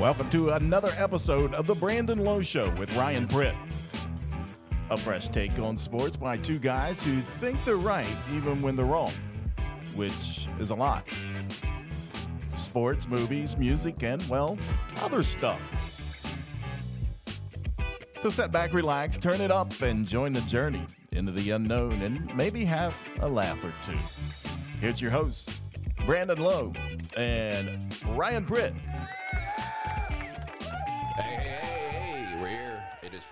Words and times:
Welcome 0.00 0.28
to 0.30 0.50
another 0.50 0.92
episode 0.96 1.54
of 1.54 1.66
The 1.66 1.74
Brandon 1.74 2.18
Lowe 2.18 2.42
Show 2.42 2.68
with 2.72 2.94
Ryan 2.96 3.26
Pritt. 3.26 3.54
A 4.90 4.96
fresh 4.96 5.28
take 5.28 5.58
on 5.58 5.76
sports 5.78 6.16
by 6.16 6.36
two 6.36 6.58
guys 6.58 7.02
who 7.02 7.20
think 7.20 7.62
they're 7.64 7.76
right 7.76 8.06
even 8.34 8.60
when 8.60 8.76
they're 8.76 8.84
wrong, 8.84 9.12
which 9.94 10.46
is 10.58 10.70
a 10.70 10.74
lot. 10.74 11.06
Sports, 12.54 13.08
movies, 13.08 13.56
music, 13.56 14.02
and, 14.02 14.22
well, 14.28 14.58
other 15.00 15.22
stuff. 15.22 15.60
So 18.22 18.30
sit 18.30 18.50
back, 18.50 18.72
relax, 18.74 19.16
turn 19.16 19.40
it 19.40 19.50
up, 19.50 19.80
and 19.80 20.06
join 20.06 20.32
the 20.32 20.40
journey 20.42 20.84
into 21.12 21.32
the 21.32 21.52
unknown 21.52 22.02
and 22.02 22.34
maybe 22.36 22.64
have 22.64 22.94
a 23.20 23.28
laugh 23.28 23.62
or 23.64 23.72
two. 23.86 23.98
Here's 24.80 25.00
your 25.00 25.12
hosts, 25.12 25.60
Brandon 26.04 26.38
Lowe 26.42 26.72
and 27.16 27.96
Ryan 28.08 28.44
Pritt. 28.44 28.74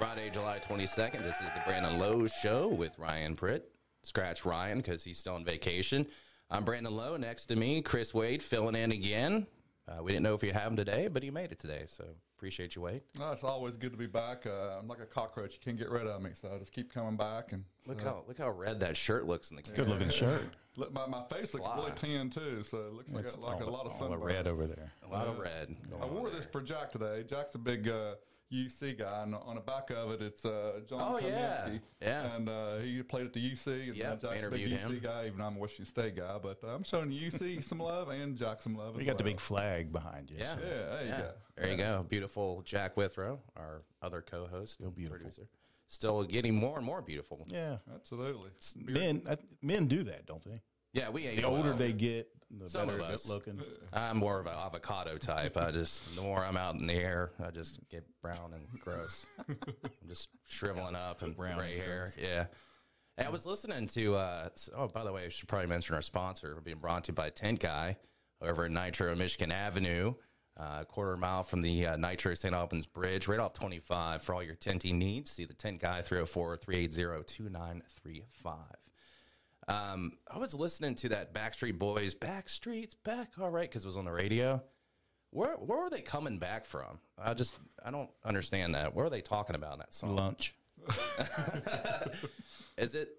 Friday, 0.03 0.31
July 0.31 0.59
22nd. 0.59 1.23
This 1.23 1.41
is 1.41 1.53
the 1.53 1.63
Brandon 1.65 1.97
Lowe 1.97 2.27
Show 2.27 2.67
with 2.67 2.99
Ryan 2.99 3.37
Pritt. 3.37 3.63
Scratch 4.03 4.45
Ryan 4.45 4.79
because 4.79 5.05
he's 5.05 5.17
still 5.17 5.35
on 5.37 5.45
vacation. 5.45 6.09
I'm 6.51 6.65
Brandon 6.65 6.93
Lowe. 6.93 7.17
Next 7.17 7.47
to 7.47 7.55
me, 7.57 7.83
Chris 7.83 8.13
Wade 8.13 8.43
filling 8.43 8.75
in 8.75 8.91
again. 8.91 9.47
Uh, 9.87 10.03
we 10.03 10.11
didn't 10.11 10.25
know 10.25 10.35
if 10.35 10.43
you'd 10.43 10.55
have 10.57 10.73
him 10.73 10.77
today, 10.77 11.07
but 11.07 11.23
he 11.23 11.31
made 11.31 11.53
it 11.53 11.61
today. 11.61 11.85
So 11.87 12.05
appreciate 12.37 12.75
you, 12.75 12.83
Wade. 12.83 13.03
No, 13.17 13.31
it's 13.31 13.45
always 13.45 13.77
good 13.77 13.93
to 13.93 13.97
be 13.97 14.09
back. 14.09 14.45
Uh, 14.45 14.77
I'm 14.81 14.89
like 14.89 14.99
a 14.99 15.07
cockroach; 15.07 15.55
you 15.55 15.61
can't 15.65 15.79
get 15.79 15.89
rid 15.89 16.09
of 16.09 16.21
me, 16.21 16.31
so 16.35 16.51
I 16.53 16.59
just 16.59 16.73
keep 16.73 16.93
coming 16.93 17.17
back. 17.17 17.53
And 17.53 17.63
Look 17.87 18.03
how 18.03 18.25
look 18.27 18.39
how 18.39 18.51
red 18.51 18.81
that 18.81 18.97
shirt 18.97 19.27
looks 19.29 19.51
in 19.53 19.57
the 19.57 19.63
camera. 19.63 19.85
Good 19.85 19.89
looking 19.89 20.11
shirt. 20.11 20.43
Look, 20.77 20.93
my, 20.93 21.07
my 21.07 21.23
face 21.31 21.55
looks 21.55 21.65
fly. 21.67 21.77
really 21.77 21.93
tan 21.93 22.29
too, 22.29 22.65
so 22.65 22.79
it 22.79 22.93
looks 22.95 23.13
like, 23.13 23.23
Looks 23.23 23.37
a, 23.37 23.41
like 23.41 23.61
a 23.61 23.71
lot 23.71 23.87
of 23.87 23.93
all 23.93 24.09
the 24.09 24.17
sunburn. 24.17 24.21
red 24.21 24.49
over 24.49 24.67
there. 24.67 24.91
A 25.05 25.09
lot 25.13 25.29
of 25.29 25.39
red. 25.39 25.77
I 26.01 26.07
wore 26.07 26.29
there. 26.29 26.41
this 26.41 26.49
for 26.51 26.61
Jack 26.61 26.91
today. 26.91 27.23
Jack's 27.25 27.55
a 27.55 27.59
big 27.59 27.89
uh, 27.89 28.15
UC 28.53 28.99
guy, 28.99 29.23
and 29.23 29.35
on 29.35 29.55
the 29.55 29.61
back 29.61 29.91
of 29.91 30.11
it, 30.13 30.21
it's 30.23 30.45
uh, 30.45 30.81
John 30.89 31.15
Oh, 31.15 31.19
yeah. 31.27 31.67
Kaminsky. 31.69 31.81
Yeah. 32.03 32.37
and 32.37 32.49
uh, 32.49 32.77
he 32.79 33.03
played 33.03 33.27
at 33.27 33.33
the 33.33 33.41
UC. 33.53 33.89
And 33.89 33.97
Yep, 33.97 34.21
Jack's 34.23 34.25
a 34.47 34.51
big 34.51 34.61
interviewed 34.63 34.71
UC 34.73 34.81
him. 34.83 35.01
guy, 35.03 35.27
even 35.27 35.39
though 35.39 35.45
I'm 35.45 35.57
a 35.57 35.59
Washington 35.59 35.87
State 35.87 36.17
guy. 36.17 36.39
But 36.43 36.59
uh, 36.63 36.69
I'm 36.75 36.85
showing 36.85 37.11
UC 37.11 37.65
some 37.69 37.79
love 37.79 38.09
and 38.11 38.37
Jack 38.37 38.61
some 38.61 38.77
love. 38.77 38.95
You 38.97 39.01
as 39.03 39.07
got 39.07 39.19
the 39.19 39.25
big 39.25 39.41
flag 39.41 39.93
behind 39.93 40.31
you. 40.31 40.37
Yeah. 40.39 40.55
so- 40.55 40.61
Yeah, 40.61 40.69
there 40.69 41.03
you 41.03 41.09
Yeah. 41.09 41.19
go. 41.21 41.31
There 41.57 41.71
you 41.71 41.77
go. 41.77 42.07
Beautiful 42.09 42.63
Jack 42.65 42.97
Withrow, 42.97 43.41
our 43.57 43.83
other 44.03 44.23
co-host, 44.23 44.75
still 44.75 44.91
beautiful. 44.91 45.19
producer, 45.19 45.49
still 45.87 46.25
getting 46.25 46.55
more 46.55 46.77
and 46.77 46.85
more 46.87 47.03
beautiful. 47.03 47.47
Yeah. 47.49 47.77
Absolutely. 47.95 48.51
Men, 48.77 49.23
men 49.61 49.87
do 49.87 50.03
that, 50.05 50.27
don't 50.27 50.45
they? 50.45 50.61
Yeah, 50.93 51.09
we 51.11 51.27
age 51.27 51.41
The 51.41 51.47
older 51.47 51.71
well. 51.71 51.79
they 51.79 51.93
get, 51.93 52.29
the 52.51 52.69
Some 52.69 52.87
better 52.89 52.99
of 52.99 53.05
us. 53.07 53.27
looking. 53.27 53.61
I'm 53.95 54.19
more 54.19 54.39
of 54.39 54.47
an 54.47 54.53
avocado 54.55 55.17
type. 55.17 55.57
I 55.57 55.71
just 55.71 56.03
the 56.15 56.21
more 56.23 56.45
I'm 56.45 56.57
out 56.57 56.79
in 56.81 56.87
the 56.87 56.95
air, 56.95 57.31
I 57.43 57.51
just 57.51 57.81
get 57.89 58.05
brown 58.21 58.53
and 58.55 58.67
gross. 58.81 59.25
I'm 59.49 59.57
just 60.09 60.29
shriveling 60.49 60.95
up 60.95 61.23
and 61.23 61.35
Brown 61.37 61.57
gray 61.59 61.79
hair. 61.79 62.13
Yeah. 62.21 62.47
And 63.17 63.27
I 63.27 63.31
was 63.31 63.47
listening 63.47 63.87
to. 63.89 64.17
Uh, 64.17 64.49
oh, 64.77 64.89
by 64.89 65.05
the 65.05 65.13
way, 65.13 65.25
I 65.25 65.29
should 65.29 65.49
probably 65.49 65.67
mention 65.69 65.95
our 65.95 66.03
sponsor. 66.03 66.55
We're 66.55 66.61
being 66.61 66.79
brought 66.79 67.05
to 67.05 67.13
you 67.13 67.15
by 67.15 67.31
Tent 67.31 67.61
Guy 67.61 67.97
over 68.43 68.65
at 68.67 68.71
Nitro 68.71 69.15
Michigan 69.15 69.53
Avenue, 69.53 70.15
uh, 70.59 70.79
a 70.81 70.85
quarter 70.85 71.17
mile 71.17 71.43
from 71.43 71.63
the 71.63 71.87
uh, 71.87 71.97
Nitro 71.97 72.35
St. 72.35 72.55
Albans 72.55 72.87
Bridge, 72.87 73.29
right 73.29 73.39
off 73.39 73.53
25 73.55 74.23
for 74.23 74.35
all 74.35 74.43
your 74.43 74.57
tenting 74.57 74.99
needs. 74.99 75.31
See 75.31 75.45
the 75.47 75.55
Tent 75.55 75.81
Guy 75.81 76.03
304 76.03 76.57
380 76.59 77.25
2935. 77.25 78.57
Um, 79.69 80.13
I 80.29 80.39
was 80.39 80.55
listening 80.55 80.95
to 80.97 81.11
that 81.11 81.33
Backstreet 81.33 81.79
Boys, 81.79 82.15
Backstreet's 82.15 82.95
back, 82.95 83.31
all 83.41 83.51
right, 83.51 83.69
because 83.71 83.85
it 83.85 83.89
was 83.89 83.97
on 83.97 84.05
the 84.05 84.13
radio. 84.13 84.63
Where 85.31 85.55
where 85.55 85.79
were 85.85 85.91
they 85.91 86.03
coming 86.03 86.39
back 86.39 86.67
from? 86.67 86.99
I 87.19 87.33
just 87.35 87.55
I 87.85 87.91
don't 87.91 88.11
understand 88.25 88.75
that. 88.75 88.95
What 88.95 89.07
are 89.07 89.11
they 89.11 89.21
talking 89.23 89.57
about 89.57 89.75
in 89.75 89.79
that 89.79 89.95
song? 89.95 90.17
Lunch. 90.17 90.55
Is 92.77 92.95
it 92.95 93.11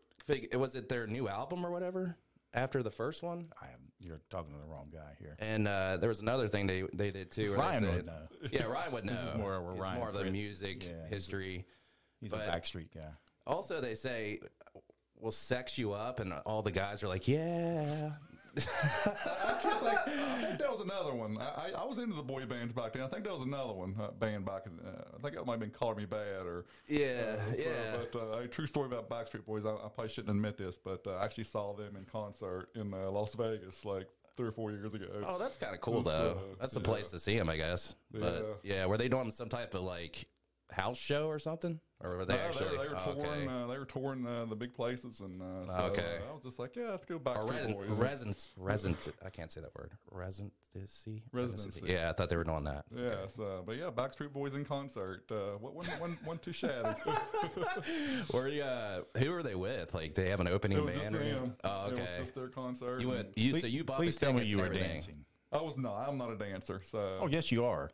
was 0.58 0.76
it 0.76 0.90
their 0.90 1.08
new 1.08 1.28
album 1.28 1.66
or 1.66 1.72
whatever 1.72 2.18
after 2.53 2.84
the 2.84 2.92
first 2.92 3.24
one? 3.24 3.48
I 3.62 3.66
am, 3.68 3.92
you're 4.00 4.22
talking 4.30 4.53
to 4.53 4.59
the 4.59 4.66
wrong 4.68 4.90
guy 4.92 5.16
here. 5.20 5.36
And 5.40 5.68
uh, 5.68 5.98
there 5.98 6.09
was 6.09 6.20
another 6.22 6.48
thing 6.48 6.68
they 6.68 6.84
they 6.94 7.12
did 7.12 7.32
too. 7.32 7.50
where 7.52 7.58
they 7.59 7.64
Ryan 7.64 7.86
would 7.96 8.06
know. 8.06 8.28
Yeah, 8.52 8.64
Ryan 8.64 8.92
would 8.94 9.06
know. 9.06 9.14
This 9.14 9.24
is 9.24 9.38
more 9.38 9.56
of 9.56 9.64
a 9.66 9.72
Ryan 9.72 10.00
more 10.00 10.09
of 10.09 10.16
the 10.16 10.26
music 10.26 10.84
Yeah, 10.84 10.90
he's 11.06 11.12
a- 11.12 11.16
history. 11.16 11.66
He's 12.20 12.32
But- 12.32 12.48
a 12.48 12.52
Backstreet 12.52 12.94
guy. 12.94 13.09
Also, 13.46 13.82
they 13.82 13.96
say 13.96 14.40
we'll 15.23 15.31
sex 15.31 15.78
you 15.78 15.94
up, 15.94 16.19
and 16.19 16.34
all 16.45 16.61
the 16.61 16.72
guys 16.72 17.01
are 17.01 17.07
like, 17.07 17.28
"Yeah." 17.28 18.11
I 18.56 19.57
can't. 19.63 19.84
I 19.84 20.38
think 20.41 20.59
that 20.59 20.72
was 20.72 20.81
another 20.81 21.16
one. 21.16 21.39
I, 21.39 21.72
I, 21.72 21.81
I 21.81 21.85
was 21.85 21.97
into 21.97 22.16
the 22.16 22.22
boy 22.22 22.45
bands 22.45 22.72
back 22.72 22.94
then. 22.94 23.01
I 23.01 23.07
think 23.07 23.23
that 23.23 23.34
was 23.34 23.41
another 23.41 23.73
one 23.73 23.95
uh, 24.00 24.11
band 24.11 24.45
back. 24.45 24.67
In, 24.67 24.73
uh, 24.85 25.06
I 25.17 25.22
think 25.22 25.35
it 25.35 25.44
might 25.45 25.53
have 25.53 25.59
been 25.61 25.72
"Color 25.72 25.95
Me 25.95 26.06
Badd" 26.06 26.45
or 26.45 26.66
Yeah, 26.88 27.38
uh, 27.50 27.53
so, 27.53 27.59
yeah. 27.59 27.97
But 28.11 28.19
uh, 28.19 28.38
a 28.39 28.47
true 28.47 28.67
story 28.67 28.85
about 28.85 29.09
Backstreet 29.09 29.45
Boys. 29.45 29.66
I, 29.66 29.72
I 29.72 29.89
probably 29.95 30.09
shouldn't 30.09 30.35
admit 30.35 30.57
this, 30.57 30.78
but 30.78 31.01
uh, 31.07 31.16
I 31.16 31.25
actually 31.25 31.45
saw 31.45 31.73
them 31.73 31.95
in 31.95 32.05
concert 32.05 32.67
in 32.75 32.94
uh, 32.94 33.09
Las 33.09 33.34
Vegas 33.34 33.85
like 33.85 34.07
three 34.38 34.50
or 34.50 34.51
four 34.51 34.72
years 34.72 34.94
ago. 34.94 35.07
Oh, 35.25 35.40
that's 35.40 35.57
kind 35.57 35.73
of 35.73 35.81
cool 35.81 36.01
though. 36.01 36.38
that's 36.59 36.73
the 36.73 36.79
yeah. 36.79 36.85
place 36.85 37.09
to 37.09 37.19
see 37.19 37.38
them, 37.38 37.50
I 37.50 37.57
guess. 37.57 37.95
But 38.11 38.59
yeah, 38.61 38.85
were 38.85 38.97
they 38.97 39.07
doing 39.07 39.31
some 39.31 39.50
type 39.50 39.73
of 39.73 39.81
like 39.81 40.28
house 40.72 40.97
show 40.97 41.28
or 41.28 41.38
something, 41.40 41.79
or 42.00 42.18
were 42.18 42.25
they 42.25 42.34
No, 42.35 42.40
actually? 42.40 42.69
they, 42.69 42.78
were- 42.78 42.84
they 42.84 42.90
were 42.90 42.97
oh, 43.06 43.13
touring. 43.13 43.47
okay. 43.50 43.63
Uh, 43.63 43.68
they 43.68 43.78
were 43.78 43.85
touring 43.85 44.25
uh, 44.25 44.46
the 44.46 44.56
big 44.56 44.74
places, 44.74 45.19
and 45.19 45.41
uh, 45.41 45.68
so 45.68 45.81
Okay. 45.91 46.18
I 46.29 46.34
was 46.34 46.44
just 46.44 46.57
like, 46.57 46.75
yeah, 46.75 46.90
let's 46.91 47.06
go 47.06 47.16
Or 47.16 47.19
Backstreet 47.19 47.75
Boys. 47.75 47.90
resident, 47.90 48.50
resident, 48.57 49.07
I 49.25 49.29
can't 49.29 49.52
say 49.52 49.62
that 49.62 49.75
word. 49.75 49.91
Residency. 50.09 51.22
Residency. 51.31 51.81
Yeah, 51.85 52.09
I 52.09 52.13
thought 52.13 52.29
they 52.29 52.35
were 52.38 52.44
doing 52.44 52.63
that. 52.63 52.85
yeah, 52.96 53.28
so, 53.28 53.62
but 53.66 53.78
yeah, 53.78 53.91
Backstreet 53.91 54.31
Boys 54.34 54.56
in 54.56 54.66
concert. 54.66 55.23
Uh, 55.31 55.57
what 55.59 55.73
one, 55.75 55.85
one, 56.00 56.18
one 56.25 56.38
too 56.40 56.52
shabby. 56.53 57.00
Were 58.34 58.47
you? 58.47 58.63
Uh, 58.63 59.02
who 59.18 59.31
are 59.34 59.44
they 59.44 59.56
with? 59.56 59.94
Like, 59.94 60.13
they 60.16 60.29
have 60.29 60.40
an 60.40 60.47
opening 60.47 60.79
It 60.79 60.84
was 60.85 60.97
band? 60.97 61.16
or 61.16 61.22
anything? 61.22 61.41
them. 61.41 61.56
Oh, 61.63 61.88
It 61.88 61.94
okay. 61.94 62.02
was 62.02 62.09
just 62.19 62.35
their 62.35 62.47
concert. 62.47 63.02
you 63.02 63.09
and 63.12 63.18
went. 63.25 63.38
You 63.38 63.59
so 63.59 63.68
you 63.68 63.84
bought 63.84 63.97
Please 63.97 64.16
the 64.18 64.25
tell 64.25 64.34
me 64.34 64.44
you 64.46 64.57
were 64.57 64.66
everything. 64.66 64.90
dancing. 64.90 65.25
I 65.52 65.62
was 65.62 65.78
not. 65.78 66.07
I'm 66.09 66.18
not 66.18 66.31
a 66.31 66.35
dancer. 66.38 66.81
So. 66.84 67.19
Oh, 67.22 67.28
yes, 67.28 67.52
you 67.52 67.63
are. 67.66 67.91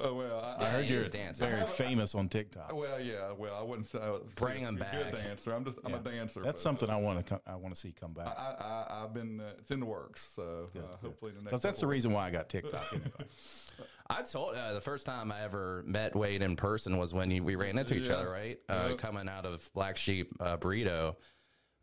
Oh, 0.00 0.14
well, 0.14 0.40
I, 0.58 0.64
I 0.64 0.68
heard 0.70 0.86
you're 0.86 1.04
a 1.04 1.08
dancer. 1.08 1.46
very 1.46 1.66
famous 1.66 2.14
on 2.14 2.28
TikTok. 2.28 2.74
Well, 2.74 3.00
yeah. 3.00 3.32
Well, 3.36 3.54
I 3.54 3.62
wouldn't 3.62 3.86
say 3.86 3.98
I 4.00 4.10
was 4.10 4.22
Bring 4.36 4.64
'em 4.64 4.76
a 4.76 4.80
back. 4.80 4.92
good 4.92 5.14
dancer. 5.16 5.52
I'm 5.52 5.64
just. 5.64 5.78
I'm 5.84 5.94
a 5.94 5.98
dancer. 5.98 6.40
That's 6.42 6.62
something 6.62 6.88
I 6.90 6.96
want 6.96 7.26
to 7.26 7.40
I 7.46 7.56
want 7.56 7.74
to 7.74 7.80
see 7.80 7.92
come 7.92 8.12
back. 8.12 8.26
I, 8.38 8.86
I, 8.88 9.04
I've 9.04 9.14
been. 9.14 9.40
Uh, 9.40 9.52
it's 9.58 9.70
in 9.70 9.80
the 9.80 9.86
works. 9.86 10.28
So 10.34 10.68
uh, 10.76 10.96
hopefully 11.02 11.32
the 11.32 11.36
next. 11.38 11.44
Because 11.44 11.62
that's 11.62 11.76
the 11.78 11.82
couple- 11.82 11.90
reason 11.92 12.12
why 12.12 12.26
I 12.26 12.30
got 12.30 12.48
TikTok. 12.48 12.86
Anyway. 12.92 13.10
I 14.10 14.22
told 14.22 14.56
uh, 14.56 14.74
the 14.74 14.80
first 14.80 15.06
time 15.06 15.32
I 15.32 15.42
ever 15.42 15.82
met 15.86 16.14
Wade 16.14 16.42
in 16.42 16.54
person 16.56 16.98
was 16.98 17.14
when 17.14 17.30
you, 17.30 17.42
we 17.42 17.54
ran 17.54 17.78
into 17.78 17.94
each 17.94 18.08
Yeah. 18.08 18.14
other, 18.14 18.30
right? 18.30 18.58
Uh, 18.68 18.88
Yeah. 18.90 18.96
Coming 18.96 19.28
out 19.28 19.46
of 19.46 19.70
Black 19.72 19.96
Sheep 19.96 20.32
uh, 20.38 20.56
Burrito, 20.58 21.14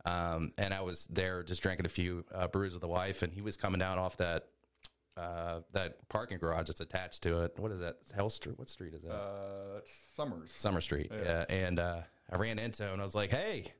um, 0.05 0.51
and 0.57 0.73
I 0.73 0.81
was 0.81 1.07
there 1.09 1.41
just 1.43 1.61
drinking 1.63 1.85
a 1.85 1.89
few 1.89 2.25
uh, 2.33 2.47
brews 2.47 2.73
with 2.73 2.81
the 2.81 2.87
wife, 2.87 3.23
and 3.23 3.33
he 3.33 3.41
was 3.41 3.57
coming 3.57 3.79
down 3.79 3.97
off 3.97 4.17
that 4.17 4.47
uh, 5.19 5.61
that 5.73 6.07
parking 6.09 6.37
garage 6.37 6.67
that's 6.67 6.81
attached 6.81 7.23
to 7.23 7.41
it. 7.43 7.53
What 7.57 7.71
is 7.71 7.79
that? 7.81 7.97
Hell 8.15 8.29
Street? 8.29 8.57
What 8.57 8.69
street 8.69 8.93
is 8.93 9.01
that? 9.03 9.11
Uh, 9.11 9.81
Summers. 10.15 10.51
Summer 10.57 10.81
Street. 10.81 11.11
Yeah. 11.11 11.45
And 11.49 11.79
uh, 11.79 12.01
I 12.31 12.35
ran 12.37 12.59
into 12.59 12.83
him 12.83 12.93
and 12.93 13.01
I 13.01 13.05
was 13.05 13.15
like, 13.15 13.31
hey, 13.31 13.73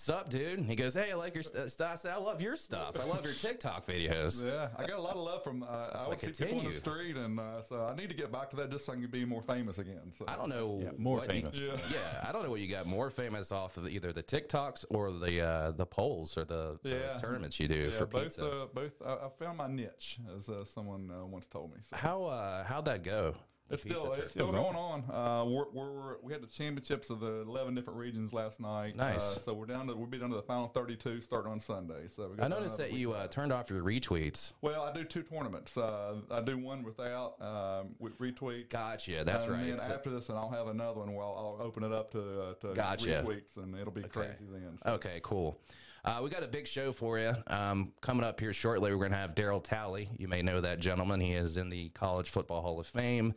what's 0.00 0.08
up, 0.08 0.30
dude? 0.30 0.58
And 0.58 0.66
he 0.66 0.74
goes, 0.76 0.94
hey, 0.94 1.12
I 1.12 1.14
like 1.14 1.34
your 1.34 1.42
st- 1.42 1.70
stuff. 1.70 1.90
I 1.92 1.96
said, 1.96 2.14
I 2.14 2.16
love 2.16 2.40
your 2.40 2.56
stuff. 2.56 2.98
I 2.98 3.04
love 3.04 3.22
your 3.22 3.34
TikTok 3.42 3.86
videos. 3.86 4.42
Yeah, 4.42 4.68
I 4.78 4.86
got 4.86 4.98
a 4.98 5.02
lot 5.02 5.14
of 5.14 5.22
love 5.22 5.44
from. 5.44 5.62
Uh, 5.62 5.66
I 5.66 5.98
like 5.98 6.04
always 6.04 6.20
see 6.38 6.44
people 6.44 6.60
on 6.60 6.64
the 6.64 6.72
street, 6.72 7.16
and 7.18 7.38
uh, 7.38 7.60
so 7.60 7.84
I 7.84 7.94
need 7.94 8.08
to 8.08 8.14
get 8.14 8.32
back 8.32 8.48
to 8.50 8.56
that 8.56 8.70
just 8.70 8.86
so 8.86 8.92
I 8.94 8.96
can 8.96 9.06
be 9.08 9.26
more 9.26 9.42
famous 9.42 9.76
again. 9.78 10.10
So. 10.16 10.24
I 10.26 10.36
don't 10.36 10.48
know. 10.48 10.80
Yeah, 10.82 10.90
more 10.96 11.18
what 11.18 11.24
you- 11.34 11.42
famous. 11.42 11.56
Yeah. 11.58 11.76
yeah, 11.92 12.24
I 12.26 12.32
don't 12.32 12.42
know 12.44 12.50
what 12.50 12.60
you 12.60 12.68
got 12.68 12.86
more 12.86 13.10
famous 13.10 13.52
off 13.52 13.76
of 13.76 13.90
either 13.90 14.10
the 14.10 14.22
TikToks 14.22 14.86
or 14.88 15.10
the 15.12 15.42
uh, 15.42 15.70
the 15.72 15.84
polls 15.84 16.38
or 16.38 16.46
the, 16.46 16.78
the 16.82 16.88
Yeah. 16.90 17.16
tournaments 17.18 17.60
you 17.60 17.68
do 17.68 17.90
Yeah, 17.92 17.98
for 17.98 18.06
both. 18.06 18.22
pizza. 18.24 18.46
Uh, 18.46 18.66
both. 18.72 18.92
I, 19.04 19.12
I 19.12 19.28
found 19.38 19.58
my 19.58 19.66
niche, 19.66 20.18
as 20.34 20.48
uh, 20.48 20.64
someone 20.64 21.10
uh, 21.14 21.26
once 21.26 21.44
told 21.44 21.72
me. 21.72 21.76
So. 21.90 21.96
How 21.96 22.24
uh, 22.24 22.64
how'd 22.64 22.86
that 22.86 23.02
go? 23.02 23.34
The 23.70 23.74
It's 23.74 23.82
still, 23.82 24.12
it's 24.12 24.30
still 24.30 24.52
going 24.52 24.76
on. 24.76 25.04
Uh, 25.10 25.44
we're, 25.44 25.70
we're, 25.72 26.16
we 26.22 26.32
had 26.32 26.42
the 26.42 26.46
championships 26.46 27.08
of 27.08 27.20
the 27.20 27.42
eleven 27.46 27.74
different 27.74 27.98
regions 27.98 28.32
last 28.32 28.60
night. 28.60 28.96
Nice. 28.96 29.36
Uh, 29.36 29.40
so 29.40 29.54
we're 29.54 29.66
down 29.66 29.86
to 29.86 29.94
we'll 29.94 30.06
be 30.06 30.18
down 30.18 30.30
to 30.30 30.36
the 30.36 30.42
final 30.42 30.68
thirty-two 30.68 31.20
starting 31.20 31.50
on 31.52 31.60
Sunday. 31.60 32.08
So 32.14 32.28
we 32.28 32.36
got 32.36 32.44
I 32.44 32.48
noticed 32.48 32.76
that 32.78 32.92
you 32.92 33.12
uh, 33.12 33.26
turned 33.28 33.52
off 33.52 33.70
your 33.70 33.82
retweets. 33.82 34.52
Well, 34.60 34.82
I 34.82 34.92
do 34.92 35.04
two 35.04 35.22
tournaments. 35.22 35.76
Uh, 35.76 36.16
I 36.30 36.40
do 36.40 36.58
one 36.58 36.82
without 36.82 37.40
um, 37.40 37.94
with 37.98 38.18
retweets. 38.18 38.68
Gotcha. 38.68 39.22
That's 39.24 39.46
right. 39.46 39.60
and 39.60 39.70
right. 39.70 39.78
Then 39.78 39.86
So- 39.86 39.94
after 39.94 40.10
this, 40.10 40.28
and 40.28 40.38
I'll 40.38 40.50
have 40.50 40.66
another 40.66 41.00
one 41.00 41.14
where 41.14 41.24
I'll, 41.24 41.56
I'll 41.60 41.66
open 41.66 41.84
it 41.84 41.92
up 41.92 42.10
to, 42.12 42.42
uh, 42.42 42.54
to 42.54 42.74
Gotcha. 42.74 43.24
retweets, 43.24 43.56
and 43.56 43.74
it'll 43.76 43.92
be 43.92 44.02
crazy 44.02 44.34
then. 44.50 44.78
So. 44.84 44.92
Okay, 44.92 45.20
cool. 45.22 45.60
Uh, 46.02 46.20
we 46.22 46.30
got 46.30 46.42
a 46.42 46.48
big 46.48 46.66
show 46.66 46.92
for 46.92 47.18
you. 47.18 47.34
Um, 47.46 47.92
coming 48.00 48.24
up 48.24 48.40
here 48.40 48.54
shortly, 48.54 48.90
we're 48.90 48.98
going 48.98 49.10
to 49.10 49.18
have 49.18 49.34
Daryl 49.34 49.62
Talley. 49.62 50.08
You 50.16 50.28
may 50.28 50.40
know 50.40 50.62
that 50.62 50.80
gentleman. 50.80 51.20
He 51.20 51.34
is 51.34 51.58
in 51.58 51.68
the 51.68 51.90
College 51.90 52.30
Football 52.30 52.62
Hall 52.62 52.80
of 52.80 52.86
Fame. 52.86 53.34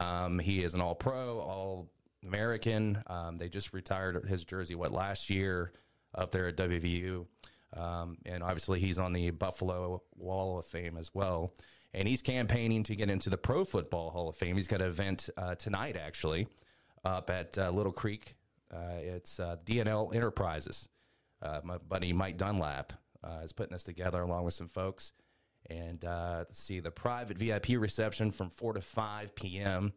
Um, 0.00 0.38
he 0.38 0.62
is 0.64 0.74
an 0.74 0.80
All 0.80 0.94
Pro, 0.94 1.38
All 1.38 1.90
American. 2.24 3.02
Um, 3.06 3.38
they 3.38 3.48
just 3.48 3.72
retired 3.72 4.26
his 4.26 4.44
jersey 4.44 4.74
what 4.74 4.92
last 4.92 5.30
year 5.30 5.72
up 6.14 6.30
there 6.32 6.48
at 6.48 6.56
WVU, 6.56 7.26
um, 7.76 8.18
and 8.24 8.42
obviously 8.42 8.80
he's 8.80 8.98
on 8.98 9.12
the 9.12 9.30
Buffalo 9.30 10.02
Wall 10.16 10.58
of 10.58 10.64
Fame 10.66 10.96
as 10.96 11.14
well. 11.14 11.52
and 11.92 12.08
he's 12.08 12.22
campaigning 12.22 12.82
to 12.82 12.96
get 12.96 13.08
into 13.08 13.30
the 13.30 13.38
Pro 13.38 13.64
Football 13.64 14.10
Hall 14.10 14.28
of 14.28 14.36
Fame. 14.36 14.56
He's 14.56 14.66
got 14.66 14.80
an 14.80 14.88
event 14.88 15.30
uh, 15.36 15.54
tonight, 15.54 15.96
actually, 15.96 16.48
up 17.04 17.30
at 17.30 17.56
uh, 17.56 17.70
Little 17.70 17.92
Creek. 17.92 18.34
Uh, 18.72 18.98
it's 19.00 19.38
uh, 19.38 19.56
DNL 19.64 20.12
Enterprises. 20.14 20.88
Uh, 21.40 21.60
my 21.62 21.78
buddy 21.78 22.12
Mike 22.12 22.36
Dunlap 22.36 22.92
uh, 23.22 23.40
is 23.44 23.52
putting 23.52 23.72
this 23.72 23.84
together 23.84 24.20
along 24.22 24.44
with 24.44 24.54
some 24.54 24.66
folks. 24.68 25.12
And 25.70 26.04
uh, 26.04 26.44
see 26.50 26.80
the 26.80 26.90
private 26.90 27.38
VIP 27.38 27.70
reception 27.78 28.30
from 28.30 28.50
4 28.50 28.74
to 28.74 28.80
5 28.82 29.34
p.m. 29.34 29.92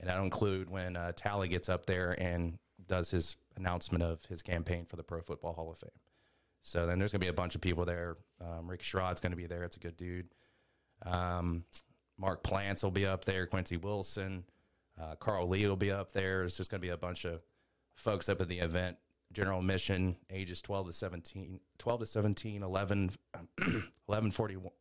And 0.00 0.08
that'll 0.08 0.24
include 0.24 0.70
when 0.70 0.96
uh, 0.96 1.12
Talley 1.14 1.48
gets 1.48 1.68
up 1.68 1.86
there 1.86 2.12
and 2.20 2.58
does 2.86 3.10
his 3.10 3.36
announcement 3.56 4.02
of 4.02 4.24
his 4.24 4.42
campaign 4.42 4.86
for 4.86 4.96
the 4.96 5.02
Pro 5.02 5.20
Football 5.20 5.52
Hall 5.52 5.70
of 5.70 5.78
Fame. 5.78 5.90
So 6.62 6.86
then 6.86 6.98
there's 6.98 7.12
going 7.12 7.20
to 7.20 7.24
be 7.24 7.30
a 7.30 7.34
bunch 7.34 7.54
of 7.54 7.60
people 7.60 7.84
there. 7.84 8.16
Um, 8.40 8.68
Rick 8.70 8.82
Schrod's 8.82 9.20
going 9.20 9.32
to 9.32 9.36
be 9.36 9.46
there. 9.46 9.64
It's 9.64 9.76
a 9.76 9.80
good 9.80 9.96
dude. 9.96 10.28
Um, 11.04 11.64
Mark 12.18 12.42
Plants 12.42 12.82
will 12.82 12.90
be 12.90 13.06
up 13.06 13.24
there. 13.24 13.46
Quincy 13.46 13.76
Wilson, 13.76 14.44
uh, 15.00 15.16
Carl 15.16 15.48
Lee 15.48 15.66
will 15.66 15.76
be 15.76 15.90
up 15.90 16.12
there. 16.12 16.44
It's 16.44 16.56
just 16.56 16.70
going 16.70 16.80
to 16.80 16.86
be 16.86 16.92
a 16.92 16.96
bunch 16.96 17.24
of 17.24 17.40
folks 17.96 18.28
up 18.28 18.40
at 18.40 18.48
the 18.48 18.60
event. 18.60 18.96
General 19.32 19.60
admission, 19.60 20.16
ages 20.30 20.60
12 20.60 20.88
to 20.88 20.92
17, 20.92 21.60
12 21.78 22.00
to 22.00 22.06
17, 22.06 22.62
11, 22.62 23.10
11 24.08 24.30
41, 24.30 24.72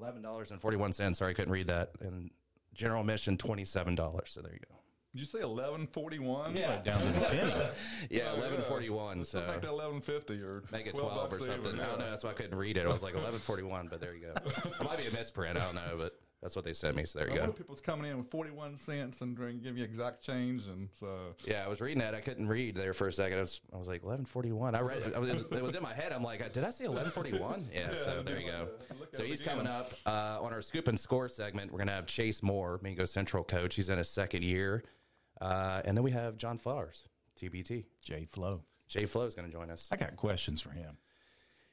$11.41. 0.00 1.16
Sorry, 1.16 1.30
I 1.30 1.34
couldn't 1.34 1.52
read 1.52 1.66
that. 1.68 1.90
And 2.00 2.30
general 2.74 3.04
mission 3.04 3.36
$27. 3.36 4.28
So 4.28 4.40
there 4.42 4.52
you 4.52 4.58
go. 4.58 4.74
Did 5.12 5.20
you 5.20 5.26
say 5.26 5.42
eleven 5.42 5.86
forty 5.86 6.18
one? 6.18 6.56
Yeah. 6.56 6.82
Down 6.82 7.00
to 7.00 7.06
the 7.06 7.20
penny. 7.20 7.52
Yeah, 8.10 8.30
1141. 8.32 9.18
Let's 9.18 9.30
So 9.30 9.40
go 9.42 9.46
back 9.46 9.62
to 9.62 9.68
eleven 9.68 10.00
fifty 10.00 10.40
or 10.42 10.64
make 10.72 10.88
it 10.88 10.96
12 10.96 11.12
12 11.28 11.32
or 11.32 11.38
something. 11.38 11.54
even, 11.74 11.78
I 11.80 11.86
don't 11.86 12.00
know. 12.00 12.10
That's 12.10 12.24
why 12.24 12.30
I 12.30 12.32
couldn't 12.32 12.56
read 12.58 12.76
it. 12.76 12.84
I 12.84 12.88
was 12.92 13.00
like 13.00 13.14
1141, 13.14 13.86
but 13.86 14.00
there 14.00 14.12
you 14.12 14.22
go. 14.22 14.32
It 14.44 14.84
might 14.84 14.98
be 14.98 15.06
a 15.06 15.12
misprint. 15.12 15.56
I 15.56 15.64
don't 15.66 15.76
know, 15.76 15.94
but 15.96 16.18
that's 16.44 16.54
what 16.54 16.64
they 16.66 16.74
sent 16.74 16.94
me. 16.94 17.06
So 17.06 17.20
there 17.20 17.28
you 17.28 17.36
wonder 17.36 17.46
go. 17.46 17.52
people's 17.52 17.80
coming 17.80 18.10
in 18.10 18.18
with 18.18 18.30
forty 18.30 18.50
one 18.50 18.76
cents 18.76 19.22
and 19.22 19.34
trying 19.34 19.58
to 19.58 19.64
give 19.64 19.78
you 19.78 19.82
exact 19.82 20.22
change, 20.22 20.66
and 20.66 20.90
so 21.00 21.34
Yeah, 21.46 21.64
I 21.64 21.68
was 21.68 21.80
reading 21.80 22.00
that. 22.00 22.14
I 22.14 22.20
couldn't 22.20 22.46
read 22.48 22.74
there 22.74 22.92
for 22.92 23.08
a 23.08 23.12
second. 23.12 23.38
I 23.38 23.40
was, 23.40 23.62
I 23.72 23.78
was 23.78 23.88
like 23.88 24.02
1141. 24.04 24.74
I 24.74 24.80
read 24.82 25.14
I 25.14 25.18
was, 25.18 25.30
it 25.30 25.62
was 25.62 25.74
in 25.74 25.82
my 25.82 25.94
head. 25.94 26.12
I'm 26.12 26.22
like, 26.22 26.40
did 26.52 26.62
I 26.62 26.68
say 26.70 26.86
1141? 26.86 27.70
Yeah. 27.74 27.94
so 27.94 28.22
there 28.22 28.38
you 28.38 28.46
go. 28.50 28.68
So 29.12 29.24
he's 29.24 29.40
coming 29.40 29.66
up 29.66 29.94
uh, 30.04 30.38
on 30.42 30.52
our 30.52 30.60
scoop 30.60 30.86
and 30.86 31.00
score 31.00 31.30
segment. 31.30 31.72
We're 31.72 31.78
gonna 31.78 31.92
have 31.92 32.06
Chase 32.06 32.42
Moore, 32.42 32.78
Mingo 32.82 33.06
Central 33.06 33.42
coach. 33.42 33.76
He's 33.76 33.88
in 33.88 33.96
his 33.96 34.10
second 34.10 34.44
year, 34.44 34.84
uh, 35.40 35.80
and 35.86 35.96
then 35.96 36.04
we 36.04 36.10
have 36.10 36.36
John 36.36 36.58
Flowers, 36.58 37.08
TBT. 37.40 37.86
Jay 38.04 38.26
Flo. 38.26 38.60
Jay 38.86 39.06
Flo 39.06 39.24
is 39.24 39.34
gonna 39.34 39.48
join 39.48 39.70
us. 39.70 39.88
I 39.90 39.96
got 39.96 40.14
questions 40.16 40.60
for 40.60 40.70
him. 40.70 40.98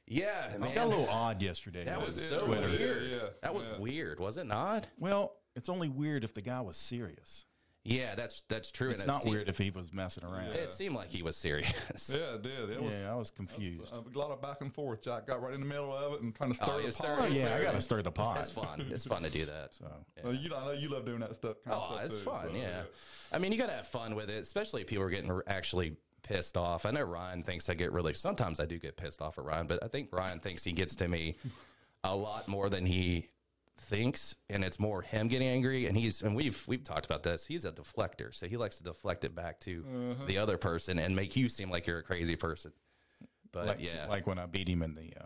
Yeah, 0.06 0.52
It 0.52 0.60
man. 0.60 0.74
got 0.74 0.86
a 0.86 0.88
little 0.88 1.08
odd 1.08 1.40
yesterday. 1.42 1.84
that 1.84 2.04
was 2.04 2.20
so 2.20 2.40
Twitter. 2.46 2.68
weird. 2.68 3.10
Yeah, 3.10 3.16
yeah, 3.16 3.22
that 3.42 3.54
was 3.54 3.66
yeah. 3.66 3.78
weird. 3.78 4.20
Was 4.20 4.36
it 4.36 4.46
not? 4.46 4.86
Well, 4.98 5.36
it's 5.56 5.68
only 5.68 5.88
weird 5.88 6.24
if 6.24 6.34
the 6.34 6.42
guy 6.42 6.60
was 6.60 6.76
serious. 6.76 7.46
Yeah, 7.84 8.14
that's 8.14 8.42
that's 8.48 8.70
true. 8.70 8.90
It's 8.90 9.02
and 9.02 9.10
it 9.10 9.12
not 9.12 9.22
seemed- 9.22 9.34
weird 9.34 9.48
if 9.48 9.58
he 9.58 9.70
was 9.70 9.92
messing 9.92 10.22
around. 10.24 10.48
It 10.52 10.70
seemed 10.70 10.94
like 10.94 11.10
he 11.10 11.22
was 11.22 11.36
serious. 11.36 11.72
yeah, 12.14 12.34
it 12.34 12.42
did. 12.42 12.70
It 12.70 12.80
was 12.80 12.94
Yeah, 12.94 13.10
I 13.12 13.16
was 13.16 13.30
confused. 13.32 13.92
Uh, 13.92 14.02
a 14.14 14.18
lot 14.18 14.30
of 14.30 14.40
back 14.40 14.60
and 14.60 14.72
forth. 14.72 15.02
Jack 15.02 15.26
got 15.26 15.42
right 15.42 15.52
in 15.54 15.58
the 15.60 15.66
middle 15.66 15.92
of 15.96 16.12
it 16.14 16.20
and 16.22 16.32
trying 16.32 16.50
to 16.50 16.56
stir 16.56 16.66
Oh, 16.74 16.80
the 16.86 16.92
pot. 16.92 17.08
it. 17.08 17.22
Oh, 17.22 17.26
yeah, 17.26 17.56
I 17.56 17.62
got 17.62 17.72
to 17.74 17.80
stir 17.82 18.02
the 18.02 18.12
pot. 18.12 18.38
It's 18.38 18.50
fun. 18.52 18.86
It's 18.90 19.04
fun 19.04 19.22
to 19.22 19.30
do 19.30 19.46
that. 19.46 19.70
So, 19.78 19.86
Well, 20.22 20.32
you 20.34 20.48
know, 20.48 20.56
I 20.58 20.64
know 20.66 20.70
you 20.72 20.90
love 20.90 21.04
doing 21.06 21.20
that 21.20 21.34
stuff. 21.34 21.56
kind 21.64 21.74
of 21.76 21.82
Oh, 21.82 21.94
stuff 21.94 22.04
it's 22.06 22.14
too, 22.16 22.20
fun. 22.22 22.46
so, 22.50 22.54
yeah. 22.56 22.82
I 23.32 23.38
mean, 23.38 23.50
you 23.50 23.58
got 23.58 23.66
to 23.66 23.72
have 23.74 23.88
fun 23.88 24.14
with 24.14 24.30
it, 24.30 24.40
especially 24.42 24.82
if 24.82 24.86
people 24.86 25.02
are 25.04 25.10
getting 25.10 25.40
actually 25.48 25.96
pissed 26.22 26.56
off. 26.56 26.86
I 26.86 26.90
know 26.90 27.02
Ryan 27.02 27.42
thinks 27.42 27.68
I 27.68 27.74
get 27.74 27.92
really, 27.92 28.14
sometimes 28.14 28.60
I 28.60 28.66
do 28.66 28.78
get 28.78 28.96
pissed 28.96 29.20
off 29.22 29.38
at 29.38 29.44
Ryan, 29.44 29.66
but 29.66 29.82
I 29.82 29.88
think 29.88 30.08
Ryan 30.12 30.38
thinks 30.40 30.64
he 30.64 30.72
gets 30.72 30.94
to 30.96 31.08
me 31.08 31.36
a 32.04 32.14
lot 32.16 32.48
more 32.48 32.68
than 32.70 32.86
he 32.86 33.28
thinks 33.78 34.36
and 34.50 34.62
it's 34.62 34.78
more 34.78 35.02
him 35.02 35.26
getting 35.28 35.48
angry 35.48 35.86
and 35.86 35.96
he's 35.96 36.22
and 36.22 36.36
we've 36.36 36.62
we've 36.68 36.84
talked 36.84 37.04
about 37.06 37.22
this 37.24 37.46
he's 37.46 37.64
a 37.64 37.72
deflector 37.72 38.32
so 38.32 38.46
he 38.46 38.56
likes 38.56 38.76
to 38.76 38.82
deflect 38.84 39.24
it 39.24 39.34
back 39.34 39.58
to 39.58 39.84
Uh-huh. 39.88 40.24
the 40.26 40.38
other 40.38 40.56
person 40.58 40.98
and 40.98 41.16
make 41.16 41.34
you 41.36 41.48
seem 41.48 41.70
like 41.70 41.86
you're 41.86 41.98
a 41.98 42.02
crazy 42.02 42.36
person 42.36 42.72
but 43.50 43.66
like, 43.66 43.80
yeah 43.80 44.06
like 44.08 44.26
when 44.26 44.38
I 44.38 44.46
beat 44.46 44.68
him 44.68 44.82
in 44.82 44.94
the 44.94 45.12
uh, 45.18 45.24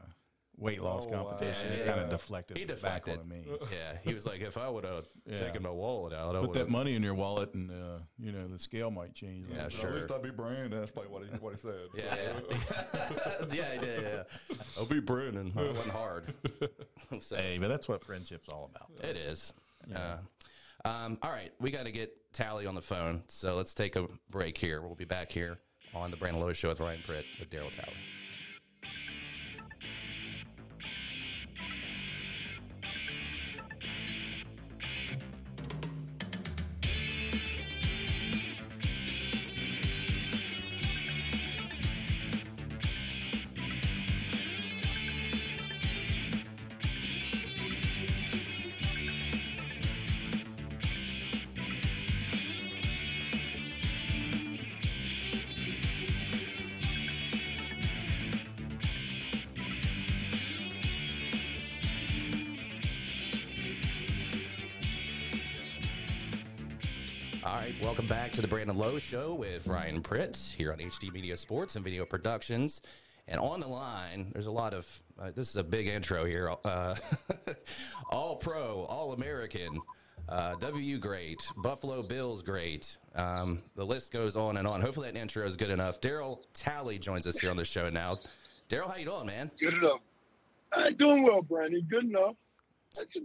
weight 0.58 0.80
loss 0.80 1.06
Oh, 1.06 1.10
wow. 1.12 1.22
competition, 1.24 1.66
Yeah, 1.68 1.74
he 1.74 1.80
yeah. 1.80 1.86
kind 1.88 2.00
of 2.00 2.10
deflected, 2.10 2.56
he 2.56 2.62
it 2.62 2.68
deflected 2.68 3.18
back 3.18 3.26
me. 3.28 3.44
yeah 3.72 3.98
he 4.02 4.14
was 4.14 4.24
like 4.24 4.40
if 4.40 4.56
i 4.56 4.68
would 4.68 4.84
have 4.84 5.06
Yeah. 5.26 5.36
taken 5.38 5.62
my 5.62 5.70
wallet 5.70 6.12
out 6.14 6.34
i 6.34 6.40
Put 6.40 6.54
that 6.54 6.68
money 6.70 6.94
in 6.94 7.02
your 7.02 7.14
wallet, 7.14 7.52
and 7.54 7.70
uh, 7.70 7.98
you 8.18 8.32
know 8.32 8.46
the 8.48 8.58
scale 8.58 8.90
might 8.90 9.12
change. 9.14 9.46
Yeah, 9.52 9.68
sure. 9.68 9.90
At 9.90 9.94
least 9.96 10.10
I'd 10.12 10.22
be 10.22 10.30
brand. 10.30 10.72
That's 10.72 10.90
probably 10.92 11.10
what 11.12 11.22
he 11.24 11.28
what 11.38 11.52
he 11.54 11.58
said. 11.58 11.88
Yeah, 11.94 12.16
yeah, 12.16 13.44
yeah, 13.52 13.80
did, 13.80 14.02
yeah. 14.02 14.56
I'll 14.78 14.86
be 14.86 15.00
Brandon. 15.00 15.48
It 15.48 15.74
wasn't 15.74 15.90
hard. 15.90 16.32
so 17.18 17.36
Hey, 17.36 17.58
but 17.58 17.68
that's 17.68 17.88
what 17.88 18.02
friendship's 18.04 18.48
all 18.48 18.70
about. 18.74 18.90
it 19.08 19.16
is. 19.16 19.52
Uh, 19.94 20.16
um, 20.84 21.18
all 21.22 21.30
right, 21.30 21.52
we 21.60 21.70
got 21.70 21.84
to 21.84 21.92
get 21.92 22.12
Talley 22.32 22.66
on 22.66 22.74
the 22.74 22.82
phone, 22.82 23.22
so 23.28 23.54
let's 23.56 23.74
take 23.74 23.96
a 23.96 24.06
break 24.30 24.56
here. 24.56 24.80
We'll 24.80 24.94
be 24.94 25.04
back 25.04 25.30
here 25.32 25.58
on 25.94 26.10
the 26.10 26.16
Brandon 26.16 26.40
Lowe 26.40 26.52
Show 26.52 26.68
with 26.68 26.80
Ryan 26.80 27.00
Pritt 27.06 27.24
with 27.40 27.50
Daryl 27.50 27.72
Talley. 27.74 27.96
Welcome 68.06 68.24
back 68.24 68.30
to 68.30 68.40
the 68.40 68.46
Brandon 68.46 68.78
Lowe 68.78 69.00
Show 69.00 69.34
with 69.34 69.66
Ryan 69.66 70.00
Pritt 70.00 70.54
here 70.54 70.72
on 70.72 70.78
HD 70.78 71.12
Media 71.12 71.36
Sports 71.36 71.74
and 71.74 71.84
Video 71.84 72.04
Productions. 72.04 72.80
And 73.26 73.40
on 73.40 73.58
the 73.58 73.66
line, 73.66 74.30
there's 74.32 74.46
a 74.46 74.50
lot 74.52 74.74
of, 74.74 75.02
uh, 75.18 75.32
this 75.34 75.50
is 75.50 75.56
a 75.56 75.64
big 75.64 75.88
intro 75.88 76.24
here. 76.24 76.54
Uh, 76.64 76.94
all 78.12 78.36
pro, 78.36 78.82
all 78.82 79.12
American, 79.12 79.80
uh, 80.28 80.54
great, 81.00 81.42
Buffalo 81.56 82.00
Bills 82.04 82.44
great. 82.44 82.96
Um, 83.16 83.58
the 83.74 83.84
list 83.84 84.12
goes 84.12 84.36
on 84.36 84.56
and 84.56 84.68
on. 84.68 84.80
Hopefully 84.80 85.10
that 85.10 85.18
intro 85.18 85.44
is 85.44 85.56
good 85.56 85.70
enough. 85.70 86.00
Daryl 86.00 86.44
Talley 86.54 87.00
joins 87.00 87.26
us 87.26 87.40
here 87.40 87.50
on 87.50 87.56
the 87.56 87.64
show 87.64 87.90
now. 87.90 88.14
Daryl, 88.68 88.88
how 88.88 88.96
you 88.96 89.06
doing, 89.06 89.26
man? 89.26 89.50
Good 89.58 89.74
enough. 89.74 90.00
Uh, 90.70 90.90
doing 90.90 91.24
well, 91.24 91.42
Brandon. 91.42 91.84
Good 91.88 92.04
enough. 92.04 92.36
That's 92.94 93.16
a 93.16 93.20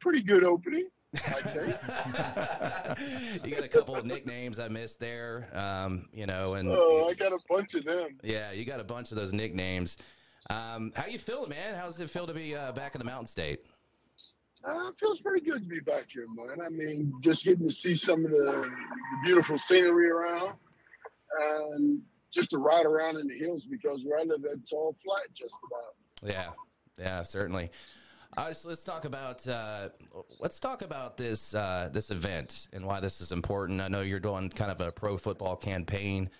pretty 0.00 0.22
good 0.22 0.44
opening. 0.44 0.88
you 3.44 3.50
got 3.50 3.64
a 3.64 3.68
couple 3.68 3.94
of 3.94 4.06
nicknames 4.06 4.58
I 4.58 4.68
missed 4.68 4.98
there, 4.98 5.48
um, 5.52 6.08
you 6.12 6.24
know, 6.24 6.54
and 6.54 6.70
oh, 6.70 7.08
I 7.10 7.14
got 7.14 7.32
a 7.32 7.38
bunch 7.50 7.74
of 7.74 7.84
them. 7.84 8.16
Yeah, 8.22 8.52
you 8.52 8.64
got 8.64 8.80
a 8.80 8.84
bunch 8.84 9.10
of 9.10 9.18
those 9.18 9.32
nicknames. 9.32 9.98
Um, 10.48 10.90
how 10.96 11.06
you 11.06 11.18
feeling, 11.18 11.50
man? 11.50 11.74
How 11.74 11.84
does 11.84 12.00
it 12.00 12.08
feel 12.08 12.26
to 12.26 12.32
be 12.32 12.56
uh, 12.56 12.72
back 12.72 12.94
in 12.94 12.98
the 12.98 13.04
Mountain 13.04 13.26
State? 13.26 13.60
Uh, 14.64 14.88
it 14.88 14.94
feels 14.98 15.20
pretty 15.20 15.44
good 15.44 15.62
to 15.62 15.68
be 15.68 15.80
back 15.80 16.06
here, 16.08 16.26
man. 16.34 16.64
I 16.64 16.70
mean, 16.70 17.12
just 17.20 17.44
getting 17.44 17.68
to 17.68 17.74
see 17.74 17.96
some 17.96 18.24
of 18.24 18.30
the, 18.30 18.38
the 18.38 18.70
beautiful 19.24 19.58
scenery 19.58 20.08
around 20.08 20.54
and 21.74 22.00
just 22.32 22.50
to 22.50 22.58
ride 22.58 22.86
around 22.86 23.18
in 23.18 23.26
the 23.26 23.36
hills 23.36 23.66
because 23.66 24.00
where 24.04 24.18
I 24.18 24.22
live, 24.22 24.40
it's 24.44 24.72
all 24.72 24.96
flat 25.04 25.24
just 25.34 25.56
about. 25.66 26.32
Yeah, 26.32 26.50
yeah, 26.98 27.22
certainly. 27.24 27.70
Uh, 28.34 28.48
just, 28.48 28.64
let's 28.64 28.82
talk 28.82 29.04
about 29.04 29.46
uh, 29.46 29.90
let's 30.40 30.58
talk 30.58 30.80
about 30.80 31.18
this 31.18 31.54
uh, 31.54 31.90
this 31.92 32.10
event 32.10 32.68
and 32.72 32.86
why 32.86 32.98
this 32.98 33.20
is 33.20 33.30
important. 33.30 33.80
I 33.80 33.88
know 33.88 34.00
you're 34.00 34.20
doing 34.20 34.48
kind 34.48 34.70
of 34.70 34.80
a 34.80 34.90
pro 34.90 35.18
football 35.18 35.54
campaign. 35.54 36.30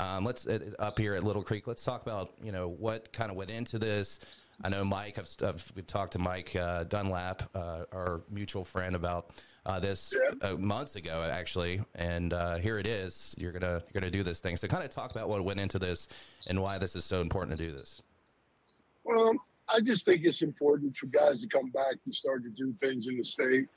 Um, 0.00 0.24
let's 0.24 0.46
uh, 0.46 0.60
up 0.78 0.98
here 0.98 1.14
at 1.14 1.24
Little 1.24 1.42
Creek. 1.42 1.66
Let's 1.66 1.84
talk 1.84 2.00
about 2.00 2.32
you 2.42 2.52
know 2.52 2.68
what 2.68 3.12
kind 3.12 3.30
of 3.30 3.36
went 3.36 3.50
into 3.50 3.78
this. 3.78 4.18
I 4.64 4.70
know 4.70 4.82
Mike. 4.82 5.18
I've, 5.18 5.28
I've 5.46 5.72
we've 5.76 5.86
talked 5.86 6.12
to 6.12 6.18
Mike 6.18 6.56
uh, 6.56 6.84
Dunlap, 6.84 7.42
uh, 7.54 7.84
our 7.92 8.22
mutual 8.30 8.64
friend, 8.64 8.96
about 8.96 9.34
this 9.82 10.14
uh, 10.40 10.54
months 10.54 10.96
ago 10.96 11.22
actually, 11.30 11.82
and 11.94 12.32
here 12.62 12.78
it 12.78 12.86
is. 12.86 13.34
You're 13.36 13.52
gonna 13.52 13.82
you're 13.92 14.00
gonna 14.00 14.10
do 14.10 14.22
this 14.22 14.40
thing. 14.40 14.56
So 14.56 14.68
kind 14.68 14.84
of 14.84 14.90
talk 14.90 15.10
about 15.10 15.28
what 15.28 15.44
went 15.44 15.60
into 15.60 15.78
this 15.78 16.08
and 16.46 16.62
why 16.62 16.78
this 16.78 16.96
is 16.96 17.04
so 17.04 17.20
important 17.20 17.58
to 17.58 17.62
do 17.66 17.72
this. 17.72 18.00
Well, 19.04 19.34
I 19.72 19.80
just 19.80 20.04
think 20.04 20.24
it's 20.24 20.42
important 20.42 20.96
for 20.96 21.06
guys 21.06 21.40
to 21.40 21.48
come 21.48 21.70
back 21.70 21.96
and 22.04 22.14
start 22.14 22.42
to 22.44 22.50
do 22.50 22.74
things 22.80 23.06
in 23.08 23.16
the 23.16 23.24
state 23.24 23.68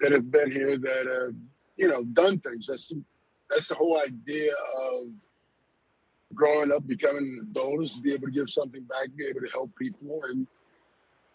that 0.00 0.12
have 0.12 0.30
been 0.30 0.50
here 0.50 0.78
that 0.78 1.06
have, 1.06 1.34
you 1.76 1.88
know, 1.88 2.04
done 2.04 2.38
things. 2.40 2.66
That's 2.68 2.88
the, 2.88 3.02
that's 3.50 3.68
the 3.68 3.74
whole 3.74 4.00
idea 4.00 4.52
of 4.52 5.08
growing 6.34 6.70
up, 6.72 6.86
becoming 6.86 7.24
an 7.24 7.48
adult 7.50 7.84
is 7.84 7.94
to 7.94 8.00
be 8.00 8.12
able 8.12 8.26
to 8.26 8.32
give 8.32 8.48
something 8.48 8.82
back, 8.84 9.08
be 9.16 9.26
able 9.26 9.40
to 9.40 9.52
help 9.52 9.70
people. 9.76 10.22
And 10.28 10.46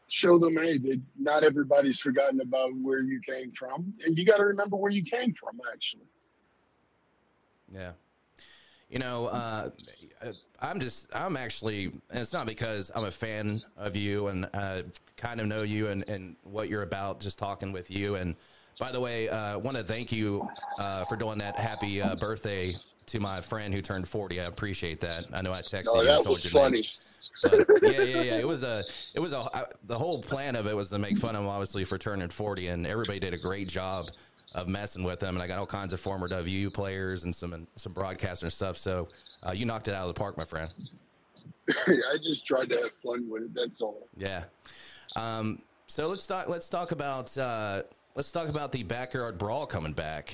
show 0.08 0.38
them, 0.38 0.58
hey, 0.58 0.78
that 0.78 1.02
not 1.18 1.44
everybody's 1.44 2.00
forgotten 2.00 2.42
about 2.42 2.70
where 2.82 3.02
you 3.02 3.20
came 3.26 3.52
from, 3.52 3.94
and 4.06 4.18
you 4.18 4.26
got 4.26 4.38
to 4.38 4.46
remember 4.46 4.78
where 4.78 4.92
you 4.92 5.04
came 5.04 5.34
from, 5.34 5.60
actually. 5.74 6.06
Yeah. 7.74 7.94
You 8.90 9.00
know, 9.00 9.28
uh, 9.28 9.70
I'm 10.62 10.80
just, 10.80 11.08
I'm 11.14 11.38
actually, 11.38 11.86
and 11.86 12.20
it's 12.20 12.34
not 12.34 12.46
because 12.46 12.92
I'm 12.96 13.06
a 13.06 13.12
fan 13.12 13.62
of 13.78 13.96
you 13.96 14.28
and 14.28 14.48
uh, 14.54 14.84
kind 15.18 15.40
of 15.42 15.48
know 15.48 15.64
you 15.64 15.88
and, 15.88 16.08
and 16.08 16.36
what 16.44 16.70
you're 16.70 16.84
about, 16.84 17.20
just 17.20 17.40
talking 17.40 17.72
with 17.72 17.90
you. 17.90 18.16
And 18.16 18.36
by 18.80 18.92
the 18.92 19.00
way, 19.00 19.30
I 19.30 19.54
uh, 19.54 19.60
want 19.60 19.78
to 19.78 19.84
thank 19.84 20.12
you 20.12 20.48
uh, 20.78 21.06
for 21.06 21.16
doing 21.16 21.38
that 21.40 21.58
happy 21.58 22.02
uh, 22.02 22.16
birthday 22.16 22.76
to 23.08 23.20
my 23.20 23.42
friend 23.42 23.74
who 23.74 23.82
turned 23.82 24.08
40. 24.08 24.40
I 24.40 24.46
appreciate 24.46 25.02
that. 25.02 25.26
I 25.34 25.42
know 25.42 25.54
I 25.54 25.62
texted 25.62 25.86
oh, 25.90 26.02
you 26.02 26.08
that 26.08 26.16
and 26.18 26.24
told 26.26 26.44
you. 26.44 26.50
funny. 26.50 26.90
But 27.42 27.68
yeah, 27.84 28.02
yeah, 28.02 28.22
yeah. 28.22 28.38
It 28.38 28.48
was 28.48 28.64
a, 28.64 28.84
it 29.14 29.20
was 29.20 29.34
a. 29.34 29.50
I, 29.54 29.66
the 29.84 29.98
whole 29.98 30.22
plan 30.22 30.56
of 30.56 30.68
it 30.68 30.76
was 30.76 30.90
to 30.90 31.00
make 31.00 31.18
fun 31.18 31.36
of 31.36 31.44
him, 31.44 31.48
obviously, 31.48 31.84
for 31.84 31.98
turning 31.98 32.30
forty, 32.30 32.68
and 32.68 32.88
everybody 32.88 33.20
did 33.20 33.34
a 33.34 33.38
great 33.38 33.68
job 33.68 34.10
of 34.56 34.68
messing 34.68 35.04
with 35.04 35.20
them. 35.20 35.36
And 35.36 35.44
I 35.44 35.48
got 35.48 35.60
all 35.60 35.68
kinds 35.68 35.94
of 35.94 36.00
former 36.00 36.28
WU 36.28 36.70
players 36.72 37.26
and 37.26 37.36
some 37.36 37.68
some 37.76 37.94
broadcasters 37.94 38.44
and 38.44 38.54
stuff. 38.54 38.78
So 38.78 39.08
uh, 39.44 39.52
you 39.52 39.66
knocked 39.66 39.88
it 39.88 39.94
out 39.94 40.08
of 40.08 40.16
the 40.16 40.20
park, 40.20 40.38
my 40.38 40.46
friend. 40.46 40.72
I 41.70 42.18
just 42.24 42.46
tried 42.46 42.70
to 42.70 42.76
have 42.76 42.92
fun 43.04 43.30
with 43.30 43.44
it. 43.44 43.54
That's 43.54 43.82
all. 43.82 44.08
Yeah. 44.18 44.46
Um, 45.16 45.62
so 45.88 46.08
let's 46.08 46.26
talk. 46.26 46.48
Let's 46.48 46.70
talk 46.70 46.92
about. 46.92 47.38
Uh, 47.38 47.84
let's 48.16 48.32
talk 48.32 48.48
about 48.50 48.72
the 48.72 48.84
backyard 48.84 49.38
brawl 49.38 49.66
coming 49.68 49.94
back. 49.94 50.34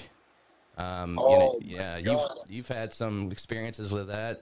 Um, 0.77 1.11
you 1.11 1.15
know, 1.15 1.21
Oh, 1.55 1.59
yeah, 1.63 1.97
you've 1.97 2.19
you've 2.47 2.67
had 2.67 2.93
some 2.93 3.31
experiences 3.31 3.91
with 3.91 4.07
that. 4.07 4.37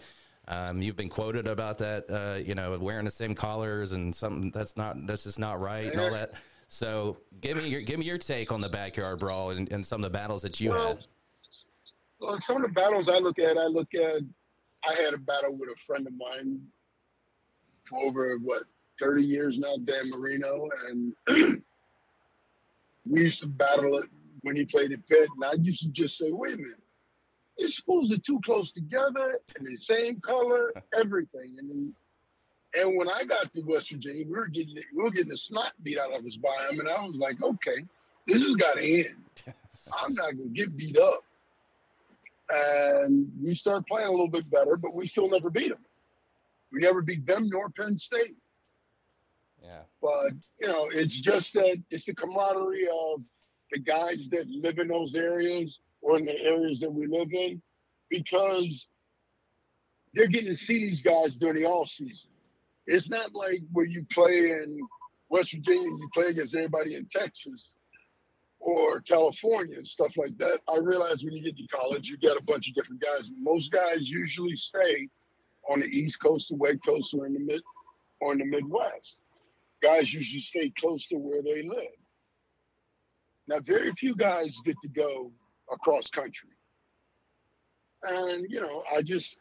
Um, 0.48 0.82
you've 0.82 0.96
been 0.96 1.10
quoted 1.10 1.46
about 1.48 1.78
that. 1.80 2.06
Uh, 2.10 2.40
you 2.40 2.56
know, 2.56 2.78
wearing 2.80 3.06
the 3.06 3.12
same 3.12 3.36
collars 3.36 3.92
and 3.92 4.14
something 4.16 4.52
that's 4.52 4.76
not 4.78 5.06
that's 5.06 5.24
just 5.24 5.40
not 5.40 5.60
right 5.60 5.86
and 5.92 6.00
all 6.00 6.12
that. 6.12 6.30
So 6.70 7.18
give 7.42 7.58
me 7.58 7.68
your 7.68 7.82
give 7.82 8.00
me 8.00 8.06
your 8.06 8.20
take 8.20 8.52
on 8.52 8.62
the 8.62 8.70
backyard 8.70 9.20
brawl 9.20 9.50
and, 9.50 9.70
and 9.74 9.86
some 9.86 10.04
of 10.04 10.12
the 10.12 10.16
battles 10.16 10.44
that 10.44 10.60
you 10.60 10.70
Well, 10.70 10.88
had. 10.88 11.06
Well, 12.22 12.40
some 12.42 12.58
of 12.58 12.62
the 12.62 12.68
battles 12.70 13.10
I 13.10 13.18
look 13.18 13.40
at, 13.40 13.58
I 13.58 13.66
look 13.66 13.94
at. 13.96 14.22
I 14.88 14.94
had 14.94 15.14
a 15.14 15.18
battle 15.18 15.58
with 15.58 15.70
a 15.70 15.76
friend 15.86 16.08
of 16.08 16.14
mine 16.16 16.62
for 17.86 18.00
over 18.00 18.38
what 18.38 18.64
thirty 19.00 19.24
years 19.24 19.58
now, 19.58 19.78
Dan 19.84 20.12
Marino, 20.12 20.70
and 20.88 21.14
we 23.06 23.22
used 23.22 23.42
to 23.42 23.48
battle 23.48 23.98
it 23.98 24.06
when 24.42 24.56
he 24.56 24.64
played 24.64 24.92
at 24.92 25.06
Pitt. 25.08 25.28
And 25.36 25.44
I 25.44 25.54
used 25.54 25.82
to 25.82 25.90
just 25.90 26.20
say, 26.20 26.32
"Wait 26.32 26.54
a 26.54 26.58
minute, 26.58 26.84
these 27.58 27.76
schools 27.76 28.12
are 28.14 28.20
too 28.20 28.40
close 28.46 28.72
together 28.72 29.40
and 29.58 29.68
the 29.68 29.76
same 29.76 30.20
color, 30.22 30.72
everything." 30.94 31.56
And 31.58 31.70
then, 31.70 31.96
and 32.74 32.98
when 32.98 33.10
I 33.10 33.24
got 33.26 33.54
to 33.54 33.62
West 33.62 33.92
Virginia, 33.92 34.26
we 34.26 34.32
were 34.32 34.48
getting 34.48 34.76
we 34.96 35.04
were 35.04 35.12
getting 35.12 35.30
the 35.30 35.38
snot 35.38 35.74
beat 35.84 35.98
out 35.98 36.14
of 36.14 36.26
us 36.26 36.36
by 36.36 36.56
him, 36.70 36.80
and 36.80 36.90
I 36.90 37.04
was 37.06 37.16
like, 37.16 37.42
"Okay, 37.42 37.86
this 38.28 38.44
has 38.44 38.56
got 38.56 38.76
to 38.76 38.82
end. 38.84 39.16
I'm 39.94 40.14
not 40.14 40.38
gonna 40.38 40.50
get 40.50 40.76
beat 40.78 40.98
up." 40.98 41.24
and 42.50 43.32
we 43.44 43.54
started 43.54 43.86
playing 43.86 44.08
a 44.08 44.12
little 44.12 44.30
bit 44.30 44.50
better, 44.50 44.76
but 44.76 44.94
we 44.94 45.06
still 45.06 45.30
never 45.30 45.50
beat 45.50 45.70
them. 45.70 45.86
We 46.72 46.82
never 46.82 47.02
beat 47.02 47.26
them 47.26 47.50
nor 47.50 47.70
Penn 47.70 47.98
State. 47.98 48.36
Yeah, 49.64 49.82
But 50.02 50.32
you 50.60 50.68
know, 50.68 50.90
it's 50.92 51.20
just 51.20 51.54
that 51.54 51.84
it's 51.90 52.06
the 52.06 52.16
camaraderie 52.16 52.88
of 52.88 53.22
the 53.72 53.80
guys 53.80 54.30
that 54.32 54.48
live 54.48 54.80
in 54.80 54.88
those 54.88 55.16
areas 55.16 55.80
or 56.02 56.18
in 56.18 56.26
the 56.26 56.40
areas 56.40 56.80
that 56.80 56.92
we 56.92 57.08
live 57.08 57.34
in, 57.34 57.62
because 58.10 58.88
they're 60.14 60.28
getting 60.28 60.48
to 60.48 60.56
see 60.56 60.80
these 60.80 61.02
guys 61.02 61.38
during 61.38 61.62
the 61.62 61.68
off 61.68 61.90
season. 61.90 62.30
It's 62.90 63.08
not 63.08 63.36
like 63.36 63.62
where 63.72 63.86
you 63.86 64.04
play 64.12 64.50
in 64.50 64.80
West 65.30 65.52
Virginia, 65.54 65.90
you 65.90 66.10
play 66.12 66.26
against 66.26 66.56
everybody 66.56 66.96
in 66.96 67.08
Texas 67.12 67.76
or 68.60 69.02
California 69.02 69.78
and 69.78 69.88
stuff 69.88 70.18
like 70.18 70.36
that. 70.40 70.60
I 70.68 70.78
realize 70.80 71.24
when 71.24 71.34
you 71.34 71.44
get 71.44 71.56
to 71.58 71.68
college, 71.68 72.10
you 72.10 72.18
get 72.18 72.36
a 72.36 72.42
bunch 72.44 72.68
of 72.68 72.74
different 72.74 73.00
guys. 73.00 73.30
Most 73.40 73.72
guys 73.72 74.10
usually 74.10 74.56
stay 74.56 75.08
on 75.70 75.82
the 75.82 75.86
East 75.86 76.20
Coast, 76.20 76.50
the 76.50 76.56
West 76.56 76.80
Coast, 76.84 77.14
or 77.14 77.28
in 77.28 77.34
the 77.34 77.40
mid 77.40 77.62
or 78.22 78.34
in 78.34 78.40
the 78.40 78.46
Midwest. 78.46 79.20
Guys 79.84 80.12
usually 80.12 80.42
stay 80.42 80.74
close 80.80 81.06
to 81.10 81.16
where 81.16 81.44
they 81.44 81.62
live. 81.62 81.94
Now, 83.48 83.60
very 83.60 83.94
few 83.94 84.16
guys 84.16 84.60
get 84.66 84.76
to 84.82 84.90
go 84.90 85.32
across 85.72 86.10
country, 86.10 86.50
and 88.04 88.46
you 88.50 88.60
know, 88.60 88.84
I 88.96 89.04
just, 89.04 89.40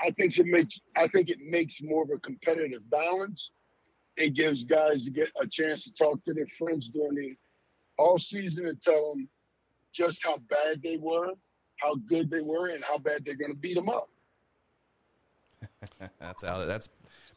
I 0.00 0.10
think 0.10 0.38
it 0.38 0.46
makes, 0.46 0.78
I 0.96 1.08
think 1.08 1.28
it 1.28 1.38
makes 1.40 1.80
more 1.82 2.02
of 2.02 2.10
a 2.10 2.18
competitive 2.18 2.88
balance. 2.90 3.50
It 4.16 4.34
gives 4.34 4.64
guys 4.64 5.04
to 5.04 5.10
get 5.10 5.28
a 5.40 5.46
chance 5.46 5.84
to 5.84 5.92
talk 5.94 6.24
to 6.24 6.34
their 6.34 6.46
friends 6.58 6.88
during 6.88 7.14
the 7.14 7.36
all 7.96 8.18
season 8.18 8.66
and 8.66 8.80
tell 8.82 9.14
them 9.14 9.28
just 9.92 10.18
how 10.22 10.38
bad 10.48 10.82
they 10.82 10.96
were, 10.96 11.30
how 11.76 11.94
good 12.08 12.30
they 12.30 12.40
were, 12.40 12.68
and 12.68 12.82
how 12.84 12.98
bad 12.98 13.24
they're 13.24 13.36
going 13.36 13.52
to 13.52 13.58
beat 13.58 13.74
them 13.74 13.88
up. 13.88 14.08
that's 16.20 16.42
how 16.42 16.64
that's 16.64 16.88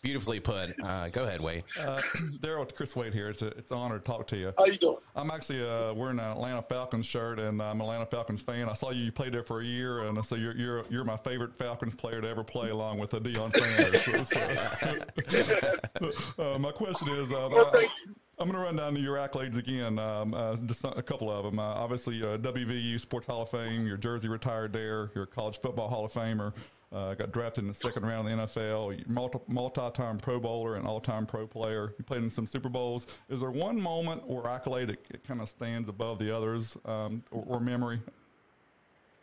beautifully 0.07 0.39
put. 0.39 0.73
Uh, 0.81 1.09
go 1.09 1.23
ahead, 1.23 1.41
Wade. 1.41 1.65
Uh, 1.77 2.01
Daryl, 2.41 2.63
it's 2.63 2.71
Chris 2.71 2.95
Wade 2.95 3.13
here. 3.13 3.27
It's, 3.29 3.41
a, 3.41 3.47
it's 3.47 3.71
an 3.71 3.77
honor 3.77 3.99
to 3.99 4.03
talk 4.05 4.25
to 4.27 4.37
you. 4.37 4.53
How 4.57 4.63
you 4.65 4.77
doing? 4.77 4.95
I'm 5.17 5.29
actually 5.31 5.61
uh, 5.67 5.93
wearing 5.93 6.17
an 6.19 6.25
Atlanta 6.25 6.61
Falcons 6.61 7.05
shirt, 7.05 7.39
and 7.39 7.61
I'm 7.61 7.81
an 7.81 7.81
Atlanta 7.81 8.05
Falcons 8.05 8.41
fan. 8.41 8.69
I 8.69 8.73
saw 8.73 8.91
you, 8.91 9.03
you 9.03 9.11
played 9.11 9.33
there 9.33 9.43
for 9.43 9.59
a 9.59 9.65
year, 9.65 10.03
and 10.03 10.17
I 10.17 10.21
so 10.21 10.35
you're 10.35 10.55
you're 10.55 10.85
you're 10.89 11.03
my 11.03 11.17
favorite 11.17 11.57
Falcons 11.57 11.93
player 11.93 12.21
to 12.21 12.27
ever 12.27 12.41
play, 12.43 12.69
along 12.69 12.99
with 12.99 13.13
uh, 13.13 13.19
Deion 13.19 13.51
Sanders. 13.51 14.05
So, 15.99 16.13
so, 16.37 16.55
uh, 16.55 16.57
my 16.57 16.71
question 16.71 17.09
is, 17.09 17.33
uh, 17.33 17.49
Well, 17.51 17.67
I- 17.67 17.71
thank 17.71 17.91
you. 18.05 18.15
I'm 18.39 18.47
going 18.47 18.59
to 18.59 18.63
run 18.63 18.75
down 18.75 18.93
to 18.93 18.99
your 18.99 19.17
accolades 19.17 19.57
again. 19.57 19.97
Um, 19.97 20.35
uh, 20.35 20.55
just 20.57 20.83
a 20.83 21.01
couple 21.01 21.31
of 21.31 21.43
them. 21.43 21.57
Uh, 21.57 21.63
obviously, 21.63 22.21
uh, 22.21 22.37
WVU 22.37 22.99
Sports 22.99 23.25
Hall 23.25 23.41
of 23.41 23.49
Fame. 23.49 23.87
Your 23.87 23.97
jersey 23.97 24.27
retired 24.27 24.71
there. 24.71 25.09
You're 25.15 25.25
College 25.25 25.59
Football 25.59 25.89
Hall 25.89 26.05
of 26.05 26.13
Famer. 26.13 26.53
Uh, 26.89 27.13
got 27.15 27.33
drafted 27.33 27.65
in 27.65 27.67
the 27.67 27.73
second 27.73 28.05
round 28.05 28.29
of 28.29 28.37
the 28.37 28.59
NFL. 28.59 29.07
Multi- 29.07 29.39
multi-time 29.47 30.17
Pro 30.17 30.39
Bowler 30.39 30.75
and 30.75 30.87
all-time 30.87 31.25
Pro 31.25 31.45
player. 31.45 31.93
You 31.97 32.05
played 32.05 32.23
in 32.23 32.29
some 32.29 32.47
Super 32.47 32.69
Bowls. 32.69 33.07
Is 33.29 33.41
there 33.41 33.51
one 33.51 33.79
moment 33.79 34.23
or 34.25 34.47
accolade 34.47 34.87
that 34.89 34.99
it 35.09 35.23
kind 35.25 35.41
of 35.41 35.49
stands 35.49 35.89
above 35.89 36.17
the 36.17 36.33
others, 36.33 36.77
um, 36.85 37.23
or, 37.31 37.43
or 37.47 37.59
memory? 37.59 37.99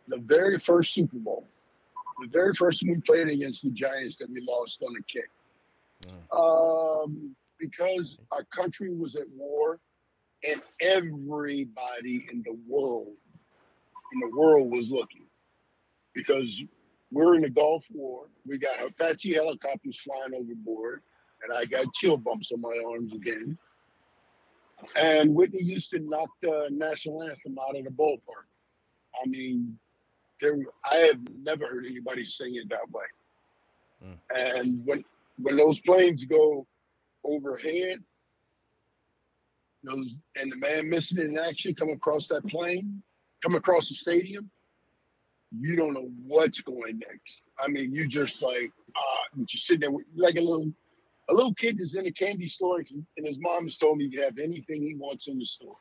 The 0.07 0.19
very 0.19 0.59
first 0.59 0.93
Super 0.93 1.17
Bowl, 1.17 1.47
the 2.21 2.27
very 2.27 2.53
first 2.53 2.83
one 2.83 2.95
we 2.95 3.01
played 3.01 3.29
against 3.29 3.63
the 3.63 3.71
Giants 3.71 4.17
that 4.17 4.29
we 4.29 4.45
lost 4.47 4.83
on 4.83 4.95
a 4.95 5.03
kick. 5.03 5.29
Um, 6.31 7.35
because 7.59 8.19
our 8.31 8.43
country 8.43 8.93
was 8.93 9.15
at 9.15 9.25
war 9.35 9.79
and 10.43 10.61
everybody 10.79 12.27
in 12.31 12.43
the 12.45 12.55
world, 12.67 13.13
in 14.13 14.19
the 14.19 14.37
world 14.37 14.71
was 14.71 14.91
looking. 14.91 15.25
Because 16.13 16.61
we're 17.11 17.35
in 17.35 17.41
the 17.41 17.49
Gulf 17.49 17.85
War. 17.91 18.27
We 18.45 18.57
got 18.57 18.85
Apache 18.85 19.33
helicopters 19.33 19.99
flying 19.99 20.33
overboard, 20.33 21.01
and 21.43 21.55
I 21.55 21.65
got 21.65 21.93
chill 21.93 22.17
bumps 22.17 22.51
on 22.51 22.61
my 22.61 22.75
arms 22.91 23.13
again. 23.13 23.57
And 24.95 25.33
Whitney 25.33 25.63
Houston 25.63 26.09
knocked 26.09 26.41
the 26.41 26.67
national 26.71 27.23
anthem 27.23 27.57
out 27.59 27.77
of 27.77 27.85
the 27.85 27.91
ballpark. 27.91 28.47
I 29.23 29.27
mean, 29.27 29.77
there 30.41 30.57
I 30.83 30.97
have 30.97 31.19
never 31.41 31.65
heard 31.67 31.85
anybody 31.85 32.25
sing 32.25 32.55
it 32.55 32.69
that 32.69 32.89
way. 32.91 33.03
Mm. 34.03 34.17
And 34.29 34.85
when 34.85 35.03
when 35.37 35.57
those 35.57 35.79
planes 35.79 36.25
go 36.25 36.67
overhead, 37.23 38.03
those 39.83 40.15
and 40.35 40.51
the 40.51 40.57
man 40.57 40.89
missing 40.89 41.19
in 41.19 41.37
action 41.37 41.75
come 41.75 41.89
across 41.89 42.27
that 42.27 42.45
plane, 42.47 43.01
come 43.41 43.55
across 43.55 43.87
the 43.87 43.95
stadium, 43.95 44.49
you 45.59 45.75
don't 45.75 45.93
know 45.93 46.09
what's 46.25 46.61
going 46.61 46.99
next. 47.07 47.43
I 47.63 47.67
mean, 47.67 47.93
you 47.93 48.07
just 48.07 48.41
like 48.41 48.71
ah, 48.95 49.01
but 49.35 49.53
you 49.53 49.59
sitting 49.59 49.81
there 49.81 49.91
with, 49.91 50.05
like 50.15 50.35
a 50.35 50.41
little 50.41 50.71
a 51.29 51.33
little 51.33 51.53
kid 51.53 51.79
that's 51.79 51.95
in 51.95 52.05
a 52.05 52.11
candy 52.11 52.47
store 52.47 52.77
and, 52.77 53.05
and 53.17 53.25
his 53.25 53.39
mom 53.39 53.63
has 53.63 53.77
told 53.77 53.97
me 53.97 54.05
he 54.05 54.11
can 54.11 54.23
have 54.23 54.37
anything 54.37 54.83
he 54.83 54.95
wants 54.95 55.27
in 55.27 55.39
the 55.39 55.45
store. 55.45 55.75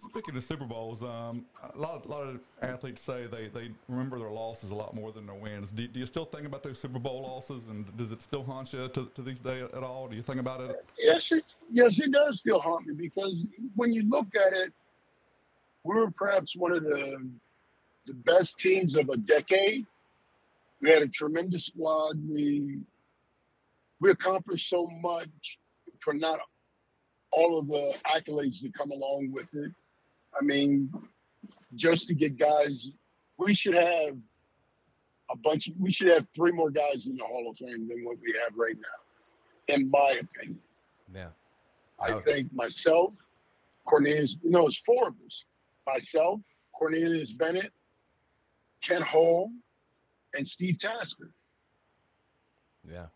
Speaking 0.00 0.36
of 0.36 0.44
Super 0.44 0.64
Bowls, 0.64 1.02
um, 1.02 1.44
a 1.74 1.76
lot, 1.76 2.04
a 2.04 2.08
lot 2.08 2.22
of 2.28 2.40
athletes 2.62 3.02
say 3.02 3.26
they, 3.26 3.48
they 3.48 3.70
remember 3.88 4.16
their 4.18 4.30
losses 4.30 4.70
a 4.70 4.74
lot 4.74 4.94
more 4.94 5.10
than 5.10 5.26
their 5.26 5.34
wins. 5.34 5.72
Do, 5.72 5.88
do 5.88 5.98
you 5.98 6.06
still 6.06 6.24
think 6.24 6.46
about 6.46 6.62
those 6.62 6.78
Super 6.78 7.00
Bowl 7.00 7.22
losses, 7.22 7.66
and 7.66 7.84
does 7.96 8.12
it 8.12 8.22
still 8.22 8.44
haunt 8.44 8.72
you 8.72 8.88
to, 8.88 9.10
to 9.12 9.22
this 9.22 9.40
day 9.40 9.60
at 9.60 9.82
all? 9.82 10.06
Do 10.06 10.14
you 10.14 10.22
think 10.22 10.38
about 10.38 10.60
it? 10.60 10.84
Yes, 10.98 11.32
it, 11.32 11.44
yes, 11.72 11.98
it 11.98 12.12
does 12.12 12.38
still 12.38 12.60
haunt 12.60 12.86
me 12.86 12.94
because 12.94 13.48
when 13.74 13.92
you 13.92 14.08
look 14.08 14.28
at 14.36 14.52
it, 14.52 14.72
we 15.82 15.96
were 15.96 16.12
perhaps 16.12 16.54
one 16.54 16.72
of 16.72 16.84
the 16.84 17.20
the 18.08 18.14
best 18.14 18.58
teams 18.58 18.96
of 18.96 19.08
a 19.08 19.16
decade. 19.16 19.86
We 20.80 20.90
had 20.90 21.02
a 21.02 21.08
tremendous 21.08 21.66
squad. 21.66 22.16
We 22.28 22.78
we 24.00 24.10
accomplished 24.10 24.68
so 24.68 24.86
much 25.00 25.58
for 26.00 26.14
not 26.14 26.40
all 27.30 27.58
of 27.58 27.68
the 27.68 27.94
accolades 28.06 28.62
that 28.62 28.72
come 28.74 28.90
along 28.90 29.32
with 29.32 29.48
it. 29.52 29.72
I 30.38 30.44
mean, 30.44 30.90
just 31.74 32.06
to 32.08 32.14
get 32.14 32.38
guys, 32.38 32.90
we 33.38 33.54
should 33.54 33.74
have 33.74 34.16
a 35.30 35.36
bunch. 35.36 35.68
Of, 35.68 35.74
we 35.78 35.92
should 35.92 36.08
have 36.08 36.26
three 36.34 36.52
more 36.52 36.70
guys 36.70 37.06
in 37.06 37.16
the 37.16 37.24
Hall 37.24 37.48
of 37.50 37.56
Fame 37.56 37.88
than 37.88 38.04
what 38.04 38.16
we 38.22 38.34
have 38.44 38.56
right 38.56 38.76
now, 38.76 39.74
in 39.74 39.90
my 39.90 40.20
opinion. 40.20 40.60
Yeah. 41.12 41.28
I 42.00 42.12
Ouch. 42.12 42.24
think 42.24 42.52
myself, 42.52 43.14
Cornelius, 43.84 44.36
no, 44.44 44.66
it's 44.66 44.80
four 44.86 45.08
of 45.08 45.14
us. 45.26 45.44
Myself, 45.86 46.40
Cornelius 46.72 47.32
Bennett, 47.32 47.72
Kent 48.86 49.04
Hull, 49.04 49.50
and 50.34 50.46
Steve 50.46 50.78
Tasker. 50.78 51.30
Yeah. 52.84 53.06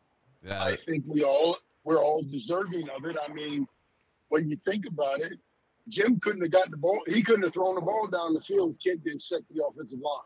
Yeah. 0.45 0.63
I 0.63 0.77
think 0.77 1.05
we 1.07 1.23
all 1.23 1.59
we're 1.85 2.03
all 2.03 2.23
deserving 2.23 2.89
of 2.91 3.05
it. 3.05 3.17
I 3.17 3.33
mean, 3.33 3.67
when 4.29 4.49
you 4.49 4.57
think 4.65 4.87
about 4.87 5.21
it, 5.21 5.39
Jim 5.89 6.21
couldn't 6.21 6.43
have 6.43 6.51
got 6.51 6.71
the 6.71 6.77
ball. 6.77 7.03
He 7.07 7.23
couldn't 7.23 7.43
have 7.43 7.53
thrown 7.53 7.75
the 7.75 7.81
ball 7.81 8.09
down 8.09 8.35
the 8.35 8.41
field. 8.41 8.77
Kent 8.83 9.05
didn't 9.05 9.23
set 9.23 9.41
the 9.51 9.65
offensive 9.65 9.99
line. 9.99 10.21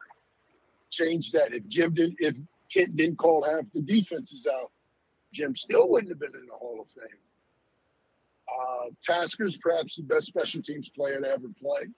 Change 0.90 1.32
that. 1.32 1.54
If 1.54 1.66
Jim 1.68 1.94
didn't, 1.94 2.16
if 2.18 2.36
Kent 2.72 2.96
didn't 2.96 3.16
call 3.16 3.44
half 3.44 3.64
the 3.72 3.80
defenses 3.80 4.46
out, 4.50 4.70
Jim 5.32 5.56
still 5.56 5.88
wouldn't 5.88 6.10
have 6.10 6.20
been 6.20 6.34
in 6.34 6.46
the 6.46 6.54
Hall 6.54 6.80
of 6.80 6.88
Fame. 6.88 7.20
Uh, 8.48 8.90
Tasker's 9.06 9.56
perhaps 9.56 9.96
the 9.96 10.02
best 10.02 10.26
special 10.26 10.62
teams 10.62 10.88
player 10.88 11.20
to 11.20 11.28
ever 11.28 11.48
play. 11.60 11.88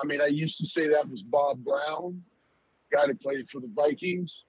I 0.00 0.06
mean, 0.06 0.20
I 0.20 0.26
used 0.26 0.58
to 0.58 0.66
say 0.66 0.88
that 0.88 1.08
was 1.08 1.22
Bob 1.22 1.64
Brown, 1.64 2.22
guy 2.94 3.06
that 3.06 3.20
played 3.20 3.48
for 3.50 3.60
the 3.60 3.70
Vikings. 3.74 4.44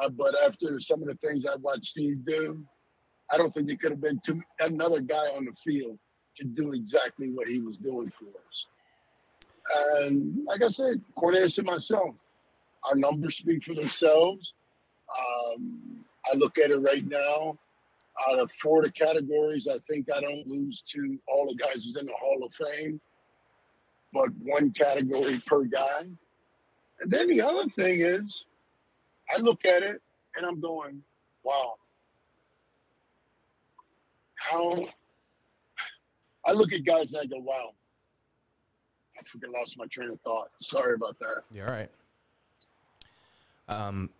Uh, 0.00 0.08
but 0.10 0.34
after 0.46 0.78
some 0.78 1.02
of 1.02 1.08
the 1.08 1.14
things 1.16 1.46
I 1.46 1.56
watched 1.56 1.86
Steve 1.86 2.24
do, 2.26 2.62
I 3.30 3.36
don't 3.36 3.52
think 3.52 3.66
there 3.66 3.76
could 3.76 3.92
have 3.92 4.00
been 4.00 4.20
too, 4.24 4.40
another 4.60 5.00
guy 5.00 5.28
on 5.36 5.46
the 5.46 5.52
field 5.64 5.98
to 6.36 6.44
do 6.44 6.72
exactly 6.72 7.30
what 7.30 7.48
he 7.48 7.60
was 7.60 7.78
doing 7.78 8.10
for 8.10 8.26
us. 8.26 8.66
And 9.96 10.44
like 10.44 10.62
I 10.62 10.68
said, 10.68 11.00
Cornelius 11.16 11.58
and 11.58 11.66
myself, 11.66 12.14
our 12.84 12.94
numbers 12.94 13.38
speak 13.38 13.64
for 13.64 13.74
themselves. 13.74 14.52
Um, 15.18 16.04
I 16.32 16.36
look 16.36 16.58
at 16.58 16.70
it 16.70 16.76
right 16.76 17.06
now. 17.06 17.58
Out 18.28 18.38
of 18.38 18.50
four 18.62 18.78
of 18.78 18.84
the 18.84 18.92
categories, 18.92 19.68
I 19.70 19.78
think 19.90 20.06
I 20.14 20.20
don't 20.20 20.46
lose 20.46 20.82
to 20.92 21.18
all 21.28 21.46
the 21.46 21.54
guys 21.54 21.84
who's 21.84 21.96
in 21.96 22.06
the 22.06 22.14
Hall 22.18 22.44
of 22.44 22.54
Fame, 22.54 23.00
but 24.12 24.28
one 24.42 24.70
category 24.70 25.42
per 25.46 25.64
guy. 25.64 26.06
And 27.00 27.10
then 27.10 27.28
the 27.28 27.42
other 27.42 27.68
thing 27.70 28.00
is, 28.00 28.46
I 29.34 29.40
look 29.40 29.64
at 29.64 29.82
it 29.82 30.00
and 30.36 30.46
I'm 30.46 30.60
going, 30.60 31.02
wow. 31.42 31.74
How 34.34 34.86
I 36.44 36.52
look 36.52 36.72
at 36.72 36.84
guys 36.84 37.12
and 37.12 37.22
I 37.22 37.26
go, 37.26 37.38
wow. 37.40 37.72
I 39.18 39.22
freaking 39.22 39.52
lost 39.52 39.76
my 39.78 39.86
train 39.86 40.10
of 40.10 40.20
thought. 40.20 40.50
Sorry 40.60 40.94
about 40.94 41.18
that. 41.18 41.42
You're 41.50 41.66
all 41.66 41.72
right. 41.72 41.90
Um, 43.68 44.10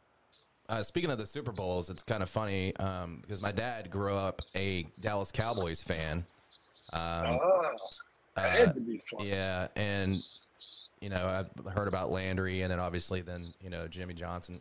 uh, 0.68 0.82
speaking 0.82 1.10
of 1.10 1.18
the 1.18 1.26
Super 1.26 1.52
Bowls, 1.52 1.90
it's 1.90 2.02
kind 2.02 2.22
of 2.22 2.30
funny 2.30 2.74
um, 2.76 3.18
because 3.20 3.40
my 3.40 3.52
dad 3.52 3.90
grew 3.90 4.14
up 4.14 4.42
a 4.56 4.84
Dallas 5.00 5.30
Cowboys 5.30 5.82
fan. 5.82 6.26
Um, 6.92 7.38
ah, 7.42 7.62
that 8.34 8.44
uh, 8.44 8.50
had 8.50 8.74
to 8.74 8.80
be 8.80 9.00
fun. 9.10 9.26
yeah, 9.26 9.68
and 9.76 10.22
you 11.06 11.10
know 11.10 11.46
I've 11.64 11.72
heard 11.72 11.86
about 11.86 12.10
Landry, 12.10 12.62
and 12.62 12.72
then 12.72 12.80
obviously 12.80 13.20
then 13.20 13.54
you 13.60 13.70
know 13.70 13.86
Jimmy 13.86 14.12
Johnson. 14.12 14.60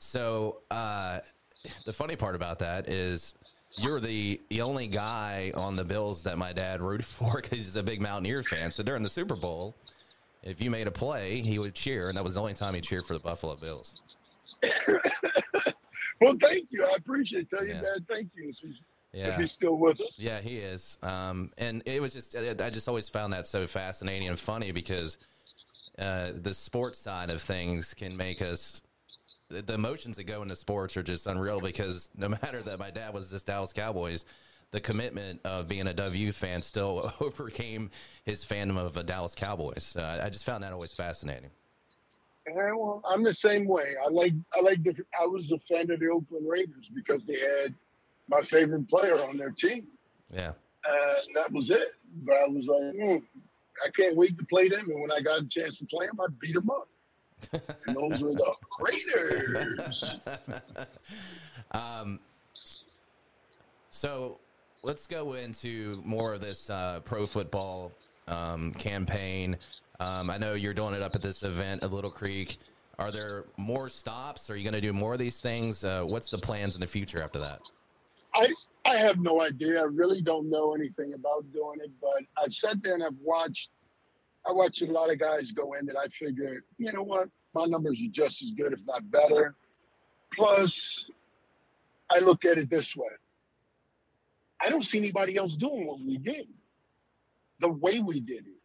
So 0.00 0.62
uh, 0.72 1.20
the 1.84 1.92
funny 1.92 2.16
part 2.16 2.34
about 2.34 2.58
that 2.58 2.88
is 2.88 3.32
you're 3.78 4.00
the 4.00 4.40
the 4.50 4.60
only 4.62 4.88
guy 4.88 5.52
on 5.54 5.76
the 5.76 5.84
Bills 5.84 6.24
that 6.24 6.36
my 6.36 6.52
dad 6.52 6.80
rooted 6.80 7.06
for 7.18 7.40
because 7.40 7.58
he's 7.58 7.76
a 7.76 7.82
big 7.84 8.00
Mountaineer 8.00 8.42
fan. 8.42 8.72
So 8.72 8.82
during 8.82 9.04
the 9.04 9.08
Super 9.08 9.36
Bowl, 9.36 9.72
if 10.42 10.60
you 10.60 10.68
made 10.68 10.88
a 10.88 10.90
play, 10.90 11.40
he 11.42 11.60
would 11.60 11.76
cheer, 11.76 12.08
and 12.08 12.18
that 12.18 12.24
was 12.24 12.34
the 12.34 12.40
only 12.40 12.54
time 12.54 12.74
he 12.74 12.80
cheered 12.80 13.04
for 13.04 13.14
the 13.14 13.20
Buffalo 13.20 13.54
Bills. 13.54 13.94
Well, 16.20 16.36
thank 16.40 16.68
you. 16.70 16.84
I 16.84 16.94
appreciate 16.98 17.42
it. 17.42 17.50
Tell 17.50 17.64
your 17.66 17.74
Yeah. 17.74 17.80
dad 17.80 18.06
thank 18.08 18.30
you 18.36 18.50
if 18.50 18.56
he's, 18.58 18.84
if 19.12 19.26
Yeah. 19.26 19.36
he's 19.40 19.50
still 19.50 19.76
with 19.76 20.00
us. 20.00 20.12
Yeah, 20.16 20.38
he 20.40 20.58
is. 20.58 20.96
Um, 21.02 21.50
and 21.58 21.82
it 21.84 22.00
was 22.00 22.12
just, 22.12 22.36
I 22.36 22.70
just 22.70 22.86
always 22.86 23.08
found 23.08 23.32
that 23.32 23.48
so 23.48 23.66
fascinating 23.66 24.28
and 24.28 24.38
funny 24.38 24.70
because 24.70 25.18
uh, 26.02 26.32
the 26.34 26.52
sports 26.54 26.98
side 26.98 27.30
of 27.30 27.40
things 27.40 27.94
can 27.94 28.16
make 28.16 28.42
us, 28.42 28.82
the 29.50 29.62
the 29.62 29.74
emotions 29.74 30.16
that 30.16 30.24
go 30.24 30.42
into 30.42 30.56
sports 30.56 30.96
are 30.96 31.02
just 31.02 31.26
unreal 31.26 31.60
because 31.60 32.10
no 32.16 32.28
matter 32.42 32.60
that 32.62 32.78
my 32.78 32.90
dad 32.90 33.14
was 33.14 33.30
this 33.30 33.42
Dallas 33.42 33.72
Cowboys, 33.72 34.24
the 34.72 34.80
commitment 34.80 35.40
of 35.44 35.68
being 35.68 35.86
a 35.86 35.90
a 35.90 35.94
W 35.94 36.32
fan 36.32 36.62
still 36.62 37.12
overcame 37.20 37.90
his 38.24 38.44
fandom 38.44 38.78
of 38.78 38.96
a 38.96 39.02
Dallas 39.02 39.34
Cowboys. 39.34 39.94
Uh, 39.96 40.20
I 40.22 40.30
just 40.30 40.44
found 40.44 40.64
that 40.64 40.72
always 40.72 40.92
fascinating. 40.92 41.50
Yeah, 42.46 42.72
well, 42.74 43.02
I'm 43.06 43.22
the 43.22 43.34
same 43.34 43.66
way. 43.68 43.94
I 44.04 44.08
like 44.10 44.32
I 44.56 44.60
like 44.60 44.82
different. 44.82 45.06
I 45.20 45.26
was 45.26 45.52
a 45.52 45.58
fan 45.60 45.90
of 45.90 46.00
the 46.00 46.08
Oakland 46.08 46.48
Raiders 46.48 46.90
because 46.94 47.24
they 47.24 47.38
had 47.38 47.74
my 48.28 48.40
favorite 48.42 48.88
player 48.88 49.22
on 49.22 49.36
their 49.36 49.50
team, 49.50 49.86
Yeah. 50.32 50.52
and 50.84 51.36
that 51.36 51.52
was 51.52 51.70
it. 51.70 51.94
But 52.24 52.34
I 52.38 52.46
was 52.46 52.66
like, 52.66 52.94
hmm, 52.94 53.24
I 53.84 53.90
can't 53.90 54.16
wait 54.16 54.38
to 54.38 54.44
play 54.46 54.68
them. 54.68 54.90
And 54.90 55.00
when 55.00 55.12
I 55.12 55.20
got 55.20 55.40
a 55.40 55.48
chance 55.48 55.78
to 55.78 55.86
play 55.86 56.06
them, 56.06 56.20
I 56.20 56.26
beat 56.40 56.54
them 56.54 56.70
up. 56.70 56.88
and 57.86 57.96
those 57.96 58.22
were 58.22 58.32
the 58.32 58.52
Raiders. 58.80 60.16
Um, 61.74 62.20
so 63.90 64.38
let's 64.84 65.06
go 65.06 65.34
into 65.34 66.02
more 66.04 66.34
of 66.34 66.42
this 66.42 66.68
uh, 66.68 67.00
pro 67.00 67.26
football 67.26 67.92
um, 68.28 68.72
campaign. 68.74 69.56
Um, 70.00 70.30
I 70.30 70.36
know 70.36 70.54
you're 70.54 70.74
doing 70.74 70.94
it 70.94 71.02
up 71.02 71.14
at 71.14 71.22
this 71.22 71.42
event 71.42 71.82
at 71.82 71.90
Little 71.90 72.10
Creek. 72.10 72.58
Are 72.98 73.10
there 73.10 73.44
more 73.56 73.88
stops? 73.88 74.50
Are 74.50 74.56
you 74.56 74.64
going 74.64 74.74
to 74.74 74.80
do 74.80 74.92
more 74.92 75.14
of 75.14 75.18
these 75.18 75.40
things? 75.40 75.82
Uh, 75.84 76.02
what's 76.04 76.30
the 76.30 76.38
plans 76.38 76.74
in 76.74 76.80
the 76.80 76.86
future 76.86 77.22
after 77.22 77.38
that? 77.38 77.60
I 78.34 78.52
I 78.84 78.96
have 78.96 79.18
no 79.18 79.40
idea. 79.40 79.80
I 79.80 79.84
really 79.84 80.22
don't 80.22 80.50
know 80.50 80.74
anything 80.74 81.14
about 81.14 81.50
doing 81.52 81.78
it, 81.82 81.90
but 82.00 82.22
I've 82.42 82.52
sat 82.52 82.82
there 82.82 82.94
and 82.94 83.04
I've 83.04 83.16
watched. 83.22 83.70
I 84.46 84.52
watched 84.52 84.82
a 84.82 84.86
lot 84.86 85.10
of 85.10 85.20
guys 85.20 85.52
go 85.52 85.74
in 85.74 85.86
that 85.86 85.96
I 85.96 86.08
figured, 86.08 86.64
you 86.76 86.92
know 86.92 87.04
what, 87.04 87.28
my 87.54 87.64
numbers 87.66 88.00
are 88.02 88.10
just 88.10 88.42
as 88.42 88.50
good, 88.50 88.72
if 88.72 88.80
not 88.86 89.08
better. 89.08 89.54
Plus, 90.34 91.08
I 92.10 92.18
look 92.18 92.44
at 92.44 92.58
it 92.58 92.68
this 92.68 92.96
way. 92.96 93.06
I 94.60 94.68
don't 94.68 94.82
see 94.84 94.98
anybody 94.98 95.36
else 95.36 95.54
doing 95.54 95.86
what 95.86 96.00
we 96.00 96.18
did, 96.18 96.48
the 97.60 97.68
way 97.68 98.00
we 98.00 98.18
did 98.20 98.46
it. 98.46 98.60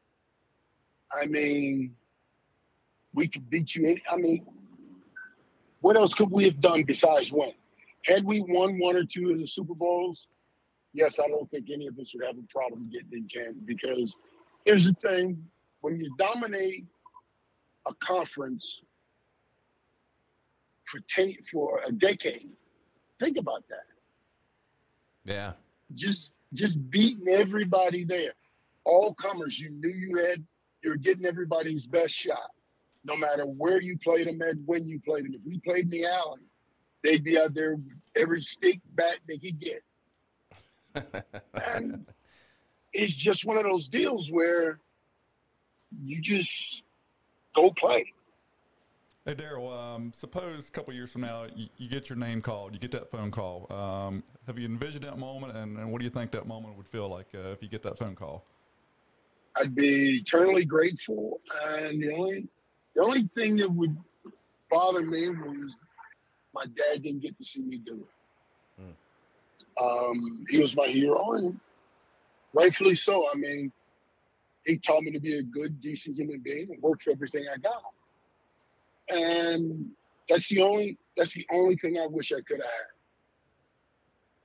I 1.11 1.27
mean, 1.27 1.95
we 3.13 3.27
could 3.27 3.47
beat 3.49 3.75
you. 3.75 3.87
in- 3.87 4.01
I 4.11 4.15
mean, 4.17 4.47
what 5.81 5.95
else 5.95 6.13
could 6.15 6.31
we 6.31 6.45
have 6.45 6.59
done 6.59 6.83
besides 6.83 7.31
win? 7.31 7.53
Had 8.07 8.23
we 8.23 8.41
won 8.41 8.79
one 8.79 8.95
or 8.95 9.03
two 9.03 9.31
of 9.31 9.37
the 9.37 9.45
Super 9.45 9.75
Bowls, 9.75 10.27
yes, 10.93 11.19
I 11.19 11.27
don't 11.27 11.49
think 11.51 11.69
any 11.71 11.87
of 11.87 11.99
us 11.99 12.13
would 12.13 12.25
have 12.25 12.37
a 12.37 12.47
problem 12.49 12.89
getting 12.91 13.11
in 13.11 13.27
Canton 13.27 13.61
because 13.65 14.15
here's 14.65 14.85
the 14.85 14.93
thing 14.93 15.43
when 15.81 15.97
you 15.97 16.15
dominate 16.17 16.85
a 17.85 17.93
conference 17.95 18.81
for 20.85 21.01
ten, 21.09 21.33
for 21.51 21.81
a 21.85 21.91
decade, 21.91 22.49
think 23.19 23.37
about 23.37 23.63
that. 23.69 23.85
Yeah. 25.25 25.53
Just 25.95 26.31
just 26.53 26.89
beating 26.89 27.27
everybody 27.27 28.05
there. 28.05 28.33
All 28.85 29.13
comers, 29.13 29.59
you 29.59 29.69
knew 29.69 29.89
you 29.89 30.17
had 30.25 30.45
you 30.81 30.91
were 30.91 30.97
getting 30.97 31.25
everybody's 31.25 31.85
best 31.85 32.13
shot. 32.13 32.51
No 33.03 33.17
matter 33.17 33.43
where 33.43 33.81
you 33.81 33.97
played 33.97 34.27
them 34.27 34.41
at, 34.41 34.55
when 34.65 34.87
you 34.87 35.01
played 35.01 35.25
them. 35.25 35.33
If 35.33 35.41
we 35.45 35.59
played 35.59 35.85
in 35.85 35.91
the 35.91 36.05
alley, 36.05 36.41
they'd 37.07 37.23
be 37.23 37.39
out 37.39 37.53
there 37.53 37.75
with 37.75 37.85
every 38.15 38.41
stick 38.41 38.81
bat 38.93 39.19
they 39.27 39.37
could 39.37 39.59
get. 39.59 39.83
and 41.73 42.05
it's 42.91 43.15
just 43.15 43.45
one 43.45 43.57
of 43.57 43.63
those 43.63 43.87
deals 43.87 44.29
where 44.29 44.79
you 46.03 46.21
just 46.21 46.81
go 47.55 47.71
play. 47.71 48.13
Hey 49.25 49.35
Daryl, 49.35 49.71
um, 49.71 50.11
suppose 50.13 50.67
a 50.67 50.71
couple 50.71 50.93
years 50.93 51.11
from 51.11 51.21
now 51.21 51.45
you, 51.55 51.67
you 51.77 51.89
get 51.89 52.09
your 52.09 52.17
name 52.17 52.41
called, 52.41 52.73
you 52.73 52.79
get 52.79 52.91
that 52.91 53.09
phone 53.11 53.31
call. 53.31 53.71
Um, 53.71 54.23
have 54.45 54.57
you 54.57 54.65
envisioned 54.65 55.03
that 55.03 55.17
moment, 55.17 55.55
and, 55.55 55.77
and 55.77 55.91
what 55.91 55.99
do 55.99 56.05
you 56.05 56.11
think 56.11 56.31
that 56.31 56.47
moment 56.47 56.77
would 56.77 56.87
feel 56.87 57.09
like 57.09 57.27
uh, 57.35 57.51
if 57.51 57.61
you 57.61 57.67
get 57.67 57.83
that 57.83 57.97
phone 57.97 58.15
call? 58.15 58.45
I'd 59.57 59.75
be 59.75 60.17
eternally 60.17 60.65
grateful. 60.65 61.41
And 61.65 62.01
the 62.01 62.13
only 62.13 62.47
the 62.95 63.01
only 63.01 63.29
thing 63.35 63.57
that 63.57 63.69
would 63.69 63.97
bother 64.69 65.01
me 65.01 65.29
was 65.29 65.75
my 66.57 66.65
dad 66.65 67.03
didn't 67.03 67.21
get 67.21 67.37
to 67.37 67.45
see 67.45 67.61
me 67.61 67.77
do 67.85 67.93
it. 67.93 68.17
Um, 69.79 70.45
he 70.49 70.57
was 70.57 70.75
my 70.75 70.87
hero, 70.87 71.33
and 71.33 71.59
rightfully 72.53 72.95
so. 72.95 73.29
I 73.31 73.35
mean, 73.37 73.71
he 74.65 74.77
taught 74.77 75.03
me 75.03 75.11
to 75.11 75.19
be 75.19 75.37
a 75.37 75.43
good, 75.43 75.79
decent 75.81 76.15
human 76.15 76.39
being 76.39 76.69
and 76.71 76.81
work 76.81 77.01
for 77.03 77.11
everything 77.11 77.45
I 77.53 77.57
got. 77.57 77.83
And 79.09 79.91
that's 80.27 80.49
the 80.49 80.61
only 80.61 80.97
that's 81.15 81.33
the 81.33 81.45
only 81.53 81.75
thing 81.77 81.97
I 81.97 82.07
wish 82.07 82.31
I 82.31 82.41
could 82.41 82.59
have 82.59 82.71
had. 82.79 82.93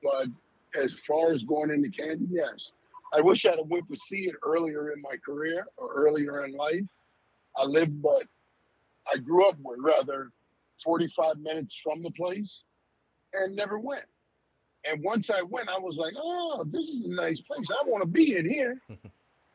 But 0.03 0.81
as 0.81 0.94
far 1.01 1.33
as 1.33 1.42
going 1.44 1.70
into 1.70 1.88
Canton, 1.90 2.29
yes. 2.31 2.72
I 3.14 3.20
wish 3.20 3.44
I'd 3.44 3.59
have 3.59 3.68
went 3.68 3.88
to 3.90 3.96
see 3.96 4.25
it 4.29 4.35
earlier 4.42 4.92
in 4.92 5.03
my 5.03 5.16
career 5.25 5.66
or 5.77 5.92
earlier 5.94 6.44
in 6.44 6.53
life. 6.53 6.85
I 7.57 7.64
lived, 7.64 8.01
but 8.03 8.25
I 9.12 9.18
grew 9.18 9.48
up 9.48 9.57
with 9.62 9.79
rather 9.81 10.31
45 10.83 11.38
minutes 11.38 11.79
from 11.83 12.03
the 12.03 12.11
place 12.11 12.64
and 13.33 13.57
never 13.57 13.79
went. 13.79 14.05
And 14.85 15.03
once 15.03 15.31
I 15.31 15.42
went, 15.42 15.68
I 15.68 15.79
was 15.79 15.97
like, 15.97 16.14
oh, 16.16 16.64
this 16.66 16.88
is 16.88 17.05
a 17.07 17.14
nice 17.14 17.40
place. 17.40 17.68
I 17.71 17.88
want 17.88 18.03
to 18.03 18.09
be 18.09 18.37
in 18.37 18.49
here. 18.49 18.81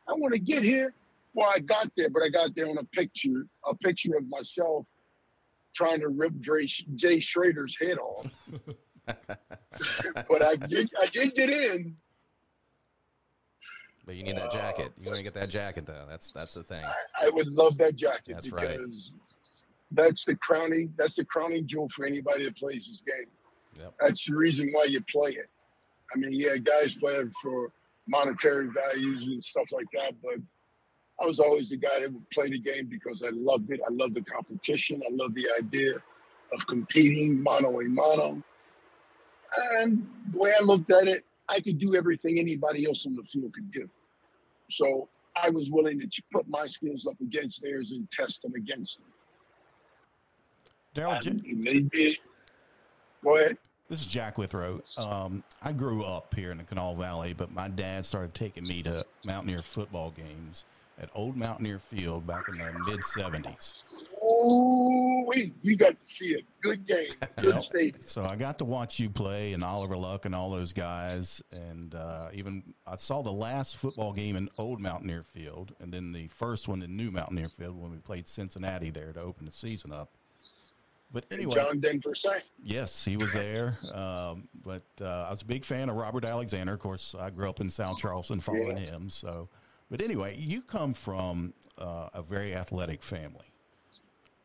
I 0.08 0.12
want 0.12 0.32
to 0.32 0.40
get 0.40 0.62
here. 0.62 0.94
Well, 1.34 1.52
I 1.54 1.58
got 1.58 1.90
there, 1.96 2.08
but 2.08 2.22
I 2.22 2.30
got 2.30 2.54
there 2.56 2.68
on 2.68 2.78
a 2.78 2.84
picture, 2.84 3.46
a 3.66 3.74
picture 3.74 4.16
of 4.16 4.26
myself 4.28 4.86
trying 5.74 6.00
to 6.00 6.08
rip 6.08 6.32
Dre, 6.40 6.66
Jay 6.94 7.20
Schroeder's 7.20 7.76
head 7.78 7.98
off. 7.98 8.26
but 9.06 10.42
I 10.42 10.56
did, 10.56 10.90
I 11.00 11.06
did 11.06 11.34
get 11.34 11.50
in. 11.50 11.94
But 14.08 14.16
you 14.16 14.22
need 14.22 14.36
that 14.36 14.52
jacket. 14.52 14.92
You 14.98 15.06
want 15.06 15.18
to 15.18 15.22
get 15.22 15.34
that 15.34 15.50
jacket 15.50 15.84
though. 15.84 16.06
That's 16.08 16.32
that's 16.32 16.54
the 16.54 16.62
thing. 16.62 16.82
I, 16.82 17.26
I 17.26 17.28
would 17.28 17.48
love 17.48 17.76
that 17.76 17.94
jacket 17.94 18.36
That's 18.36 18.50
right. 18.50 18.80
That's 19.92 20.24
the 20.24 20.36
crowning 20.36 20.92
that's 20.96 21.16
the 21.16 21.24
crowning 21.24 21.66
jewel 21.66 21.88
for 21.88 22.04
anybody 22.04 22.44
that 22.44 22.56
plays 22.56 22.86
this 22.86 23.02
game. 23.06 23.26
Yep. 23.78 23.94
That's 24.00 24.26
the 24.26 24.34
reason 24.34 24.70
why 24.72 24.84
you 24.84 25.00
play 25.10 25.30
it. 25.30 25.48
I 26.14 26.18
mean, 26.18 26.32
yeah, 26.32 26.56
guys 26.56 26.94
play 26.94 27.14
it 27.14 27.28
for 27.42 27.70
monetary 28.06 28.68
values 28.68 29.26
and 29.26 29.44
stuff 29.44 29.66
like 29.72 29.86
that, 29.92 30.14
but 30.22 30.40
I 31.20 31.26
was 31.26 31.40
always 31.40 31.70
the 31.70 31.76
guy 31.76 32.00
that 32.00 32.12
would 32.12 32.30
play 32.30 32.48
the 32.48 32.58
game 32.58 32.86
because 32.86 33.22
I 33.22 33.30
loved 33.32 33.70
it. 33.70 33.80
I 33.86 33.92
loved 33.92 34.14
the 34.14 34.22
competition. 34.22 35.02
I 35.04 35.12
loved 35.12 35.34
the 35.34 35.48
idea 35.58 35.94
of 36.52 36.66
competing 36.66 37.42
mano 37.42 37.80
a 37.80 37.84
mano. 37.84 38.42
And 39.72 40.06
the 40.30 40.38
way 40.38 40.52
I 40.58 40.62
looked 40.62 40.90
at 40.92 41.08
it, 41.08 41.24
I 41.48 41.60
could 41.60 41.78
do 41.78 41.96
everything 41.96 42.38
anybody 42.38 42.86
else 42.86 43.06
on 43.06 43.16
the 43.16 43.22
field 43.24 43.52
could 43.54 43.72
do. 43.72 43.88
So 44.70 45.08
I 45.42 45.50
was 45.50 45.70
willing 45.70 45.98
to 45.98 46.22
put 46.32 46.48
my 46.48 46.66
skills 46.66 47.06
up 47.06 47.20
against 47.20 47.62
theirs 47.62 47.90
and 47.90 48.10
test 48.10 48.42
them 48.42 48.54
against 48.54 48.98
them. 48.98 49.06
Daryl, 50.94 51.20
J- 51.22 52.18
Go 53.22 53.36
ahead. 53.36 53.58
this 53.88 54.00
is 54.00 54.06
Jack 54.06 54.38
Withrow. 54.38 54.80
Um, 54.96 55.42
I 55.62 55.72
grew 55.72 56.04
up 56.04 56.34
here 56.34 56.50
in 56.50 56.58
the 56.58 56.64
Kanawha 56.64 57.00
Valley, 57.00 57.34
but 57.34 57.50
my 57.52 57.68
dad 57.68 58.04
started 58.04 58.34
taking 58.34 58.66
me 58.66 58.82
to 58.84 59.04
Mountaineer 59.24 59.62
football 59.62 60.10
games 60.10 60.64
at 61.00 61.08
Old 61.14 61.36
Mountaineer 61.36 61.78
Field 61.78 62.26
back 62.26 62.44
in 62.48 62.58
the 62.58 62.72
mid 62.86 63.00
70s. 63.00 63.72
Oh, 64.20 65.24
wait, 65.28 65.54
you 65.62 65.76
got 65.76 66.00
to 66.00 66.06
see 66.06 66.34
a 66.34 66.42
good 66.60 66.86
game, 66.86 67.10
good 67.40 67.60
stadium. 67.62 68.00
So 68.04 68.24
I 68.24 68.34
got 68.34 68.58
to 68.58 68.64
watch 68.64 68.98
you 68.98 69.08
play 69.08 69.52
and 69.52 69.62
Oliver 69.62 69.96
Luck 69.96 70.24
and 70.24 70.34
all 70.34 70.50
those 70.50 70.72
guys. 70.72 71.40
And 71.52 71.94
uh, 71.94 72.28
even 72.32 72.62
I 72.86 72.96
saw 72.96 73.22
the 73.22 73.32
last 73.32 73.76
football 73.76 74.12
game 74.12 74.34
in 74.36 74.48
Old 74.58 74.80
Mountaineer 74.80 75.22
Field 75.22 75.72
and 75.80 75.92
then 75.92 76.12
the 76.12 76.26
first 76.28 76.66
one 76.66 76.82
in 76.82 76.96
New 76.96 77.10
Mountaineer 77.12 77.48
Field 77.48 77.80
when 77.80 77.92
we 77.92 77.98
played 77.98 78.26
Cincinnati 78.26 78.90
there 78.90 79.12
to 79.12 79.20
open 79.20 79.46
the 79.46 79.52
season 79.52 79.92
up. 79.92 80.10
But 81.10 81.24
anyway, 81.30 81.54
John 81.54 81.80
Denver 81.80 82.14
sang. 82.14 82.40
Yes, 82.62 83.02
he 83.04 83.16
was 83.16 83.32
there. 83.32 83.72
Um, 83.94 84.46
but 84.62 84.82
uh, 85.00 85.26
I 85.28 85.30
was 85.30 85.40
a 85.42 85.46
big 85.46 85.64
fan 85.64 85.88
of 85.88 85.96
Robert 85.96 86.24
Alexander. 86.24 86.74
Of 86.74 86.80
course, 86.80 87.14
I 87.18 87.30
grew 87.30 87.48
up 87.48 87.60
in 87.60 87.70
South 87.70 87.98
Charleston 87.98 88.40
following 88.40 88.76
Yeah. 88.76 88.84
him. 88.90 89.08
So, 89.08 89.48
but 89.90 90.02
anyway, 90.02 90.36
you 90.36 90.60
come 90.60 90.92
from 90.92 91.54
uh, 91.78 92.10
a 92.12 92.22
very 92.22 92.54
athletic 92.54 93.02
family. 93.02 93.46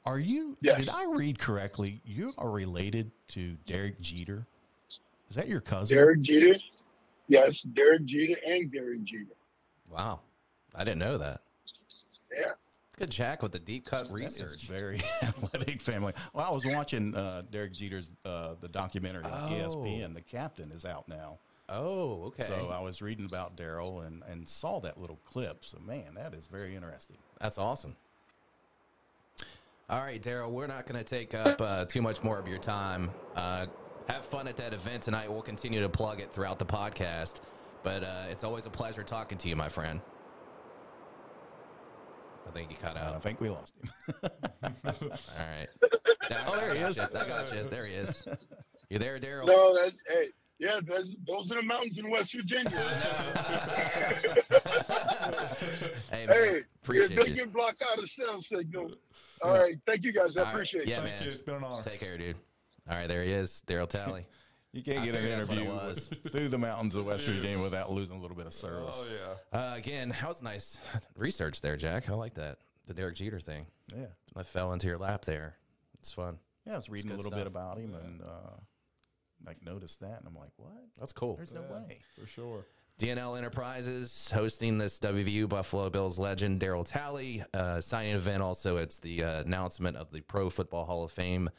Are 0.05 0.19
you? 0.19 0.57
Yes. 0.61 0.79
Did 0.79 0.89
I 0.89 1.05
read 1.05 1.37
correctly? 1.39 2.01
You 2.05 2.31
are 2.37 2.49
related 2.49 3.11
to 3.29 3.55
Derek 3.67 3.99
Jeter. 3.99 4.45
Is 5.29 5.35
that 5.35 5.47
your 5.47 5.61
cousin? 5.61 5.97
Derek 5.97 6.21
Jeter. 6.21 6.55
Yes, 7.27 7.61
Derek 7.73 8.05
Jeter 8.05 8.39
and 8.45 8.71
Derek 8.71 9.03
Jeter. 9.03 9.31
Wow. 9.89 10.21
I 10.75 10.83
didn't 10.83 10.99
know 10.99 11.17
that. 11.17 11.41
Yeah. 12.37 12.51
Jack 13.09 13.41
with 13.43 13.51
the 13.51 13.59
deep 13.59 13.85
cut 13.85 14.11
research. 14.11 14.63
very 14.67 15.01
athletic 15.21 15.81
family. 15.81 16.13
Well, 16.33 16.45
I 16.47 16.51
was 16.51 16.65
watching 16.65 17.15
uh, 17.15 17.43
Derek 17.51 17.73
Jeter's 17.73 18.09
uh, 18.25 18.55
the 18.61 18.67
documentary 18.67 19.23
on 19.25 19.51
Oh. 19.53 19.55
ESPN. 19.55 20.13
The 20.13 20.21
Captain 20.21 20.71
is 20.71 20.85
out 20.85 21.07
now. 21.07 21.37
Oh, 21.69 22.23
okay. 22.25 22.45
So 22.47 22.69
I 22.69 22.79
was 22.81 23.01
reading 23.01 23.25
about 23.25 23.55
Daryl 23.55 24.05
and, 24.05 24.21
and 24.29 24.47
saw 24.47 24.79
that 24.81 24.99
little 24.99 25.19
clip. 25.25 25.63
So 25.65 25.79
man, 25.79 26.13
that 26.15 26.33
is 26.33 26.45
very 26.45 26.75
interesting. 26.75 27.17
That's 27.39 27.57
awesome. 27.57 27.95
All 29.89 30.01
right, 30.01 30.21
Daryl, 30.21 30.49
we're 30.49 30.67
not 30.67 30.85
going 30.87 30.97
to 30.97 31.03
take 31.03 31.33
up 31.33 31.61
uh, 31.61 31.85
too 31.85 32.01
much 32.01 32.23
more 32.23 32.39
of 32.39 32.47
your 32.47 32.57
time. 32.57 33.11
Uh, 33.35 33.67
have 34.09 34.25
fun 34.25 34.47
at 34.47 34.57
that 34.57 34.73
event 34.73 35.03
tonight. 35.03 35.31
We'll 35.31 35.41
continue 35.41 35.81
to 35.81 35.89
plug 35.89 36.19
it 36.19 36.31
throughout 36.31 36.57
the 36.59 36.65
podcast. 36.65 37.41
But 37.83 38.03
uh, 38.03 38.23
it's 38.29 38.43
always 38.43 38.65
a 38.65 38.69
pleasure 38.69 39.03
talking 39.03 39.37
to 39.39 39.47
you, 39.49 39.55
my 39.55 39.69
friend. 39.69 39.99
I 42.47 42.51
think 42.51 42.69
you 42.71 42.77
cut 42.77 42.97
out. 42.97 43.15
I 43.15 43.19
think 43.19 43.39
we 43.41 43.49
lost 43.49 43.73
him. 43.81 43.89
All 44.85 44.89
right. 45.39 45.67
Yeah, 46.29 46.45
Oh, 46.47 46.55
there 46.55 46.73
he 46.73 46.79
I 46.79 46.81
got 46.83 46.89
is. 46.91 46.97
you. 46.97 47.03
I 47.19 47.27
got 47.27 47.53
you. 47.53 47.63
There 47.69 47.85
he 47.85 47.93
is. 47.95 48.23
You 48.89 48.97
there, 48.99 49.19
Daryl? 49.19 49.47
No, 49.47 49.73
that's 49.75 49.95
hey, 50.07 50.27
yeah, 50.59 50.79
that's, 50.87 51.15
those 51.27 51.51
are 51.51 51.55
the 51.55 51.63
mountains 51.63 51.97
in 51.97 52.09
West 52.11 52.33
Virginia. 52.33 52.69
hey, 56.11 56.25
man, 56.25 56.27
hey, 56.27 56.53
yeah, 56.53 56.59
appreciate 56.83 57.15
they 57.25 57.27
you. 57.31 57.35
can 57.35 57.49
block 57.49 57.75
out 57.91 58.01
a 58.01 58.07
cell 58.07 58.39
signal. 58.41 58.91
All 59.41 59.53
right, 59.53 59.75
thank 59.87 60.03
you 60.03 60.13
guys. 60.13 60.37
I 60.37 60.41
All 60.41 60.45
right, 60.45 60.53
appreciate 60.53 60.87
yeah, 60.87 60.99
it. 60.99 61.03
Thank 61.03 61.15
man. 61.19 61.23
you. 61.27 61.31
It's 61.31 61.43
been 61.43 61.55
an 61.55 61.63
honor. 61.63 61.83
Take 61.83 61.99
care, 61.99 62.17
dude. 62.17 62.37
All 62.89 62.95
right, 62.95 63.07
there 63.07 63.23
he 63.23 63.31
is, 63.31 63.63
Daryl 63.67 63.87
Talley. 63.89 64.25
You 64.73 64.81
can't 64.83 64.99
I 64.99 65.05
get 65.05 65.15
an 65.15 65.21
figured 65.21 65.37
that's 65.39 65.47
what 65.49 65.57
it 65.57 65.61
interview 65.61 65.73
was. 65.87 66.09
through 66.31 66.47
the 66.49 66.57
mountains 66.57 66.95
of 66.95 67.05
West 67.05 67.25
Virginia 67.25 67.61
without 67.61 67.91
losing 67.91 68.17
a 68.17 68.19
little 68.21 68.35
bit 68.35 68.47
of 68.47 68.53
service. 68.53 68.95
Oh 68.99 69.07
yeah. 69.53 69.57
Uh, 69.59 69.75
again, 69.75 70.09
that 70.09 70.27
was 70.27 70.41
nice 70.41 70.79
research 71.15 71.61
there, 71.61 71.77
Jack. 71.77 72.09
I 72.09 72.13
like 72.13 72.33
that. 72.35 72.57
The 72.87 72.93
Derek 72.93 73.15
Jeter 73.15 73.39
thing. 73.39 73.67
yeah. 73.95 74.07
I 74.35 74.43
fell 74.43 74.73
into 74.73 74.87
your 74.87 74.97
lap 74.97 75.25
there. 75.25 75.55
It's 75.99 76.11
fun. 76.11 76.37
Yeah, 76.65 76.73
I 76.73 76.75
was 76.75 76.89
reading 76.89 77.11
a 77.11 77.15
good 77.15 77.23
little 77.23 77.37
bit 77.37 77.47
about 77.47 77.77
him 77.77 77.93
and 77.93 78.21
uh, 78.23 78.57
like 79.45 79.63
noticed 79.63 79.99
that, 79.99 80.17
and 80.19 80.27
I'm 80.27 80.35
like, 80.35 80.51
what? 80.57 80.71
That's 80.99 81.13
cool. 81.13 81.35
There's 81.35 81.53
no 81.53 81.61
Yeah, 81.69 81.75
way. 81.87 81.99
For 82.19 82.25
sure. 82.25 82.65
DNL 82.99 83.37
Enterprises 83.37 84.31
hosting 84.33 84.77
this 84.77 84.97
WVU 84.99 85.47
Buffalo 85.49 85.89
Bills 85.89 86.17
legend 86.19 86.59
Daryl 86.61 86.85
Talley 86.85 87.43
uh, 87.53 87.79
signing 87.81 88.15
event. 88.15 88.41
Also, 88.41 88.77
it's 88.77 88.99
the 88.99 89.23
uh, 89.23 89.41
announcement 89.41 89.97
of 89.97 90.11
the 90.11 90.21
Pro 90.21 90.49
Football 90.49 90.85
Hall 90.85 91.03
of 91.03 91.11
Fame 91.11 91.49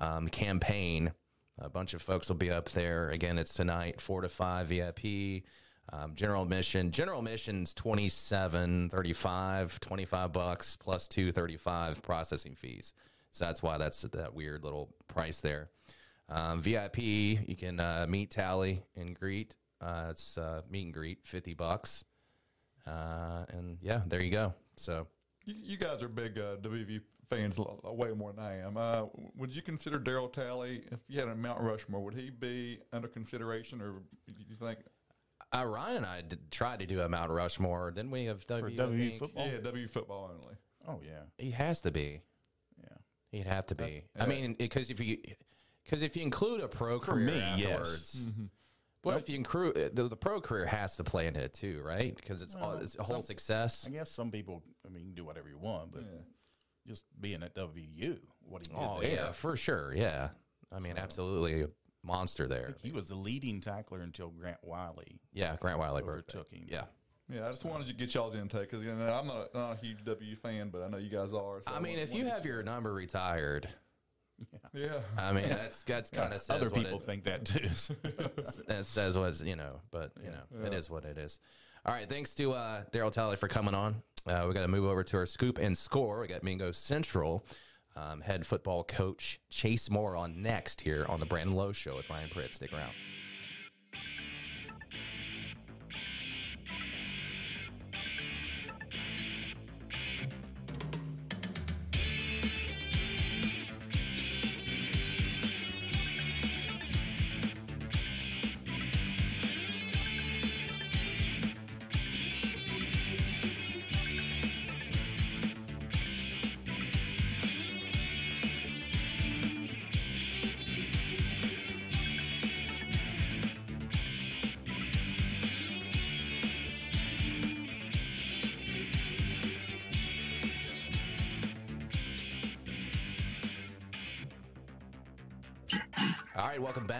um, 0.00 0.28
campaign. 0.28 1.12
A 1.60 1.68
bunch 1.68 1.94
of 1.94 2.00
folks 2.02 2.28
will 2.28 2.36
be 2.36 2.50
up 2.50 2.70
there. 2.70 3.10
Again, 3.10 3.38
it's 3.38 3.52
tonight, 3.54 4.00
four 4.00 4.22
to 4.22 4.28
five 4.28 4.68
VIP. 4.68 5.44
Um, 5.92 6.14
general 6.14 6.42
admission. 6.44 6.90
General 6.92 7.18
admission's 7.18 7.74
27, 7.74 8.90
35, 8.90 9.80
25 9.80 10.32
bucks 10.32 10.76
plus 10.76 11.08
235 11.08 12.00
processing 12.02 12.54
fees. 12.54 12.92
So 13.32 13.44
that's 13.44 13.62
why 13.62 13.76
that's 13.76 14.02
that 14.02 14.34
weird 14.34 14.62
little 14.64 14.94
price 15.08 15.40
there. 15.40 15.68
Um, 16.28 16.62
VIP, 16.62 16.98
you 16.98 17.56
can 17.58 17.80
uh, 17.80 18.06
meet 18.08 18.30
Talley 18.30 18.82
and 18.96 19.14
greet. 19.18 19.56
Uh, 19.80 20.08
it's 20.10 20.38
uh, 20.38 20.62
meet 20.70 20.84
and 20.84 20.94
greet, 20.94 21.18
fifty 21.24 21.54
bucks. 21.54 22.04
Uh, 22.86 23.44
and 23.48 23.78
yeah, 23.82 24.02
there 24.06 24.20
you 24.20 24.30
go. 24.30 24.54
So 24.76 25.06
You, 25.44 25.54
you 25.60 25.76
guys 25.76 26.02
are 26.02 26.08
big 26.08 26.38
uh, 26.38 26.56
WV 26.56 27.00
fans, 27.30 27.58
l- 27.58 27.80
l- 27.84 27.96
way 27.96 28.12
more 28.12 28.32
than 28.32 28.44
I 28.44 28.58
am. 28.58 28.76
Uh, 28.76 29.04
would 29.36 29.54
you 29.54 29.62
consider 29.62 29.98
Daryl 29.98 30.30
Talley 30.32 30.82
if 30.90 30.98
you 31.08 31.18
had 31.20 31.28
a 31.28 31.34
Mount 31.34 31.60
Rushmore? 31.62 32.00
Would 32.02 32.14
he 32.14 32.28
be 32.30 32.80
under 32.92 33.08
consideration, 33.08 33.80
or 33.80 33.92
do 34.28 34.34
you 34.48 34.56
think? 34.56 34.80
uh, 35.52 35.64
Ryan 35.64 35.96
and 35.98 36.06
I 36.06 36.20
did, 36.22 36.50
tried 36.50 36.80
to 36.80 36.86
do 36.86 37.00
a 37.00 37.08
Mount 37.08 37.30
Rushmore. 37.30 37.90
Didn't 37.90 38.10
we 38.10 38.26
have 38.26 38.46
W? 38.46 38.76
For 38.76 38.82
I 38.82 39.18
football? 39.18 39.46
Yeah, 39.46 39.58
W 39.58 39.88
football 39.88 40.30
only. 40.34 40.56
Oh, 40.86 41.00
yeah. 41.04 41.20
He 41.38 41.50
has 41.52 41.80
to 41.82 41.90
be. 41.90 42.20
Yeah. 42.80 42.88
He'd 43.32 43.46
have 43.46 43.66
to 43.66 43.74
be. 43.74 44.04
I 44.18 44.26
mean, 44.26 44.54
because 44.54 44.90
if 44.90 45.00
you 45.00 45.18
because 45.84 46.02
if 46.02 46.16
you 46.16 46.22
include 46.22 46.60
a 46.60 46.68
pro 46.68 46.98
For 47.00 47.12
career 47.12 47.26
me, 47.26 47.34
yes. 47.56 47.62
afterwards, 47.70 48.26
well, 49.02 49.16
if 49.18 49.28
you 49.28 49.34
include 49.36 49.92
the, 49.94 50.08
the 50.08 50.16
pro 50.16 50.40
career 50.40 50.66
has 50.66 50.96
to 50.96 51.04
play 51.04 51.26
into 51.26 51.40
it 51.40 51.52
too, 51.54 51.80
right? 51.84 52.14
Because 52.14 52.42
it's 52.42 52.54
all 52.54 52.72
it's 52.78 52.96
a 52.98 53.02
whole 53.02 53.16
some- 53.16 53.22
success. 53.22 53.84
I 53.86 53.90
guess 53.90 54.10
some 54.10 54.30
people, 54.30 54.62
I 54.86 54.90
mean, 54.90 55.02
you 55.02 55.08
can 55.08 55.14
do 55.16 55.24
whatever 55.24 55.48
you 55.48 55.58
want, 55.58 55.92
but 55.92 56.04
just 56.90 57.04
being 57.20 57.42
at 57.44 57.54
WU, 57.54 58.16
what 58.40 58.66
he 58.66 58.68
did 58.72 58.76
Oh 58.76 58.98
there. 59.00 59.10
yeah, 59.10 59.30
for 59.32 59.56
sure. 59.56 59.94
Yeah, 59.94 60.30
I 60.72 60.80
mean, 60.80 60.98
absolutely 60.98 61.62
a 61.62 61.68
monster 62.02 62.48
there. 62.48 62.74
He 62.82 62.90
was 62.90 63.08
the 63.08 63.14
leading 63.14 63.60
tackler 63.60 64.00
until 64.00 64.28
Grant 64.30 64.58
Wiley 64.62 65.20
Yeah, 65.32 65.56
Grant 65.60 65.78
Wiley 65.78 66.02
overtook 66.02 66.50
him. 66.50 66.66
Yeah. 66.68 66.82
Yeah, 67.32 67.46
I 67.46 67.50
just 67.52 67.64
wanted 67.64 67.86
to 67.86 67.94
get 67.94 68.12
y'all's 68.12 68.34
intake 68.34 68.62
because 68.68 68.82
you 68.82 68.92
know, 68.92 69.06
I'm 69.12 69.28
not, 69.28 69.54
not 69.54 69.72
a 69.74 69.76
huge 69.76 70.04
W 70.04 70.34
fan, 70.34 70.70
but 70.70 70.82
I 70.82 70.88
know 70.88 70.98
you 70.98 71.10
guys 71.10 71.32
are. 71.32 71.62
So 71.62 71.72
I 71.72 71.78
mean, 71.78 71.92
wanted- 71.92 72.08
if 72.08 72.14
you 72.14 72.26
have 72.26 72.44
your 72.44 72.64
number 72.64 72.92
retired, 72.92 73.68
yeah, 74.72 74.98
I 75.16 75.32
mean, 75.32 75.48
that's 75.48 75.84
that's 75.84 76.10
kind 76.10 76.32
of 76.32 76.40
says 76.40 76.60
Other 76.62 76.70
people 76.70 76.98
it, 76.98 77.04
think 77.04 77.24
that 77.24 77.44
too. 77.44 77.68
that 78.66 78.86
says 78.86 79.16
what's 79.16 79.42
you 79.42 79.54
know, 79.54 79.80
but 79.92 80.10
you 80.24 80.30
know, 80.30 80.66
it 80.66 80.72
is 80.74 80.90
what 80.90 81.04
it 81.04 81.18
is. 81.18 81.38
All 81.86 81.94
right, 81.94 82.08
thanks 82.08 82.34
to 82.34 82.52
uh, 82.52 82.82
Daryl 82.92 83.10
Talley 83.10 83.36
for 83.36 83.48
coming 83.48 83.74
on. 83.74 84.02
Uh, 84.26 84.44
we 84.46 84.52
got 84.52 84.62
to 84.62 84.68
move 84.68 84.84
over 84.84 85.02
to 85.02 85.16
our 85.16 85.26
scoop 85.26 85.58
and 85.58 85.76
score. 85.76 86.20
We 86.20 86.26
got 86.26 86.42
Mingo 86.42 86.72
Central 86.72 87.46
um, 87.96 88.20
head 88.20 88.44
football 88.44 88.84
coach 88.84 89.40
Chase 89.48 89.88
Moore 89.90 90.14
on 90.14 90.42
next 90.42 90.82
here 90.82 91.06
on 91.08 91.20
the 91.20 91.26
Brandon 91.26 91.56
Lowe 91.56 91.72
Show 91.72 91.96
with 91.96 92.10
Ryan 92.10 92.28
Pritt. 92.28 92.54
Stick 92.54 92.72
around. 92.72 92.92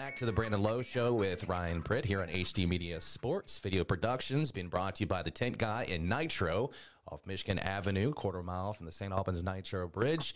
Back 0.01 0.15
to 0.15 0.25
the 0.25 0.31
Brandon 0.31 0.63
Lowe 0.63 0.81
Show 0.81 1.13
with 1.13 1.47
Ryan 1.47 1.83
Pritt 1.83 2.05
here 2.05 2.23
on 2.23 2.27
HD 2.27 2.67
Media 2.67 2.99
Sports 2.99 3.59
Video 3.59 3.83
Productions, 3.83 4.51
being 4.51 4.67
brought 4.67 4.95
to 4.95 5.01
you 5.01 5.05
by 5.05 5.21
the 5.21 5.29
Tent 5.29 5.59
Guy 5.59 5.85
in 5.87 6.09
Nitro 6.09 6.71
off 7.07 7.19
Michigan 7.27 7.59
Avenue, 7.59 8.11
quarter 8.11 8.41
mile 8.41 8.73
from 8.73 8.87
the 8.87 8.91
St. 8.91 9.13
Albans 9.13 9.43
Nitro 9.43 9.87
Bridge. 9.87 10.33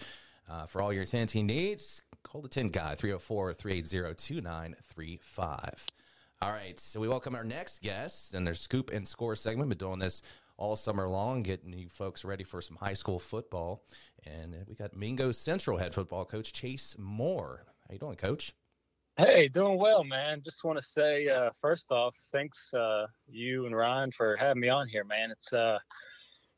Uh, 0.48 0.68
for 0.68 0.84
all 0.84 0.94
your 0.94 1.04
tenting 1.04 1.48
needs, 1.48 2.04
call 2.22 2.44
the 2.44 2.48
Tent 2.48 2.74
Guy 2.74 2.94
304 2.94 3.56
380 3.56 4.14
2935. 4.14 5.88
All 6.44 6.52
right, 6.52 6.80
so 6.80 7.00
we 7.00 7.08
welcome 7.08 7.34
our 7.34 7.44
next 7.44 7.82
guest 7.82 8.36
in 8.36 8.44
their 8.44 8.54
scoop 8.54 8.92
and 8.94 9.08
score 9.08 9.36
segment. 9.36 9.70
Been 9.70 9.80
doing 9.80 9.98
this 9.98 10.22
all 10.58 10.76
summer 10.76 11.10
long, 11.10 11.42
getting 11.42 11.74
you 11.74 11.90
folks 11.90 12.24
ready 12.24 12.44
for 12.44 12.62
some 12.62 12.78
high 12.78 12.94
school 12.94 13.18
football. 13.18 13.84
And 14.28 14.56
we 14.68 14.76
got 14.76 14.96
Mingo 14.96 15.32
Central 15.32 15.80
head 15.80 15.96
football 15.96 16.24
coach 16.24 16.54
Chase 16.54 16.96
Moore. 17.00 17.64
How 17.88 17.94
you 17.94 18.00
doing, 18.00 18.16
Coach? 18.16 18.54
Hey, 19.18 19.48
doing 19.48 19.78
well, 19.78 20.04
man. 20.04 20.42
Just 20.44 20.66
want 20.66 20.78
to 20.78 20.86
say, 20.86 21.30
uh, 21.30 21.50
first 21.62 21.90
off, 21.90 22.14
thanks 22.34 22.74
uh, 22.74 23.06
you 23.30 23.66
and 23.66 23.74
Ryan 23.74 24.12
for 24.12 24.36
having 24.36 24.60
me 24.60 24.68
on 24.68 24.90
here, 24.90 25.06
man. 25.06 25.32
It's 25.32 25.54
uh, 25.54 25.80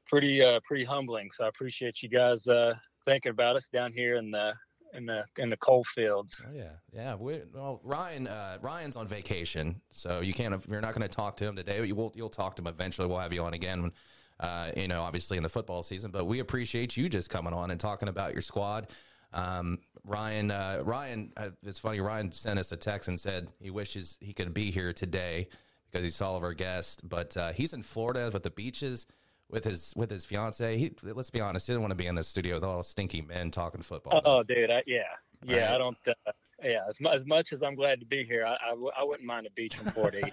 pretty 0.08 0.44
uh, 0.44 0.60
pretty 0.64 0.84
humbling. 0.84 1.30
So 1.32 1.46
I 1.46 1.50
appreciate 1.50 2.02
you 2.02 2.10
guys 2.10 2.48
uh, 2.48 2.74
thinking 3.06 3.30
about 3.30 3.58
us 3.58 3.68
down 3.68 3.94
here 3.94 4.16
in 4.16 4.32
the 4.32 4.54
in 4.96 5.06
the 5.06 5.24
in 5.38 5.52
the 5.52 5.58
coal 5.58 5.84
fields. 5.94 6.44
Oh 6.44 6.52
yeah, 6.52 6.72
yeah. 6.92 7.14
We, 7.14 7.42
well, 7.54 7.80
Ryan 7.84 8.28
uh, 8.28 8.58
Ryan's 8.60 8.96
on 8.96 9.06
vacation, 9.06 9.80
so 9.92 10.22
you 10.22 10.34
can't. 10.34 10.60
You're 10.68 10.82
not 10.82 10.96
going 10.96 11.08
to 11.08 11.16
talk 11.16 11.38
to 11.38 11.46
him 11.46 11.56
today, 11.56 11.78
but 11.78 11.88
you 11.88 11.94
will. 11.94 12.12
You'll 12.16 12.28
talk 12.28 12.56
to 12.56 12.64
him 12.64 12.68
eventually. 12.68 13.08
We'll 13.08 13.20
have 13.20 13.34
you 13.34 13.44
on 13.44 13.54
again. 13.54 13.92
Uh, 14.40 14.72
you 14.76 14.88
know, 14.88 15.04
obviously 15.04 15.38
in 15.38 15.44
the 15.44 15.50
football 15.50 15.84
season, 15.84 16.10
but 16.10 16.26
we 16.26 16.40
appreciate 16.40 16.98
you 16.98 17.08
just 17.08 17.30
coming 17.30 17.54
on 17.54 17.70
and 17.70 17.80
talking 17.80 18.08
about 18.08 18.34
your 18.34 18.42
squad. 18.42 18.88
Um, 19.34 19.80
Ryan, 20.08 20.52
uh, 20.52 20.82
Ryan, 20.86 21.34
uh, 21.36 21.50
it's 21.64 21.80
funny. 21.80 22.00
Ryan 22.00 22.32
sent 22.32 22.58
us 22.58 22.72
a 22.72 22.78
text 22.78 23.10
and 23.10 23.20
said 23.20 23.50
he 23.60 23.70
wishes 23.70 24.18
he 24.22 24.34
could 24.34 24.54
be 24.54 24.72
here 24.72 24.94
today 24.94 25.50
because 25.92 26.06
he 26.06 26.10
saw 26.10 26.30
all 26.30 26.38
of 26.38 26.44
our 26.44 26.54
guests, 26.54 27.02
but 27.04 27.36
uh, 27.36 27.52
he's 27.52 27.74
in 27.74 27.84
Florida 27.84 28.30
with 28.32 28.44
the 28.44 28.50
beaches 28.50 29.06
with 29.50 29.66
his 29.66 29.94
with 29.96 30.10
his 30.10 30.26
fiance. 30.26 30.78
He, 30.78 30.94
let's 31.04 31.30
be 31.30 31.42
honest, 31.42 31.68
he 31.68 31.74
didn't 31.74 31.82
want 31.82 31.92
to 31.92 31.96
be 31.96 32.08
in 32.08 32.16
the 32.16 32.24
studio 32.24 32.56
with 32.56 32.64
all 32.64 32.84
stinky 32.84 33.22
men 33.22 33.52
talking 33.52 33.82
football. 33.82 34.22
Oh, 34.24 34.44
dude, 34.44 34.72
I, 34.72 34.82
yeah, 34.88 35.04
yeah. 35.46 35.66
Right. 35.66 35.76
I 35.76 35.78
don't. 35.78 35.98
Uh, 36.08 36.32
yeah, 36.64 36.80
as, 36.90 36.98
as 37.14 37.26
much 37.26 37.54
as 37.54 37.62
I'm 37.62 37.76
glad 37.76 38.00
to 38.00 38.06
be 38.06 38.24
here, 38.24 38.46
I 38.46 38.56
I, 38.72 39.02
I 39.02 39.04
wouldn't 39.04 39.28
mind 39.28 39.46
a 39.46 39.52
beach 39.52 39.78
in 39.80 39.92
Florida. 39.92 40.32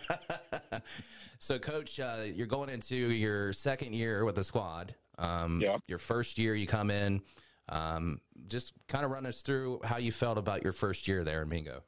so, 1.38 1.58
Coach, 1.58 2.00
uh, 2.00 2.22
you're 2.24 2.46
going 2.46 2.70
into 2.70 2.96
your 2.96 3.52
second 3.52 3.94
year 3.94 4.24
with 4.24 4.36
the 4.36 4.44
squad. 4.44 4.94
Um, 5.18 5.60
yeah. 5.60 5.76
Your 5.86 5.98
first 5.98 6.38
year, 6.38 6.54
you 6.54 6.66
come 6.66 6.90
in. 6.90 7.22
Um, 7.68 8.20
just 8.46 8.74
kind 8.88 9.04
of 9.04 9.10
run 9.10 9.26
us 9.26 9.42
through 9.42 9.80
how 9.84 9.96
you 9.96 10.12
felt 10.12 10.38
about 10.38 10.62
your 10.62 10.72
first 10.72 11.08
year 11.08 11.24
there 11.24 11.42
in 11.42 11.48
Mingo. 11.48 11.82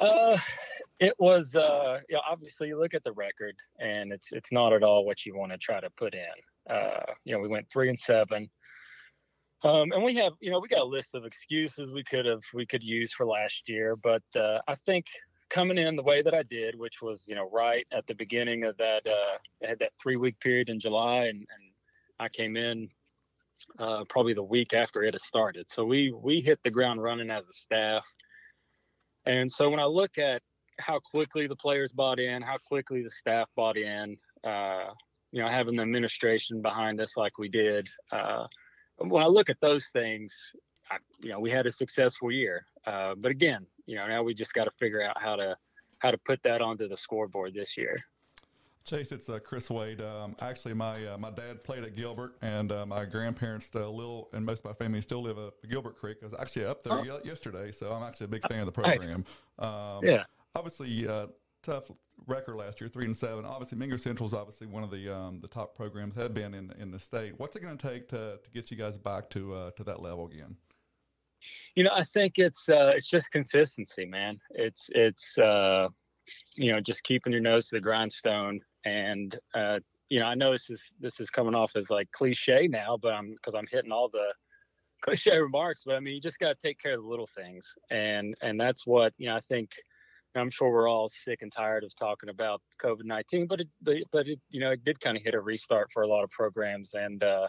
Uh, 0.00 0.38
it 0.98 1.14
was, 1.18 1.54
uh, 1.54 2.00
you 2.08 2.16
know, 2.16 2.22
obviously 2.28 2.68
you 2.68 2.78
look 2.78 2.94
at 2.94 3.04
the 3.04 3.12
record 3.12 3.54
and 3.78 4.12
it's, 4.12 4.32
it's 4.32 4.52
not 4.52 4.72
at 4.72 4.82
all 4.82 5.04
what 5.04 5.26
you 5.26 5.36
want 5.36 5.52
to 5.52 5.58
try 5.58 5.80
to 5.80 5.90
put 5.90 6.14
in. 6.14 6.74
Uh, 6.74 7.12
you 7.24 7.34
know, 7.34 7.40
we 7.40 7.48
went 7.48 7.66
three 7.70 7.88
and 7.88 7.98
seven. 7.98 8.48
Um, 9.62 9.92
and 9.92 10.02
we 10.02 10.14
have, 10.16 10.32
you 10.40 10.50
know, 10.50 10.60
we 10.60 10.68
got 10.68 10.80
a 10.80 10.84
list 10.84 11.14
of 11.14 11.24
excuses 11.24 11.90
we 11.90 12.04
could 12.04 12.26
have, 12.26 12.42
we 12.54 12.66
could 12.66 12.82
use 12.82 13.12
for 13.12 13.26
last 13.26 13.68
year, 13.68 13.96
but, 13.96 14.22
uh, 14.36 14.60
I 14.68 14.74
think 14.74 15.06
coming 15.48 15.78
in 15.78 15.96
the 15.96 16.02
way 16.02 16.22
that 16.22 16.34
I 16.34 16.42
did, 16.42 16.78
which 16.78 17.00
was, 17.00 17.24
you 17.26 17.34
know, 17.34 17.48
right 17.50 17.86
at 17.92 18.06
the 18.06 18.14
beginning 18.14 18.64
of 18.64 18.76
that, 18.76 19.06
uh, 19.06 19.38
I 19.64 19.68
had 19.68 19.78
that 19.78 19.92
three 20.00 20.16
week 20.16 20.38
period 20.40 20.68
in 20.68 20.78
July 20.78 21.24
and, 21.26 21.38
and 21.38 21.70
I 22.20 22.28
came 22.28 22.56
in 22.56 22.88
uh, 23.78 24.04
probably 24.08 24.34
the 24.34 24.42
week 24.42 24.74
after 24.74 25.02
it 25.02 25.14
has 25.14 25.24
started. 25.24 25.70
So 25.70 25.84
we 25.84 26.12
we 26.12 26.40
hit 26.40 26.58
the 26.64 26.70
ground 26.70 27.02
running 27.02 27.30
as 27.30 27.48
a 27.48 27.52
staff. 27.52 28.06
And 29.26 29.50
so 29.50 29.68
when 29.70 29.80
I 29.80 29.84
look 29.84 30.18
at 30.18 30.42
how 30.78 31.00
quickly 31.00 31.46
the 31.46 31.56
players 31.56 31.92
bought 31.92 32.18
in, 32.18 32.42
how 32.42 32.58
quickly 32.58 33.02
the 33.02 33.10
staff 33.10 33.48
bought 33.56 33.76
in, 33.76 34.16
uh, 34.44 34.90
you 35.32 35.42
know, 35.42 35.48
having 35.48 35.76
the 35.76 35.82
administration 35.82 36.62
behind 36.62 37.00
us 37.00 37.16
like 37.16 37.38
we 37.38 37.48
did, 37.48 37.88
uh, 38.12 38.46
when 38.98 39.22
I 39.22 39.26
look 39.26 39.50
at 39.50 39.60
those 39.60 39.88
things, 39.92 40.34
I, 40.90 40.96
you 41.20 41.30
know, 41.30 41.40
we 41.40 41.50
had 41.50 41.66
a 41.66 41.72
successful 41.72 42.30
year. 42.30 42.64
Uh, 42.86 43.14
but 43.16 43.30
again, 43.30 43.66
you 43.86 43.96
know, 43.96 44.06
now 44.06 44.22
we 44.22 44.34
just 44.34 44.54
got 44.54 44.64
to 44.64 44.70
figure 44.78 45.02
out 45.02 45.20
how 45.20 45.36
to 45.36 45.56
how 45.98 46.10
to 46.10 46.18
put 46.18 46.40
that 46.44 46.60
onto 46.60 46.88
the 46.88 46.96
scoreboard 46.96 47.54
this 47.54 47.76
year. 47.76 47.98
Chase, 48.86 49.10
it's 49.10 49.28
uh, 49.28 49.40
Chris 49.40 49.68
Wade. 49.68 50.00
Um, 50.00 50.36
actually, 50.40 50.72
my 50.72 51.04
uh, 51.04 51.18
my 51.18 51.30
dad 51.30 51.64
played 51.64 51.82
at 51.82 51.96
Gilbert, 51.96 52.36
and 52.40 52.70
uh, 52.70 52.86
my 52.86 53.04
grandparents 53.04 53.66
still 53.66 53.94
live, 53.96 54.26
and 54.32 54.46
most 54.46 54.60
of 54.60 54.66
my 54.66 54.72
family 54.74 55.00
still 55.00 55.22
live 55.22 55.38
at 55.38 55.68
Gilbert 55.68 55.96
Creek. 55.96 56.18
I 56.22 56.26
was 56.26 56.34
actually 56.38 56.66
up 56.66 56.84
there 56.84 56.92
oh. 56.92 57.20
yesterday, 57.24 57.72
so 57.72 57.92
I'm 57.92 58.04
actually 58.04 58.26
a 58.26 58.28
big 58.28 58.46
fan 58.48 58.60
of 58.60 58.66
the 58.66 58.72
program. 58.72 59.24
Um, 59.58 60.04
yeah. 60.04 60.22
Obviously, 60.54 61.08
uh, 61.08 61.26
tough 61.64 61.90
record 62.28 62.54
last 62.54 62.80
year, 62.80 62.88
three 62.88 63.06
and 63.06 63.16
seven. 63.16 63.44
Obviously, 63.44 63.76
Mingo 63.76 63.96
Central 63.96 64.28
is 64.28 64.34
obviously 64.34 64.68
one 64.68 64.84
of 64.84 64.92
the 64.92 65.12
um, 65.12 65.40
the 65.40 65.48
top 65.48 65.74
programs 65.74 66.14
have 66.14 66.32
been 66.32 66.54
in 66.54 66.72
in 66.78 66.92
the 66.92 67.00
state. 67.00 67.34
What's 67.38 67.56
it 67.56 67.62
going 67.62 67.76
to 67.76 67.90
take 67.90 68.08
to 68.10 68.38
to 68.42 68.50
get 68.54 68.70
you 68.70 68.76
guys 68.76 68.96
back 68.96 69.28
to 69.30 69.52
uh, 69.52 69.70
to 69.72 69.84
that 69.84 70.00
level 70.00 70.26
again? 70.26 70.54
You 71.74 71.82
know, 71.82 71.90
I 71.92 72.04
think 72.04 72.34
it's 72.38 72.68
uh, 72.68 72.92
it's 72.94 73.08
just 73.08 73.32
consistency, 73.32 74.04
man. 74.04 74.38
It's 74.50 74.88
it's 74.94 75.36
you 76.54 76.72
know 76.72 76.80
just 76.80 77.02
keeping 77.02 77.32
your 77.32 77.42
nose 77.42 77.68
to 77.68 77.76
the 77.76 77.80
grindstone 77.80 78.60
and 78.86 79.38
uh, 79.52 79.80
you 80.08 80.20
know, 80.20 80.26
I 80.26 80.34
know 80.34 80.52
this 80.52 80.70
is 80.70 80.92
this 81.00 81.20
is 81.20 81.28
coming 81.28 81.54
off 81.54 81.72
as 81.74 81.90
like 81.90 82.10
cliche 82.12 82.68
now, 82.68 82.96
but 82.96 83.12
I'm 83.12 83.32
because 83.32 83.54
I'm 83.54 83.66
hitting 83.70 83.92
all 83.92 84.08
the 84.08 84.32
cliche 85.02 85.36
remarks. 85.36 85.82
But 85.84 85.96
I 85.96 86.00
mean, 86.00 86.14
you 86.14 86.20
just 86.20 86.38
got 86.38 86.48
to 86.48 86.66
take 86.66 86.80
care 86.80 86.94
of 86.94 87.02
the 87.02 87.08
little 87.08 87.28
things, 87.36 87.74
and 87.90 88.34
and 88.40 88.58
that's 88.58 88.86
what 88.86 89.12
you 89.18 89.28
know. 89.28 89.36
I 89.36 89.40
think 89.40 89.70
I'm 90.36 90.50
sure 90.50 90.70
we're 90.70 90.88
all 90.88 91.08
sick 91.08 91.42
and 91.42 91.52
tired 91.52 91.82
of 91.82 91.94
talking 91.96 92.28
about 92.28 92.62
COVID 92.80 93.04
nineteen, 93.04 93.46
but 93.46 93.60
it 93.60 93.68
but 93.82 94.28
it 94.28 94.40
you 94.50 94.60
know 94.60 94.70
it 94.70 94.84
did 94.84 95.00
kind 95.00 95.16
of 95.16 95.22
hit 95.24 95.34
a 95.34 95.40
restart 95.40 95.90
for 95.92 96.04
a 96.04 96.08
lot 96.08 96.22
of 96.22 96.30
programs, 96.30 96.94
and 96.94 97.24
uh, 97.24 97.48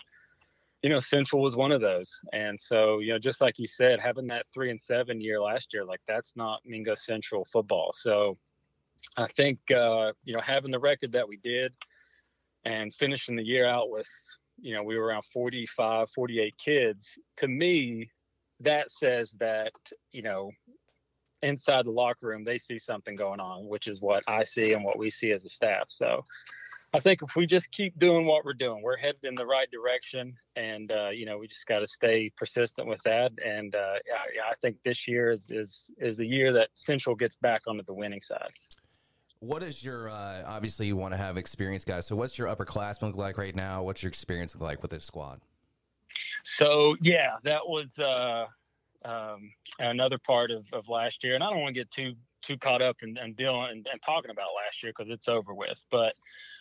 you 0.82 0.90
know 0.90 1.00
Central 1.00 1.44
was 1.44 1.56
one 1.56 1.72
of 1.72 1.82
those. 1.82 2.20
And 2.34 2.60
so 2.60 2.98
you 2.98 3.14
know, 3.14 3.20
just 3.20 3.42
like 3.42 3.60
you 3.60 3.68
said, 3.68 4.00
having 4.00 4.26
that 4.28 4.48
three 4.56 4.72
and 4.72 4.82
seven 4.82 5.22
year 5.22 5.40
last 5.40 5.72
year, 5.72 5.86
like 5.86 6.02
that's 6.08 6.36
not 6.36 6.62
Mingo 6.66 6.96
Central 6.96 7.46
football. 7.46 7.92
So 7.94 8.38
I 9.16 9.28
think 9.28 9.60
uh, 9.72 10.14
you 10.24 10.34
know 10.34 10.42
having 10.42 10.72
the 10.72 10.80
record 10.80 11.12
that 11.14 11.28
we 11.28 11.38
did 11.38 11.74
and 12.66 12.94
finishing 12.94 13.36
the 13.36 13.46
year 13.46 13.66
out 13.66 13.90
with 13.90 14.08
you 14.60 14.74
know 14.74 14.84
we 14.84 14.98
were 14.98 15.06
around 15.06 15.24
45 15.34 16.10
48 16.12 16.56
kids 16.58 17.18
to 17.38 17.48
me 17.48 18.10
that 18.60 18.90
says 18.90 19.32
that 19.40 19.72
you 20.12 20.22
know 20.22 20.52
inside 21.44 21.86
the 21.86 21.92
locker 21.92 22.28
room 22.28 22.44
they 22.44 22.58
see 22.58 22.80
something 22.80 23.16
going 23.16 23.40
on 23.40 23.68
which 23.68 23.88
is 23.88 24.02
what 24.02 24.24
I 24.28 24.44
see 24.44 24.74
and 24.74 24.84
what 24.84 24.98
we 24.98 25.12
see 25.12 25.32
as 25.32 25.44
a 25.46 25.50
staff 25.50 25.86
so 25.90 26.24
I 26.94 27.00
think 27.00 27.22
if 27.22 27.36
we 27.36 27.46
just 27.46 27.70
keep 27.72 28.00
doing 28.00 28.26
what 28.26 28.46
we're 28.46 28.54
doing, 28.54 28.82
we're 28.82 28.98
headed 28.98 29.24
in 29.24 29.36
the 29.36 29.46
right 29.46 29.70
direction, 29.70 30.36
and 30.56 30.92
uh, 30.92 31.10
you 31.10 31.26
know 31.26 31.38
we 31.38 31.48
just 31.48 31.68
got 31.68 31.80
to 31.80 31.88
stay 31.88 32.32
persistent 32.38 32.88
with 32.88 33.02
that. 33.04 33.34
And 33.46 33.76
uh, 33.76 33.96
I, 34.16 34.52
I 34.52 34.56
think 34.62 34.78
this 34.86 35.08
year 35.08 35.32
is, 35.32 35.50
is 35.50 35.92
is 35.98 36.18
the 36.18 36.26
year 36.26 36.54
that 36.54 36.70
Central 36.76 37.16
gets 37.16 37.36
back 37.36 37.64
onto 37.68 37.84
the 37.84 37.94
winning 37.94 38.22
side. 38.22 38.50
What 39.40 39.64
is 39.64 39.84
your 39.84 40.10
uh, 40.10 40.44
obviously 40.46 40.88
you 40.88 40.96
want 40.96 41.14
to 41.14 41.18
have 41.18 41.38
experience, 41.38 41.84
guys? 41.84 42.08
So 42.08 42.16
what's 42.16 42.38
your 42.38 42.48
upperclassmen 42.48 43.04
look 43.04 43.16
like 43.16 43.38
right 43.38 43.56
now? 43.56 43.84
What's 43.84 44.02
your 44.02 44.10
experience 44.10 44.56
look 44.56 44.64
like 44.64 44.82
with 44.82 44.92
this 44.92 45.06
squad? 45.06 45.42
So 46.44 46.96
yeah, 47.02 47.36
that 47.44 47.68
was 47.68 47.98
uh, 48.00 48.46
um, 49.08 49.52
another 49.80 50.18
part 50.18 50.52
of, 50.52 50.66
of 50.74 50.90
last 50.90 51.24
year, 51.24 51.36
and 51.36 51.44
I 51.44 51.50
don't 51.50 51.62
want 51.62 51.76
to 51.76 51.82
get 51.82 51.92
too 51.92 52.14
too 52.42 52.58
caught 52.58 52.82
up 52.82 52.98
in, 53.02 53.18
in 53.18 53.34
dealing 53.34 53.70
and, 53.72 53.88
and 53.92 54.02
talking 54.02 54.32
about 54.32 54.48
last 54.56 54.82
year 54.82 54.94
because 54.96 55.12
it's 55.12 55.28
over 55.28 55.54
with. 55.54 55.80
But 55.92 56.14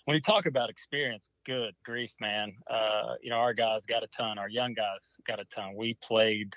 when 0.07 0.15
you 0.15 0.21
talk 0.21 0.47
about 0.47 0.71
experience, 0.71 1.31
good 1.45 1.75
grief, 1.85 2.13
man. 2.21 2.55
Uh, 2.69 3.15
you 3.23 3.31
know, 3.31 3.37
our 3.37 3.55
guys 3.55 3.85
got 3.87 4.03
a 4.03 4.09
ton. 4.09 4.39
Our 4.39 4.49
young 4.49 4.73
guys 4.75 5.19
got 5.27 5.41
a 5.41 5.45
ton. 5.47 5.75
We 5.77 5.95
played, 6.03 6.55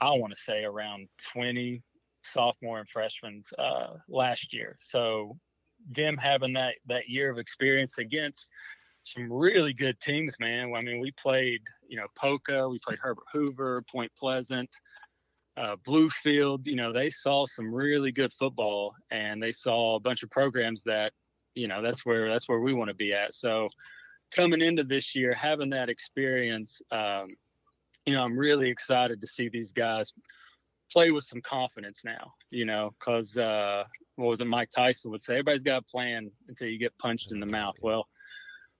I 0.00 0.10
want 0.10 0.34
to 0.34 0.40
say, 0.40 0.64
around 0.64 1.08
20 1.32 1.82
sophomore 2.28 2.80
and 2.80 2.88
freshmen 2.88 3.42
uh, 3.58 3.94
last 4.08 4.52
year. 4.52 4.76
So 4.80 5.36
them 5.90 6.16
having 6.16 6.54
that 6.54 6.74
that 6.86 7.08
year 7.08 7.30
of 7.30 7.38
experience 7.38 7.98
against 7.98 8.48
some 9.04 9.32
really 9.32 9.72
good 9.72 9.98
teams, 10.00 10.36
man. 10.38 10.72
I 10.76 10.82
mean, 10.82 11.00
we 11.00 11.12
played, 11.12 11.60
you 11.88 11.96
know, 11.96 12.06
Poca, 12.16 12.68
we 12.68 12.78
played 12.78 12.98
Herbert 12.98 13.24
Hoover, 13.32 13.82
Point 13.90 14.12
Pleasant, 14.18 14.68
uh, 15.56 15.76
Bluefield. 15.86 16.66
You 16.66 16.76
know, 16.76 16.92
they 16.92 17.10
saw 17.10 17.46
some 17.46 17.72
really 17.74 18.12
good 18.12 18.32
football, 18.34 18.94
and 19.10 19.42
they 19.42 19.52
saw 19.52 19.96
a 19.96 20.00
bunch 20.00 20.22
of 20.22 20.30
programs 20.30 20.82
that, 20.84 21.12
you 21.54 21.68
know, 21.68 21.80
that's 21.80 22.04
where 22.04 22.28
that's 22.28 22.48
where 22.48 22.60
we 22.60 22.74
want 22.74 22.88
to 22.88 22.94
be 22.94 23.12
at. 23.14 23.34
So 23.34 23.68
coming 24.30 24.60
into 24.60 24.84
this 24.84 25.14
year, 25.14 25.32
having 25.32 25.70
that 25.70 25.88
experience, 25.88 26.82
um, 26.90 27.28
you 28.04 28.14
know, 28.14 28.22
I'm 28.22 28.38
really 28.38 28.68
excited 28.68 29.20
to 29.20 29.26
see 29.26 29.48
these 29.48 29.72
guys 29.72 30.12
play 30.90 31.10
with 31.10 31.24
some 31.24 31.40
confidence 31.40 32.02
now, 32.04 32.32
you 32.50 32.64
know, 32.64 32.94
because 32.98 33.36
uh, 33.36 33.84
what 34.16 34.28
was 34.28 34.40
it 34.40 34.46
Mike 34.46 34.70
Tyson 34.70 35.10
would 35.10 35.22
say? 35.22 35.34
Everybody's 35.34 35.62
got 35.62 35.82
a 35.82 35.82
plan 35.82 36.30
until 36.48 36.68
you 36.68 36.78
get 36.78 36.96
punched 36.98 37.32
in 37.32 37.40
the 37.40 37.46
mouth. 37.46 37.76
Well, 37.82 38.08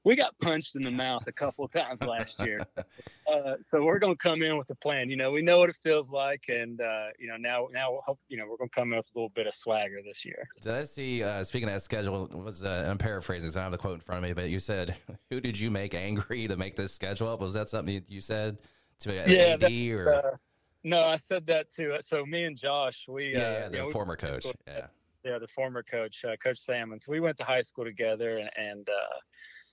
we 0.04 0.16
got 0.16 0.38
punched 0.38 0.74
in 0.76 0.82
the 0.82 0.90
mouth 0.90 1.24
a 1.26 1.32
couple 1.32 1.64
of 1.64 1.70
times 1.70 2.00
last 2.02 2.38
year. 2.40 2.60
Uh, 3.28 3.56
so 3.60 3.82
we're 3.82 3.98
going 3.98 4.14
to 4.14 4.18
come 4.18 4.40
in 4.40 4.56
with 4.56 4.70
a 4.70 4.74
plan. 4.76 5.10
You 5.10 5.16
know, 5.16 5.30
we 5.30 5.42
know 5.42 5.58
what 5.58 5.68
it 5.68 5.76
feels 5.82 6.08
like, 6.08 6.44
and 6.48 6.80
uh, 6.80 7.08
you 7.18 7.28
know 7.28 7.36
now 7.36 7.68
now 7.70 7.92
we'll 7.92 8.00
hope, 8.00 8.18
you 8.30 8.38
know 8.38 8.46
we're 8.48 8.56
going 8.56 8.70
to 8.70 8.74
come 8.74 8.90
in 8.90 8.96
with 8.96 9.06
a 9.14 9.18
little 9.18 9.28
bit 9.28 9.46
of 9.46 9.52
swagger 9.52 9.98
this 10.02 10.24
year. 10.24 10.48
Did 10.62 10.72
I 10.72 10.84
see? 10.84 11.22
Uh, 11.22 11.44
speaking 11.44 11.68
of 11.68 11.74
that 11.74 11.82
schedule, 11.82 12.26
was 12.32 12.64
uh, 12.64 12.86
I'm 12.88 12.96
paraphrasing. 12.96 13.50
So 13.50 13.60
I 13.60 13.64
don't 13.64 13.72
have 13.72 13.72
the 13.72 13.82
quote 13.82 13.96
in 13.96 14.00
front 14.00 14.24
of 14.24 14.28
me, 14.30 14.32
but 14.32 14.48
you 14.48 14.60
said, 14.60 14.96
"Who 15.30 15.42
did 15.42 15.58
you 15.58 15.70
make 15.70 15.92
angry 15.92 16.48
to 16.48 16.56
make 16.56 16.74
this 16.74 16.94
schedule 16.94 17.28
up?" 17.28 17.40
Was 17.40 17.52
that 17.52 17.68
something 17.68 18.02
you 18.08 18.22
said 18.22 18.62
to 19.00 19.12
yeah, 19.12 19.58
AD 19.60 19.64
or? 19.92 20.40
Uh, 20.84 20.88
no, 20.88 21.02
I 21.02 21.16
said 21.16 21.46
that 21.46 21.72
too. 21.72 21.96
So 22.00 22.24
me 22.24 22.44
and 22.44 22.56
Josh, 22.56 23.06
we 23.08 23.32
yeah, 23.32 23.38
uh, 23.38 23.42
yeah, 23.42 23.68
the 23.68 23.76
you 23.76 23.78
know, 23.82 23.86
we- 23.86 23.92
former 23.92 24.16
coach. 24.16 24.46
Yeah. 24.66 24.86
yeah, 25.24 25.38
the 25.38 25.48
former 25.48 25.82
coach, 25.82 26.24
uh, 26.24 26.36
Coach 26.36 26.58
Salmons. 26.60 27.06
We 27.08 27.20
went 27.20 27.36
to 27.38 27.44
high 27.44 27.62
school 27.62 27.84
together, 27.84 28.38
and, 28.38 28.50
and 28.56 28.88
uh, 28.88 29.18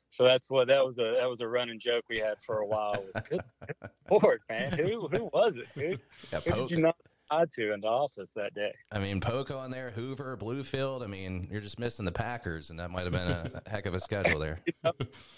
so 0.09 0.23
that's 0.23 0.49
what 0.49 0.67
that 0.67 0.85
was 0.85 0.97
a 0.97 1.15
that 1.19 1.29
was 1.29 1.41
a 1.41 1.47
running 1.47 1.79
joke 1.79 2.05
we 2.09 2.17
had 2.17 2.35
for 2.45 2.59
a 2.59 2.65
while. 2.65 3.03
Was, 3.13 3.23
good, 3.29 3.41
good 3.67 3.89
Lord, 4.11 4.41
man, 4.49 4.71
who 4.71 5.07
who 5.07 5.29
was 5.33 5.55
it? 5.55 5.67
Who, 5.75 5.97
Yeah, 6.31 6.39
who 6.41 6.61
did 6.61 6.71
you 6.71 6.77
not 6.77 6.95
say 7.31 7.45
to 7.55 7.73
in 7.73 7.81
the 7.81 7.87
office 7.87 8.31
that 8.35 8.53
day? 8.53 8.73
I 8.91 8.99
mean, 8.99 9.19
Poca 9.21 9.55
on 9.55 9.71
there, 9.71 9.91
Hoover, 9.91 10.37
Bluefield. 10.37 11.03
I 11.03 11.07
mean, 11.07 11.47
you're 11.51 11.61
just 11.61 11.79
missing 11.79 12.05
the 12.05 12.11
Packers, 12.11 12.69
and 12.69 12.79
that 12.79 12.91
might 12.91 13.03
have 13.03 13.11
been 13.11 13.27
a 13.27 13.61
heck 13.69 13.85
of 13.85 13.93
a 13.93 13.99
schedule 13.99 14.39
there. 14.39 14.61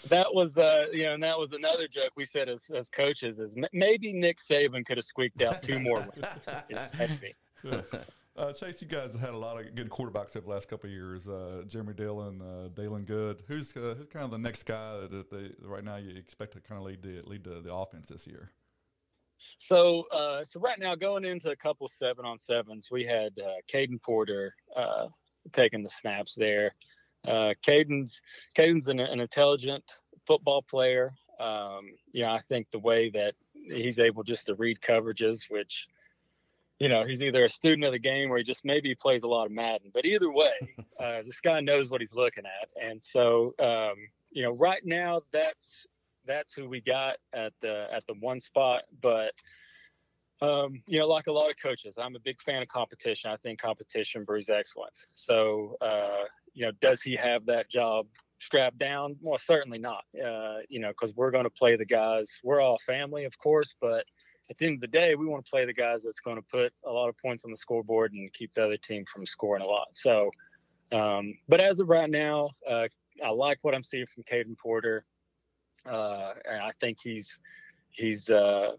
That 0.08 0.32
was 0.32 0.56
uh, 0.56 0.86
you 0.92 1.04
know, 1.04 1.14
and 1.14 1.22
that 1.22 1.38
was 1.38 1.52
another 1.52 1.86
joke 1.86 2.12
we 2.16 2.24
said 2.24 2.48
as 2.48 2.64
as 2.74 2.88
coaches 2.88 3.38
is 3.38 3.54
maybe 3.72 4.12
Nick 4.12 4.38
Saban 4.38 4.84
could 4.86 4.96
have 4.96 5.04
squeaked 5.04 5.42
out 5.42 5.62
two 5.62 5.78
more 5.80 5.98
wins. 5.98 6.24
Maybe. 6.98 7.34
Uh, 8.38 8.52
Chase, 8.52 8.80
you 8.80 8.86
guys 8.86 9.12
have 9.12 9.20
had 9.20 9.34
a 9.34 9.36
lot 9.38 9.58
of 9.58 9.74
good 9.74 9.90
quarterbacks 9.90 10.36
over 10.36 10.42
the 10.42 10.48
last 10.48 10.68
couple 10.68 10.88
of 10.88 10.94
years. 10.94 11.28
Uh, 11.28 11.64
Jeremy 11.66 11.92
Dillon, 11.94 12.40
uh, 12.40 12.68
Dalen 12.68 13.02
Good. 13.02 13.42
Who's 13.48 13.76
uh, 13.76 13.96
who's 13.98 14.06
kind 14.06 14.24
of 14.24 14.30
the 14.30 14.38
next 14.38 14.62
guy 14.62 15.00
that 15.10 15.28
they, 15.30 15.50
right 15.60 15.82
now 15.82 15.96
you 15.96 16.16
expect 16.16 16.52
to 16.52 16.60
kind 16.60 16.78
of 16.78 16.86
lead 16.86 17.02
the 17.02 17.22
lead 17.28 17.42
the, 17.42 17.60
the 17.60 17.74
offense 17.74 18.08
this 18.08 18.26
year? 18.28 18.52
So, 19.58 20.04
uh, 20.12 20.44
so 20.44 20.60
right 20.60 20.78
now 20.78 20.94
going 20.94 21.24
into 21.24 21.50
a 21.50 21.56
couple 21.56 21.88
seven 21.88 22.24
on 22.24 22.38
sevens, 22.38 22.88
we 22.90 23.04
had 23.04 23.38
uh, 23.38 23.56
Caden 23.72 24.02
Porter 24.02 24.54
uh, 24.76 25.08
taking 25.52 25.82
the 25.82 25.88
snaps 25.88 26.34
there. 26.34 26.74
Uh, 27.26 27.54
Caden's 27.66 28.20
Caden's 28.56 28.88
an, 28.88 29.00
an 29.00 29.20
intelligent 29.20 29.84
football 30.26 30.62
player. 30.62 31.12
Um, 31.40 31.90
you 32.12 32.22
know, 32.22 32.30
I 32.30 32.40
think 32.40 32.70
the 32.70 32.78
way 32.78 33.10
that 33.10 33.34
he's 33.54 33.98
able 33.98 34.22
just 34.22 34.46
to 34.46 34.54
read 34.54 34.80
coverages, 34.80 35.50
which 35.50 35.86
you 36.78 36.88
know, 36.88 37.04
he's 37.04 37.22
either 37.22 37.44
a 37.44 37.50
student 37.50 37.84
of 37.84 37.92
the 37.92 37.98
game 37.98 38.30
or 38.30 38.38
he 38.38 38.44
just 38.44 38.64
maybe 38.64 38.94
plays 38.94 39.24
a 39.24 39.26
lot 39.26 39.46
of 39.46 39.52
Madden. 39.52 39.90
But 39.92 40.04
either 40.04 40.30
way, 40.30 40.52
uh, 41.00 41.22
this 41.26 41.40
guy 41.40 41.60
knows 41.60 41.90
what 41.90 42.00
he's 42.00 42.14
looking 42.14 42.44
at, 42.46 42.68
and 42.82 43.02
so 43.02 43.54
um, 43.58 43.96
you 44.30 44.42
know, 44.42 44.52
right 44.52 44.84
now 44.84 45.22
that's 45.32 45.86
that's 46.28 46.52
who 46.52 46.68
we 46.68 46.80
got 46.80 47.16
at 47.32 47.52
the 47.60 47.88
at 47.92 48.06
the 48.06 48.14
one 48.20 48.40
spot. 48.40 48.82
But 49.02 49.32
um, 50.40 50.82
you 50.86 51.00
know, 51.00 51.08
like 51.08 51.26
a 51.26 51.32
lot 51.32 51.50
of 51.50 51.56
coaches, 51.60 51.96
I'm 51.98 52.14
a 52.14 52.20
big 52.20 52.40
fan 52.42 52.62
of 52.62 52.68
competition. 52.68 53.30
I 53.30 53.36
think 53.36 53.60
competition 53.60 54.24
brews 54.24 54.48
excellence. 54.48 55.06
So 55.12 55.76
uh, 55.80 56.24
you 56.54 56.66
know, 56.66 56.72
does 56.80 57.02
he 57.02 57.16
have 57.16 57.46
that 57.46 57.68
job 57.68 58.06
strapped 58.38 58.78
down? 58.78 59.16
Well, 59.20 59.38
certainly 59.38 59.78
not. 59.78 60.04
Uh, 60.14 60.58
you 60.68 60.78
know, 60.78 60.88
because 60.88 61.14
we're 61.16 61.32
going 61.32 61.44
to 61.44 61.50
play 61.50 61.76
the 61.76 61.84
guys. 61.84 62.38
We're 62.44 62.60
all 62.60 62.78
family, 62.86 63.24
of 63.24 63.36
course, 63.38 63.74
but 63.80 64.04
at 64.50 64.56
the 64.58 64.66
end 64.66 64.76
of 64.76 64.80
the 64.80 64.86
day, 64.86 65.14
we 65.14 65.26
want 65.26 65.44
to 65.44 65.50
play 65.50 65.66
the 65.66 65.74
guys 65.74 66.02
that's 66.02 66.20
going 66.20 66.36
to 66.36 66.42
put 66.42 66.72
a 66.86 66.90
lot 66.90 67.08
of 67.08 67.18
points 67.18 67.44
on 67.44 67.50
the 67.50 67.56
scoreboard 67.56 68.12
and 68.12 68.32
keep 68.32 68.54
the 68.54 68.64
other 68.64 68.76
team 68.76 69.04
from 69.12 69.26
scoring 69.26 69.62
a 69.62 69.66
lot. 69.66 69.88
So, 69.92 70.30
um, 70.92 71.34
but 71.48 71.60
as 71.60 71.80
of 71.80 71.88
right 71.88 72.08
now, 72.08 72.50
uh, 72.68 72.88
I 73.24 73.30
like 73.30 73.58
what 73.62 73.74
I'm 73.74 73.82
seeing 73.82 74.06
from 74.06 74.22
Caden 74.24 74.56
Porter. 74.56 75.04
Uh, 75.86 76.34
and 76.50 76.62
I 76.62 76.70
think 76.80 76.98
he's 77.02 77.40
he's 77.90 78.30
uh, 78.30 78.72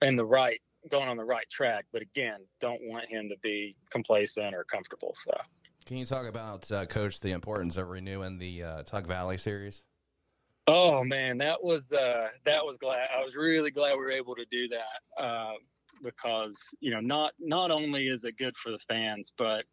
in 0.00 0.16
the 0.16 0.24
right, 0.24 0.60
going 0.90 1.08
on 1.08 1.16
the 1.16 1.24
right 1.24 1.48
track. 1.50 1.86
But 1.92 2.02
again, 2.02 2.40
don't 2.60 2.80
want 2.82 3.08
him 3.08 3.28
to 3.28 3.36
be 3.42 3.76
complacent 3.90 4.54
or 4.54 4.64
comfortable. 4.64 5.14
So. 5.16 5.32
Can 5.84 5.96
you 5.96 6.06
talk 6.06 6.26
about, 6.26 6.70
uh, 6.70 6.86
Coach, 6.86 7.18
the 7.20 7.32
importance 7.32 7.76
of 7.76 7.88
renewing 7.88 8.38
the 8.38 8.62
uh, 8.62 8.82
Tug 8.84 9.06
Valley 9.06 9.36
series? 9.36 9.84
Oh 10.68 11.02
man, 11.02 11.38
that 11.38 11.62
was 11.62 11.90
uh, 11.92 12.28
that 12.44 12.64
was 12.64 12.76
glad. 12.76 13.08
I 13.16 13.24
was 13.24 13.34
really 13.34 13.72
glad 13.72 13.94
we 13.94 13.98
were 13.98 14.12
able 14.12 14.36
to 14.36 14.44
do 14.50 14.68
that 14.68 15.22
uh, 15.22 15.54
because 16.04 16.56
you 16.78 16.92
know 16.92 17.00
not 17.00 17.32
not 17.40 17.72
only 17.72 18.06
is 18.06 18.22
it 18.22 18.38
good 18.38 18.56
for 18.56 18.70
the 18.70 18.78
fans, 18.88 19.32
but 19.36 19.64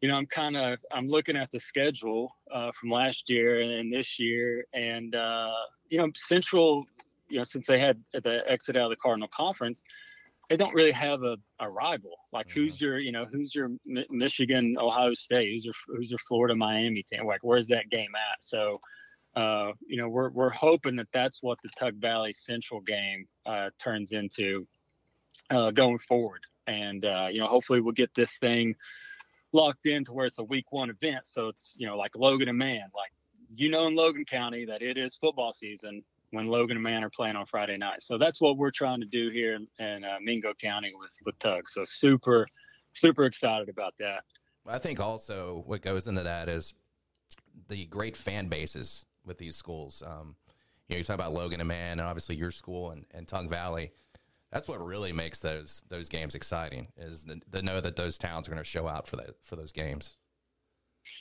you 0.00 0.08
know 0.08 0.16
I'm 0.16 0.26
kind 0.26 0.56
of 0.56 0.80
I'm 0.90 1.06
looking 1.06 1.36
at 1.36 1.52
the 1.52 1.60
schedule 1.60 2.34
uh, 2.52 2.72
from 2.72 2.90
last 2.90 3.30
year 3.30 3.60
and 3.60 3.92
this 3.92 4.18
year, 4.18 4.64
and 4.74 5.14
uh, 5.14 5.52
you 5.88 5.98
know 5.98 6.08
Central, 6.14 6.84
you 7.28 7.38
know 7.38 7.44
since 7.44 7.66
they 7.66 7.78
had 7.78 8.02
the 8.12 8.42
exit 8.46 8.76
out 8.76 8.84
of 8.84 8.90
the 8.90 8.96
Cardinal 8.96 9.28
Conference, 9.28 9.82
they 10.48 10.56
don't 10.56 10.74
really 10.74 10.92
have 10.92 11.22
a, 11.22 11.36
a 11.60 11.68
rival. 11.68 12.18
Like 12.32 12.48
who's 12.48 12.80
your 12.80 12.98
you 12.98 13.12
know 13.12 13.24
who's 13.24 13.54
your 13.54 13.70
Mi- 13.84 14.06
Michigan, 14.10 14.76
Ohio 14.78 15.14
State, 15.14 15.52
who's 15.52 15.64
your 15.64 15.74
who's 15.88 16.10
your 16.10 16.20
Florida, 16.26 16.54
Miami 16.54 17.02
team? 17.02 17.26
Like 17.26 17.40
where's 17.42 17.66
that 17.68 17.90
game 17.90 18.12
at? 18.14 18.42
So 18.42 18.80
uh, 19.36 19.72
you 19.86 19.98
know, 19.98 20.08
we're 20.08 20.30
we're 20.30 20.50
hoping 20.50 20.96
that 20.96 21.08
that's 21.12 21.42
what 21.42 21.58
the 21.62 21.68
Tug 21.78 21.94
Valley 21.96 22.32
Central 22.32 22.80
game 22.80 23.28
uh, 23.44 23.68
turns 23.78 24.12
into 24.12 24.66
uh, 25.50 25.70
going 25.70 25.98
forward, 25.98 26.40
and 26.66 27.04
uh, 27.04 27.28
you 27.30 27.40
know, 27.40 27.46
hopefully 27.46 27.80
we'll 27.80 27.92
get 27.92 28.14
this 28.14 28.38
thing 28.38 28.74
locked 29.52 29.84
in 29.84 30.04
to 30.06 30.12
where 30.12 30.24
it's 30.24 30.38
a 30.38 30.44
week 30.44 30.72
one 30.72 30.88
event. 30.88 31.26
So 31.26 31.48
it's 31.48 31.74
you 31.76 31.86
know 31.86 31.98
like 31.98 32.16
Logan 32.16 32.48
and 32.48 32.56
Man, 32.56 32.84
like 32.94 33.12
you 33.54 33.68
know 33.68 33.86
in 33.86 33.94
Logan 33.94 34.24
County 34.24 34.64
that 34.64 34.82
it 34.82 34.96
is 34.96 35.16
football 35.16 35.52
season 35.52 36.02
when 36.30 36.48
Logan 36.48 36.76
and 36.76 36.82
Man 36.82 37.04
are 37.04 37.10
playing 37.10 37.36
on 37.36 37.46
Friday 37.46 37.76
night. 37.76 38.02
So 38.02 38.18
that's 38.18 38.40
what 38.40 38.56
we're 38.56 38.70
trying 38.70 39.00
to 39.00 39.06
do 39.06 39.30
here 39.30 39.54
in, 39.54 39.66
in 39.78 40.04
uh, 40.04 40.16
Mingo 40.20 40.52
County 40.54 40.92
with 40.98 41.12
with 41.24 41.38
Tug. 41.38 41.68
So 41.68 41.84
super 41.84 42.46
super 42.94 43.24
excited 43.24 43.68
about 43.68 43.94
that. 43.98 44.24
I 44.68 44.78
think 44.78 44.98
also 44.98 45.62
what 45.66 45.82
goes 45.82 46.06
into 46.06 46.22
that 46.24 46.48
is 46.48 46.74
the 47.68 47.86
great 47.86 48.16
fan 48.16 48.48
bases 48.48 49.06
with 49.24 49.38
these 49.38 49.56
schools. 49.56 50.02
Um, 50.04 50.36
you 50.88 50.94
know, 50.94 50.98
you 50.98 51.04
talk 51.04 51.14
about 51.14 51.32
Logan 51.32 51.60
and 51.60 51.68
Man, 51.68 51.92
and 51.92 52.00
obviously 52.00 52.36
your 52.36 52.50
school 52.50 52.90
and, 52.90 53.04
and 53.12 53.26
Tug 53.26 53.48
Valley. 53.48 53.92
That's 54.52 54.68
what 54.68 54.84
really 54.84 55.12
makes 55.12 55.40
those 55.40 55.82
those 55.88 56.08
games 56.08 56.34
exciting 56.34 56.88
is 56.96 57.24
the, 57.24 57.40
to 57.52 57.62
know 57.62 57.80
that 57.80 57.96
those 57.96 58.16
towns 58.16 58.46
are 58.46 58.50
going 58.50 58.62
to 58.62 58.68
show 58.68 58.86
out 58.86 59.06
for 59.06 59.16
that 59.16 59.42
for 59.42 59.56
those 59.56 59.72
games. 59.72 60.16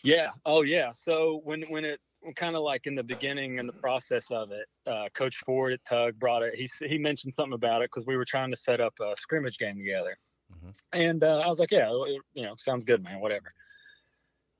Yeah. 0.04 0.30
Oh, 0.46 0.62
yeah. 0.62 0.92
So 0.92 1.42
when 1.44 1.64
when 1.64 1.86
it 1.86 2.00
kind 2.34 2.56
of 2.56 2.64
like 2.64 2.88
in 2.88 2.96
the 2.96 3.04
beginning 3.04 3.60
and 3.60 3.68
the 3.70 3.74
process 3.74 4.32
of 4.32 4.52
it, 4.52 4.66
uh, 4.88 5.10
Coach 5.14 5.38
Ford 5.46 5.74
at 5.74 5.84
Tug 5.86 6.18
brought 6.20 6.42
it. 6.44 6.56
He 6.56 6.70
he 6.88 6.98
mentioned 6.98 7.34
something 7.34 7.54
about 7.54 7.82
it 7.82 7.90
because 7.94 8.06
we 8.06 8.18
were 8.18 8.26
trying 8.26 8.52
to 8.52 8.58
set 8.58 8.80
up 8.82 8.94
a 9.02 9.14
scrimmage 9.18 9.58
game 9.58 9.78
together, 9.78 10.18
Mhm. 10.54 10.74
and 10.94 11.24
uh, 11.24 11.40
I 11.40 11.48
was 11.48 11.60
like, 11.60 11.72
yeah, 11.72 11.90
it- 11.92 12.22
you 12.34 12.44
know, 12.44 12.56
sounds 12.58 12.84
good, 12.84 13.04
man. 13.04 13.20
Whatever. 13.20 13.54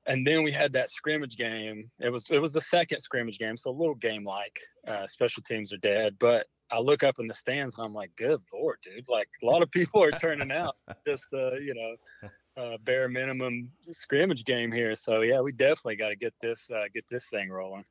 And 0.08 0.24
then 0.24 0.44
we 0.44 0.52
had 0.52 0.72
that 0.74 0.90
scrimmage 0.90 1.36
game. 1.36 1.90
It 1.98 2.10
was 2.10 2.28
it 2.30 2.38
was 2.38 2.52
the 2.52 2.60
second 2.60 3.00
scrimmage 3.00 3.38
game, 3.38 3.56
so 3.56 3.70
a 3.70 3.72
little 3.72 3.94
game 3.96 4.24
like. 4.24 4.56
Uh, 4.86 5.04
special 5.08 5.42
teams 5.42 5.72
are 5.72 5.78
dead, 5.78 6.16
but 6.20 6.46
I 6.70 6.78
look 6.78 7.02
up 7.02 7.18
in 7.18 7.26
the 7.26 7.34
stands 7.34 7.76
and 7.76 7.84
I'm 7.84 7.92
like, 7.92 8.12
good 8.16 8.40
lord, 8.52 8.78
dude! 8.84 9.08
Like 9.08 9.28
a 9.42 9.46
lot 9.46 9.62
of 9.62 9.70
people 9.72 10.00
are 10.00 10.12
turning 10.12 10.52
out 10.52 10.76
just 11.06 11.24
the 11.32 11.58
you 11.60 11.74
know 11.74 12.28
uh, 12.56 12.76
bare 12.84 13.08
minimum 13.08 13.70
scrimmage 13.90 14.44
game 14.44 14.72
here. 14.72 14.94
So 14.94 15.20
yeah, 15.20 15.40
we 15.40 15.52
definitely 15.52 15.96
got 15.96 16.08
to 16.08 16.16
get 16.16 16.34
this 16.40 16.70
uh, 16.70 16.84
get 16.92 17.04
this 17.10 17.24
thing 17.26 17.50
rolling. 17.50 17.84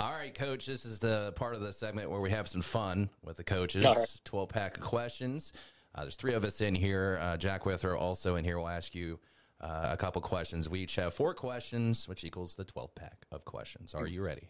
All 0.00 0.12
right, 0.12 0.32
coach. 0.32 0.66
This 0.66 0.84
is 0.84 1.00
the 1.00 1.32
part 1.34 1.54
of 1.54 1.60
the 1.60 1.72
segment 1.72 2.10
where 2.10 2.20
we 2.20 2.30
have 2.30 2.46
some 2.46 2.62
fun 2.62 3.10
with 3.24 3.36
the 3.36 3.44
coaches. 3.44 3.84
Right. 3.84 4.20
Twelve 4.24 4.48
pack 4.48 4.76
of 4.76 4.84
questions. 4.84 5.52
Uh, 5.94 6.02
there's 6.02 6.16
three 6.16 6.34
of 6.34 6.44
us 6.44 6.60
in 6.60 6.74
here. 6.74 7.18
Uh, 7.20 7.36
Jack 7.36 7.66
Withrow 7.66 7.98
also 7.98 8.36
in 8.36 8.44
here. 8.44 8.58
will 8.58 8.68
ask 8.68 8.94
you 8.94 9.18
uh, 9.60 9.88
a 9.90 9.96
couple 9.96 10.22
questions. 10.22 10.68
We 10.68 10.80
each 10.80 10.94
have 10.96 11.14
four 11.14 11.34
questions, 11.34 12.06
which 12.06 12.22
equals 12.22 12.54
the 12.54 12.64
twelve 12.64 12.94
pack 12.94 13.26
of 13.32 13.44
questions. 13.44 13.94
Are 13.94 14.06
you 14.06 14.22
ready? 14.22 14.48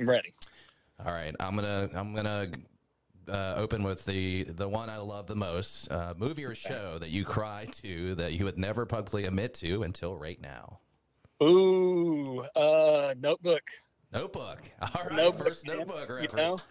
I'm 0.00 0.08
ready. 0.08 0.32
All 1.04 1.12
right, 1.12 1.34
I'm 1.38 1.54
gonna 1.54 1.90
I'm 1.94 2.14
gonna 2.14 2.48
uh, 3.28 3.54
open 3.56 3.82
with 3.82 4.04
the 4.04 4.44
the 4.44 4.68
one 4.68 4.90
I 4.90 4.98
love 4.98 5.26
the 5.26 5.36
most, 5.36 5.90
uh, 5.90 6.14
movie 6.16 6.44
or 6.44 6.54
show 6.54 6.98
that 6.98 7.10
you 7.10 7.24
cry 7.24 7.66
to 7.82 8.14
that 8.16 8.32
you 8.32 8.44
would 8.44 8.58
never 8.58 8.86
publicly 8.86 9.24
admit 9.24 9.54
to 9.54 9.82
until 9.82 10.16
right 10.16 10.40
now. 10.40 10.80
Ooh, 11.42 12.40
uh, 12.56 13.14
Notebook. 13.18 13.62
Notebook. 14.12 14.60
All 14.82 15.02
right, 15.04 15.12
Notebook, 15.12 15.46
first 15.48 15.66
man. 15.66 15.78
Notebook 15.78 16.08
You 16.08 16.14
reference. 16.16 16.66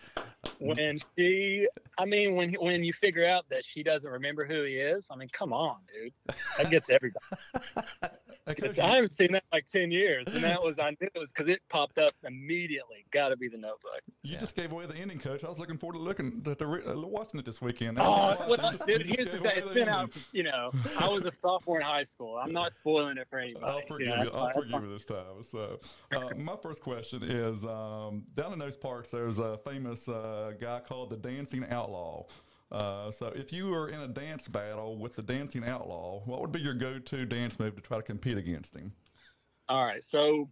When 0.59 0.99
she, 1.17 1.67
I 1.97 2.05
mean, 2.05 2.35
when 2.35 2.53
when 2.53 2.83
you 2.83 2.93
figure 2.93 3.25
out 3.25 3.45
that 3.49 3.65
she 3.65 3.83
doesn't 3.83 4.09
remember 4.09 4.45
who 4.45 4.63
he 4.63 4.75
is, 4.75 5.07
I 5.11 5.15
mean, 5.15 5.29
come 5.31 5.51
on, 5.53 5.77
dude. 5.93 6.13
That 6.57 6.69
gets 6.69 6.89
everybody. 6.89 7.25
Hey, 8.45 8.81
I 8.81 8.95
haven't 8.95 9.13
seen 9.13 9.31
that 9.31 9.43
in 9.43 9.57
like 9.57 9.67
ten 9.71 9.89
years, 9.89 10.27
and 10.27 10.43
that 10.43 10.61
was 10.61 10.77
I 10.77 10.89
knew 10.89 11.07
it 11.15 11.17
was 11.17 11.29
because 11.33 11.49
it 11.49 11.61
popped 11.69 11.97
up 11.97 12.11
immediately. 12.27 13.05
Got 13.09 13.29
to 13.29 13.37
be 13.37 13.47
the 13.47 13.55
Notebook. 13.57 14.01
You 14.21 14.37
just 14.37 14.53
gave 14.53 14.73
away 14.73 14.85
the 14.85 14.97
ending, 14.97 15.19
coach. 15.19 15.45
I 15.45 15.47
was 15.49 15.59
looking 15.59 15.77
forward 15.77 15.93
to 15.93 15.99
looking 16.01 16.41
to, 16.41 16.53
to 16.55 16.65
re- 16.67 16.83
uh, 16.85 16.99
watching 16.99 17.39
it 17.39 17.45
this 17.45 17.61
weekend. 17.61 17.99
Oh, 18.01 18.31
That's- 18.31 18.49
well, 18.49 18.71
just- 18.73 18.85
dude, 18.85 19.05
here's 19.05 19.29
the 19.29 19.37
thing. 19.37 19.45
away 19.45 19.53
It's 19.55 19.67
been 19.67 19.77
ending. 19.77 19.87
out. 19.87 20.09
You 20.33 20.43
know, 20.43 20.71
I 20.99 21.07
was 21.07 21.23
a 21.25 21.31
sophomore 21.31 21.77
in 21.79 21.85
high 21.85 22.03
school. 22.03 22.35
I'm 22.35 22.51
not 22.51 22.73
spoiling 22.73 23.17
it 23.17 23.27
for 23.29 23.39
anybody. 23.39 23.65
I'll 23.65 23.81
forgive 23.87 24.07
you. 24.07 24.13
you. 24.13 24.17
Know, 24.17 24.23
that's 24.25 24.35
I'll 24.35 24.61
forgive 24.61 24.83
you 24.83 24.91
this 24.91 25.05
time. 25.05 25.41
So, 25.49 25.79
uh, 26.13 26.35
my 26.35 26.57
first 26.61 26.81
question 26.81 27.23
is: 27.33 27.65
um, 27.65 28.23
down 28.35 28.53
in 28.53 28.59
those 28.59 28.77
parts, 28.77 29.09
there's 29.09 29.39
a 29.39 29.57
famous 29.57 30.07
uh, 30.07 30.53
guy 30.59 30.79
called 30.79 31.09
the 31.09 31.17
Dancing 31.17 31.65
Outlaw. 31.69 32.25
Uh, 32.71 33.11
so, 33.11 33.27
if 33.35 33.53
you 33.53 33.67
were 33.67 33.89
in 33.89 33.99
a 33.99 34.07
dance 34.07 34.47
battle 34.47 34.97
with 34.97 35.15
the 35.15 35.21
Dancing 35.21 35.63
Outlaw, 35.63 36.21
what 36.25 36.41
would 36.41 36.51
be 36.51 36.59
your 36.59 36.73
go-to 36.73 37.25
dance 37.25 37.59
move 37.59 37.75
to 37.75 37.81
try 37.81 37.97
to 37.97 38.03
compete 38.03 38.37
against 38.37 38.75
him? 38.75 38.93
All 39.69 39.85
right, 39.85 40.03
so 40.03 40.49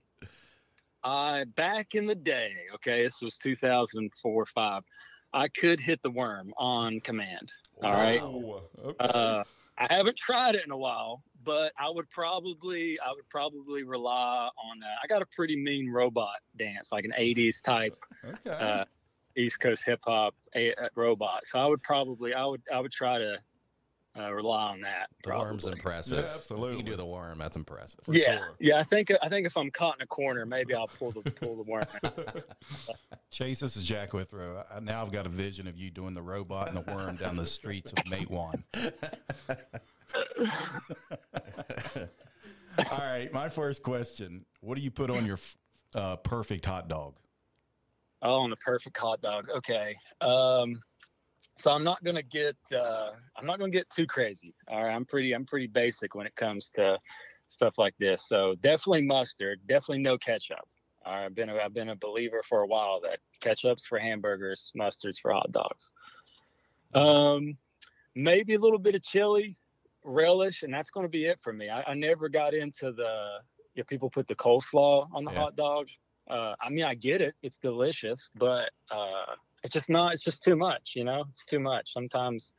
I 1.03 1.45
back 1.55 1.95
in 1.95 2.05
the 2.05 2.15
day, 2.15 2.53
okay, 2.75 3.03
this 3.03 3.21
was 3.21 3.37
2004 3.37 4.45
five. 4.47 4.83
I 5.33 5.47
could 5.47 5.79
hit 5.79 6.01
the 6.03 6.11
worm 6.11 6.53
on 6.57 6.99
command. 6.99 7.51
All 7.81 7.91
right. 7.91 8.21
Oh, 8.21 8.63
okay. 8.83 8.95
Uh, 8.99 9.43
I 9.77 9.93
haven't 9.93 10.17
tried 10.17 10.55
it 10.55 10.65
in 10.65 10.71
a 10.71 10.77
while, 10.77 11.23
but 11.43 11.73
I 11.77 11.89
would 11.89 12.09
probably 12.09 12.99
I 12.99 13.11
would 13.13 13.27
probably 13.29 13.83
rely 13.83 14.49
on. 14.57 14.83
Uh, 14.83 14.87
I 15.03 15.07
got 15.07 15.21
a 15.21 15.25
pretty 15.25 15.55
mean 15.55 15.89
robot 15.89 16.37
dance, 16.57 16.91
like 16.91 17.05
an 17.05 17.13
'80s 17.17 17.61
type 17.61 17.97
okay. 18.25 18.49
uh, 18.49 18.85
East 19.35 19.59
Coast 19.59 19.83
hip 19.85 19.99
hop 20.03 20.35
a, 20.55 20.71
a 20.71 20.89
robot. 20.95 21.45
So 21.45 21.59
I 21.59 21.65
would 21.65 21.81
probably 21.83 22.33
I 22.33 22.45
would 22.45 22.61
I 22.73 22.79
would 22.79 22.91
try 22.91 23.17
to 23.17 23.37
uh, 24.17 24.31
rely 24.33 24.63
on 24.71 24.81
that. 24.81 25.07
The 25.23 25.29
worm's 25.31 25.65
impressive. 25.65 26.25
Yeah, 26.25 26.33
absolutely. 26.35 26.71
You 26.71 26.77
can 26.77 26.85
do 26.85 26.97
the 26.97 27.05
worm. 27.05 27.37
That's 27.37 27.55
impressive. 27.55 28.01
For 28.03 28.13
Yeah, 28.13 28.39
sure. 28.39 28.55
yeah. 28.59 28.79
I 28.79 28.83
think 28.83 29.09
I 29.21 29.29
think 29.29 29.47
if 29.47 29.55
I'm 29.55 29.71
caught 29.71 29.95
in 29.95 30.01
a 30.01 30.07
corner, 30.07 30.45
maybe 30.45 30.73
I'll 30.73 30.89
pull 30.89 31.11
the 31.11 31.31
pull 31.31 31.55
the 31.55 31.63
worm. 31.63 31.85
Chase, 33.31 33.61
this 33.61 33.77
is 33.77 33.83
Jack 33.83 34.13
Withrow. 34.13 34.63
I, 34.69 34.81
now 34.81 35.01
I've 35.01 35.11
got 35.13 35.25
a 35.25 35.29
vision 35.29 35.67
of 35.67 35.77
you 35.77 35.89
doing 35.89 36.13
the 36.13 36.21
robot 36.21 36.67
and 36.67 36.75
the 36.77 36.93
worm 36.93 37.15
down 37.15 37.37
the 37.37 37.45
streets 37.45 37.93
of 37.93 37.99
Matewan. 37.99 38.63
All 42.91 42.97
right, 42.97 43.29
my 43.33 43.49
first 43.49 43.83
question: 43.83 44.45
What 44.61 44.75
do 44.75 44.81
you 44.81 44.91
put 44.91 45.09
on 45.09 45.25
your 45.25 45.39
uh, 45.95 46.15
perfect 46.17 46.65
hot 46.65 46.87
dog? 46.87 47.15
Oh, 48.21 48.35
on 48.41 48.49
the 48.49 48.55
perfect 48.57 48.97
hot 48.97 49.21
dog. 49.21 49.49
Okay. 49.49 49.95
Um, 50.21 50.79
so 51.57 51.71
I'm 51.71 51.83
not 51.83 52.03
gonna 52.03 52.21
get 52.23 52.55
uh, 52.73 53.11
I'm 53.35 53.45
not 53.45 53.59
gonna 53.59 53.71
get 53.71 53.89
too 53.89 54.05
crazy. 54.05 54.53
All 54.67 54.83
right. 54.83 54.93
I'm 54.93 55.05
pretty 55.05 55.33
I'm 55.33 55.45
pretty 55.45 55.67
basic 55.67 56.15
when 56.15 56.27
it 56.27 56.35
comes 56.35 56.71
to 56.75 56.97
stuff 57.47 57.77
like 57.77 57.95
this. 57.99 58.27
So 58.27 58.55
definitely 58.61 59.03
mustard. 59.03 59.59
Definitely 59.67 60.03
no 60.03 60.17
ketchup. 60.17 60.67
All 61.05 61.13
right. 61.13 61.25
I've 61.25 61.35
been 61.35 61.49
a, 61.49 61.55
I've 61.57 61.73
been 61.73 61.89
a 61.89 61.95
believer 61.95 62.41
for 62.47 62.61
a 62.61 62.67
while 62.67 63.01
that 63.01 63.19
ketchup's 63.41 63.87
for 63.87 63.97
hamburgers, 63.99 64.71
mustard's 64.75 65.19
for 65.19 65.33
hot 65.33 65.51
dogs. 65.51 65.91
Um, 66.93 67.57
maybe 68.15 68.53
a 68.53 68.59
little 68.59 68.79
bit 68.79 68.95
of 68.95 69.03
chili, 69.03 69.57
relish, 70.03 70.63
and 70.63 70.73
that's 70.73 70.89
going 70.89 71.05
to 71.05 71.09
be 71.09 71.25
it 71.25 71.39
for 71.39 71.53
me. 71.53 71.69
I, 71.69 71.81
I 71.83 71.93
never 71.93 72.29
got 72.29 72.53
into 72.53 72.91
the 72.91 73.37
if 73.75 73.87
people 73.87 74.09
put 74.09 74.27
the 74.27 74.35
coleslaw 74.35 75.07
on 75.13 75.23
the 75.23 75.31
Yeah. 75.31 75.39
hot 75.39 75.55
dog. 75.55 75.87
Uh, 76.29 76.55
I 76.61 76.69
mean, 76.69 76.83
I 76.85 76.93
get 76.93 77.21
it; 77.21 77.35
it's 77.41 77.57
delicious, 77.57 78.29
but 78.35 78.71
uh, 78.89 79.35
it's 79.63 79.73
just 79.73 79.89
not. 79.89 80.13
It's 80.13 80.23
just 80.23 80.43
too 80.43 80.55
much, 80.55 80.91
you 80.95 81.03
know. 81.03 81.25
It's 81.29 81.43
too 81.45 81.59
much. 81.59 81.91
Sometimes, 81.93 82.53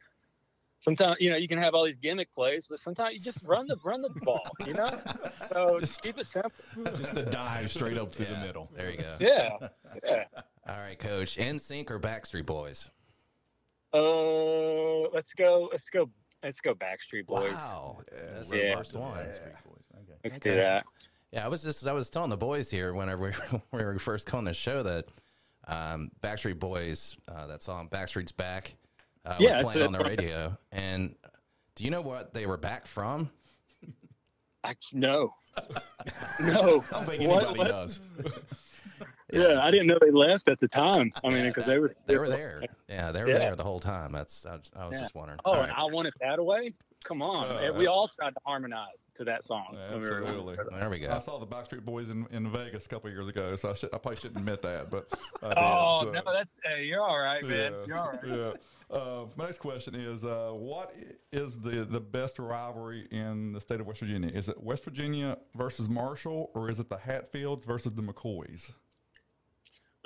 sometimes 0.80 1.16
you 1.20 1.30
know 1.30 1.36
you 1.36 1.48
can 1.48 1.58
have 1.58 1.74
all 1.74 1.84
these 1.84 1.96
gimmick 1.96 2.32
plays, 2.32 2.66
but 2.68 2.80
sometimes 2.80 3.14
you 3.14 3.20
just 3.20 3.42
run 3.44 3.66
the 3.66 3.76
run 3.84 4.02
the 4.02 4.10
ball, 4.22 4.50
you 4.66 4.74
know. 4.74 4.90
So 5.52 5.80
just 5.80 6.02
keep 6.02 6.18
it 6.18 6.26
simple. 6.26 6.52
Just 6.98 7.16
a 7.16 7.24
dive 7.24 7.70
straight 7.70 7.96
up 7.96 8.10
through 8.12 8.26
Yeah, 8.26 8.40
the 8.40 8.46
middle. 8.46 8.70
There 8.74 8.90
you 8.90 8.98
go. 8.98 9.16
Yeah, 9.20 9.56
yeah. 10.04 10.24
All 10.68 10.78
right, 10.78 10.98
coach. 10.98 11.36
NSYNC 11.38 11.90
or 11.90 11.98
Backstreet 11.98 12.46
Boys? 12.46 12.90
Uh, 13.94 15.08
let's 15.12 15.32
go. 15.34 15.68
Let's 15.70 15.88
go. 15.90 16.08
Let's 16.42 16.60
go. 16.60 16.74
Backstreet 16.74 17.26
Boys. 17.26 17.52
Wow. 17.54 17.98
That's 18.34 18.52
Yeah. 18.52 18.70
the 18.70 18.76
first 18.76 18.94
one. 18.94 19.18
Okay. 19.18 19.52
Let's 20.24 20.38
do 20.38 20.54
that. 20.54 20.84
Yeah, 21.32 21.44
I 21.44 21.48
was 21.48 21.62
just 21.62 21.86
I 21.86 21.92
was 21.92 22.10
telling 22.10 22.30
the 22.30 22.36
boys 22.36 22.70
here 22.70 22.92
whenever 22.94 23.22
we, 23.26 23.30
when 23.50 23.62
we 23.72 23.84
were 23.84 23.98
first 23.98 24.32
on 24.34 24.44
the 24.44 24.52
show 24.52 24.82
that 24.82 25.06
um, 25.66 26.10
Backstreet 26.22 26.58
Boys, 26.58 27.16
uh, 27.28 27.46
that 27.46 27.62
song 27.62 27.88
"Backstreet's 27.88 28.32
Back," 28.32 28.74
uh, 29.24 29.36
Yeah, 29.38 29.46
was 29.46 29.54
that's 29.54 29.64
playing 29.72 29.86
on 29.86 29.92
the 29.92 30.04
radio. 30.04 30.58
And 30.72 31.14
do 31.74 31.84
you 31.84 31.90
know 31.90 32.02
what 32.02 32.34
they 32.34 32.46
were 32.46 32.56
back 32.58 32.86
from? 32.86 33.30
I 34.64 34.74
no, 34.92 35.34
no. 36.40 36.84
I 36.92 36.92
don't 36.92 37.06
think 37.06 37.28
What- 37.28 37.44
anybody 37.46 37.58
what? 37.58 37.68
does. 37.68 38.00
Yeah, 39.32 39.60
I 39.62 39.70
didn't 39.70 39.86
know 39.86 39.98
they 40.00 40.10
left 40.10 40.48
at 40.48 40.60
the 40.60 40.68
time. 40.68 41.10
I 41.24 41.28
mean, 41.30 41.44
because 41.46 41.64
they 41.66 41.78
were 41.78 41.90
They 42.06 42.18
were 42.18 42.28
there. 42.28 42.62
Yeah, 42.88 43.10
they 43.12 43.22
were 43.22 43.30
Yeah. 43.30 43.38
there 43.38 43.56
the 43.56 43.64
whole 43.64 43.80
time. 43.80 44.12
That's 44.12 44.44
I 44.46 44.52
was, 44.56 44.70
I 44.76 44.86
was 44.86 44.94
Yeah. 44.96 45.00
just 45.00 45.14
wondering. 45.14 45.38
Oh, 45.44 45.52
All 45.52 45.60
and 45.60 45.70
right. 45.70 45.78
I 45.78 45.84
wanted 45.84 46.12
that 46.20 46.38
away. 46.38 46.74
Come 47.04 47.20
on, 47.20 47.48
Uh, 47.50 47.72
we 47.72 47.88
all 47.88 48.06
tried 48.06 48.30
to 48.34 48.40
harmonize 48.46 49.10
to 49.16 49.24
that 49.24 49.42
song. 49.42 49.66
when 49.72 50.00
we 50.00 50.06
Absolutely. 50.08 50.56
there 50.78 50.88
we 50.88 51.00
go. 51.00 51.10
I 51.10 51.18
saw 51.18 51.38
the 51.38 51.46
Backstreet 51.46 51.84
Boys 51.84 52.08
in, 52.10 52.26
in 52.30 52.48
Vegas 52.52 52.86
a 52.86 52.88
couple 52.88 53.10
years 53.10 53.26
ago, 53.26 53.56
so 53.56 53.70
I, 53.70 53.74
should, 53.74 53.88
I 53.92 53.98
probably 53.98 54.16
shouldn't 54.20 54.38
admit 54.38 54.62
that, 54.62 54.88
but 54.88 55.10
did, 55.10 55.18
Oh 55.56 56.02
so- 56.04 56.10
no, 56.12 56.22
that's 56.32 56.50
hey, 56.64 56.84
you're 56.84 57.02
all 57.02 57.18
right, 57.18 57.42
man. 57.44 57.72
Yeah, 57.72 57.84
You're 57.86 57.98
all 57.98 58.12
right. 58.12 58.20
yeah. 58.24 58.52
Uh, 58.96 59.24
my 59.36 59.46
next 59.46 59.58
question 59.58 59.94
is: 59.94 60.22
uh, 60.24 60.50
What 60.52 60.94
is 61.32 61.58
the 61.58 61.84
the 61.86 61.98
best 62.00 62.38
rivalry 62.38 63.08
in 63.10 63.52
the 63.54 63.60
state 63.60 63.80
of 63.80 63.86
West 63.86 64.00
Virginia? 64.00 64.28
Is 64.28 64.48
it 64.50 64.62
West 64.62 64.84
Virginia 64.84 65.38
versus 65.56 65.88
Marshall, 65.88 66.50
or 66.54 66.68
is 66.68 66.78
it 66.78 66.90
the 66.90 66.98
Hatfields 66.98 67.64
versus 67.64 67.94
the 67.94 68.02
McCoys? 68.02 68.70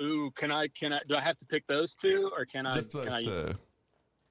Ooh, 0.01 0.31
can 0.35 0.51
I? 0.51 0.67
Can 0.67 0.93
I? 0.93 0.99
Do 1.07 1.15
I 1.15 1.21
have 1.21 1.37
to 1.37 1.45
pick 1.45 1.65
those 1.67 1.95
two, 1.95 2.31
or 2.35 2.45
can 2.45 2.65
I? 2.65 2.77
Just 2.77 2.93
those 2.93 3.05
can 3.05 3.13
I? 3.13 3.23
two. 3.23 3.55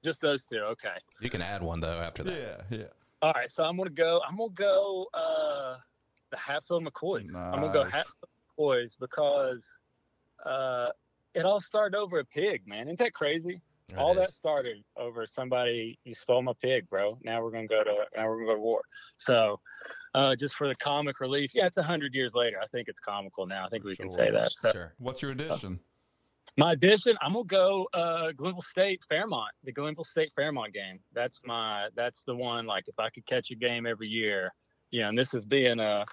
Just 0.03 0.21
those 0.21 0.45
two. 0.45 0.59
Okay. 0.59 0.95
You 1.19 1.29
can 1.29 1.41
add 1.41 1.61
one 1.61 1.79
though 1.79 1.99
after 1.99 2.23
that. 2.23 2.65
Yeah, 2.71 2.77
yeah. 2.77 2.85
All 3.21 3.33
right. 3.33 3.49
So 3.49 3.63
I'm 3.63 3.77
gonna 3.77 3.89
go. 3.89 4.21
I'm 4.27 4.37
gonna 4.37 4.51
go. 4.51 5.07
Uh, 5.13 5.77
the 6.31 6.37
Hatfield 6.37 6.85
McCoys. 6.85 7.33
I'm 7.35 7.61
gonna 7.61 7.73
go 7.73 7.83
Nice. 7.83 7.93
Hatfield 7.93 8.29
McCoys 8.59 8.99
because 8.99 9.67
uh, 10.45 10.89
it 11.33 11.45
all 11.45 11.61
started 11.61 11.97
over 11.97 12.19
a 12.19 12.25
pig, 12.25 12.67
man. 12.67 12.83
Isn't 12.83 12.99
that 12.99 13.13
crazy? 13.13 13.61
It 13.89 13.97
all 13.97 14.13
that 14.15 14.31
started 14.31 14.83
over 14.97 15.25
somebody 15.25 15.97
you 16.03 16.13
stole 16.13 16.41
my 16.41 16.51
pig, 16.61 16.89
bro. 16.89 17.17
Now 17.23 17.41
we're 17.41 17.51
gonna 17.51 17.67
go 17.67 17.83
to 17.83 17.93
now 18.15 18.27
we're 18.27 18.35
gonna 18.35 18.47
go 18.47 18.55
to 18.55 18.61
war. 18.61 18.81
So 19.15 19.59
uh, 20.13 20.35
just 20.35 20.55
for 20.55 20.67
the 20.67 20.75
comic 20.75 21.19
relief, 21.19 21.51
yeah, 21.53 21.65
it's 21.65 21.77
a 21.77 21.83
hundred 21.83 22.13
years 22.13 22.33
later. 22.33 22.57
I 22.61 22.67
think 22.67 22.87
it's 22.87 22.99
comical 22.99 23.45
now. 23.45 23.65
I 23.65 23.69
think 23.69 23.83
we 23.83 23.95
can 23.95 24.09
say 24.09 24.31
that. 24.31 24.51
So 24.53 24.71
Sure. 24.71 24.93
What's 24.97 25.21
your 25.21 25.31
addition? 25.31 25.79
my 26.57 26.71
addition, 26.71 27.15
I'm 27.21 27.33
gonna 27.33 27.45
go 27.45 27.87
uh, 27.93 28.31
Glenville 28.31 28.63
State 28.63 29.01
Fairmont, 29.07 29.51
the 29.63 29.71
Glenville 29.71 30.03
State 30.03 30.31
Fairmont 30.35 30.73
game. 30.73 30.99
That's 31.13 31.39
my 31.45 31.89
that's 31.95 32.23
the 32.23 32.35
one. 32.35 32.65
Like 32.65 32.87
if 32.87 32.99
I 32.99 33.09
could 33.09 33.25
catch 33.27 33.51
a 33.51 33.55
game 33.55 33.85
every 33.85 34.07
year, 34.07 34.53
you 34.89 35.01
know, 35.01 35.09
and 35.09 35.17
this 35.17 35.33
is 35.35 35.45
being 35.45 35.79
a 35.79 36.03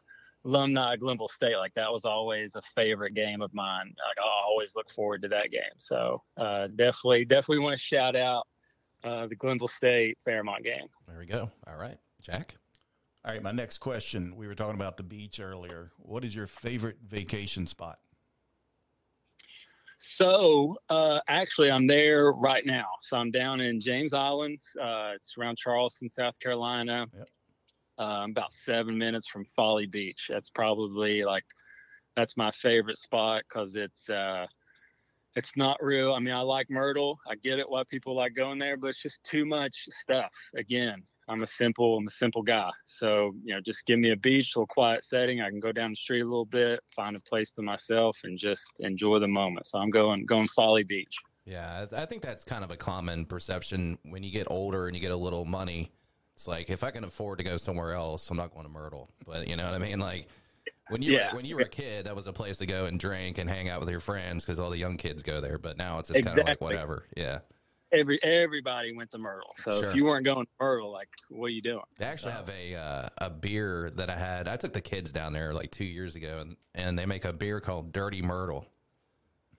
alumni 0.44 0.94
of 0.94 1.00
Glenville 1.00 1.28
State, 1.28 1.56
like 1.56 1.72
that 1.74 1.90
was 1.90 2.04
always 2.04 2.54
a 2.54 2.62
favorite 2.74 3.14
game 3.14 3.40
of 3.40 3.54
mine. 3.54 3.86
Like 3.86 4.18
I 4.18 4.44
always 4.46 4.76
look 4.76 4.90
forward 4.90 5.22
to 5.22 5.28
that 5.28 5.50
game. 5.50 5.62
So 5.78 6.22
uh, 6.36 6.68
definitely, 6.76 7.24
definitely 7.24 7.60
want 7.60 7.78
to 7.78 7.82
shout 7.82 8.14
out 8.14 8.46
uh, 9.02 9.26
the 9.26 9.36
Glenville 9.36 9.68
State 9.68 10.18
Fairmont 10.24 10.62
game. 10.62 10.88
There 11.06 11.18
we 11.18 11.26
go. 11.26 11.50
All 11.66 11.78
right, 11.78 11.96
Jack. 12.20 12.56
All 13.26 13.32
right, 13.32 13.42
my 13.42 13.52
next 13.52 13.78
question. 13.78 14.36
We 14.36 14.46
were 14.46 14.54
talking 14.54 14.74
about 14.74 14.98
the 14.98 15.02
beach 15.02 15.40
earlier. 15.40 15.92
What 15.96 16.24
is 16.24 16.34
your 16.34 16.46
favorite 16.46 16.98
vacation 17.08 17.66
spot? 17.66 17.98
So 19.98 20.76
uh, 20.90 21.20
actually, 21.26 21.70
I'm 21.70 21.86
there 21.86 22.32
right 22.32 22.66
now. 22.66 22.84
So 23.00 23.16
I'm 23.16 23.30
down 23.30 23.60
in 23.60 23.80
James 23.80 24.12
Island. 24.12 24.60
Uh, 24.78 25.12
it's 25.14 25.34
around 25.38 25.56
Charleston, 25.56 26.10
South 26.10 26.38
Carolina. 26.38 27.06
Yep. 27.16 27.28
Uh, 27.98 28.02
I'm 28.02 28.32
about 28.32 28.52
seven 28.52 28.98
minutes 28.98 29.26
from 29.28 29.46
Folly 29.56 29.86
Beach. 29.86 30.26
That's 30.28 30.50
probably 30.50 31.24
like 31.24 31.44
that's 32.16 32.36
my 32.36 32.50
favorite 32.50 32.98
spot 32.98 33.44
because 33.48 33.74
it's 33.74 34.10
uh, 34.10 34.46
it's 35.34 35.56
not 35.56 35.82
real. 35.82 36.12
I 36.12 36.18
mean, 36.18 36.34
I 36.34 36.40
like 36.40 36.68
Myrtle. 36.68 37.18
I 37.26 37.36
get 37.36 37.58
it 37.58 37.70
why 37.70 37.84
people 37.88 38.14
like 38.14 38.34
going 38.34 38.58
there, 38.58 38.76
but 38.76 38.88
it's 38.88 39.02
just 39.02 39.24
too 39.24 39.46
much 39.46 39.86
stuff. 39.88 40.32
Again, 40.56 41.02
I'm 41.28 41.42
a 41.42 41.46
simple 41.46 41.96
I'm 41.96 42.06
a 42.06 42.10
simple 42.10 42.42
guy. 42.42 42.70
So 42.84 43.34
you 43.44 43.54
know, 43.54 43.60
just 43.60 43.86
give 43.86 43.98
me 43.98 44.10
a 44.12 44.16
beach, 44.16 44.54
a 44.54 44.58
little 44.58 44.66
quiet 44.66 45.04
setting. 45.04 45.40
I 45.40 45.48
can 45.50 45.60
go 45.60 45.72
down 45.72 45.90
the 45.90 45.96
street 45.96 46.20
a 46.20 46.24
little 46.24 46.44
bit, 46.44 46.80
find 46.94 47.16
a 47.16 47.20
place 47.20 47.50
to 47.52 47.62
myself, 47.62 48.18
and 48.24 48.38
just 48.38 48.64
enjoy 48.80 49.18
the 49.18 49.28
moment. 49.28 49.66
So 49.66 49.78
I'm 49.78 49.90
going 49.90 50.26
going 50.26 50.48
Folly 50.48 50.84
Beach. 50.84 51.14
Yeah, 51.46 51.86
I 51.94 52.06
think 52.06 52.22
that's 52.22 52.42
kind 52.42 52.64
of 52.64 52.70
a 52.70 52.76
common 52.76 53.26
perception 53.26 53.98
when 54.04 54.22
you 54.22 54.30
get 54.30 54.46
older 54.50 54.86
and 54.86 54.96
you 54.96 55.00
get 55.02 55.12
a 55.12 55.16
little 55.16 55.44
money. 55.44 55.92
It's 56.36 56.48
like 56.48 56.70
if 56.70 56.82
I 56.82 56.90
can 56.90 57.04
afford 57.04 57.38
to 57.38 57.44
go 57.44 57.56
somewhere 57.58 57.92
else, 57.92 58.30
I'm 58.30 58.36
not 58.36 58.52
going 58.52 58.64
to 58.64 58.72
Myrtle. 58.72 59.10
But 59.26 59.46
you 59.48 59.56
know 59.56 59.64
what 59.64 59.74
I 59.74 59.78
mean? 59.78 59.98
Like 60.00 60.26
when 60.88 61.02
you 61.02 61.12
Yeah. 61.12 61.30
were, 61.30 61.36
when 61.36 61.44
you 61.44 61.56
were 61.56 61.62
a 61.62 61.68
kid, 61.68 62.06
that 62.06 62.16
was 62.16 62.26
a 62.26 62.32
place 62.32 62.56
to 62.58 62.66
go 62.66 62.86
and 62.86 62.98
drink 62.98 63.38
and 63.38 63.48
hang 63.48 63.68
out 63.68 63.80
with 63.80 63.90
your 63.90 64.00
friends 64.00 64.44
because 64.44 64.58
all 64.58 64.70
the 64.70 64.78
young 64.78 64.96
kids 64.96 65.22
go 65.22 65.40
there. 65.40 65.58
But 65.58 65.76
now 65.76 65.98
it's 65.98 66.08
just 66.08 66.24
kind 66.24 66.38
of 66.38 66.46
like 66.46 66.60
whatever. 66.60 67.06
Yeah, 67.16 67.40
every 67.92 68.22
everybody 68.22 68.94
went 68.94 69.10
to 69.12 69.18
Myrtle. 69.18 69.52
So 69.56 69.80
Sure. 69.80 69.90
if 69.90 69.96
you 69.96 70.04
weren't 70.04 70.24
going 70.24 70.46
to 70.46 70.52
Myrtle, 70.60 70.90
like, 70.92 71.08
what 71.28 71.46
are 71.46 71.50
you 71.50 71.62
doing? 71.62 71.82
They 71.98 72.04
actually 72.06 72.32
have 72.32 72.48
a 72.48 72.74
uh, 72.74 73.08
a 73.18 73.30
beer 73.30 73.90
that 73.96 74.10
I 74.10 74.16
had. 74.16 74.48
I 74.48 74.56
took 74.56 74.72
the 74.72 74.80
kids 74.80 75.12
down 75.12 75.32
there 75.32 75.52
like 75.54 75.70
two 75.70 75.84
years 75.84 76.16
ago, 76.16 76.38
and, 76.40 76.56
and 76.74 76.98
they 76.98 77.06
make 77.06 77.24
a 77.24 77.32
beer 77.32 77.60
called 77.60 77.92
Dirty 77.92 78.22
Myrtle, 78.22 78.66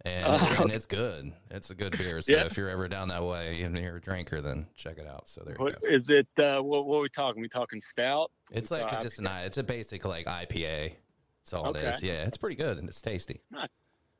and, 0.03 0.25
Oh. 0.27 0.57
and 0.63 0.71
it's 0.71 0.85
good. 0.85 1.33
It's 1.51 1.69
a 1.69 1.75
good 1.75 1.97
beer. 1.97 2.21
So 2.21 2.33
Yeah. 2.33 2.45
if 2.45 2.57
you're 2.57 2.69
ever 2.69 2.87
down 2.87 3.07
that 3.09 3.23
way 3.23 3.61
and 3.61 3.77
you're 3.77 3.97
a 3.97 4.01
drinker, 4.01 4.41
then 4.41 4.67
check 4.75 4.97
it 4.97 5.07
out. 5.07 5.27
So 5.27 5.41
there 5.45 5.55
you 5.57 5.63
What 5.63 5.81
go. 5.81 5.87
is 5.87 6.09
it? 6.09 6.27
Uh, 6.37 6.61
what, 6.61 6.85
what 6.85 6.97
are 6.97 7.01
we 7.01 7.09
talking? 7.09 7.41
We 7.41 7.49
talking 7.49 7.81
stout? 7.81 8.31
It's 8.51 8.71
like 8.71 9.01
just 9.01 9.19
an 9.19 9.27
it's 9.27 9.57
a 9.57 9.63
basic 9.63 10.05
like 10.05 10.25
IPA. 10.27 10.95
That's 11.43 11.53
all 11.53 11.67
it 11.69 11.77
Okay. 11.77 11.87
is. 11.89 12.03
Yeah, 12.03 12.23
it's 12.25 12.37
pretty 12.37 12.55
good 12.55 12.77
and 12.79 12.87
it's 12.89 13.01
tasty. 13.01 13.41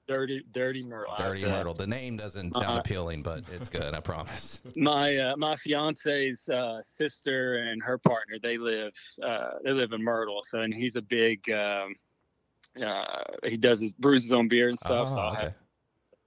Dirty, 0.07 0.43
dirty 0.53 0.83
Myrtle. 0.83 1.13
Dirty 1.17 1.45
Myrtle. 1.45 1.73
The 1.73 1.87
name 1.87 2.17
doesn't 2.17 2.53
sound 2.53 2.65
Uh-huh. 2.65 2.79
appealing, 2.79 3.21
but 3.23 3.43
it's 3.51 3.69
good. 3.69 3.93
I 3.93 3.99
promise. 3.99 4.61
My 4.75 5.17
uh, 5.17 5.35
my 5.37 5.55
fiance's 5.57 6.47
uh, 6.49 6.81
sister 6.83 7.57
and 7.57 7.81
her 7.83 7.97
partner 7.97 8.35
they 8.41 8.57
live 8.57 8.93
uh, 9.23 9.51
they 9.63 9.71
live 9.71 9.91
in 9.93 10.03
Myrtle. 10.03 10.41
So 10.45 10.59
and 10.59 10.73
he's 10.73 10.95
a 10.95 11.01
big 11.01 11.49
um, 11.51 11.95
uh, 12.83 13.23
he 13.43 13.57
does 13.57 13.79
his 13.79 13.91
brews 13.91 14.23
his 14.23 14.31
own 14.31 14.47
beer 14.47 14.69
and 14.69 14.77
stuff. 14.79 15.09
so 15.09 15.15
Oh, 15.15 15.19
I'll 15.19 15.31
okay. 15.33 15.41
have 15.43 15.55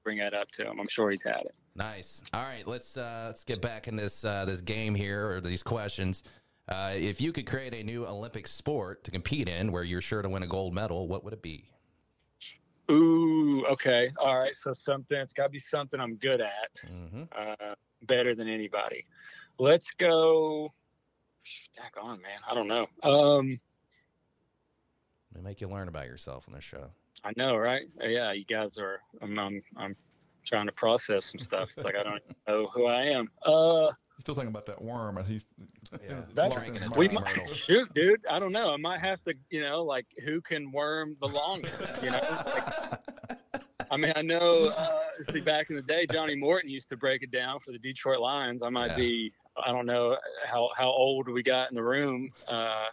bring 0.05 0.19
that 0.19 0.35
up 0.35 0.51
to 0.53 0.65
him. 0.65 0.81
I'm 0.81 0.89
sure 0.89 1.11
he's 1.11 1.23
had 1.23 1.43
it. 1.43 1.55
Nice. 1.75 2.23
All 2.33 2.43
right, 2.43 2.67
let's 2.67 2.97
uh, 2.97 3.25
let's 3.29 3.45
get 3.45 3.61
back 3.61 3.87
in 3.89 3.97
this 3.97 4.25
uh, 4.25 4.45
this 4.45 4.61
game 4.61 4.95
here 4.95 5.31
or 5.31 5.41
these 5.41 5.63
questions. 5.63 6.23
Uh, 6.69 6.93
if 6.97 7.21
you 7.21 7.33
could 7.33 7.47
create 7.47 7.73
a 7.73 7.83
new 7.83 8.05
Olympic 8.07 8.47
sport 8.47 9.03
to 9.05 9.11
compete 9.11 9.49
in, 9.49 9.73
where 9.73 9.83
you're 9.85 10.03
sure 10.03 10.21
to 10.21 10.29
win 10.29 10.43
a 10.43 10.47
gold 10.47 10.75
medal, 10.75 11.09
what 11.09 11.25
would 11.25 11.33
it 11.33 11.41
be? 11.41 11.65
Ooh, 12.91 13.65
okay, 13.67 14.11
all 14.19 14.39
right. 14.39 14.57
So 14.57 14.73
something 14.73 15.17
it's 15.19 15.33
got 15.33 15.45
to 15.45 15.49
be 15.51 15.59
something 15.59 16.01
I'm 16.01 16.17
good 16.17 16.41
at, 16.41 16.89
hmm 16.89 17.25
uh, 17.37 17.75
better 18.03 18.35
than 18.35 18.49
anybody. 18.49 19.05
Let's 19.59 19.91
go. 19.99 20.73
Back 21.77 21.95
on, 22.03 22.21
man. 22.23 22.41
I 22.49 22.55
don't 22.55 22.69
know. 22.69 22.87
Um, 23.03 23.61
They 25.35 25.41
make 25.41 25.61
you 25.61 25.69
learn 25.69 25.89
about 25.89 26.07
yourself 26.07 26.45
on 26.49 26.55
this 26.55 26.65
show. 26.65 26.91
I 27.25 27.33
know, 27.37 27.57
right? 27.57 27.89
Yeah, 28.01 28.33
you 28.33 28.45
guys 28.45 28.79
are. 28.79 29.01
I'm, 29.21 29.39
I'm, 29.39 29.63
I'm 29.77 29.97
trying 30.47 30.67
to 30.67 30.73
process 30.73 31.27
some 31.27 31.41
stuff. 31.41 31.69
It's 31.77 31.85
like 31.85 31.97
I 31.97 32.03
don't 32.03 32.23
know 32.47 32.69
who 32.73 32.87
I 32.87 33.03
am. 33.05 33.29
Uh, 33.45 33.93
still 34.21 34.35
thinking 34.35 34.49
about 34.51 34.67
that 34.67 34.81
worm. 34.83 35.17
and 35.19 35.27
He's 35.27 35.47
Yeah. 35.93 36.21
That's- 36.35 36.55
lost 36.55 36.67
in 36.67 36.75
his 36.75 36.83
Drinking 36.83 36.91
it 36.93 36.97
we 36.97 37.09
might 37.09 37.37
Myrtle. 37.37 37.55
shoot, 37.55 37.93
dude. 37.95 38.21
I 38.31 38.39
don't 38.39 38.53
know. 38.53 38.71
I 38.73 38.77
might 38.77 39.01
have 39.01 39.23
to, 39.25 39.35
you 39.51 39.63
know, 39.63 39.83
like 39.85 40.07
who 40.25 40.41
can 40.41 40.71
worm 40.73 41.17
the 41.21 41.29
longest. 41.29 41.75
You 42.03 42.11
know, 42.11 42.43
Like, 42.47 43.01
I 43.91 43.97
mean, 43.97 44.13
I 44.17 44.23
know. 44.23 44.67
Uh, 44.67 44.99
see, 45.33 45.41
back 45.41 45.71
in 45.71 45.77
the 45.77 45.83
day, 45.83 46.07
Johnny 46.13 46.35
Morton 46.37 46.69
used 46.69 46.89
to 46.91 46.97
break 46.97 47.23
it 47.23 47.31
down 47.31 47.59
for 47.61 47.73
the 47.73 47.79
Detroit 47.79 48.21
Lions. 48.21 48.63
I 48.63 48.69
might 48.69 48.91
Yeah. 48.91 48.97
be. 48.97 49.33
I 49.65 49.73
don't 49.73 49.87
know 49.87 50.17
how 50.47 50.69
how 50.77 50.89
old 50.89 51.27
we 51.29 51.43
got 51.43 51.71
in 51.71 51.75
the 51.75 51.83
room. 51.83 52.31
Uh, 52.47 52.87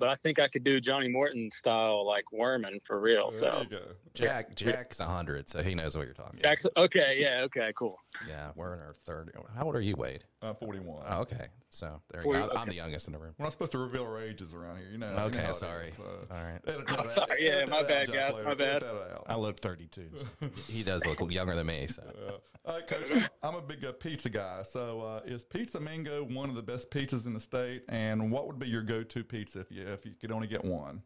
but 0.00 0.08
I 0.08 0.16
think 0.16 0.40
I 0.40 0.48
could 0.48 0.64
do 0.64 0.80
Johnny 0.80 1.06
Morton 1.08 1.50
style, 1.52 2.04
like 2.04 2.32
worming 2.32 2.80
for 2.84 2.98
real. 2.98 3.30
There 3.30 3.38
So, 3.40 3.60
you 3.62 3.68
go. 3.68 3.82
Jack 4.14 4.56
Jack's 4.56 4.98
hundred, 4.98 5.48
so 5.48 5.62
he 5.62 5.76
knows 5.76 5.96
what 5.96 6.06
you're 6.06 6.14
talking. 6.14 6.40
about. 6.40 6.58
Okay, 6.76 7.18
yeah, 7.20 7.42
okay, 7.44 7.72
cool. 7.78 7.96
Yeah, 8.26 8.50
we're 8.56 8.74
in 8.74 8.80
our 8.80 8.94
third. 9.06 9.32
How 9.54 9.66
old 9.66 9.76
are 9.76 9.80
you, 9.80 9.94
Wade? 9.96 10.24
I'm 10.42 10.56
41. 10.56 11.04
Oh, 11.08 11.20
okay, 11.20 11.46
so 11.70 12.00
there 12.10 12.20
you 12.20 12.24
Forty- 12.24 12.40
go. 12.40 12.52
I'm 12.56 12.68
the 12.68 12.74
youngest 12.74 13.06
in 13.06 13.12
the 13.12 13.18
room. 13.18 13.34
We're 13.38 13.44
not 13.44 13.52
supposed 13.52 13.72
to 13.72 13.78
reveal 13.78 14.02
our 14.02 14.20
ages 14.20 14.52
around 14.54 14.78
here. 14.78 14.88
You 14.92 14.98
know. 14.98 15.06
you 15.08 15.12
know 15.14 15.22
Okay, 15.24 15.52
sorry. 15.54 15.88
is, 15.88 15.96
so. 15.96 16.26
All 16.30 16.42
right, 16.42 16.60
Edit 16.66 16.84
I'm 16.88 17.08
sorry. 17.08 17.46
Yeah, 17.46 17.64
my 17.66 17.82
bad, 17.82 18.12
guys, 18.12 18.34
my 18.44 18.54
bad. 18.54 18.84
I 19.26 19.36
look 19.36 19.58
32. 19.60 20.10
he 20.68 20.82
does 20.82 21.06
look 21.06 21.20
younger 21.32 21.54
than 21.54 21.66
me. 21.66 21.86
So 21.86 22.02
Yeah. 22.22 22.30
All 22.66 22.74
right, 22.74 22.86
Coach. 22.86 23.10
I'm, 23.10 23.26
I'm 23.42 23.54
a 23.54 23.62
big 23.62 23.84
uh, 23.84 23.92
pizza 23.92 24.28
guy. 24.28 24.62
So, 24.64 25.00
uh, 25.00 25.20
is 25.24 25.44
Pizza 25.44 25.80
Mingo 25.80 26.24
one 26.24 26.50
of 26.50 26.56
the 26.56 26.62
best 26.62 26.90
pizzas 26.90 27.24
in 27.24 27.32
the 27.32 27.40
state? 27.40 27.84
And 27.88 28.30
what 28.30 28.46
would 28.46 28.58
be 28.58 28.68
your 28.68 28.82
go-to 28.82 29.24
pizza 29.24 29.60
if 29.60 29.70
you 29.72 29.86
if 29.88 30.04
you 30.04 30.12
could 30.20 30.30
only 30.30 30.46
get 30.46 30.62
one? 30.64 31.02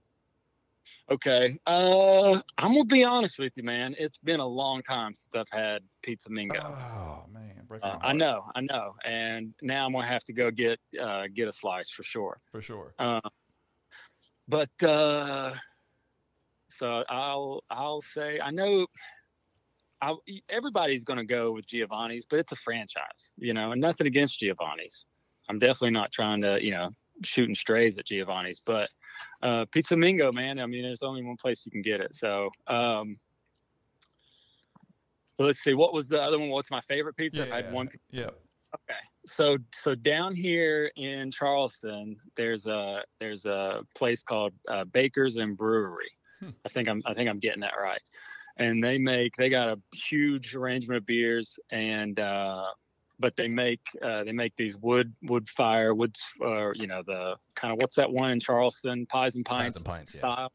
Okay. 1.11 1.59
Uh, 1.67 2.41
I'm 2.57 2.73
gonna 2.73 2.85
be 2.85 3.05
honest 3.05 3.39
with 3.39 3.53
you, 3.57 3.63
man. 3.63 3.95
It's 3.99 4.17
been 4.19 4.41
a 4.41 4.47
long 4.47 4.83
time 4.83 5.15
since 5.15 5.29
I've 5.35 5.59
had 5.59 5.83
pizza 6.03 6.31
mingo. 6.31 6.61
Oh 6.61 7.27
man, 7.31 7.67
Uh. 7.83 7.99
I 8.01 8.13
know, 8.15 8.45
I 8.55 8.63
know, 8.63 8.95
and 9.05 9.53
now 9.61 9.85
I'm 9.87 9.93
gonna 9.93 10.07
have 10.07 10.25
to 10.25 10.33
go 10.33 10.51
get 10.51 10.81
uh, 11.01 11.25
get 11.35 11.47
a 11.49 11.53
slice 11.53 11.91
for 11.91 12.03
sure. 12.03 12.41
for 12.51 12.63
sure. 12.63 12.95
Uh, 12.99 13.21
but 14.49 14.71
uh, 14.83 15.53
so 16.71 17.05
I'll 17.09 17.63
I'll 17.71 18.03
say 18.03 18.41
I 18.41 18.51
know. 18.51 18.87
I, 20.03 20.15
everybody's 20.51 21.03
going 21.05 21.19
to 21.19 21.25
go 21.25 21.53
with 21.53 21.67
Giovanni's, 21.67 22.27
but 22.29 22.39
it's 22.39 22.53
a 22.53 22.57
franchise, 22.57 23.31
you 23.39 23.55
know, 23.55 23.73
and 23.73 23.81
nothing 23.81 24.07
against 24.07 24.39
Giovanni's. 24.39 25.07
I'm 25.49 25.59
definitely 25.59 25.93
not 25.93 26.13
trying 26.13 26.43
to, 26.43 26.63
you 26.63 26.73
know, 26.73 26.91
shooting 27.23 27.55
strays 27.55 27.97
at 27.97 28.05
Giovanni's, 28.05 28.61
but 28.67 28.91
uh, 29.43 29.65
Pizza 29.73 29.97
Mingo, 29.97 30.33
man. 30.33 30.59
I 30.59 30.67
mean, 30.67 30.83
there's 30.83 31.03
only 31.03 31.23
one 31.25 31.37
place 31.37 31.65
you 31.65 31.73
can 31.73 31.83
get 31.83 32.01
it. 32.01 32.15
So, 32.15 32.51
um, 32.67 33.19
let's 35.39 35.63
see, 35.63 35.75
what 35.75 35.93
was 35.93 36.09
the 36.09 36.21
other 36.21 36.39
one? 36.39 36.49
What's 36.51 36.71
my 36.71 36.81
favorite 36.83 37.17
pizza? 37.17 37.53
I 37.53 37.57
had 37.57 37.73
one 37.73 37.89
Yeah. 38.11 38.31
Okay. 38.75 38.99
So 39.27 39.57
so 39.75 39.95
down 39.95 40.35
here 40.35 40.91
in 40.97 41.31
Charleston, 41.31 42.17
there's 42.37 42.67
a 42.67 43.03
there's 43.21 43.47
a 43.47 43.83
place 43.97 44.23
called 44.23 44.53
uh, 44.69 44.85
Bakers 44.85 45.37
and 45.37 45.57
Brewery. 45.57 46.11
Hmm. 46.41 46.51
I 46.65 46.69
think 46.69 46.89
I'm 46.89 47.03
I 47.07 47.15
think 47.15 47.29
I'm 47.31 47.39
getting 47.39 47.61
that 47.61 47.75
right. 47.81 48.03
And 48.57 48.83
they 48.83 48.99
make 48.99 49.37
they 49.37 49.49
got 49.49 49.69
a 49.69 49.79
huge 49.95 50.55
arrangement 50.55 50.99
of 50.99 51.07
beers 51.07 51.59
and 51.71 52.19
uh 52.19 52.65
but 53.19 53.35
they 53.37 53.49
make 53.49 53.81
uh 54.03 54.25
they 54.25 54.33
make 54.33 54.55
these 54.57 54.77
wood 54.77 55.15
wood 55.23 55.49
fire 55.49 55.95
wood 55.95 56.15
uh 56.45 56.73
you 56.73 56.87
know 56.87 57.03
the 57.07 57.37
kind 57.55 57.73
of 57.73 57.79
what's 57.81 57.97
that 57.97 58.11
one 58.11 58.31
in 58.31 58.41
Charleston 58.41 59.07
pies 59.07 59.35
and 59.35 59.45
pines, 59.45 59.75
Pies 59.75 59.77
and 59.77 59.85
Pints, 59.85 60.15
yeah. 60.15 60.21
style. 60.21 60.53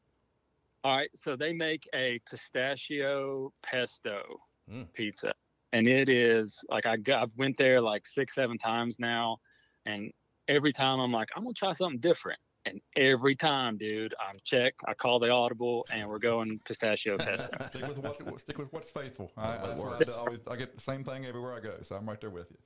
All 0.84 0.96
right, 0.96 1.10
so 1.14 1.36
they 1.36 1.52
make 1.52 1.88
a 1.94 2.20
pistachio 2.30 3.52
pesto 3.64 4.40
Mm. 4.70 4.86
pizza 4.94 5.34
and 5.74 5.88
it 5.88 6.10
is 6.10 6.60
like 6.70 6.86
I 6.86 6.98
got, 6.98 7.24
I've 7.24 7.38
went 7.38 7.58
there 7.58 7.82
like 7.82 8.08
six, 8.08 8.36
seven 8.36 8.58
times 8.58 8.98
now, 9.00 9.38
and 9.86 10.12
every 10.48 10.74
time 10.74 11.00
I'm 11.00 11.12
like, 11.12 11.30
I'm 11.36 11.44
gonna 11.44 11.54
try 11.54 11.74
something 11.74 12.00
different, 12.00 12.40
and 12.66 12.82
every 12.96 13.36
time, 13.36 13.78
dude, 13.78 14.14
I'm 14.20 14.38
check. 14.44 14.74
I 14.86 14.94
call 14.94 15.20
the 15.20 15.30
audible, 15.30 15.86
and 15.92 16.08
we're 16.08 16.20
going 16.20 16.60
pistachio 16.66 17.18
pesto. 17.20 17.50
Stick 17.70 17.88
with 17.88 17.98
what 18.00 18.40
stick 18.42 18.58
with 18.58 18.72
what's 18.74 18.90
faithful. 18.90 19.32
I, 19.38 19.50
What 19.74 20.00
that's 20.00 20.10
what 20.10 20.18
I 20.18 20.20
always 20.20 20.40
I 20.50 20.56
get 20.56 20.76
the 20.76 20.82
same 20.82 21.04
thing 21.04 21.26
everywhere 21.26 21.54
I 21.54 21.60
go, 21.60 21.76
so 21.82 21.96
I'm 21.96 22.08
right 22.08 22.20
there 22.20 22.30
with 22.30 22.52
you. 22.52 22.58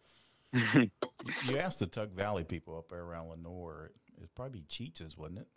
You 1.48 1.58
asked 1.58 1.80
the 1.80 1.88
Tug 1.88 2.12
Valley 2.12 2.44
people 2.44 2.78
up 2.78 2.90
there 2.90 3.02
around 3.02 3.30
Lenore. 3.30 3.92
It'd 4.18 4.34
probably 4.36 4.60
be 4.60 4.66
Cheech's, 4.68 5.18
wouldn't 5.18 5.40
it? 5.40 5.48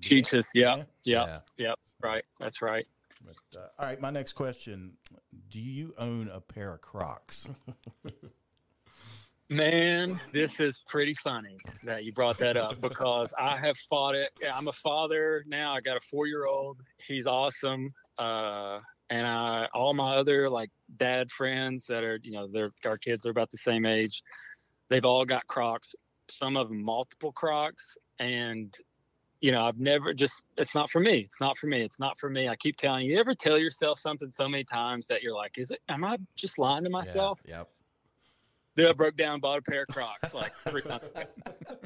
Cheeches, 0.00 0.48
yeah, 0.54 0.76
Yeah. 0.76 0.84
yeah, 1.04 1.24
Yeah. 1.26 1.40
yeah, 1.56 1.74
right. 2.00 2.24
That's 2.40 2.62
right. 2.62 2.86
But, 3.24 3.58
uh, 3.58 3.66
all 3.78 3.86
right, 3.86 4.00
my 4.00 4.10
next 4.10 4.32
question: 4.32 4.92
Do 5.50 5.60
you 5.60 5.94
own 5.98 6.28
a 6.32 6.40
pair 6.40 6.72
of 6.74 6.80
Crocs? 6.80 7.48
Man, 9.50 10.20
this 10.32 10.60
is 10.60 10.78
pretty 10.88 11.14
funny 11.14 11.56
that 11.82 12.04
you 12.04 12.12
brought 12.12 12.38
that 12.38 12.58
up 12.58 12.80
because 12.82 13.32
I 13.38 13.56
have 13.56 13.76
fought 13.88 14.14
it. 14.14 14.30
I'm 14.52 14.68
a 14.68 14.72
father 14.72 15.42
now. 15.46 15.74
I 15.74 15.80
got 15.80 15.96
a 15.96 16.00
four 16.10 16.26
year 16.26 16.44
old. 16.46 16.78
He's 17.06 17.26
awesome. 17.26 17.94
Uh, 18.18 18.80
and 19.08 19.26
I, 19.26 19.66
all 19.72 19.94
my 19.94 20.16
other 20.16 20.50
like 20.50 20.70
dad 20.98 21.30
friends 21.30 21.86
that 21.88 22.04
are, 22.04 22.20
you 22.22 22.32
know, 22.32 22.46
they're, 22.46 22.72
our 22.84 22.98
kids 22.98 23.24
are 23.24 23.30
about 23.30 23.50
the 23.50 23.56
same 23.56 23.86
age. 23.86 24.22
They've 24.90 25.04
all 25.04 25.24
got 25.24 25.46
Crocs, 25.46 25.94
some 26.30 26.58
of 26.58 26.68
them 26.68 26.82
multiple 26.82 27.32
Crocs. 27.32 27.96
And, 28.18 28.76
you 29.40 29.50
know, 29.50 29.64
I've 29.64 29.78
never 29.78 30.12
just, 30.12 30.42
it's 30.58 30.74
not 30.74 30.90
for 30.90 31.00
me. 31.00 31.20
It's 31.20 31.40
not 31.40 31.56
for 31.56 31.68
me. 31.68 31.80
It's 31.80 31.98
not 31.98 32.18
for 32.18 32.28
me. 32.28 32.48
I 32.48 32.56
keep 32.56 32.76
telling 32.76 33.06
you, 33.06 33.14
you 33.14 33.20
ever 33.20 33.34
tell 33.34 33.56
yourself 33.56 33.98
something 33.98 34.30
so 34.30 34.46
many 34.46 34.64
times 34.64 35.06
that 35.06 35.22
you're 35.22 35.34
like, 35.34 35.56
is 35.56 35.70
it, 35.70 35.80
am 35.88 36.04
I 36.04 36.18
just 36.36 36.58
lying 36.58 36.84
to 36.84 36.90
myself? 36.90 37.40
Yeah, 37.46 37.58
yep. 37.60 37.68
I 38.86 38.92
broke 38.92 39.16
down, 39.16 39.40
bought 39.40 39.58
a 39.58 39.62
pair 39.62 39.82
of 39.82 39.88
Crocs 39.88 40.34
like 40.34 40.54
three 40.68 40.82
months 40.86 41.06
ago, 41.06 41.24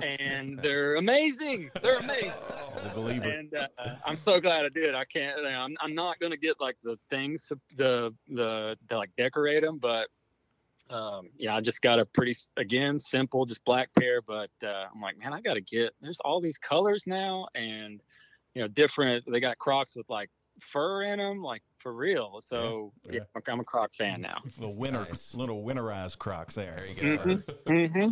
and 0.02 0.58
they're 0.58 0.96
amazing. 0.96 1.70
They're 1.82 1.98
amazing, 1.98 2.32
I 2.84 2.94
believe 2.94 3.22
it. 3.24 3.38
and 3.38 3.54
uh, 3.54 3.94
I'm 4.04 4.16
so 4.16 4.40
glad 4.40 4.64
I 4.64 4.68
did. 4.68 4.94
I 4.94 5.04
can't. 5.04 5.38
you 5.38 5.44
know, 5.44 5.50
I'm, 5.50 5.76
I'm 5.80 5.94
not 5.94 6.18
gonna 6.20 6.36
get 6.36 6.60
like 6.60 6.76
the 6.82 6.98
things 7.10 7.46
to 7.46 7.58
the 7.76 8.14
the 8.28 8.76
to 8.88 8.96
like 8.98 9.10
decorate 9.16 9.62
them, 9.62 9.78
but 9.78 10.08
um, 10.90 11.30
yeah, 11.38 11.56
I 11.56 11.60
just 11.60 11.80
got 11.80 11.98
a 11.98 12.04
pretty 12.04 12.34
again 12.56 13.00
simple, 13.00 13.46
just 13.46 13.64
black 13.64 13.88
pair. 13.98 14.20
But 14.20 14.50
uh, 14.62 14.86
I'm 14.94 15.00
like, 15.00 15.18
man, 15.18 15.32
I 15.32 15.40
gotta 15.40 15.60
get. 15.60 15.94
There's 16.00 16.20
all 16.20 16.40
these 16.40 16.58
colors 16.58 17.04
now, 17.06 17.46
and 17.54 18.02
you 18.54 18.62
know, 18.62 18.68
different. 18.68 19.24
They 19.30 19.40
got 19.40 19.58
Crocs 19.58 19.96
with 19.96 20.08
like 20.10 20.28
fur 20.72 21.02
in 21.04 21.18
them, 21.18 21.42
like 21.42 21.62
for 21.78 21.92
real. 21.92 22.40
So 22.42 22.92
Yeah, 23.04 23.20
yeah, 23.34 23.42
I'm 23.48 23.60
a 23.60 23.64
Croc 23.64 23.94
fan 23.94 24.20
now. 24.20 24.38
Little 24.58 24.74
winter, 24.76 25.00
Nice. 25.08 25.34
little 25.34 25.62
winterized 25.64 26.18
Crocs 26.18 26.54
there. 26.54 26.74
There 26.76 26.86
you 26.86 27.16
go. 27.18 27.42
hmm 27.66 28.10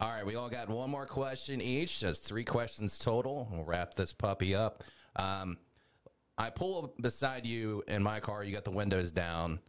All 0.00 0.08
right, 0.10 0.24
we 0.26 0.34
all 0.36 0.48
got 0.48 0.68
one 0.68 0.90
more 0.90 1.06
question 1.06 1.60
each. 1.60 2.00
That's 2.00 2.20
three 2.20 2.44
questions 2.44 2.98
total. 2.98 3.48
We'll 3.52 3.64
wrap 3.64 3.94
this 3.94 4.12
puppy 4.12 4.54
up. 4.54 4.84
Um, 5.16 5.58
I 6.38 6.50
pull 6.50 6.84
up 6.84 6.96
beside 7.00 7.44
you 7.46 7.84
in 7.86 8.02
my 8.02 8.18
car. 8.20 8.42
You 8.42 8.52
got 8.52 8.64
the 8.64 8.70
windows 8.70 9.12
down, 9.12 9.60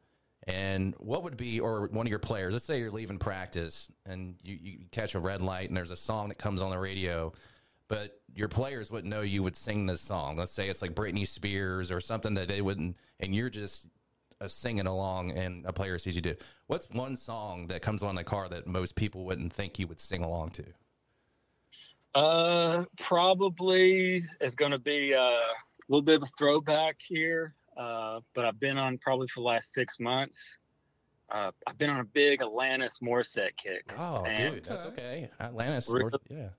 And 0.47 0.95
what 0.99 1.23
would 1.23 1.37
be, 1.37 1.59
or 1.59 1.87
one 1.87 2.05
of 2.07 2.09
your 2.09 2.19
players, 2.19 2.53
let's 2.53 2.65
say 2.65 2.79
you're 2.79 2.89
leaving 2.91 3.17
practice 3.19 3.91
and 4.05 4.35
you, 4.41 4.57
you 4.61 4.77
catch 4.91 5.13
a 5.15 5.19
red 5.19 5.41
light 5.41 5.69
and 5.69 5.77
there's 5.77 5.91
a 5.91 5.95
song 5.95 6.29
that 6.29 6.37
comes 6.37 6.61
on 6.61 6.71
the 6.71 6.79
radio, 6.79 7.31
but 7.93 8.19
your 8.35 8.47
players 8.47 8.89
wouldn't 8.89 9.09
know 9.13 9.21
you 9.21 9.43
would 9.43 9.55
sing 9.55 9.85
this 9.85 10.01
song. 10.01 10.35
Let's 10.37 10.51
say 10.51 10.67
it's 10.69 10.81
like 10.81 10.95
Britney 10.95 11.27
Spears 11.27 11.91
or 11.91 12.01
something 12.01 12.33
that 12.33 12.47
they 12.47 12.61
wouldn't, 12.61 12.97
and 13.19 13.35
you're 13.35 13.49
just 13.51 13.85
uh, 14.41 14.47
singing 14.47 14.87
along 14.87 15.31
and 15.31 15.63
a 15.67 15.73
player 15.73 15.99
sees 15.99 16.15
you 16.15 16.21
do. 16.21 16.35
What's 16.67 16.89
one 16.89 17.15
song 17.15 17.67
that 17.67 17.81
comes 17.83 18.01
on 18.01 18.15
the 18.15 18.23
car 18.23 18.49
that 18.49 18.65
most 18.65 18.95
people 18.95 19.25
wouldn't 19.25 19.53
think 19.53 19.77
you 19.77 19.85
would 19.87 19.99
sing 19.99 20.23
along 20.23 20.51
to? 20.51 20.63
Uh, 22.15 22.85
probably 22.99 24.23
is 24.41 24.55
going 24.55 24.71
to 24.71 24.79
be 24.79 25.13
uh, 25.13 25.19
a 25.21 25.43
little 25.87 26.01
bit 26.03 26.15
of 26.15 26.23
a 26.23 26.31
throwback 26.37 26.95
here. 26.99 27.53
Uh, 27.77 28.19
but 28.35 28.45
I've 28.45 28.59
been 28.59 28.77
on 28.77 28.97
probably 28.99 29.27
for 29.27 29.39
the 29.41 29.45
last 29.45 29.73
six 29.73 29.99
months. 29.99 30.57
Uh, 31.29 31.51
I've 31.65 31.77
been 31.77 31.89
on 31.89 31.99
a 31.99 32.03
big 32.05 32.41
Alanis 32.41 33.01
Morissette 33.01 33.55
kick. 33.57 33.91
Oh, 33.97 34.23
And- 34.25 34.55
dude, 34.55 34.65
that's 34.65 34.85
okay. 34.85 35.29
Alanis, 35.39 35.91
Really? 35.91 36.11
yeah. 36.29 36.49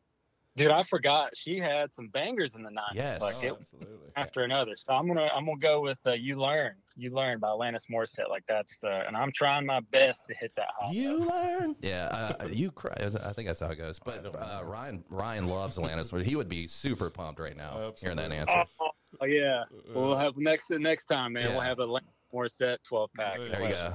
Dude, 0.56 0.70
I 0.70 0.84
forgot 0.84 1.30
she 1.36 1.58
had 1.58 1.92
some 1.92 2.08
bangers 2.08 2.54
in 2.54 2.62
the 2.62 2.70
nineties. 2.70 2.94
Yes. 2.96 3.20
Like 3.20 3.34
Oh, 3.42 3.46
it 3.46 3.52
absolutely. 3.60 4.08
after 4.14 4.42
another. 4.44 4.76
So 4.76 4.92
I'm 4.92 5.08
gonna 5.08 5.28
I'm 5.34 5.46
gonna 5.46 5.58
go 5.58 5.80
with 5.80 5.98
uh, 6.06 6.12
"You 6.12 6.36
Learn." 6.38 6.74
You 6.96 7.12
Learn 7.12 7.40
by 7.40 7.48
Alanis 7.48 7.88
Morissette. 7.90 8.28
Like 8.30 8.44
that's 8.46 8.78
the, 8.80 9.04
and 9.08 9.16
I'm 9.16 9.32
trying 9.32 9.66
my 9.66 9.80
best 9.90 10.26
to 10.26 10.34
hit 10.34 10.52
that 10.56 10.68
high. 10.78 10.92
You 10.92 11.18
learn. 11.18 11.74
Yeah, 11.82 12.04
uh, 12.40 12.46
you 12.52 12.70
cry. 12.70 12.94
I 13.00 13.32
think 13.32 13.48
that's 13.48 13.58
how 13.58 13.70
it 13.70 13.76
goes. 13.78 13.98
But 13.98 14.24
uh, 14.26 14.60
Ryan 14.64 15.02
Ryan 15.10 15.48
loves 15.48 15.76
Alanis. 15.76 16.12
but 16.12 16.24
He 16.24 16.36
would 16.36 16.48
be 16.48 16.68
super 16.68 17.10
pumped 17.10 17.40
right 17.40 17.56
now 17.56 17.92
hearing 18.00 18.16
that 18.18 18.30
answer. 18.30 18.64
Oh, 18.80 18.90
oh, 19.22 19.24
yeah, 19.26 19.64
we'll 19.92 20.16
have 20.16 20.36
next 20.36 20.70
next 20.70 21.06
time, 21.06 21.32
man. 21.32 21.42
Yeah. 21.46 21.50
We'll 21.50 21.60
have 21.62 21.80
a 21.80 21.86
Alanis 21.86 22.02
Morissette 22.32 22.76
12 22.86 23.10
pack. 23.16 23.38
There 23.38 23.48
There 23.48 23.62
you 23.64 23.68
go. 23.70 23.94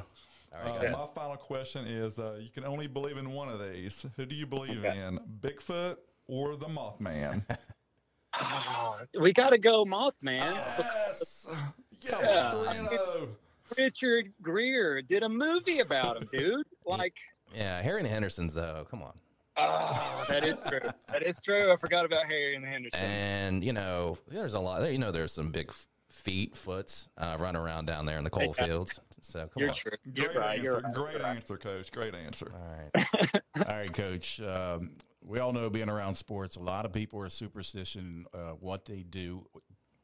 All 0.56 0.78
right, 0.78 0.94
Uh. 0.94 0.98
My 0.98 1.08
final 1.16 1.38
question 1.38 1.88
is: 1.88 2.20
uh, 2.20 2.38
You 2.42 2.50
can 2.50 2.66
only 2.66 2.88
believe 2.88 3.16
in 3.16 3.32
one 3.32 3.48
of 3.48 3.62
these. 3.62 4.06
Who 4.18 4.26
do 4.26 4.36
you 4.36 4.46
believe 4.46 4.84
Okay. 4.84 4.98
in, 4.98 5.20
Bigfoot 5.42 5.96
or 6.30 6.56
the 6.56 6.68
Mothman? 6.68 7.44
Oh, 8.40 9.00
we 9.20 9.34
got 9.34 9.50
to 9.50 9.58
go 9.58 9.84
Mothman. 9.86 10.54
yes, 10.54 11.46
yes, 12.02 12.20
Yeah. 12.24 12.52
three 12.52 12.78
and. 12.78 13.30
Richard 13.78 14.34
Gere 14.44 15.02
did 15.04 15.22
a 15.24 15.30
movie 15.30 15.80
about 15.80 16.18
him, 16.18 16.28
dude. 16.32 16.66
Like, 16.86 17.18
Yeah, 17.54 17.82
Harry 17.84 18.00
and 18.00 18.10
Henderson's 18.10 18.54
though. 18.56 18.86
Come 18.90 19.04
on. 19.04 19.14
oh, 19.58 20.26
that 20.28 20.44
is 20.44 20.56
true. 20.68 20.80
That 21.10 21.22
is 21.22 21.40
true. 21.46 21.72
I 21.72 21.76
forgot 21.78 22.04
about 22.04 22.26
Harry 22.26 22.56
and 22.56 22.66
Henderson. 22.66 23.00
And 23.00 23.64
you 23.64 23.74
know, 23.74 24.18
there's 24.28 24.56
a 24.56 24.60
lot. 24.60 24.92
You 24.92 24.98
know, 24.98 25.12
there's 25.12 25.32
some 25.32 25.52
big 25.52 25.72
feet, 26.10 26.56
foots 26.58 27.08
uh, 27.20 27.38
running 27.40 27.62
around 27.62 27.86
down 27.86 28.08
there 28.08 28.18
in 28.18 28.24
the 28.24 28.30
coal 28.32 28.56
Yeah. 28.58 28.66
fields. 28.66 29.00
So 29.22 29.42
come 29.42 29.50
You're 29.58 29.70
on. 29.70 29.76
true. 29.76 29.92
You're 30.16 30.26
Great 30.30 30.38
right. 30.38 30.58
answer. 30.60 30.64
You're 30.64 30.80
right. 30.82 30.94
Great 30.96 31.22
answer, 31.22 31.58
Coach. 31.58 31.92
Great 31.92 32.16
answer. 32.16 32.52
All 32.56 32.76
right. 32.76 33.42
All 33.68 33.76
right, 33.78 33.94
Coach. 33.94 34.42
Um, 34.42 34.94
we 35.30 35.38
all 35.38 35.54
know 35.54 35.70
being 35.70 35.90
around 35.90 36.16
sports, 36.16 36.56
a 36.56 36.60
lot 36.60 36.86
of 36.86 36.92
people 36.92 37.20
are 37.22 37.30
superstitious 37.30 37.96
in 37.96 38.26
uh, 38.34 38.54
what 38.60 38.86
they 38.86 39.04
do. 39.04 39.46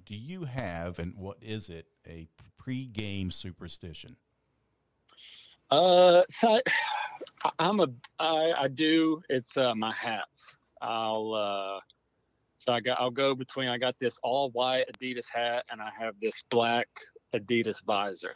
Do 0.06 0.16
you 0.16 0.46
have, 0.46 1.00
and 1.00 1.16
what 1.16 1.38
is 1.42 1.70
it, 1.70 1.88
a 2.08 2.28
pre-game 2.60 3.32
superstition? 3.32 4.18
Uh, 5.72 6.22
so 6.30 6.60
I, 7.44 7.50
I'm 7.58 7.80
a 7.80 7.88
I, 8.20 8.54
I 8.56 8.68
do. 8.68 9.24
It's 9.28 9.58
uh, 9.58 9.74
my 9.74 9.94
hats. 9.94 10.58
I'll 10.80 11.34
uh, 11.34 11.80
so 12.60 12.74
I 12.74 12.80
got 12.80 13.02
I'll 13.02 13.10
go 13.10 13.34
between. 13.34 13.68
I 13.68 13.80
got 13.80 13.98
this 13.98 14.20
all 14.22 14.52
white 14.52 14.86
Adidas 14.94 15.28
hat 15.34 15.66
and 15.72 15.82
I 15.82 15.90
have 16.00 16.14
this 16.22 16.44
black 16.52 16.88
Adidas 17.34 17.84
visor. 17.84 18.36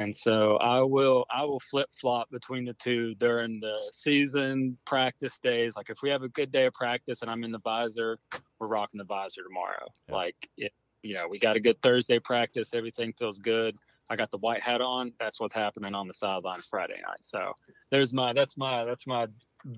And 0.00 0.16
so 0.16 0.56
I 0.58 0.80
will 0.80 1.26
I 1.30 1.44
will 1.44 1.60
flip 1.60 1.88
flop 2.00 2.30
between 2.30 2.64
the 2.64 2.74
two 2.74 3.14
during 3.16 3.58
the 3.60 3.76
season 3.92 4.78
practice 4.86 5.38
days. 5.42 5.74
Like 5.76 5.90
if 5.90 5.98
we 6.02 6.10
have 6.10 6.22
a 6.22 6.28
good 6.28 6.52
day 6.52 6.66
of 6.66 6.72
practice 6.74 7.22
and 7.22 7.30
I'm 7.30 7.42
in 7.42 7.50
the 7.50 7.58
visor, 7.58 8.18
we're 8.60 8.68
rocking 8.68 8.98
the 8.98 9.04
visor 9.04 9.42
tomorrow. 9.42 9.86
Yeah. 10.08 10.14
Like 10.14 10.36
it, 10.56 10.72
you 11.02 11.14
know, 11.14 11.26
we 11.28 11.38
got 11.40 11.56
a 11.56 11.60
good 11.60 11.80
Thursday 11.82 12.18
practice, 12.20 12.74
everything 12.74 13.12
feels 13.18 13.38
good. 13.38 13.76
I 14.10 14.16
got 14.16 14.30
the 14.30 14.38
white 14.38 14.62
hat 14.62 14.80
on. 14.80 15.12
That's 15.20 15.38
what's 15.38 15.52
happening 15.54 15.94
on 15.94 16.08
the 16.08 16.14
sidelines 16.14 16.66
Friday 16.70 17.00
night. 17.06 17.18
So 17.22 17.52
there's 17.90 18.14
my 18.14 18.32
that's 18.32 18.56
my 18.56 18.84
that's 18.84 19.06
my 19.06 19.26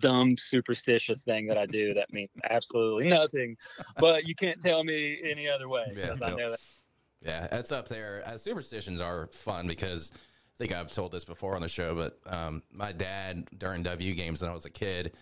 dumb 0.01 0.37
superstitious 0.37 1.25
thing 1.25 1.47
that 1.47 1.57
I 1.57 1.67
do 1.67 1.95
that 1.95 2.13
means 2.13 2.31
absolutely 2.49 3.09
nothing. 3.09 3.57
But 3.99 4.25
you 4.25 4.35
can't 4.35 4.61
tell 4.61 4.85
me 4.85 5.19
any 5.25 5.49
other 5.49 5.69
way 5.69 5.85
Yeah, 5.89 5.95
because 6.03 6.23
I 6.23 6.31
no. 6.31 6.37
know 6.37 6.51
that. 6.51 6.61
Yeah, 7.23 7.49
that's 7.51 7.73
up 7.73 7.89
there. 7.89 8.23
Uh, 8.27 8.39
superstitions 8.39 9.01
are 9.01 9.27
fun 9.29 9.67
because 9.67 10.11
I 10.15 10.57
think 10.57 10.73
I've 10.73 10.93
told 10.93 11.13
this 11.13 11.25
before 11.25 11.55
on 11.55 11.63
the 11.63 11.69
show, 11.69 11.95
but 11.95 12.19
um, 12.27 12.63
my 12.73 12.93
dad 12.93 13.49
during 13.57 13.83
W 13.83 14.15
games 14.15 14.41
when 14.41 14.51
I 14.51 14.55
was 14.55 14.65
a 14.65 14.71
kid, 14.71 15.13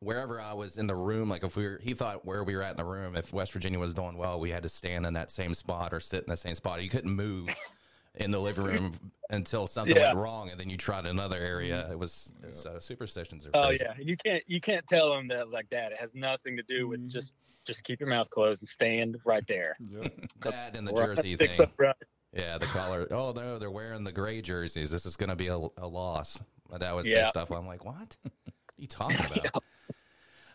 wherever 0.00 0.40
I 0.40 0.52
was 0.54 0.78
in 0.78 0.86
the 0.86 0.94
room, 0.94 1.28
like 1.28 1.44
if 1.44 1.56
we 1.56 1.64
were, 1.64 1.80
he 1.82 1.94
thought 1.94 2.24
where 2.26 2.44
we 2.44 2.54
were 2.56 2.62
at 2.62 2.72
in 2.72 2.76
the 2.76 2.84
room, 2.84 3.16
if 3.16 3.32
West 3.32 3.52
Virginia 3.52 3.78
was 3.78 3.94
doing 3.94 4.16
well, 4.16 4.40
we 4.40 4.50
had 4.50 4.62
to 4.64 4.68
stand 4.68 5.06
in 5.06 5.14
that 5.14 5.30
same 5.30 5.54
spot 5.54 5.94
or 5.94 6.00
sit 6.00 6.24
in 6.24 6.30
the 6.30 6.36
same 6.36 6.54
spot. 6.54 6.82
You 6.82 6.90
couldn't 6.90 7.10
move 7.14 7.48
in 8.16 8.30
the 8.30 8.38
living 8.38 8.64
room 8.64 8.94
until 9.30 9.66
something 9.66 9.96
Yeah. 9.96 10.08
went 10.08 10.18
wrong, 10.18 10.50
and 10.50 10.58
then 10.58 10.68
you 10.70 10.76
tried 10.76 11.06
another 11.06 11.38
area. 11.38 11.88
It 11.90 11.98
was 11.98 12.32
so 12.50 12.78
superstitions 12.78 13.46
are 13.46 13.50
Oh 13.54 13.70
yeah, 13.70 13.94
you 13.98 14.16
can't 14.16 14.42
you 14.46 14.60
can't 14.60 14.86
tell 14.88 15.14
them 15.14 15.28
that 15.28 15.50
like 15.50 15.68
that. 15.70 15.92
It 15.92 15.98
has 15.98 16.14
nothing 16.14 16.56
to 16.56 16.62
do 16.62 16.88
with 16.88 17.00
mm-hmm. 17.00 17.08
just 17.08 17.34
just 17.66 17.84
keep 17.84 18.00
your 18.00 18.08
mouth 18.08 18.28
closed 18.30 18.62
and 18.62 18.68
stand 18.68 19.18
right 19.24 19.46
there. 19.46 19.76
Yep. 19.80 20.12
That 20.42 20.76
and 20.76 20.86
the 20.86 20.92
jersey 20.92 21.36
thing. 21.36 21.68
right. 21.78 21.94
Yeah, 22.32 22.58
the 22.58 22.66
collar. 22.66 23.06
Oh 23.10 23.32
no, 23.32 23.58
they're 23.58 23.70
wearing 23.70 24.04
the 24.04 24.12
gray 24.12 24.40
jerseys. 24.40 24.90
This 24.90 25.04
is 25.04 25.16
going 25.16 25.30
to 25.30 25.36
be 25.36 25.48
a, 25.48 25.56
a 25.56 25.86
loss. 25.86 26.40
My 26.70 26.78
dad 26.78 26.92
would 26.92 27.04
say 27.04 27.12
Yeah. 27.12 27.28
stuff. 27.28 27.50
I'm 27.50 27.66
like, 27.66 27.84
what? 27.84 28.16
What 28.22 28.32
are 28.46 28.52
you 28.78 28.86
talking 28.86 29.18
about? 29.26 29.62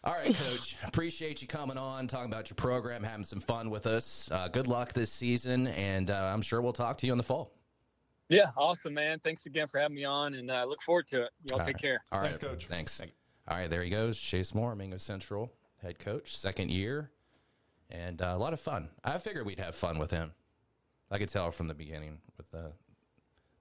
All 0.05 0.13
right, 0.13 0.35
Coach. 0.35 0.75
Appreciate 0.83 1.41
you 1.41 1.47
coming 1.47 1.77
on, 1.77 2.07
talking 2.07 2.31
about 2.31 2.49
your 2.49 2.55
program, 2.55 3.03
having 3.03 3.23
some 3.23 3.39
fun 3.39 3.69
with 3.69 3.87
us. 3.87 4.29
Uh, 4.31 4.47
good 4.47 4.67
luck 4.67 4.93
this 4.93 5.11
season, 5.11 5.67
and 5.67 6.11
uh, 6.11 6.31
I'm 6.31 6.43
sure 6.43 6.61
we'll 6.61 6.73
talk 6.73 6.97
to 6.99 7.07
you 7.07 7.11
in 7.11 7.17
the 7.17 7.23
fall. 7.23 7.51
Yeah, 8.29 8.51
awesome, 8.55 8.93
man. 8.93 9.19
Thanks 9.23 9.45
again 9.45 9.67
for 9.67 9.79
having 9.79 9.95
me 9.95 10.05
on, 10.05 10.35
and 10.35 10.51
uh, 10.51 10.65
look 10.67 10.81
forward 10.83 11.07
to 11.07 11.23
it. 11.23 11.29
Y'all 11.49 11.59
All 11.59 11.65
take 11.65 11.75
right. 11.75 11.81
care. 11.81 12.03
All 12.11 12.19
right, 12.19 12.31
Thanks, 12.31 12.43
Coach. 12.43 12.67
Thanks. 12.67 13.01
All 13.47 13.57
right, 13.57 13.69
there 13.69 13.83
he 13.83 13.89
goes. 13.89 14.19
Chase 14.19 14.53
Moore, 14.53 14.75
Mingo 14.75 14.97
Central 14.97 15.51
head 15.81 15.99
coach, 15.99 16.35
second 16.35 16.71
year, 16.71 17.11
and 17.89 18.21
uh, 18.21 18.33
a 18.35 18.37
lot 18.37 18.53
of 18.53 18.59
fun. 18.59 18.89
I 19.03 19.17
figured 19.17 19.45
we'd 19.45 19.59
have 19.59 19.75
fun 19.75 19.97
with 19.99 20.11
him. 20.11 20.33
I 21.11 21.19
could 21.19 21.29
tell 21.29 21.51
from 21.51 21.67
the 21.67 21.75
beginning 21.75 22.19
with 22.37 22.49
the 22.51 22.73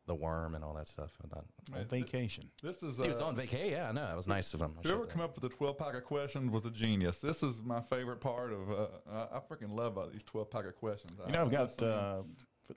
the 0.06 0.14
worm 0.14 0.54
and 0.54 0.62
all 0.62 0.74
that 0.74 0.86
stuff. 0.88 1.10
I 1.24 1.28
thought 1.28 1.44
On 1.74 1.84
vacation. 1.86 2.50
This 2.62 2.82
is. 2.82 2.98
he 2.98 3.08
was 3.08 3.20
uh, 3.20 3.26
on 3.26 3.34
vacation. 3.36 3.70
Yeah, 3.72 3.88
I 3.88 3.92
know. 3.92 4.06
It 4.12 4.16
was 4.16 4.28
nice 4.28 4.52
of 4.54 4.60
him. 4.60 4.74
I 4.78 4.82
Whoever 4.86 5.02
should- 5.04 5.10
come 5.10 5.22
up 5.22 5.34
with 5.34 5.42
the 5.50 5.56
12 5.56 5.78
pack 5.78 5.94
of 5.94 6.04
questions 6.04 6.50
was 6.50 6.66
a 6.66 6.70
genius. 6.70 7.18
This 7.18 7.42
is 7.42 7.62
my 7.62 7.80
favorite 7.80 8.20
part 8.20 8.52
of. 8.52 8.70
Uh, 8.70 8.86
I, 9.10 9.36
I 9.36 9.40
freaking 9.40 9.74
love 9.74 9.96
uh, 9.96 10.06
these 10.12 10.22
12 10.24 10.50
pack 10.50 10.66
of 10.66 10.76
questions. 10.76 11.18
You 11.26 11.32
know, 11.32 11.42
I've 11.42 11.50
got 11.50 11.82
uh, 11.82 12.22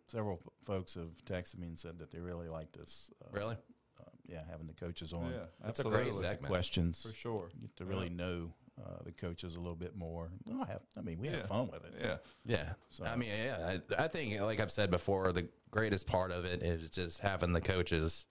several 0.08 0.40
folks 0.66 0.94
have 0.96 1.12
texted 1.26 1.60
me 1.60 1.68
and 1.68 1.78
said 1.78 2.00
that 2.00 2.12
they 2.12 2.20
really 2.20 2.48
like 2.48 2.72
this. 2.72 3.12
Uh, 3.22 3.28
Really? 3.32 3.56
uh, 4.00 4.04
yeah, 4.26 4.42
having 4.50 4.68
the 4.68 4.74
coaches 4.74 5.12
on. 5.14 5.32
yeah, 5.32 5.40
That's 5.64 5.80
a 5.80 5.84
great 5.84 6.08
absolutely. 6.08 6.30
segment. 6.30 6.52
Questions. 6.52 7.02
for 7.08 7.14
sure. 7.16 7.50
You 7.56 7.62
get 7.68 7.76
to 7.78 7.86
really 7.86 8.10
know 8.10 8.54
uh, 8.84 9.04
the 9.04 9.12
coaches 9.12 9.56
a 9.56 9.60
little 9.60 9.76
bit 9.76 9.96
more. 9.96 10.30
No, 10.46 10.62
I 10.64 10.68
have. 10.68 10.82
I 10.98 11.02
mean, 11.02 11.20
we 11.20 11.30
Yeah. 11.30 11.38
have 11.38 11.48
fun 11.48 11.68
with 11.72 11.84
it. 11.86 11.94
Yeah, 12.00 12.18
Yeah. 12.46 12.74
So- 12.90 13.06
I 13.06 13.16
mean, 13.16 13.30
yeah. 13.30 13.80
I, 13.98 14.04
I 14.04 14.08
think, 14.08 14.40
like 14.42 14.60
I've 14.60 14.72
said 14.72 14.92
before, 14.92 15.32
the 15.32 15.48
greatest 15.72 16.06
part 16.08 16.32
of 16.32 16.46
it 16.46 16.62
is 16.64 16.90
just 16.90 17.20
having 17.20 17.54
the 17.54 17.62
coaches 17.62 18.26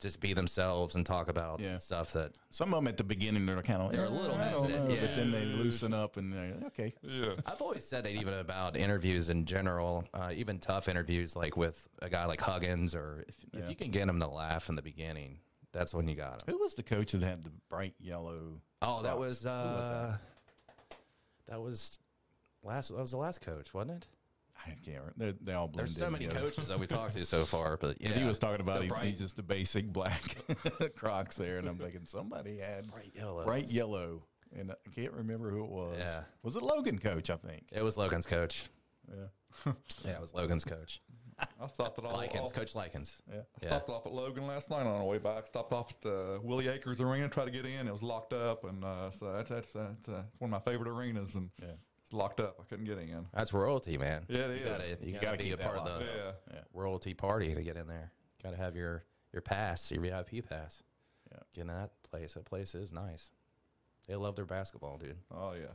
just 0.00 0.18
be 0.20 0.32
themselves 0.32 0.94
and 0.94 1.04
talk 1.04 1.28
about 1.28 1.60
Yeah. 1.60 1.76
stuff 1.76 2.14
that 2.14 2.32
Some 2.48 2.72
of 2.72 2.78
them 2.78 2.88
at 2.88 2.96
the 2.96 3.04
beginning 3.04 3.44
they're 3.44 3.60
kind 3.62 3.82
of 3.82 3.92
They're 3.92 4.06
a 4.06 4.08
little 4.08 4.34
hesitant, 4.34 4.88
know," 4.88 4.94
yeah. 4.94 5.00
but 5.02 5.14
then 5.16 5.30
they 5.30 5.44
loosen 5.44 5.92
up 5.92 6.16
and 6.16 6.32
they're 6.32 6.54
okay. 6.68 6.94
yeah. 7.02 7.34
I've 7.44 7.60
always 7.60 7.84
said 7.86 8.04
that 8.04 8.12
even 8.14 8.32
about 8.32 8.76
interviews 8.78 9.28
in 9.28 9.44
general, 9.44 10.08
uh, 10.14 10.32
even 10.34 10.58
tough 10.58 10.88
interviews 10.88 11.36
like 11.36 11.54
with 11.54 11.86
a 12.00 12.08
guy 12.08 12.24
like 12.24 12.40
Huggins, 12.40 12.94
or 12.94 13.26
if, 13.28 13.36
if 13.62 13.68
you 13.68 13.76
can 13.76 13.90
get 13.90 14.08
him 14.08 14.18
to 14.20 14.26
laugh 14.26 14.70
in 14.70 14.74
the 14.74 14.80
beginning, 14.82 15.38
that's 15.72 15.94
when 15.94 16.08
you 16.08 16.14
got 16.16 16.42
him. 16.42 16.54
Who 16.54 16.58
was 16.58 16.74
the 16.74 16.82
coach 16.82 17.12
that 17.12 17.22
had 17.22 17.44
the 17.44 17.52
bright 17.68 17.94
yellow? 18.00 18.60
Oh, 18.82 19.02
that 19.02 19.18
was 19.18 19.42
Who 19.42 19.48
was 19.48 19.56
uh, 19.56 20.16
that 21.48 21.60
was 21.60 21.98
last. 22.62 22.88
That 22.88 23.00
was 23.00 23.10
the 23.12 23.16
last 23.18 23.40
coach, 23.40 23.72
wasn't 23.74 24.02
it? 24.02 24.06
I 24.66 24.70
can't. 24.84 24.98
remember. 24.98 25.12
They're, 25.16 25.32
they 25.40 25.52
all 25.54 25.68
blend 25.68 25.88
There's 25.88 25.96
so 25.96 26.10
many 26.10 26.26
together. 26.26 26.50
coches 26.50 26.68
that 26.68 26.78
we 26.78 26.86
talked 26.86 27.14
to 27.14 27.24
so 27.24 27.44
far, 27.46 27.76
but 27.78 28.00
yeah, 28.00 28.10
he 28.10 28.24
was 28.24 28.38
talking 28.38 28.60
about 28.60 28.82
he, 28.82 29.08
he's 29.08 29.18
just 29.18 29.36
the 29.36 29.42
basic 29.42 29.90
black 29.90 30.36
Crocs 30.96 31.36
there, 31.36 31.58
and 31.58 31.68
I'm 31.68 31.78
thinking 31.78 32.02
somebody 32.04 32.58
had 32.58 32.90
bright 32.90 33.12
yellow. 33.14 33.44
bright 33.44 33.66
yellow, 33.68 34.22
and 34.56 34.70
I 34.70 34.74
can't 34.94 35.12
remember 35.12 35.50
who 35.50 35.64
it 35.64 35.70
was. 35.70 35.96
Yeah. 35.98 36.20
was 36.42 36.56
it 36.56 36.62
Logan 36.62 36.98
Coach? 36.98 37.30
I 37.30 37.36
think. 37.36 37.64
It 37.72 37.82
was 37.82 37.96
Logan's 37.96 38.26
coach. 38.26 38.64
Yeah, 39.08 39.72
Yeah, 40.04 40.12
it 40.12 40.20
was 40.20 40.34
Logan's 40.34 40.64
coach. 40.64 41.00
I 41.60 41.66
stopped 41.66 41.98
it 41.98 42.04
all. 42.04 42.12
Likens, 42.12 42.48
off. 42.48 42.54
Coach 42.54 42.74
Likens. 42.74 43.20
yeah. 43.28 43.40
I 43.40 43.42
Yeah. 43.62 43.68
stopped 43.68 43.88
off 43.90 44.06
at 44.06 44.12
Logan 44.12 44.46
last 44.46 44.70
night 44.70 44.86
on 44.86 44.98
the 44.98 45.04
way 45.04 45.18
back. 45.18 45.46
Stopped 45.46 45.72
off 45.72 45.90
at 45.90 46.00
the 46.00 46.40
Willie 46.42 46.68
Akers 46.68 47.00
Arena, 47.00 47.28
tried 47.28 47.46
to 47.46 47.50
get 47.50 47.66
in. 47.66 47.86
It 47.86 47.92
was 47.92 48.02
locked 48.02 48.32
up, 48.32 48.64
and 48.64 48.84
uh, 48.84 49.10
so 49.10 49.32
that's 49.32 49.50
that's, 49.50 49.72
that's 49.72 50.08
uh, 50.08 50.22
one 50.38 50.52
of 50.52 50.64
my 50.64 50.70
favorite 50.70 50.88
arenas, 50.90 51.34
and 51.34 51.50
Yeah. 51.60 51.68
it's 52.02 52.12
locked 52.12 52.40
up. 52.40 52.56
I 52.60 52.64
couldn't 52.64 52.86
get 52.86 52.98
in. 52.98 53.26
That's 53.34 53.52
royalty, 53.52 53.98
man. 53.98 54.24
Yeah, 54.28 54.46
it 54.46 54.60
you 54.60 54.64
is. 54.64 54.68
Gotta, 54.70 54.88
you, 54.88 54.96
You 55.02 55.12
gotta, 55.14 55.26
gotta 55.26 55.38
be 55.38 55.52
a 55.52 55.56
part 55.56 55.76
of 55.78 55.84
locked 55.86 55.98
the 56.00 56.34
Yeah. 56.54 56.60
royalty 56.72 57.14
party 57.14 57.54
to 57.54 57.62
get 57.62 57.76
in 57.76 57.86
there. 57.86 58.12
Got 58.42 58.50
to 58.50 58.56
have 58.56 58.74
your 58.76 59.04
your 59.32 59.42
pass, 59.42 59.90
your 59.92 60.00
VIP 60.02 60.40
pass. 60.48 60.82
Yeah. 61.30 61.38
Get 61.54 61.60
in 61.62 61.66
that 61.68 61.90
place. 62.10 62.34
That 62.34 62.44
place 62.46 62.74
is 62.74 62.92
nice. 62.92 63.30
They 64.08 64.16
love 64.16 64.34
their 64.34 64.44
basketball, 64.46 64.98
dude. 64.98 65.18
Oh 65.30 65.52
yeah. 65.52 65.66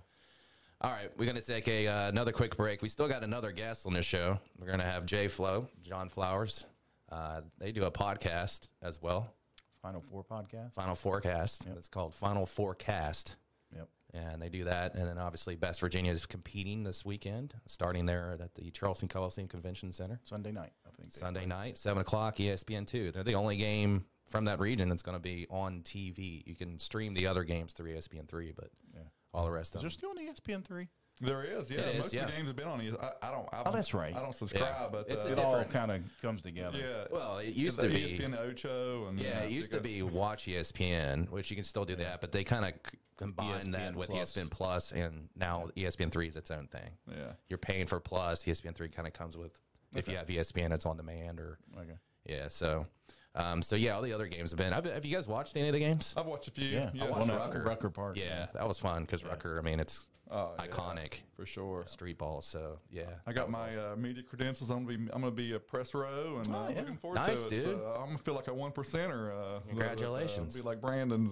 All 0.82 0.91
right, 0.91 1.09
we're 1.17 1.26
going 1.26 1.38
to 1.38 1.45
take 1.45 1.67
a 1.67 1.88
uh, 1.88 2.09
another 2.09 2.32
quick 2.32 2.57
break. 2.57 2.82
We 2.82 2.89
still 2.89 3.07
got 3.07 3.23
another 3.23 3.51
guest 3.51 3.88
on 3.88 3.93
the 3.93 4.03
show. 4.03 4.39
We're 4.59 4.67
going 4.67 4.80
to 4.80 4.86
have 4.86 5.05
Jay 5.05 5.28
Flo, 5.28 5.67
John 5.82 6.09
Flowers. 6.09 6.65
Uh, 7.11 7.41
they 7.59 7.71
do 7.71 7.84
a 7.86 7.91
podcast 7.91 8.69
as 8.82 9.01
well, 9.01 9.34
Final 9.82 10.01
Four 10.01 10.23
podcast. 10.23 10.73
Final 10.73 10.95
Forecast. 10.95 11.65
It's 11.78 11.88
called 11.88 12.13
Final 12.13 12.45
Forecast, 12.45 13.38
Yep. 13.73 13.88
and 14.13 14.41
they 14.41 14.49
do 14.49 14.65
that. 14.65 14.95
And 14.95 15.07
then 15.07 15.17
obviously, 15.17 15.55
Best 15.55 15.80
Virginia 15.80 16.11
is 16.11 16.26
competing 16.26 16.84
this 16.84 17.05
weekend, 17.05 17.53
starting 17.67 18.05
there 18.05 18.38
at, 18.41 18.53
the 18.55 18.69
Charleston 18.71 19.07
Coliseum 19.07 19.47
Convention 19.47 19.91
Center 19.93 20.19
Sunday 20.23 20.51
night, 20.51 20.73
I 20.86 20.89
think. 20.99 21.13
Sunday 21.13 21.45
night, 21.45 21.78
seven 21.78 22.01
o'clock, 22.01 22.36
ESPN 22.36 22.86
two. 22.86 23.11
They're 23.11 23.23
the 23.23 23.36
only 23.36 23.55
game 23.55 24.05
from 24.30 24.45
that 24.45 24.59
region 24.59 24.89
that's 24.89 25.03
going 25.03 25.15
to 25.15 25.21
be 25.21 25.47
on 25.49 25.82
TV. 25.84 26.45
You 26.45 26.55
can 26.55 26.78
stream 26.80 27.13
the 27.13 27.28
other 27.28 27.43
games 27.45 27.71
through 27.73 27.93
ESPN 27.95 28.28
three, 28.28 28.51
but 28.55 28.69
Yeah. 28.93 29.01
All 29.36 29.46
the 29.46 29.52
rest 29.52 29.72
Is 29.72 29.76
of 29.76 29.82
there 29.82 29.90
them. 29.90 29.98
still 29.98 30.12
an 30.12 30.18
ESPN 30.60 30.64
three? 30.66 30.88
There 31.22 31.44
is, 31.46 31.72
yeah. 31.72 31.80
It 31.82 31.96
is, 31.96 32.00
Most 32.00 32.14
yeah. 32.14 32.22
of 32.24 32.28
the 32.32 32.36
games 32.36 32.48
have 32.48 32.56
been 32.58 32.68
on. 32.68 32.82
it. 32.82 32.94
I, 33.02 33.28
I 33.28 33.32
don't. 33.32 33.48
I 33.54 33.60
Oh, 33.60 33.64
don't- 33.66 33.74
that's 33.74 33.94
right. 33.94 34.14
I 34.16 34.20
don't 34.22 34.36
subscribe, 34.36 34.64
Yeah. 34.64 34.88
but 34.92 35.06
It's 35.10 35.24
a 35.24 35.28
uh, 35.28 35.32
It 35.32 35.36
different- 35.36 35.56
all 35.56 35.64
kind 35.66 35.92
of 35.92 36.02
comes 36.22 36.42
together. 36.42 36.78
yeah. 36.78 37.06
Well, 37.10 37.38
it 37.38 37.54
used 37.54 37.80
to 37.80 37.88
be. 37.88 38.18
ESPN 38.18 38.38
Ocho 38.38 39.08
and 39.08 39.20
Yeah, 39.20 39.40
it 39.44 39.52
used 39.52 39.72
to 39.72 39.80
be 39.80 40.02
Watch 40.02 40.46
ESPN, 40.46 41.30
which 41.30 41.50
you 41.50 41.56
can 41.56 41.64
still 41.64 41.86
do 41.86 41.96
that, 41.98 42.20
but 42.22 42.32
they 42.34 42.44
kind 42.44 42.66
of 42.66 42.74
combine 43.18 43.72
that 43.72 43.94
ESPN 43.94 43.96
with 43.96 44.10
Plus. 44.10 44.34
ESPN 44.34 44.50
Plus, 44.52 44.92
and 44.92 45.30
now 45.38 45.70
E 45.78 45.84
ESPN 45.86 46.12
three 46.12 46.28
is 46.28 46.36
its 46.36 46.52
own 46.52 46.68
thing. 46.68 46.90
Yeah. 47.10 47.32
You're 47.48 47.60
paying 47.60 47.86
for 47.88 48.00
Plus. 48.02 48.44
ESPN 48.44 48.76
three 48.76 48.90
kind 48.90 49.08
of 49.08 49.14
comes 49.14 49.38
with 49.38 49.62
if 49.96 50.10
you 50.10 50.18
have 50.18 50.28
ESPN, 50.28 50.74
it's 50.74 50.86
on 50.86 50.98
demand, 50.98 51.40
or 51.40 51.60
Okay. 51.78 51.98
yeah. 52.26 52.50
So, 52.50 52.88
um, 53.36 53.62
so 53.62 53.76
yeah, 53.76 53.96
all 53.96 54.02
the 54.02 54.14
other 54.14 54.28
games 54.28 54.52
have 54.52 54.58
been. 54.58 54.74
Have, 54.74 54.86
have 54.86 55.06
you 55.06 55.16
guys 55.16 55.28
watched 55.28 55.56
any 55.56 55.68
of 55.68 55.74
the 55.74 55.80
games? 55.80 56.14
I've 56.18 56.26
watched 56.26 56.48
a 56.48 56.52
few. 56.52 56.68
Yeah. 56.68 56.90
Yeah, 56.94 57.06
I 57.06 57.10
watched 57.10 57.28
watched 57.28 57.40
Rucker. 57.40 57.64
Rucker. 57.64 57.90
Park. 57.90 58.18
Yeah, 58.18 58.48
that 58.54 58.68
was 58.68 58.78
fun 58.80 59.02
because 59.04 59.24
Rucker. 59.24 59.58
I 59.60 59.62
mean, 59.62 59.80
it's 59.80 60.06
Oh, 60.32 60.54
yeah, 60.58 60.66
iconic 60.66 61.20
for 61.36 61.46
sure. 61.46 61.84
street 61.86 62.18
ball. 62.18 62.42
So 62.42 62.80
yeah, 62.90 63.04
I 63.28 63.32
got 63.34 63.52
my 63.52 63.70
awesome. 63.70 63.92
uh, 63.94 63.96
media 63.96 64.24
credentials. 64.24 64.72
I'm 64.72 64.84
gonna 64.86 64.98
be 64.98 65.04
I'm 65.14 65.22
gonna 65.22 65.30
be 65.30 65.54
a 65.54 65.60
press 65.60 65.94
row, 65.94 66.42
and 66.44 66.54
uh, 66.54 66.58
Oh, 66.66 66.70
yeah. 66.70 66.80
looking 66.80 66.98
forward 66.98 67.18
Nice, 67.18 67.42
to 67.42 67.48
it. 67.48 67.50
dude. 67.50 67.64
So, 67.66 67.94
I'm 68.00 68.08
gonna 68.08 68.18
feel 68.18 68.34
like 68.34 68.48
a 68.48 68.54
one 68.54 68.72
percenter. 68.72 69.32
Uh, 69.32 69.60
Congratulations. 69.68 70.56
Uh, 70.56 70.60
be 70.60 70.64
like 70.68 70.82
Brandon's. 70.82 71.32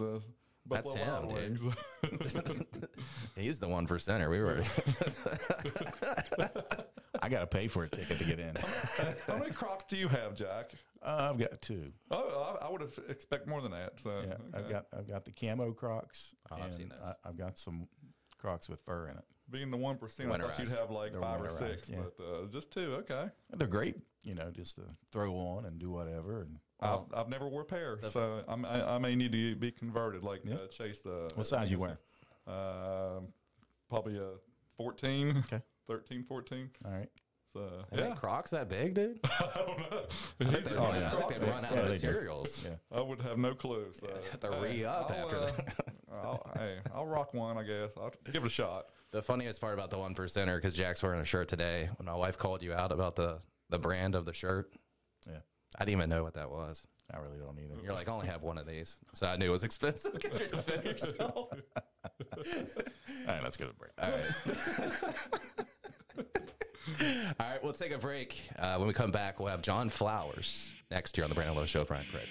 Uh, 0.72 0.76
That's 0.76 0.94
him, 0.94 1.28
dude. 1.28 2.88
He's 3.36 3.60
the 3.60 3.68
one 3.68 3.86
percenter. 3.88 4.30
We 4.30 4.40
were. 4.40 4.64
I 7.22 7.30
got 7.30 7.40
to 7.40 7.48
pay 7.48 7.68
for 7.68 7.84
a 7.84 7.88
ticket 7.88 8.18
to 8.18 8.24
get 8.24 8.40
in. 8.40 8.54
How 9.28 9.38
many 9.38 9.52
Crocs 9.52 9.86
do 9.86 9.98
you 9.98 10.08
have, 10.08 10.36
Jack? 10.36 10.72
uh, 11.04 11.30
I've 11.32 11.40
got 11.40 11.62
two. 11.62 11.92
Oh, 12.12 12.58
I, 12.62 12.66
I 12.66 12.72
would 12.72 12.82
have 12.82 12.98
expect 13.10 13.48
more 13.48 13.62
than 13.62 13.72
that. 13.72 14.00
So 14.00 14.24
Yeah, 14.28 14.36
I've 14.54 14.70
got 14.70 14.86
I've 14.98 15.08
got 15.08 15.26
the 15.26 15.32
camo 15.32 15.72
Crocs. 15.74 16.34
Oh, 16.52 16.58
I've 16.62 16.74
seen 16.74 16.90
those. 16.90 17.00
I, 17.06 17.14
I've 17.28 17.38
got 17.38 17.58
some 17.58 17.88
Crocs 18.38 18.70
with 18.70 18.80
fur 18.82 19.08
in 19.10 19.18
it. 19.18 19.26
Being 19.50 19.72
the 19.72 19.78
one 19.78 19.98
percent. 19.98 20.32
I 20.32 20.38
thought 20.38 20.60
you'd 20.60 20.68
have 20.70 20.92
like 20.92 21.12
They're 21.12 21.22
five 21.22 21.42
or 21.42 21.50
six, 21.50 21.90
yeah. 21.90 21.98
but 22.18 22.24
uh, 22.24 22.46
just 22.52 22.72
two. 22.72 22.96
Okay. 23.00 23.26
They're 23.56 23.68
great, 23.68 23.96
you 24.24 24.36
know, 24.36 24.50
just 24.52 24.76
to 24.78 24.84
throw 25.12 25.34
on 25.36 25.66
and 25.66 25.80
do 25.80 25.90
whatever. 25.92 26.42
And 26.42 26.58
I've, 26.80 27.02
I've 27.14 27.30
never 27.30 27.48
wore 27.48 27.62
a 27.62 27.66
pair, 27.66 27.98
so 28.10 28.44
I'm, 28.48 28.66
I, 28.66 28.96
I 28.96 28.98
may 28.98 29.16
need 29.16 29.32
to 29.32 29.56
be 29.56 29.72
converted, 29.72 30.24
like 30.24 30.42
Yeah. 30.44 30.56
uh, 30.56 30.68
Chase. 30.68 31.06
Uh, 31.06 31.30
what 31.36 31.46
size 31.46 31.70
you 31.72 31.80
wear? 31.80 32.00
Um, 32.48 33.28
probably 33.90 34.18
a 34.18 34.32
14, 34.78 35.44
Okay. 35.46 35.62
13, 35.88 36.24
14. 36.24 36.70
All 36.86 36.92
right. 36.92 37.10
So 37.54 37.70
yeah, 37.96 38.16
Crocs 38.16 38.50
that 38.50 38.68
big, 38.68 38.96
dude? 38.96 39.20
I 39.26 39.52
don't 39.56 39.78
know. 39.92 40.02
I 40.42 40.44
think 40.44 40.64
they 40.64 40.70
the 40.72 40.76
run, 40.76 41.04
I 41.04 41.10
think 41.12 41.36
they 41.40 41.50
run 41.50 41.64
out 41.66 41.72
Yeah, 41.72 41.80
of 41.82 41.90
materials. 41.90 42.66
Yeah. 42.66 42.72
I 42.92 43.00
would 43.02 43.22
have 43.22 43.38
no 43.38 43.54
clue. 43.54 43.86
So 43.94 44.08
have 44.32 44.40
to 44.40 44.50
re-up 44.60 45.12
I'll, 45.12 45.16
after 45.26 45.38
uh, 45.38 45.46
that. 45.52 45.76
I'll, 46.12 46.52
hey, 46.58 46.78
I'll 46.96 47.06
rock 47.06 47.34
one, 47.36 47.58
I 47.60 47.64
guess. 47.64 47.92
I'll 47.96 48.12
give 48.32 48.44
it 48.44 48.48
a 48.48 48.50
shot. 48.50 48.88
The 49.14 49.22
funniest 49.22 49.62
part 49.62 49.74
about 49.76 49.90
the 49.92 49.98
one 50.00 50.16
percenter, 50.16 50.56
because 50.58 50.74
Jack's 50.74 51.02
wearing 51.04 51.22
a 51.22 51.26
shirt 51.26 51.48
today. 51.48 51.88
When 51.98 52.08
my 52.08 52.16
wife 52.16 52.38
called 52.38 52.62
you 52.64 52.74
out 52.74 52.92
about 52.92 53.16
the 53.16 53.40
the 53.70 53.78
brand 53.80 54.16
of 54.16 54.26
the 54.26 54.34
shirt, 54.34 54.74
Yeah. 55.28 55.38
I 55.80 55.86
didn't 55.86 56.00
even 56.00 56.10
know 56.10 56.24
what 56.24 56.34
that 56.34 56.50
was. 56.50 56.86
I 57.14 57.18
really 57.20 57.38
don't 57.38 57.58
either. 57.60 57.76
You're 57.84 57.94
like, 57.94 58.10
I 58.10 58.12
only 58.12 58.28
have 58.28 58.42
one 58.44 58.58
of 58.58 58.66
these, 58.66 58.98
so 59.14 59.28
I 59.28 59.38
knew 59.38 59.46
it 59.46 59.50
was 59.50 59.64
expensive 59.64 60.14
because 60.22 60.40
you're 60.40 60.48
defending 60.50 60.88
yourself. 60.92 61.36
All 61.54 61.54
right, 63.28 63.44
let's 63.44 63.56
get 63.58 63.70
a 63.70 63.74
break. 63.74 63.92
All 64.02 64.10
right. 64.10 64.26
All 67.40 67.48
right, 67.50 67.64
we'll 67.64 67.74
take 67.74 67.92
a 67.92 67.98
break. 67.98 68.42
Uh, 68.58 68.76
when 68.78 68.88
we 68.88 68.94
come 68.94 69.12
back, 69.12 69.40
we'll 69.40 69.50
have 69.50 69.62
John 69.62 69.90
Flowers 69.90 70.74
next 70.92 71.18
year 71.18 71.24
on 71.24 71.30
the 71.30 71.36
Brandon 71.36 71.56
Lowe 71.56 71.66
Show. 71.66 71.80
with 71.80 71.88
Brian 71.88 72.06
Craig. 72.12 72.28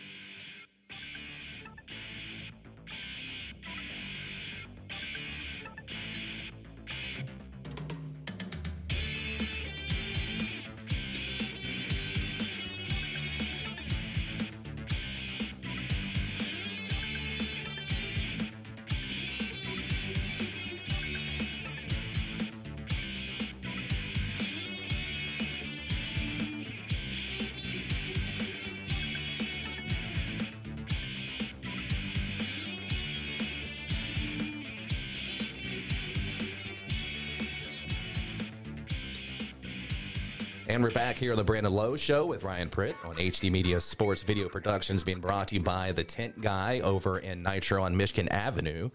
And 40.83 40.91
we're 40.91 40.95
back 40.95 41.17
here 41.17 41.31
on 41.31 41.37
the 41.37 41.45
Brandon 41.45 41.73
Lowe 41.73 41.97
Show 41.97 42.27
with 42.27 42.43
Ryan 42.43 42.69
Pritt 42.69 42.97
on 43.05 43.15
HD 43.15 43.53
Media 43.53 43.81
Sports 43.81 44.25
Video 44.25 44.49
Productions, 44.49 45.05
being 45.05 45.21
brought 45.21 45.47
to 45.47 45.55
you 45.55 45.61
by 45.61 45.93
the 45.93 46.03
Tent 46.03 46.41
Guy 46.41 46.81
over 46.81 47.21
in 47.21 47.41
Nitro 47.41 47.85
on 47.85 47.97
Michigan 47.97 48.29
Avenue. 48.31 48.91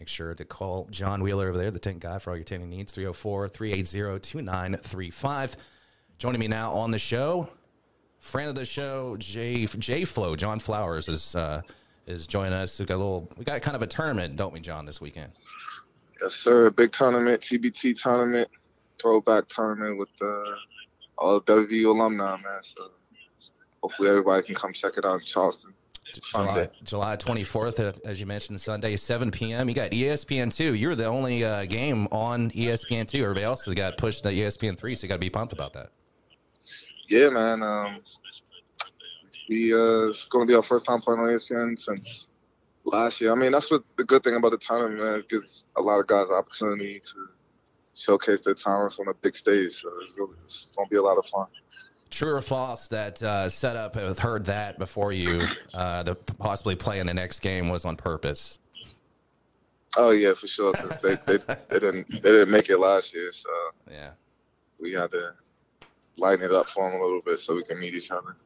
Make 0.00 0.08
sure 0.08 0.34
to 0.34 0.44
call 0.44 0.88
John 0.90 1.22
Wheeler 1.22 1.48
over 1.48 1.56
there, 1.56 1.70
the 1.70 1.78
Tent 1.78 2.00
Guy, 2.00 2.18
for 2.18 2.30
all 2.30 2.36
your 2.36 2.42
tenting 2.42 2.70
needs, 2.70 2.92
304 2.92 3.50
380 3.50 4.18
2935. 4.18 5.56
Joining 6.18 6.40
me 6.40 6.48
now 6.48 6.72
on 6.72 6.90
the 6.90 6.98
show, 6.98 7.48
friend 8.18 8.48
of 8.48 8.56
the 8.56 8.66
show, 8.66 9.16
Jay 9.16 9.64
J 9.66 10.04
Flow, 10.04 10.34
John 10.34 10.58
Flowers 10.58 11.06
is 11.06 11.36
uh, 11.36 11.62
is 12.08 12.26
joining 12.26 12.54
us. 12.54 12.80
We 12.80 12.86
got 12.86 12.96
a 12.96 12.96
little, 12.96 13.30
we 13.36 13.44
got 13.44 13.62
kind 13.62 13.76
of 13.76 13.82
a 13.82 13.86
tournament, 13.86 14.34
don't 14.34 14.52
we, 14.52 14.58
John, 14.58 14.86
this 14.86 15.00
weekend? 15.00 15.30
Yes, 16.20 16.34
sir. 16.34 16.68
Big 16.70 16.90
tournament, 16.90 17.42
TBT 17.42 18.02
tournament, 18.02 18.48
throwback 18.98 19.46
tournament 19.46 19.98
with 19.98 20.08
uh, 20.20 20.56
all 21.18 21.40
WVU 21.40 21.86
alumni, 21.86 22.32
man. 22.32 22.62
So 22.62 22.90
hopefully 23.82 24.08
everybody 24.08 24.46
can 24.46 24.54
come 24.54 24.72
check 24.72 24.96
it 24.96 25.04
out 25.04 25.20
in 25.20 25.24
Charleston. 25.24 25.74
July, 26.14 26.46
Sunday. 26.46 26.70
July 26.84 27.16
24th, 27.16 27.80
uh, 27.80 27.92
as 28.04 28.18
you 28.18 28.26
mentioned, 28.26 28.60
Sunday, 28.60 28.96
7 28.96 29.30
p.m. 29.30 29.68
You 29.68 29.74
got 29.74 29.92
E 29.92 30.04
ESPN 30.04 30.54
2. 30.54 30.74
You're 30.74 30.94
the 30.94 31.04
only 31.04 31.44
uh, 31.44 31.66
game 31.66 32.08
on 32.10 32.50
ESPN 32.52 33.06
2. 33.06 33.22
Everybody 33.22 33.44
else 33.44 33.64
has 33.66 33.74
got 33.74 33.98
pushed 33.98 34.22
to 34.22 34.30
ESPN 34.30 34.78
3, 34.78 34.94
so 34.94 35.04
you 35.04 35.08
got 35.08 35.16
to 35.16 35.20
be 35.20 35.30
pumped 35.30 35.52
about 35.52 35.74
that. 35.74 35.90
Yeah, 37.08 37.28
man. 37.30 37.62
Um, 37.62 37.98
we 39.48 39.72
uh, 39.72 40.08
it's 40.08 40.28
going 40.28 40.46
to 40.46 40.50
be 40.50 40.54
our 40.54 40.62
first 40.62 40.86
time 40.86 41.00
playing 41.00 41.20
on 41.20 41.28
ESPN 41.28 41.78
since 41.78 42.28
last 42.84 43.20
year. 43.20 43.32
I 43.32 43.34
mean, 43.34 43.52
that's 43.52 43.70
what 43.70 43.82
the 43.96 44.04
good 44.04 44.22
thing 44.22 44.36
about 44.36 44.52
the 44.52 44.58
tournament, 44.58 45.00
man. 45.00 45.18
It 45.20 45.28
gives 45.28 45.64
a 45.76 45.82
lot 45.82 46.00
of 46.00 46.06
guys 46.06 46.28
opportunity 46.30 47.00
to 47.00 47.28
showcase 47.98 48.40
their 48.42 48.54
talents 48.54 48.98
on 49.00 49.08
a 49.08 49.14
big 49.14 49.34
stage. 49.34 49.72
So 49.82 49.90
it's, 50.02 50.16
really, 50.16 50.34
it's 50.44 50.72
going 50.76 50.86
to 50.86 50.90
be 50.90 50.96
a 50.96 51.02
lot 51.02 51.18
of 51.18 51.26
fun. 51.26 51.46
True 52.10 52.34
or 52.36 52.40
false 52.40 52.88
that 52.88 53.22
uh, 53.22 53.48
setup, 53.50 53.96
I've 53.96 54.18
heard 54.18 54.46
that 54.46 54.78
before 54.78 55.12
you 55.12 55.42
uh, 55.74 56.04
to 56.04 56.14
possibly 56.14 56.74
play 56.74 57.00
in 57.00 57.06
the 57.06 57.12
next 57.12 57.40
game 57.40 57.68
was 57.68 57.84
on 57.84 57.96
purpose. 57.96 58.58
Oh 59.96 60.10
yeah, 60.10 60.32
for 60.34 60.46
sure. 60.46 60.72
they, 61.02 61.16
they 61.26 61.36
they 61.68 61.78
didn't 61.78 62.10
they 62.10 62.18
didn't 62.20 62.50
make 62.50 62.70
it 62.70 62.78
last 62.78 63.14
year, 63.14 63.32
so 63.32 63.48
Yeah. 63.90 64.10
we 64.78 64.92
had 64.92 65.10
to 65.10 65.32
lighten 66.16 66.44
it 66.44 66.52
up 66.52 66.68
for 66.68 66.90
them 66.90 67.00
a 67.00 67.04
little 67.04 67.20
bit 67.22 67.40
so 67.40 67.54
we 67.56 67.64
can 67.64 67.78
meet 67.80 67.94
each 67.94 68.10
other. 68.10 68.36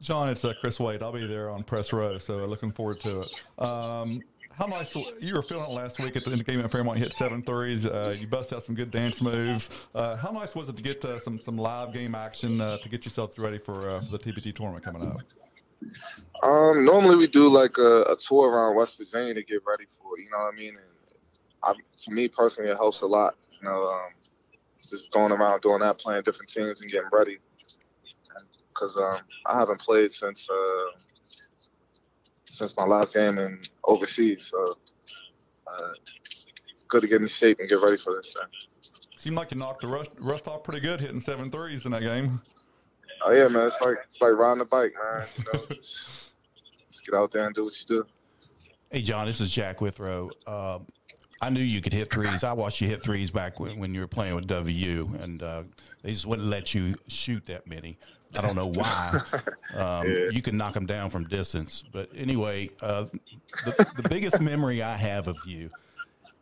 John, 0.00 0.28
it's 0.28 0.44
uh, 0.44 0.52
Chris 0.60 0.78
Wade. 0.80 1.02
I'll 1.02 1.12
be 1.12 1.26
there 1.26 1.50
on 1.50 1.62
press 1.62 1.92
row, 1.92 2.18
so 2.18 2.44
looking 2.46 2.72
forward 2.72 3.00
to 3.00 3.22
it. 3.22 3.62
Um, 3.64 4.20
how 4.52 4.66
nice 4.66 4.94
you 4.94 5.34
were 5.34 5.42
feeling 5.42 5.74
last 5.74 5.98
week 5.98 6.16
at 6.16 6.24
the, 6.24 6.30
the 6.30 6.44
game 6.44 6.60
at 6.60 6.70
Fairmont. 6.70 6.98
You 6.98 7.04
hit 7.04 7.14
seven 7.14 7.42
threes. 7.42 7.86
Uh, 7.86 8.14
you 8.18 8.26
bust 8.26 8.52
out 8.52 8.62
some 8.62 8.74
good 8.74 8.90
dance 8.90 9.20
moves. 9.20 9.70
Uh, 9.94 10.16
how 10.16 10.30
nice 10.30 10.54
was 10.54 10.68
it 10.68 10.76
to 10.76 10.82
get 10.82 11.04
uh, 11.04 11.18
some 11.18 11.40
some 11.40 11.56
live 11.56 11.92
game 11.92 12.14
action 12.14 12.60
uh, 12.60 12.78
to 12.78 12.88
get 12.88 13.04
yourselves 13.04 13.38
ready 13.38 13.58
for 13.58 13.90
uh, 13.90 14.00
for 14.02 14.10
the 14.10 14.18
TBT 14.18 14.54
tournament 14.54 14.84
coming 14.84 15.02
up? 15.02 15.20
Um, 16.42 16.84
normally 16.84 17.16
we 17.16 17.26
do 17.26 17.48
like 17.48 17.78
a, 17.78 18.02
a 18.02 18.16
tour 18.16 18.50
around 18.50 18.76
West 18.76 18.98
Virginia 18.98 19.34
to 19.34 19.42
get 19.42 19.62
ready 19.66 19.86
for. 19.98 20.18
You 20.18 20.28
know 20.30 20.38
what 20.38 20.52
I 20.52 20.56
mean? 20.56 20.76
I, 21.62 21.72
to 21.72 22.10
me 22.10 22.28
personally, 22.28 22.70
it 22.70 22.76
helps 22.76 23.02
a 23.02 23.06
lot. 23.06 23.36
You 23.60 23.68
know, 23.68 23.84
um, 23.84 24.10
just 24.88 25.10
going 25.12 25.32
around 25.32 25.62
doing 25.62 25.80
that, 25.80 25.98
playing 25.98 26.22
different 26.22 26.50
teams 26.50 26.80
and 26.80 26.90
getting 26.90 27.08
ready. 27.12 27.38
Because 28.68 28.96
um, 28.96 29.20
I 29.46 29.58
haven't 29.58 29.80
played 29.80 30.12
since 30.12 30.48
uh, 30.50 30.98
since 32.60 32.76
my 32.76 32.84
last 32.84 33.14
game 33.14 33.38
in 33.38 33.58
overseas. 33.84 34.50
So 34.50 34.76
uh, 35.66 35.92
it's 36.70 36.84
good 36.88 37.00
to 37.00 37.08
get 37.08 37.22
in 37.22 37.28
shape 37.28 37.58
and 37.58 37.68
get 37.68 37.80
ready 37.82 37.96
for 37.96 38.14
this. 38.14 38.34
Thing. 38.34 38.48
Seemed 39.16 39.36
like 39.36 39.50
you 39.50 39.56
knocked 39.56 39.80
the 39.80 39.88
rust, 39.88 40.10
rust 40.20 40.46
off 40.46 40.62
pretty 40.62 40.80
good, 40.80 41.00
hitting 41.00 41.20
seven 41.20 41.50
threes 41.50 41.86
in 41.86 41.92
that 41.92 42.02
game. 42.02 42.40
Oh 43.24 43.32
yeah, 43.32 43.48
man. 43.48 43.66
It's 43.66 43.80
like 43.80 43.96
it's 44.04 44.20
like 44.20 44.34
riding 44.34 44.60
a 44.60 44.64
bike, 44.66 44.94
man. 45.02 45.26
You 45.38 45.44
know, 45.52 45.66
just, 45.70 46.08
just 46.90 47.04
get 47.04 47.14
out 47.14 47.32
there 47.32 47.46
and 47.46 47.54
do 47.54 47.64
what 47.64 47.74
you 47.80 47.86
do. 47.86 48.06
Hey, 48.90 49.02
John, 49.02 49.26
this 49.26 49.40
is 49.40 49.50
Jack 49.50 49.80
Withrow. 49.80 50.30
Uh, 50.46 50.80
I 51.40 51.48
knew 51.48 51.62
you 51.62 51.80
could 51.80 51.92
hit 51.92 52.10
threes. 52.10 52.44
I 52.44 52.52
watched 52.52 52.80
you 52.80 52.88
hit 52.88 53.02
threes 53.02 53.30
back 53.30 53.58
when, 53.58 53.78
when 53.78 53.94
you 53.94 54.00
were 54.00 54.06
playing 54.06 54.34
with 54.34 54.46
WU, 54.46 55.08
and 55.20 55.42
uh, 55.42 55.62
they 56.02 56.12
just 56.12 56.26
wouldn't 56.26 56.48
let 56.48 56.74
you 56.74 56.96
shoot 57.06 57.46
that 57.46 57.66
many. 57.66 57.98
I 58.36 58.42
don't 58.42 58.56
know 58.56 58.66
why. 58.74 59.20
Um, 59.74 60.08
Yeah. 60.08 60.30
You 60.30 60.42
can 60.42 60.56
knock 60.56 60.74
them 60.74 60.86
down 60.86 61.10
from 61.10 61.24
distance. 61.28 61.82
But 61.92 62.10
anyway, 62.14 62.70
uh, 62.80 63.06
the, 63.64 63.92
the 64.02 64.08
biggest 64.08 64.40
memory 64.50 64.82
I 64.82 64.96
have 64.96 65.28
of 65.28 65.36
you 65.46 65.70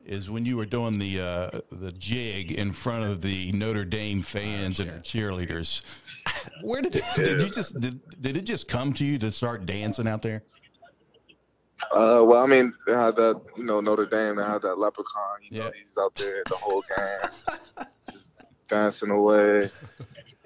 is 0.04 0.30
when 0.30 0.46
you 0.46 0.56
were 0.56 0.64
doing 0.66 0.98
the 0.98 1.20
uh, 1.20 1.60
the 1.70 1.92
jig 1.92 2.52
in 2.52 2.72
front 2.72 3.04
of 3.04 3.20
the 3.20 3.52
Notre 3.52 3.84
Dame 3.84 4.22
fans 4.22 4.80
and 4.80 5.02
cheerleaders. 5.02 5.82
Where 6.62 6.80
did 6.80 6.96
it? 6.96 7.04
Did 7.14 7.40
you 7.42 7.50
just 7.50 7.78
did, 7.78 8.00
did 8.20 8.36
it 8.36 8.42
just 8.42 8.68
come 8.68 8.92
to 8.94 9.04
you 9.04 9.18
to 9.18 9.30
start 9.30 9.66
dancing 9.66 10.08
out 10.08 10.22
there? 10.22 10.42
Uh, 11.92 12.24
well, 12.26 12.42
I 12.42 12.46
mean, 12.46 12.72
they 12.86 12.92
had 12.92 13.14
that, 13.16 13.40
you 13.56 13.62
know, 13.62 13.80
Notre 13.80 14.04
Dame. 14.06 14.34
They 14.36 14.42
had 14.42 14.62
that 14.62 14.78
leprechaun. 14.78 15.38
You 15.42 15.60
know, 15.60 15.70
he's 15.78 15.96
out 15.96 16.12
there 16.16 16.42
the 16.48 16.56
whole 16.56 16.82
game, 16.96 17.86
just 18.10 18.32
dancing 18.66 19.10
away. 19.10 19.70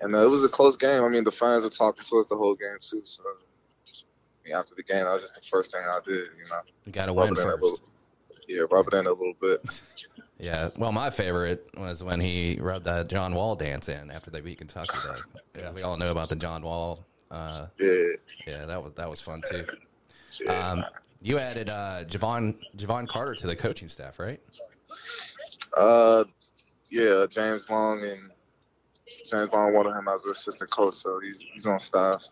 And 0.03 0.15
uh, 0.15 0.19
it 0.23 0.29
was 0.29 0.45
a 0.45 0.49
close 0.49 0.77
game. 0.77 1.03
I 1.03 1.09
mean, 1.09 1.25
the 1.25 1.33
fans 1.33 1.65
were 1.65 1.71
talking 1.71 2.05
to 2.05 2.17
us 2.19 2.27
the 2.27 2.37
whole 2.37 2.55
game 2.55 2.77
too. 2.81 3.01
So 3.05 3.23
I 3.25 4.49
mean, 4.49 4.55
after 4.55 4.75
the 4.75 4.83
game, 4.83 5.05
that 5.05 5.13
was 5.13 5.23
just 5.23 5.35
the 5.35 5.41
first 5.51 5.73
thing 5.73 5.81
I 5.89 5.99
did. 6.05 6.15
You 6.15 6.45
know, 6.51 6.61
You 6.85 6.93
got 6.93 7.07
to 7.07 7.13
win 7.15 7.29
it 7.29 7.31
in 7.33 7.39
a 7.39 7.43
first. 7.53 7.63
little. 7.63 7.79
Yeah, 8.49 8.63
rub 8.71 8.89
it 8.89 8.95
in 8.95 9.07
a 9.07 9.11
little 9.13 9.35
bit. 9.41 9.61
Yeah. 10.39 10.71
Well, 10.77 10.91
my 10.91 11.09
favorite 11.11 11.69
was 11.79 12.03
when 12.03 12.19
he 12.21 12.59
rubbed 12.61 12.87
that 12.87 13.07
John 13.07 13.33
Wall 13.33 13.55
dance 13.55 13.89
in 13.89 14.11
after 14.11 14.29
they 14.29 14.41
beat 14.41 14.59
Kentucky. 14.59 14.89
Though. 15.07 15.61
Yeah. 15.61 15.71
We 15.71 15.83
all 15.83 15.97
know 15.97 16.11
about 16.11 16.31
the 16.31 16.35
John 16.35 16.63
Wall. 16.65 17.05
Uh, 17.31 17.67
Yeah. 17.79 17.93
yeah, 18.49 18.67
that 18.67 18.83
was 18.83 18.93
that 18.95 19.09
was 19.09 19.21
fun 19.21 19.41
too. 19.49 19.65
yeah. 20.45 20.69
Um, 20.71 20.85
you 21.21 21.39
added 21.39 21.69
uh, 21.69 22.03
Jevon 22.09 22.57
Jevon 22.77 23.07
Carter 23.07 23.37
to 23.37 23.47
the 23.47 23.55
coaching 23.55 23.87
staff, 23.89 24.19
right? 24.19 24.41
Uh, 25.77 26.25
yeah, 26.91 27.27
James 27.31 27.71
Long 27.71 28.03
and 28.03 28.29
James 29.31 29.53
Long 29.53 29.73
wanted 29.75 29.97
him 29.97 30.09
as 30.09 30.25
an 30.25 30.33
assistant 30.33 30.71
coach, 30.71 30.95
so 30.95 31.21
he's 31.21 31.45
he's 31.53 31.67
on 31.67 31.79
staff. 31.81 32.23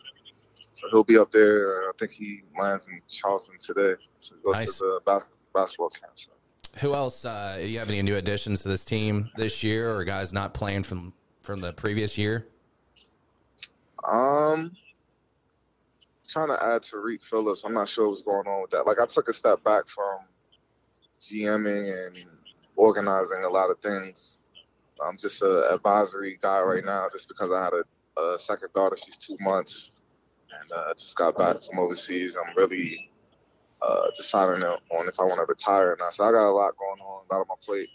So 0.75 0.89
he'll 0.91 1.05
be 1.05 1.19
up 1.19 1.31
there. 1.33 1.67
Uh, 1.67 1.89
I 1.89 1.93
think 1.99 2.13
he 2.13 2.43
lands 2.59 2.89
in 2.89 3.01
Charleston 3.09 3.57
today. 3.59 3.95
He 4.21 4.31
goes 4.43 4.53
Nice. 4.55 4.79
to 4.79 4.85
the 4.85 5.01
bas- 5.05 5.31
basketball 5.55 5.91
camp. 5.91 6.13
So. 6.15 6.31
Who 6.79 6.95
else? 6.95 7.25
Uh, 7.25 7.59
do 7.61 7.67
you 7.69 7.79
have 7.81 7.89
any 7.91 8.01
new 8.03 8.17
additions 8.17 8.63
to 8.63 8.69
this 8.69 8.85
team 8.85 9.31
this 9.37 9.63
year, 9.63 9.95
or 9.95 10.05
guys 10.05 10.33
not 10.33 10.55
playing 10.55 10.85
from 10.85 11.13
from 11.43 11.61
the 11.61 11.73
previous 11.73 12.17
year? 12.17 12.47
Um, 14.09 14.73
trying 16.29 16.49
to 16.49 16.63
add 16.65 16.83
Tarik 16.83 17.23
Phillips. 17.23 17.65
I'm 17.65 17.75
not 17.75 17.89
sure 17.89 18.09
what's 18.09 18.23
going 18.23 18.47
on 18.47 18.63
with 18.63 18.71
that. 18.71 18.87
Like 18.87 19.01
I 19.01 19.07
took 19.07 19.29
a 19.29 19.33
step 19.33 19.63
back 19.65 19.85
from 19.89 20.21
GMing 21.21 22.07
and 22.07 22.17
organizing 22.77 23.45
a 23.45 23.49
lot 23.49 23.71
of 23.71 23.79
things. 23.81 24.39
I'm 25.05 25.17
just 25.17 25.43
a 25.43 25.73
advisory 25.75 26.39
guy 26.41 26.61
right 26.61 26.85
now, 26.85 27.09
just 27.11 27.29
because 27.29 27.51
I 27.51 27.65
had 27.65 27.73
a, 27.73 28.21
a 28.21 28.39
second 28.39 28.69
daughter. 28.75 28.97
She's 28.97 29.17
two 29.17 29.37
months, 29.41 29.93
and 30.61 30.73
uh, 30.73 30.85
I 30.91 30.93
just 30.95 31.17
got 31.17 31.37
back 31.39 31.63
from 31.63 31.79
overseas. 31.79 32.37
I'm 32.37 32.55
really 32.57 33.11
uh, 33.83 34.11
deciding 34.17 34.63
on 34.65 35.09
if 35.09 35.19
I 35.19 35.25
want 35.25 35.37
to 35.41 35.47
retire 35.49 35.93
or 35.93 35.97
not. 35.99 36.15
So 36.15 36.25
I 36.25 36.33
got 36.33 36.49
a 36.49 36.53
lot 36.53 36.75
going 36.77 37.01
on, 37.01 37.25
a 37.31 37.35
lot 37.35 37.41
on 37.41 37.47
my 37.49 37.55
plate. 37.65 37.89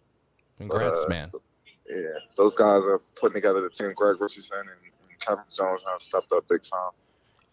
Congrats, 0.58 1.06
Uh, 1.06 1.10
man. 1.10 1.32
Yeah, 1.88 2.18
those 2.36 2.56
guys 2.56 2.84
are 2.86 3.00
putting 3.20 3.36
together 3.36 3.62
the 3.62 3.70
team. 3.70 3.94
Greg 3.96 4.20
Richardson 4.20 4.58
and, 4.60 4.70
and 4.70 5.20
Kevin 5.20 5.44
Jones 5.56 5.84
have 5.88 6.02
stepped 6.02 6.32
up 6.32 6.46
big 6.50 6.64
time. 6.64 6.92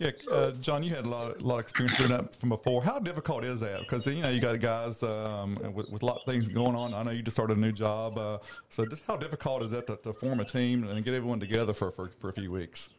Yeah, 0.02 0.10
uh, 0.32 0.50
John, 0.60 0.82
you 0.82 0.92
had 0.92 1.06
a 1.06 1.08
lot, 1.08 1.40
a 1.40 1.44
lot 1.44 1.54
of 1.54 1.60
experience 1.60 1.96
doing 1.96 2.10
that 2.10 2.34
from 2.34 2.48
before. 2.48 2.82
How 2.82 2.98
difficult 2.98 3.44
is 3.44 3.60
that? 3.60 3.78
Because 3.78 4.04
you 4.04 4.20
know 4.20 4.30
you 4.30 4.40
got 4.40 4.58
guys 4.58 5.00
um, 5.04 5.56
with, 5.72 5.92
with 5.92 6.02
a 6.02 6.06
lot 6.06 6.16
of 6.16 6.22
things 6.26 6.48
going 6.48 6.74
on. 6.74 6.92
I 6.92 7.04
know 7.04 7.12
you 7.12 7.22
just 7.22 7.36
started 7.36 7.56
a 7.56 7.60
new 7.60 7.70
job, 7.70 8.18
uh, 8.18 8.38
so 8.68 8.84
just 8.84 9.04
how 9.06 9.16
difficult 9.16 9.62
is 9.62 9.70
that 9.70 9.86
to, 9.86 9.96
to 9.98 10.12
form 10.12 10.40
a 10.40 10.44
team 10.44 10.82
and 10.88 11.04
get 11.04 11.14
everyone 11.14 11.38
together 11.38 11.72
for, 11.72 11.92
for, 11.92 12.08
for 12.08 12.30
a 12.30 12.32
few 12.32 12.50
weeks? 12.50 12.96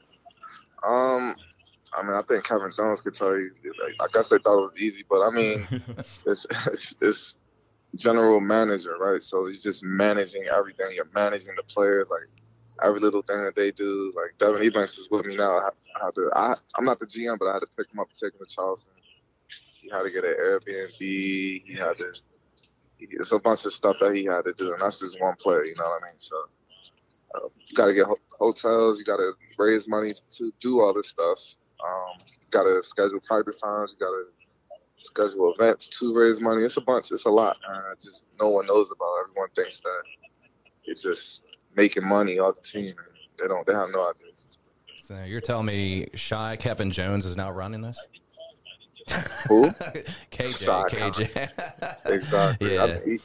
Um, 0.81 1.35
I 1.93 2.03
mean, 2.03 2.13
I 2.13 2.21
think 2.21 2.45
Kevin 2.45 2.71
Jones 2.71 3.01
could 3.01 3.15
tell 3.15 3.35
you. 3.37 3.51
Like, 3.83 3.95
I 3.99 4.07
guess 4.13 4.29
they 4.29 4.37
thought 4.37 4.59
it 4.59 4.71
was 4.71 4.81
easy, 4.81 5.03
but 5.09 5.23
I 5.23 5.29
mean, 5.29 5.67
it's, 6.25 6.45
it's 6.67 6.95
it's 7.01 7.35
general 7.95 8.39
manager, 8.39 8.95
right? 8.97 9.21
So 9.21 9.47
he's 9.47 9.61
just 9.61 9.83
managing 9.83 10.45
everything. 10.45 10.87
You're 10.95 11.09
managing 11.13 11.53
the 11.57 11.63
players, 11.63 12.07
like 12.09 12.29
every 12.81 12.99
little 12.99 13.21
thing 13.21 13.43
that 13.43 13.55
they 13.55 13.71
do. 13.71 14.11
Like 14.15 14.37
Devin 14.39 14.61
Ebanks 14.61 14.97
is 14.97 15.07
with 15.11 15.25
me 15.25 15.35
now. 15.35 15.57
I, 15.57 15.69
I 16.01 16.05
had 16.05 16.15
to. 16.15 16.29
I, 16.33 16.55
I'm 16.77 16.85
not 16.85 16.99
the 16.99 17.05
GM, 17.05 17.37
but 17.39 17.47
I 17.47 17.53
had 17.53 17.59
to 17.59 17.67
pick 17.77 17.91
him 17.91 17.99
up 17.99 18.07
and 18.09 18.17
take 18.17 18.39
him 18.39 18.45
to 18.45 18.55
Charleston. 18.55 18.93
He 19.81 19.89
had 19.89 20.03
to 20.03 20.11
get 20.11 20.23
an 20.23 20.35
Airbnb. 20.41 20.97
He 20.99 21.75
had 21.77 21.97
to. 21.97 22.11
It's 22.99 23.31
a 23.31 23.39
bunch 23.39 23.65
of 23.65 23.73
stuff 23.73 23.97
that 23.99 24.15
he 24.15 24.25
had 24.25 24.45
to 24.45 24.53
do, 24.53 24.71
and 24.73 24.81
that's 24.81 24.99
just 24.99 25.19
one 25.19 25.35
player. 25.35 25.65
You 25.65 25.75
know 25.75 25.83
what 25.85 26.03
I 26.03 26.07
mean? 26.07 26.19
So 26.19 26.35
uh, 27.35 27.49
you 27.67 27.75
got 27.75 27.87
to 27.87 27.93
get 27.93 28.05
ho- 28.05 28.19
hotels. 28.39 28.99
You 28.99 29.05
got 29.05 29.17
to 29.17 29.33
raise 29.57 29.87
money 29.87 30.13
to 30.37 30.53
do 30.61 30.81
all 30.81 30.93
this 30.93 31.09
stuff. 31.09 31.39
Um, 31.85 32.17
you 32.41 32.47
got 32.51 32.63
to 32.63 32.81
schedule 32.83 33.19
practice 33.27 33.57
times. 33.61 33.93
You 33.99 34.05
got 34.05 34.11
to 34.11 34.25
schedule 35.03 35.53
events 35.53 35.89
to 35.99 36.15
raise 36.15 36.39
money. 36.39 36.63
It's 36.63 36.77
a 36.77 36.81
bunch. 36.81 37.11
It's 37.11 37.25
a 37.25 37.29
lot. 37.29 37.57
Uh, 37.69 37.95
just 38.01 38.25
no 38.39 38.49
one 38.49 38.67
knows 38.67 38.91
about. 38.91 39.05
it. 39.17 39.29
Everyone 39.29 39.49
thinks 39.55 39.81
that 39.81 40.03
it's 40.85 41.03
just 41.03 41.45
making 41.75 42.07
money 42.07 42.39
off 42.39 42.55
the 42.55 42.61
team. 42.61 42.95
They 43.39 43.47
don't. 43.47 43.65
They 43.65 43.73
have 43.73 43.89
no 43.91 44.09
idea. 44.09 44.31
So 44.99 45.21
you're 45.25 45.41
telling 45.41 45.65
me 45.65 46.07
Shy 46.13 46.55
Kevin 46.55 46.91
Jones 46.91 47.25
is 47.25 47.35
now 47.35 47.51
running 47.51 47.81
this? 47.81 48.01
Who? 49.49 49.69
KJ, 50.31 50.63
Shy 50.63 50.83
KJ. 50.89 52.05
exactly. 52.05 52.75
Yeah. 52.75 52.83
I, 52.83 53.01
he, 53.05 53.19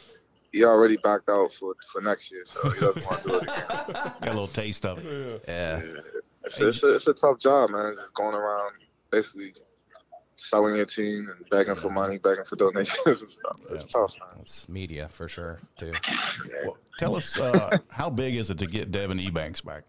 he 0.50 0.64
already 0.64 0.96
backed 0.96 1.28
out 1.28 1.52
for 1.52 1.74
for 1.92 2.00
next 2.00 2.32
year, 2.32 2.42
so 2.44 2.70
he 2.70 2.80
doesn't 2.80 3.06
want 3.06 3.22
to 3.22 3.28
do 3.28 3.34
it 3.36 3.42
again. 3.42 3.64
Got 3.92 4.22
a 4.22 4.26
little 4.26 4.48
taste 4.48 4.84
of 4.86 4.98
it. 5.06 5.44
yeah. 5.46 5.82
It's, 6.44 6.58
it's, 6.60 6.82
a, 6.82 6.94
it's 6.94 7.06
a 7.06 7.14
tough 7.14 7.38
job, 7.38 7.70
man. 7.70 7.94
Just 7.94 8.14
going 8.14 8.34
around 8.34 8.72
basically 9.10 9.54
selling 10.38 10.76
your 10.76 10.86
team 10.86 11.28
and 11.28 11.50
begging 11.50 11.74
for 11.74 11.90
money, 11.90 12.16
begging 12.16 12.44
for 12.44 12.56
donations 12.56 13.20
and 13.20 13.28
stuff. 13.28 13.60
It's 13.70 13.84
tough, 13.84 14.14
man. 14.20 14.38
It's 14.40 14.68
media 14.68 15.08
for 15.10 15.28
sure, 15.28 15.58
too. 15.76 15.92
Well, 16.64 16.78
tell 16.98 17.16
us 17.16 17.38
uh, 17.38 17.76
how 17.90 18.08
big 18.08 18.36
is 18.36 18.48
it 18.48 18.58
to 18.58 18.66
get 18.66 18.90
Devin 18.92 19.18
Ebanks 19.18 19.64
back? 19.64 19.82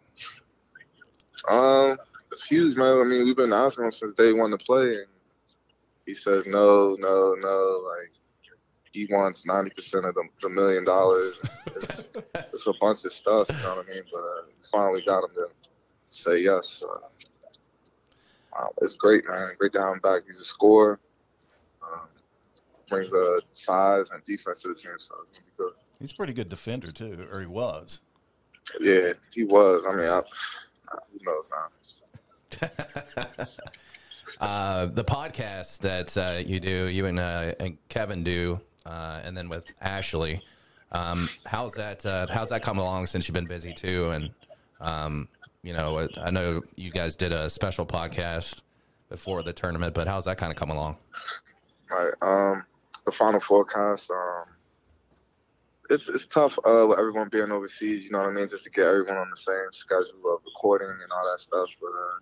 Um, 1.47 1.97
it's 2.31 2.45
huge, 2.45 2.75
man. 2.75 2.99
I 2.99 3.03
mean, 3.03 3.25
we've 3.25 3.37
been 3.37 3.53
asking 3.53 3.85
him 3.85 3.91
since 3.91 4.13
day 4.13 4.33
one 4.33 4.51
to 4.51 4.57
play, 4.57 4.95
and 4.95 5.07
he 6.05 6.13
says 6.13 6.45
no, 6.47 6.97
no, 6.99 7.35
no. 7.39 7.83
Like 7.85 8.11
he 8.91 9.07
wants 9.11 9.45
ninety 9.45 9.69
percent 9.69 10.05
of 10.05 10.15
the, 10.15 10.27
the 10.41 10.49
million 10.49 10.83
dollars. 10.83 11.39
It's, 11.75 12.09
it's 12.33 12.67
a 12.67 12.73
bunch 12.81 13.05
of 13.05 13.13
stuff, 13.13 13.47
you 13.49 13.55
know 13.63 13.75
what 13.75 13.85
I 13.87 13.93
mean? 13.93 14.03
But 14.11 14.19
uh, 14.19 14.41
finally 14.71 15.03
got 15.05 15.23
him 15.23 15.35
to 15.35 15.47
say 16.07 16.39
yes. 16.39 16.83
Wow, 18.53 18.73
it's 18.81 18.95
great, 18.95 19.23
man. 19.27 19.51
Great 19.57 19.73
to 19.73 19.81
have 19.81 19.93
him 19.93 19.99
back. 19.99 20.23
He's 20.25 20.39
a 20.39 20.45
scorer. 20.45 20.99
Um, 21.83 22.07
brings 22.89 23.13
a 23.13 23.39
size 23.53 24.09
and 24.11 24.23
defense 24.25 24.61
to 24.63 24.69
the 24.69 24.75
team, 24.75 24.91
so 24.97 25.15
it's 25.21 25.31
gonna 25.31 25.45
be 25.45 25.51
good. 25.57 25.73
He's 25.99 26.11
a 26.11 26.15
pretty 26.15 26.33
good 26.33 26.49
defender 26.49 26.91
too, 26.91 27.27
or 27.31 27.41
he 27.41 27.47
was. 27.47 28.01
Yeah, 28.79 29.13
he 29.33 29.43
was. 29.43 29.83
I 29.87 29.95
mean, 29.95 30.07
I, 30.07 30.21
who 31.11 31.19
knows 31.23 31.49
now? 31.51 31.69
uh, 34.39 34.85
the 34.87 35.03
podcast 35.03 35.79
that 35.79 36.17
uh, 36.17 36.39
you 36.45 36.59
do, 36.59 36.87
you 36.87 37.05
and, 37.05 37.19
uh, 37.19 37.53
and 37.59 37.77
Kevin 37.89 38.23
do, 38.23 38.59
uh, 38.85 39.21
and 39.23 39.35
then 39.35 39.49
with 39.49 39.71
Ashley. 39.81 40.41
Um, 40.91 41.29
how's 41.45 41.73
that? 41.75 42.05
Uh, 42.05 42.27
how's 42.29 42.49
that 42.49 42.63
come 42.63 42.79
along 42.79 43.07
since 43.07 43.27
you've 43.27 43.35
been 43.35 43.45
busy 43.45 43.73
too? 43.73 44.09
And 44.09 44.31
um, 44.81 45.27
you 45.63 45.73
know, 45.73 46.07
I 46.17 46.31
know 46.31 46.61
you 46.75 46.91
guys 46.91 47.15
did 47.15 47.31
a 47.31 47.49
special 47.49 47.85
podcast 47.85 48.61
before 49.09 49.43
the 49.43 49.53
tournament, 49.53 49.93
but 49.93 50.07
how's 50.07 50.25
that 50.25 50.37
kind 50.37 50.51
of 50.51 50.57
come 50.57 50.69
along? 50.69 50.97
Right. 51.89 52.13
Um, 52.21 52.63
the 53.05 53.11
final 53.11 53.39
forecast. 53.39 54.09
Um, 54.11 54.45
it's 55.89 56.07
it's 56.07 56.27
tough 56.27 56.57
uh, 56.59 56.85
with 56.87 56.99
everyone 56.99 57.29
being 57.29 57.51
overseas. 57.51 58.03
You 58.03 58.11
know 58.11 58.19
what 58.19 58.29
I 58.29 58.31
mean? 58.31 58.47
Just 58.47 58.63
to 58.65 58.69
get 58.69 58.85
everyone 58.85 59.17
on 59.17 59.29
the 59.29 59.37
same 59.37 59.71
schedule 59.71 60.33
of 60.33 60.41
recording 60.45 60.89
and 60.89 61.11
all 61.11 61.31
that 61.31 61.39
stuff. 61.39 61.69
But 61.81 61.87
uh, 61.87 62.19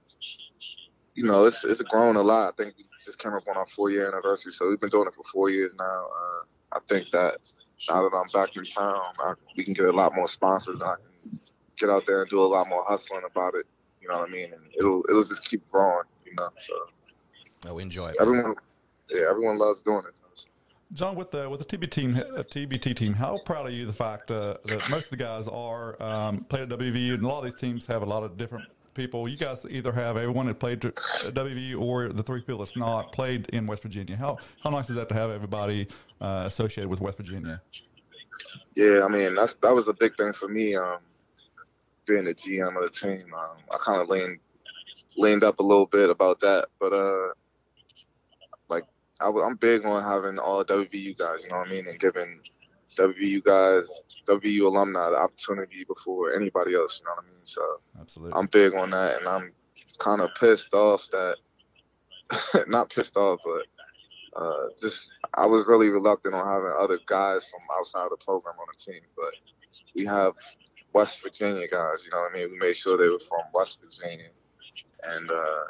you 1.16 1.26
know, 1.26 1.46
it's 1.46 1.64
it's 1.66 1.82
grown 1.82 2.16
a 2.16 2.22
lot. 2.22 2.54
I 2.54 2.64
think 2.64 2.76
we 2.78 2.86
just 3.04 3.20
came 3.20 3.34
up 3.34 3.48
on 3.48 3.58
our 3.58 3.68
four 3.68 3.90
year 3.90 4.08
anniversary, 4.08 4.54
so 4.54 4.70
we've 4.70 4.80
been 4.80 4.90
doing 4.90 5.08
it 5.08 5.14
for 5.14 5.24
four 5.32 5.50
years 5.50 5.76
now. 5.78 6.08
Uh, 6.08 6.78
I 6.78 6.80
think 6.88 7.10
that 7.12 7.40
now 7.90 8.08
that 8.08 8.16
I'm 8.16 8.30
back 8.34 8.56
in 8.56 8.64
town, 8.66 9.02
I, 9.20 9.34
we 9.56 9.66
can 9.66 9.74
get 9.74 9.86
a 9.86 9.92
lot 9.92 10.16
more 10.16 10.28
sponsors. 10.28 10.82
I 10.82 10.96
can 10.96 11.06
get 11.78 11.90
out 11.90 12.06
there 12.06 12.22
and 12.22 12.30
do 12.30 12.40
a 12.40 12.46
lot 12.46 12.68
more 12.68 12.84
hustling 12.88 13.22
about 13.30 13.56
it. 13.56 13.66
You 14.02 14.08
know 14.10 14.18
what 14.20 14.30
I 14.30 14.32
mean? 14.32 14.54
And 14.54 14.62
it'll 14.78 15.04
it'll 15.10 15.24
just 15.24 15.44
keep 15.50 15.70
growing. 15.72 16.04
You 16.26 16.34
know, 16.36 16.50
so 16.60 16.74
Oh, 17.68 17.74
we 17.74 17.84
enjoy 17.84 18.10
it. 18.10 18.18
everyone, 18.20 18.54
yeah, 19.10 19.26
everyone 19.30 19.58
loves 19.58 19.82
doing 19.82 20.04
it. 20.08 20.14
John, 20.94 21.16
with 21.16 21.32
the 21.32 21.50
with 21.50 21.68
the 21.68 21.78
TB 21.78 21.90
team, 21.92 22.16
uh, 22.16 22.44
TBT 22.44 22.96
team, 22.96 23.14
how 23.14 23.40
proud 23.40 23.66
are 23.66 23.70
you 23.70 23.82
of 23.82 23.88
the 23.88 23.94
fact 23.94 24.32
uh, 24.32 24.56
that 24.66 24.90
most 24.90 25.06
of 25.06 25.10
the 25.12 25.18
guys 25.18 25.48
are 25.48 26.02
um, 26.02 26.46
played 26.46 26.64
at 26.64 26.70
WVU, 26.70 27.16
and 27.16 27.24
a 27.24 27.28
lot 27.28 27.40
of 27.40 27.44
these 27.46 27.56
teams 27.56 27.86
have 27.88 28.04
a 28.04 28.06
lot 28.06 28.24
of 28.24 28.38
different 28.38 28.66
people. 28.94 29.28
You 29.28 29.36
guys 29.36 29.66
either 29.70 29.92
have 29.92 30.16
everyone 30.16 30.46
that 30.46 30.60
played 30.60 30.86
at 30.86 30.94
WVU 31.34 31.82
or 31.82 32.08
the 32.08 32.24
three 32.24 32.40
people 32.40 32.60
that's 32.60 32.78
not 32.78 33.12
played 33.12 33.50
in 33.50 33.68
West 33.68 33.84
Virginia. 33.84 34.16
How 34.16 34.38
how 34.64 34.70
nice 34.70 34.90
is 34.90 34.96
that 34.96 35.10
to 35.10 35.16
have 35.16 35.30
everybody 35.30 35.88
uh, 36.22 36.44
associated 36.48 36.90
with 36.90 37.02
West 37.02 37.18
Virginia? 37.18 37.62
Yeah, 38.76 39.04
I 39.04 39.08
mean 39.10 39.36
that's 39.36 39.56
that 39.56 39.74
was 39.74 39.88
a 39.90 39.94
big 39.94 40.16
thing 40.16 40.32
for 40.32 40.48
me. 40.48 40.76
Um, 40.76 41.00
being 42.08 42.26
the 42.26 42.34
GM 42.34 42.76
of 42.76 42.84
the 42.84 42.90
team, 42.90 43.34
um, 43.34 43.58
I 43.72 43.78
kind 43.80 44.02
of 44.02 44.10
leaned 44.10 44.40
leaned 45.16 45.44
up 45.44 45.60
a 45.60 45.64
little 45.64 45.86
bit 45.86 46.10
about 46.10 46.40
that, 46.42 46.68
but 46.80 46.94
uh, 46.94 47.34
like 48.70 48.84
I, 49.20 49.26
w- 49.26 49.46
I'm 49.46 49.56
big 49.56 49.86
on 49.86 50.04
having 50.04 50.40
all 50.40 50.64
WVU 50.64 51.18
guys. 51.18 51.40
You 51.44 51.50
know 51.50 51.58
what 51.58 51.68
I 51.68 51.72
mean, 51.72 51.88
and 51.88 52.00
giving 52.00 52.40
WVU 52.98 53.44
guys, 53.44 53.88
WVU 54.28 54.62
alumni 54.62 55.10
the 55.10 55.18
opportunity 55.18 55.84
before 55.84 56.34
anybody 56.34 56.76
else. 56.76 57.00
You 57.00 57.06
know 57.06 57.12
what 57.16 57.26
I 57.26 57.28
mean? 57.28 57.40
So 57.44 57.62
Absolutely. 58.00 58.40
I'm 58.40 58.48
big 58.48 58.74
on 58.74 58.92
that, 58.92 59.20
and 59.20 59.28
I'm 59.28 59.52
kind 60.00 60.22
of 60.22 60.30
pissed 60.40 60.74
off 60.74 61.08
that 61.12 61.38
not 62.68 62.90
pissed 62.90 63.18
off, 63.18 63.40
but 63.44 64.42
uh, 64.42 64.68
just 64.80 65.12
I 65.34 65.46
was 65.46 65.66
really 65.68 65.90
reluctant 65.90 66.36
on 66.36 66.46
having 66.46 66.74
other 66.78 67.00
guys 67.06 67.46
from 67.46 67.62
outside 67.78 68.04
of 68.06 68.12
the 68.12 68.24
program 68.24 68.56
on 68.60 68.68
the 68.72 68.92
team, 68.92 69.02
but 69.16 69.34
we 69.96 70.06
have 70.06 70.34
West 70.98 71.22
Virginia 71.22 71.68
guys. 71.68 72.00
You 72.04 72.10
know 72.12 72.22
what 72.22 72.32
I 72.32 72.38
mean? 72.38 72.52
We 72.52 72.58
made 72.58 72.76
sure 72.76 72.98
they 72.98 73.08
were 73.08 73.20
from 73.20 73.42
West 73.54 73.80
Virginia, 73.82 74.30
and 75.04 75.30
uh, 75.30 75.64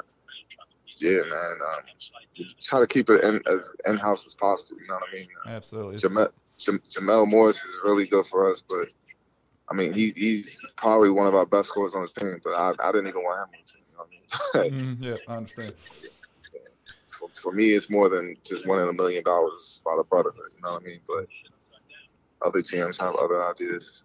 yeah, 0.96 1.20
man, 1.28 1.56
um, 1.70 2.46
try 2.62 2.80
to 2.80 2.86
keep 2.86 3.10
it 3.10 3.22
in, 3.22 3.42
as 3.46 3.74
in 3.86 3.98
house 3.98 4.26
as 4.26 4.34
possible. 4.34 4.80
You 4.80 4.88
know 4.88 4.94
what 4.94 5.10
I 5.10 5.12
mean? 5.12 5.28
Absolutely. 5.46 5.96
Jamel, 5.96 6.30
Jam, 6.56 6.80
Jamel 6.88 7.28
Morris 7.28 7.58
is 7.58 7.76
really 7.84 8.06
good 8.06 8.24
for 8.26 8.50
us, 8.50 8.62
but 8.66 8.88
I 9.70 9.74
mean, 9.74 9.92
he, 9.92 10.14
he's 10.16 10.58
probably 10.76 11.10
one 11.10 11.26
of 11.26 11.34
our 11.34 11.44
best 11.44 11.68
scorers 11.68 11.94
on 11.94 12.02
the 12.02 12.20
team. 12.20 12.40
But 12.42 12.54
I, 12.54 12.72
I 12.80 12.90
didn't 12.90 13.08
even 13.08 13.22
want 13.22 13.50
him 13.50 13.54
on 13.54 13.60
the 13.60 13.70
team. 13.70 13.82
You 13.90 13.96
know 13.96 14.04
what 14.04 14.64
I 14.64 14.70
mean? 14.70 14.98
Mhm, 14.98 15.04
yeah, 15.04 15.16
I 15.28 15.36
understand. 15.36 15.74
for, 17.18 17.28
for 17.42 17.52
me, 17.52 17.74
it's 17.74 17.90
more 17.90 18.08
than 18.08 18.34
just 18.44 18.66
winning 18.66 18.88
a 18.88 18.92
million 18.94 19.22
dollars 19.24 19.82
by 19.84 19.94
the 19.94 20.04
brotherhood. 20.04 20.52
You 20.56 20.62
know 20.62 20.72
what 20.72 20.82
I 20.82 20.86
mean? 20.86 21.00
But 21.06 21.26
other 22.40 22.62
GMs 22.62 22.98
have 22.98 23.14
other 23.16 23.44
ideas. 23.50 24.04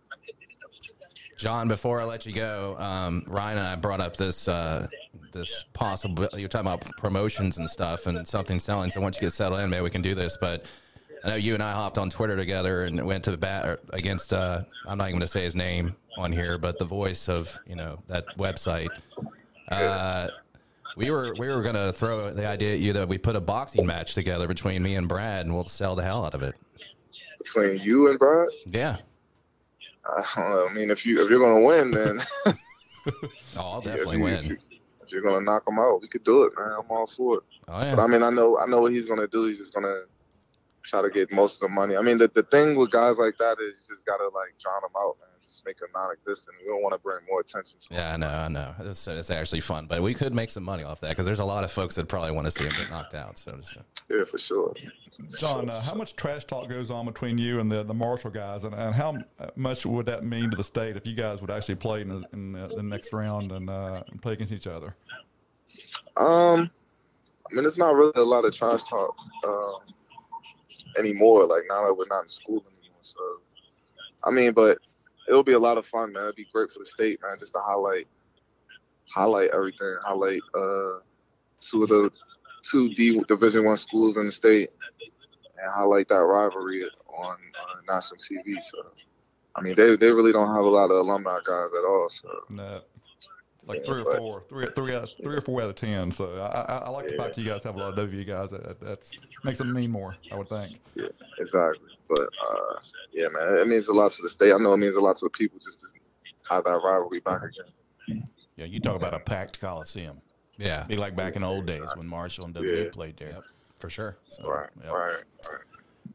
John, 1.37 1.67
before 1.67 1.99
I 2.01 2.05
let 2.05 2.25
you 2.25 2.33
go, 2.33 2.75
um, 2.77 3.23
Ryan 3.27 3.57
and 3.57 3.67
I 3.67 3.75
brought 3.75 3.99
up 3.99 4.17
this 4.17 4.47
uh, 4.47 4.87
this 5.31 5.65
possible. 5.73 6.27
You're 6.37 6.47
talking 6.47 6.67
about 6.67 6.81
promotions 6.97 7.57
and 7.57 7.69
stuff 7.69 8.05
and 8.07 8.27
something 8.27 8.59
selling. 8.59 8.91
So 8.91 9.01
once 9.01 9.17
you 9.17 9.21
get 9.21 9.33
settled 9.33 9.59
in, 9.61 9.69
maybe 9.69 9.81
we 9.81 9.89
can 9.89 10.01
do 10.01 10.15
this. 10.15 10.37
But 10.39 10.65
I 11.23 11.29
know 11.29 11.35
you 11.35 11.53
and 11.53 11.63
I 11.63 11.71
hopped 11.71 11.97
on 11.97 12.09
Twitter 12.09 12.35
together 12.35 12.85
and 12.85 13.03
went 13.05 13.23
to 13.25 13.31
the 13.31 13.37
bat 13.37 13.79
against. 13.91 14.33
Uh, 14.33 14.63
I'm 14.87 14.97
not 14.97 15.05
even 15.05 15.19
going 15.19 15.21
to 15.21 15.27
say 15.27 15.43
his 15.43 15.55
name 15.55 15.95
on 16.17 16.31
here, 16.31 16.57
but 16.57 16.77
the 16.77 16.85
voice 16.85 17.27
of 17.29 17.57
you 17.65 17.75
know 17.75 17.99
that 18.07 18.25
website. 18.37 18.89
Uh, 19.69 20.27
we 20.95 21.09
were 21.09 21.33
we 21.37 21.47
were 21.47 21.63
going 21.63 21.75
to 21.75 21.91
throw 21.91 22.31
the 22.31 22.47
idea 22.47 22.73
at 22.73 22.79
you 22.79 22.93
that 22.93 23.07
we 23.07 23.17
put 23.17 23.35
a 23.35 23.41
boxing 23.41 23.85
match 23.85 24.13
together 24.13 24.47
between 24.47 24.83
me 24.83 24.95
and 24.95 25.07
Brad, 25.07 25.45
and 25.45 25.55
we'll 25.55 25.65
sell 25.65 25.95
the 25.95 26.03
hell 26.03 26.25
out 26.25 26.35
of 26.35 26.43
it. 26.43 26.55
Between 27.39 27.79
you 27.79 28.09
and 28.09 28.19
Brad, 28.19 28.49
Yeah. 28.67 28.97
I. 30.05 30.67
I 30.69 30.73
mean, 30.73 30.89
if 30.91 31.05
you 31.05 31.23
if 31.23 31.29
you're 31.29 31.39
gonna 31.39 31.61
win, 31.65 31.91
then 31.91 32.21
Oh, 32.45 32.55
I'll 33.57 33.83
yeah, 33.85 33.91
if, 33.91 33.97
definitely 33.97 34.17
you, 34.17 34.23
win. 34.23 34.33
if, 34.35 34.45
you, 34.45 34.57
if 35.03 35.11
you're 35.11 35.21
gonna 35.21 35.41
knock 35.41 35.67
him 35.67 35.79
out, 35.79 36.01
we 36.01 36.07
could 36.07 36.23
do 36.23 36.43
it, 36.43 36.53
man. 36.57 36.71
I'm 36.71 36.89
all 36.89 37.07
for 37.07 37.37
it. 37.37 37.43
oh 37.67 37.95
But. 37.95 37.99
I 37.99 38.07
mean, 38.07 38.23
I 38.23 38.29
know 38.29 38.57
I 38.57 38.65
know 38.65 38.81
what 38.81 38.91
he's 38.91 39.05
gonna 39.05 39.27
do. 39.27 39.45
He's 39.45 39.57
just 39.59 39.73
gonna 39.73 40.01
try 40.83 41.01
to 41.01 41.09
get 41.09 41.31
most 41.31 41.55
of 41.55 41.59
the 41.61 41.67
money. 41.69 41.95
I 41.95 42.01
mean, 42.01 42.17
the 42.17 42.27
the 42.27 42.43
thing 42.43 42.75
with 42.75 42.91
guys 42.91 43.17
like 43.17 43.37
that 43.37 43.57
is 43.59 43.87
you 43.89 43.95
just 43.95 44.05
gotta 44.05 44.25
like 44.25 44.53
drown 44.61 44.81
them 44.81 44.91
out, 44.97 45.17
man. 45.19 45.29
Just 45.41 45.65
make 45.65 45.77
them 45.79 45.89
non-existent. 45.93 46.55
We 46.61 46.67
don't 46.69 46.81
want 46.81 46.93
to 46.93 46.99
bring 46.99 47.19
more 47.29 47.41
attention 47.41 47.79
to. 47.81 47.93
'em. 47.93 47.99
Yeah, 47.99 48.13
I 48.13 48.17
know, 48.17 48.27
I 48.27 48.47
know. 48.47 48.75
It's, 48.89 49.07
it's 49.07 49.29
actually 49.29 49.59
fun, 49.59 49.87
but 49.87 50.01
we 50.01 50.13
could 50.13 50.33
make 50.33 50.51
some 50.51 50.63
money 50.63 50.83
off 50.83 51.01
that 51.01 51.09
because 51.09 51.25
there's 51.25 51.39
a 51.39 51.45
lot 51.45 51.63
of 51.63 51.71
folks 51.71 51.95
that 51.95 52.07
probably 52.07 52.31
want 52.31 52.45
to 52.45 52.51
see 52.51 52.63
him 52.63 52.73
get 52.77 52.89
knocked 52.89 53.13
out. 53.13 53.37
So 53.37 53.57
just, 53.57 53.77
Yeah, 54.09 54.23
for 54.29 54.37
sure. 54.37 54.73
John, 55.37 55.69
uh, 55.69 55.81
how 55.81 55.93
much 55.95 56.15
trash 56.15 56.45
talk 56.45 56.69
goes 56.69 56.89
on 56.89 57.05
between 57.05 57.37
you 57.37 57.59
and 57.59 57.71
the, 57.71 57.83
the 57.83 57.93
Marshall 57.93 58.31
guys, 58.31 58.63
and, 58.63 58.73
and 58.73 58.95
how 58.95 59.17
much 59.55 59.85
would 59.85 60.05
that 60.07 60.23
mean 60.25 60.49
to 60.49 60.55
the 60.57 60.63
state 60.63 60.95
if 60.97 61.05
you 61.05 61.13
guys 61.13 61.39
would 61.41 61.51
actually 61.51 61.75
play 61.75 62.01
in 62.01 62.09
the, 62.09 62.23
in 62.33 62.51
the, 62.51 62.67
the 62.67 62.83
next 62.83 63.13
round 63.13 63.51
and, 63.51 63.69
uh, 63.69 64.01
and 64.09 64.21
play 64.21 64.33
against 64.33 64.51
each 64.53 64.65
other? 64.67 64.95
Um, 66.17 66.71
I 67.51 67.55
mean, 67.55 67.65
it's 67.65 67.77
not 67.77 67.95
really 67.95 68.13
a 68.15 68.23
lot 68.23 68.45
of 68.45 68.55
trash 68.55 68.83
talk 68.83 69.15
um, 69.45 69.75
anymore. 70.97 71.45
Like 71.45 71.63
now 71.69 71.85
that 71.85 71.93
we're 71.93 72.07
not 72.09 72.23
in 72.23 72.29
school 72.29 72.63
anymore. 72.65 72.99
So, 73.01 73.19
I 74.23 74.31
mean, 74.31 74.53
but 74.53 74.79
it'll 75.27 75.43
be 75.43 75.53
a 75.53 75.59
lot 75.59 75.77
of 75.77 75.85
fun, 75.85 76.13
man. 76.13 76.23
It'd 76.23 76.35
be 76.35 76.47
great 76.53 76.71
for 76.71 76.79
the 76.79 76.85
state, 76.85 77.19
man, 77.21 77.37
just 77.37 77.53
to 77.53 77.59
highlight, 77.59 78.07
highlight 79.09 79.51
everything, 79.53 79.95
highlight 80.03 80.41
uh, 80.55 80.99
two 81.61 81.83
of 81.83 81.89
the 81.89 82.11
two 82.63 82.93
D 82.93 83.21
Division 83.27 83.65
One 83.65 83.77
schools 83.77 84.17
in 84.17 84.25
the 84.25 84.31
state, 84.31 84.69
and 85.61 85.71
highlight 85.71 86.07
that 86.09 86.15
rivalry 86.15 86.85
on 87.07 87.37
uh, 87.59 87.93
national 87.93 88.19
TV. 88.19 88.61
So, 88.61 88.85
I 89.55 89.61
mean, 89.61 89.75
they 89.75 89.95
they 89.95 90.11
really 90.11 90.31
don't 90.31 90.53
have 90.53 90.65
a 90.65 90.69
lot 90.69 90.85
of 90.85 90.97
alumni 90.97 91.39
guys 91.45 91.69
at 91.77 91.85
all. 91.85 92.09
So. 92.09 92.29
No. 92.49 92.81
Like 93.65 93.85
three 93.85 94.01
or 94.01 94.03
but- 94.03 94.17
four, 94.17 94.43
three, 94.49 94.67
three, 94.75 94.93
out, 94.93 95.09
three 95.23 95.35
or 95.35 95.41
four 95.41 95.61
out 95.61 95.69
of 95.69 95.75
ten. 95.75 96.11
So 96.11 96.35
I, 96.35 96.61
I, 96.61 96.77
I 96.79 96.89
like 96.89 97.07
the 97.07 97.13
Yeah. 97.15 97.23
fact 97.23 97.35
that 97.35 97.41
you 97.41 97.47
guys 97.49 97.63
have 97.63 97.75
a 97.75 97.79
lot 97.79 97.89
of 97.89 97.95
W 97.95 98.23
guys. 98.25 98.49
That 98.51 98.79
that's 98.81 99.11
makes 99.43 99.57
them 99.59 99.71
mean 99.73 99.89
more. 99.91 100.15
I 100.31 100.35
would 100.35 100.49
think. 100.49 100.79
Yeah, 100.95 101.07
exactly. 101.39 101.89
But 102.09 102.29
uh, 102.49 102.75
yeah, 103.13 103.27
man, 103.29 103.57
it 103.59 103.67
means 103.67 103.87
a 103.87 103.93
lot 103.93 104.11
to 104.13 104.21
the 104.21 104.29
state. 104.29 104.51
I 104.53 104.57
know 104.57 104.73
it 104.73 104.77
means 104.77 104.95
a 104.95 105.01
lot 105.01 105.17
to 105.17 105.25
the 105.25 105.29
people 105.29 105.59
just 105.59 105.79
to 105.79 105.85
have 106.49 106.65
that 106.65 106.81
rivalry 106.83 107.21
back 107.21 107.41
again. 107.43 108.27
Yeah, 108.55 108.65
you 108.65 108.79
talk 108.79 108.95
about 108.97 109.13
a 109.13 109.19
packed 109.19 109.59
coliseum. 109.61 110.21
yeah, 110.57 110.83
Be 110.83 110.95
like 110.97 111.15
back 111.15 111.35
in 111.35 111.41
the 111.41 111.47
old 111.47 111.65
days 111.65 111.89
when 111.95 112.05
Marshall 112.05 112.45
and 112.45 112.53
W 112.53 112.83
Yeah. 112.83 112.89
played 112.91 113.17
there. 113.17 113.37
for 113.79 113.89
sure. 113.89 114.17
So, 114.29 114.47
Right, 114.49 114.69
yeah. 114.83 114.91
right, 114.91 115.23
right. 115.49 115.59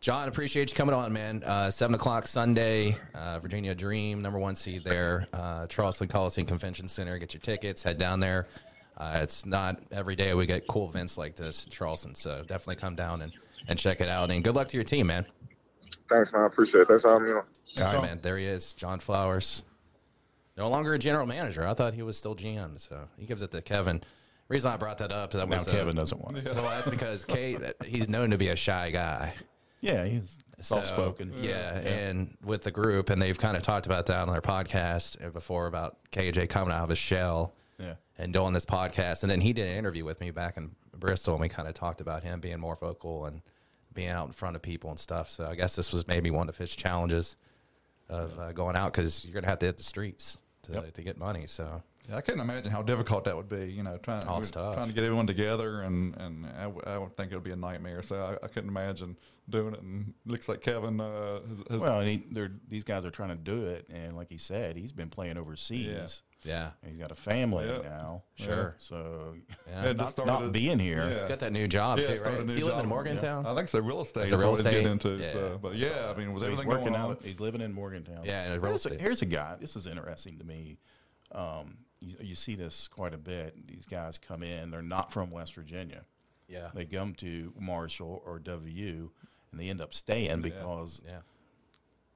John, 0.00 0.28
appreciate 0.28 0.70
you 0.70 0.76
coming 0.76 0.94
on, 0.94 1.12
man. 1.12 1.42
Uh, 1.44 1.70
Seven 1.70 1.94
o'clock 1.94 2.26
Sunday, 2.28 2.96
uh, 3.14 3.40
Virginia 3.40 3.74
Dream, 3.74 4.22
number 4.22 4.38
one 4.38 4.54
seed 4.54 4.84
there, 4.84 5.26
uh, 5.32 5.66
Charleston 5.66 6.06
Coliseum 6.06 6.46
Convention 6.46 6.86
Center. 6.86 7.18
Get 7.18 7.34
your 7.34 7.40
tickets, 7.40 7.82
head 7.82 7.98
down 7.98 8.20
there. 8.20 8.46
Uh, 8.96 9.20
it's 9.22 9.44
not 9.44 9.80
every 9.90 10.14
day 10.16 10.34
we 10.34 10.46
get 10.46 10.66
cool 10.66 10.88
events 10.88 11.18
like 11.18 11.34
this 11.36 11.64
in 11.64 11.70
Charleston, 11.70 12.14
so 12.14 12.42
definitely 12.46 12.76
come 12.76 12.94
down 12.94 13.22
and, 13.22 13.32
and 13.68 13.78
check 13.78 14.00
it 14.00 14.08
out. 14.08 14.30
And 14.30 14.42
good 14.44 14.54
luck 14.54 14.68
to 14.68 14.76
your 14.76 14.84
team, 14.84 15.08
man. 15.08 15.24
Thanks, 16.08 16.32
man. 16.32 16.42
I 16.42 16.46
appreciate 16.46 16.82
it. 16.82 16.88
That's 16.88 17.02
for 17.02 17.16
I'm 17.16 17.22
on. 17.22 17.30
All 17.36 17.42
right, 17.78 17.92
John. 17.92 18.02
man. 18.02 18.18
There 18.22 18.38
he 18.38 18.46
is, 18.46 18.74
John 18.74 19.00
Flowers. 19.00 19.64
No 20.56 20.68
longer 20.68 20.94
a 20.94 20.98
general 20.98 21.26
manager. 21.26 21.66
I 21.66 21.74
thought 21.74 21.94
he 21.94 22.02
was 22.02 22.16
still 22.16 22.34
GM, 22.34 22.80
so 22.80 23.08
he 23.16 23.26
gives 23.26 23.42
it 23.42 23.50
to 23.52 23.62
Kevin. 23.62 24.02
reason 24.48 24.70
I 24.72 24.76
brought 24.76 24.98
that 24.98 25.12
up 25.12 25.32
is 25.32 25.40
that 25.40 25.48
Now 25.48 25.58
was 25.58 25.68
uh, 25.68 25.72
Kevin 25.72 25.94
doesn't 25.94 26.20
want 26.20 26.38
it. 26.38 26.44
Well, 26.46 26.64
that's 26.64 26.88
because 26.88 27.24
Kate, 27.24 27.60
he's 27.84 28.08
known 28.08 28.30
to 28.30 28.38
be 28.38 28.48
a 28.48 28.56
shy 28.56 28.90
guy. 28.90 29.34
Yeah, 29.80 30.04
he's 30.04 30.38
So, 30.60 30.76
soft 30.76 30.88
spoken. 30.88 31.32
Yeah, 31.40 31.78
and 31.78 32.36
with 32.44 32.64
the 32.64 32.70
group, 32.70 33.10
and 33.10 33.20
they've 33.22 33.38
kind 33.38 33.56
of 33.56 33.62
talked 33.62 33.86
about 33.86 34.06
that 34.06 34.18
on 34.26 34.32
their 34.32 34.40
podcast 34.42 35.32
before 35.32 35.66
about 35.66 35.98
KJ 36.10 36.48
coming 36.48 36.74
out 36.74 36.82
of 36.84 36.88
his 36.90 36.98
shell 36.98 37.54
Yeah. 37.78 37.94
and 38.18 38.32
doing 38.32 38.52
this 38.54 38.66
podcast. 38.66 39.22
And 39.22 39.30
then 39.30 39.40
he 39.40 39.52
did 39.52 39.68
an 39.68 39.76
interview 39.76 40.04
with 40.04 40.20
me 40.20 40.30
back 40.32 40.56
in 40.56 40.72
Bristol, 40.96 41.34
and 41.34 41.40
we 41.40 41.48
kind 41.48 41.68
of 41.68 41.74
talked 41.74 42.00
about 42.00 42.24
him 42.24 42.40
being 42.40 42.58
more 42.58 42.74
vocal 42.76 43.24
and 43.26 43.42
being 43.94 44.08
out 44.10 44.26
in 44.26 44.32
front 44.32 44.56
of 44.56 44.62
people 44.62 44.90
and 44.90 44.98
stuff. 44.98 45.30
So 45.30 45.46
I 45.46 45.54
guess 45.54 45.76
this 45.76 45.92
was 45.92 46.08
maybe 46.08 46.30
one 46.30 46.48
of 46.48 46.56
his 46.58 46.74
challenges 46.74 47.36
of 48.08 48.36
uh, 48.38 48.52
going 48.52 48.74
out 48.76 48.92
because 48.92 49.24
you're 49.24 49.34
gonna 49.34 49.46
have 49.48 49.58
to 49.60 49.66
hit 49.66 49.76
the 49.76 49.82
streets 49.84 50.38
to, 50.62 50.72
Yep. 50.72 50.94
to 50.94 51.02
get 51.02 51.18
money. 51.18 51.46
So 51.46 51.82
Yeah, 52.08 52.16
I 52.16 52.20
couldn't 52.22 52.40
imagine 52.40 52.70
how 52.72 52.82
difficult 52.82 53.24
that 53.24 53.36
would 53.36 53.48
be. 53.48 53.70
You 53.70 53.82
know, 53.82 53.96
trying 53.98 54.22
Oh, 54.26 54.40
trying 54.42 54.88
to 54.88 54.92
get 54.94 55.04
everyone 55.04 55.26
together, 55.26 55.82
and 55.82 56.16
and 56.16 56.46
I, 56.46 56.62
w- 56.64 56.82
I 56.86 56.96
would 56.98 57.16
think 57.16 57.30
it 57.32 57.34
would 57.34 57.44
be 57.44 57.50
a 57.52 57.56
nightmare. 57.56 58.02
So 58.02 58.16
I, 58.42 58.44
I 58.44 58.48
couldn't 58.48 58.70
imagine 58.70 59.16
doing 59.48 59.74
it. 59.74 59.80
And 59.80 60.14
looks 60.26 60.48
like 60.48 60.60
Kevin 60.60 61.00
uh, 61.00 61.40
has, 61.48 61.62
has 61.70 61.80
Well, 61.80 62.00
and 62.00 62.08
he, 62.08 62.24
they're, 62.30 62.52
these 62.68 62.84
guys 62.84 63.04
are 63.04 63.10
trying 63.10 63.30
to 63.30 63.34
do 63.36 63.66
it, 63.66 63.88
and 63.92 64.14
like 64.16 64.28
he 64.28 64.38
said, 64.38 64.76
he's 64.76 64.92
been 64.92 65.10
playing 65.10 65.36
overseas. 65.38 66.22
yeah, 66.44 66.70
And 66.82 66.90
He's 66.92 66.98
got 67.00 67.10
a 67.10 67.14
family 67.16 67.66
Yeah. 67.66 67.88
now. 67.88 68.22
Sure. 68.36 68.74
So 68.78 69.34
yeah. 69.68 69.82
had 69.82 69.96
not, 69.96 70.10
started 70.10 70.30
not 70.32 70.52
being 70.52 70.78
here. 70.78 71.08
Yeah. 71.10 71.18
He's 71.18 71.26
got 71.26 71.40
that 71.40 71.52
new 71.52 71.66
job 71.68 71.98
yeah, 71.98 72.14
too, 72.14 72.22
right? 72.22 72.40
a 72.40 72.44
new 72.44 72.52
he 72.54 72.62
living 72.62 72.78
in 72.78 72.82
job. 72.84 72.88
Morgantown? 72.88 73.46
I 73.46 73.54
think 73.54 73.68
so. 73.68 73.80
Real 73.80 74.02
estate. 74.02 74.24
Is 74.24 74.26
is 74.26 74.32
it 74.32 74.36
real 74.38 74.50
what 74.50 74.56
he's 74.60 74.64
getting 74.64 74.86
estate? 74.86 75.10
into. 75.12 75.24
Yeah. 75.24 75.32
So, 75.32 75.58
but 75.60 75.74
yeah, 75.76 76.12
I 76.14 76.18
mean, 76.18 76.32
with 76.32 76.42
So 76.42 76.48
he's 76.48 76.60
everything 76.60 76.68
working 76.68 76.92
going 76.92 76.96
out. 77.02 77.10
on, 77.10 77.16
He's 77.24 77.40
living 77.40 77.60
in 77.60 77.72
Morgantown. 77.72 78.24
Yeah, 78.24 78.52
in 78.52 78.60
real 78.60 78.70
here's 78.72 78.86
a, 78.86 78.88
estate. 78.90 79.00
here's 79.00 79.22
a 79.22 79.26
guy. 79.26 79.56
This 79.60 79.74
is 79.76 79.86
interesting 79.86 80.38
to 80.38 80.44
me. 80.44 80.78
Um, 81.32 81.78
you, 82.00 82.14
you 82.20 82.34
see 82.36 82.54
this 82.54 82.86
quite 82.88 83.12
a 83.14 83.18
bit. 83.18 83.66
These 83.66 83.86
guys 83.86 84.18
come 84.18 84.42
in. 84.42 84.70
They're 84.70 84.82
not 84.82 85.10
from 85.12 85.30
West 85.30 85.54
Virginia. 85.54 86.04
Yeah, 86.48 86.70
They 86.74 86.86
come 86.86 87.12
to 87.16 87.52
Marshall 87.60 88.22
or 88.24 88.38
WU, 88.38 89.10
and 89.50 89.60
they 89.60 89.68
end 89.68 89.80
up 89.80 89.94
staying 89.94 90.42
because 90.42 91.02
yeah. 91.06 91.20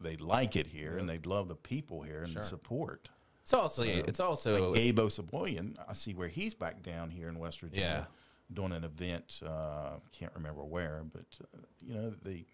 they 0.01 0.17
like 0.17 0.57
it 0.57 0.67
here 0.67 0.99
and 0.99 1.09
they 1.09 1.19
love 1.19 1.49
the 1.49 1.55
people 1.55 2.03
here 2.03 2.23
and 2.23 2.33
Sure. 2.33 2.43
the 2.43 2.49
support. 2.49 3.09
It's 3.43 3.53
also 3.53 3.83
it's 3.83 4.21
also 4.21 4.71
Like 4.71 4.81
Gabe 4.81 4.99
Osabuohien, 5.01 5.77
I 5.89 5.95
see 5.95 6.15
where 6.15 6.29
he's 6.29 6.55
back 6.55 6.83
down 6.83 7.11
here 7.11 7.29
in 7.29 7.39
West 7.39 7.61
Virginia 7.61 8.07
Yeah. 8.09 8.55
doing 8.55 8.73
an 8.73 8.85
event. 8.85 9.41
Uh, 9.45 9.95
can't 10.13 10.33
remember 10.35 10.63
where, 10.65 11.03
but 11.13 11.25
uh, 11.43 11.59
you 11.85 11.95
know 11.95 12.15
the 12.23 12.45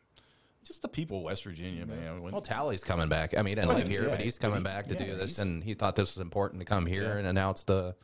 just 0.64 0.82
the 0.82 0.88
people 0.88 1.18
of 1.18 1.22
West 1.24 1.44
Virginia, 1.44 1.86
man. 1.86 2.20
When, 2.22 2.32
Well, 2.32 2.42
Talley's 2.42 2.82
coming 2.84 3.08
back. 3.08 3.32
I 3.34 3.38
mean, 3.38 3.46
he 3.46 3.54
didn't 3.56 3.68
live 3.76 3.86
here, 3.88 4.04
yeah, 4.04 4.10
but 4.10 4.20
he's 4.20 4.38
coming 4.38 4.58
he- 4.58 4.64
back 4.64 4.86
to 4.88 4.94
yeah, 4.94 5.04
do 5.06 5.16
this, 5.16 5.38
and 5.38 5.62
he 5.62 5.74
thought 5.74 5.94
this 5.94 6.14
was 6.16 6.20
important 6.22 6.60
to 6.60 6.66
come 6.66 6.84
here 6.86 7.04
Yeah. 7.04 7.18
and 7.18 7.26
announce 7.26 7.64
the 7.64 7.94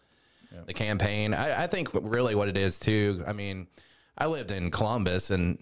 the 0.67 0.73
campaign. 0.75 1.35
I, 1.35 1.65
I 1.65 1.67
think 1.67 1.89
really 1.95 2.35
what 2.37 2.49
it 2.49 2.57
is 2.57 2.79
too. 2.79 3.25
I 3.27 3.33
mean, 3.33 3.67
I 4.17 4.27
lived 4.27 4.51
in 4.53 4.71
Columbus, 4.71 5.31
and 5.31 5.59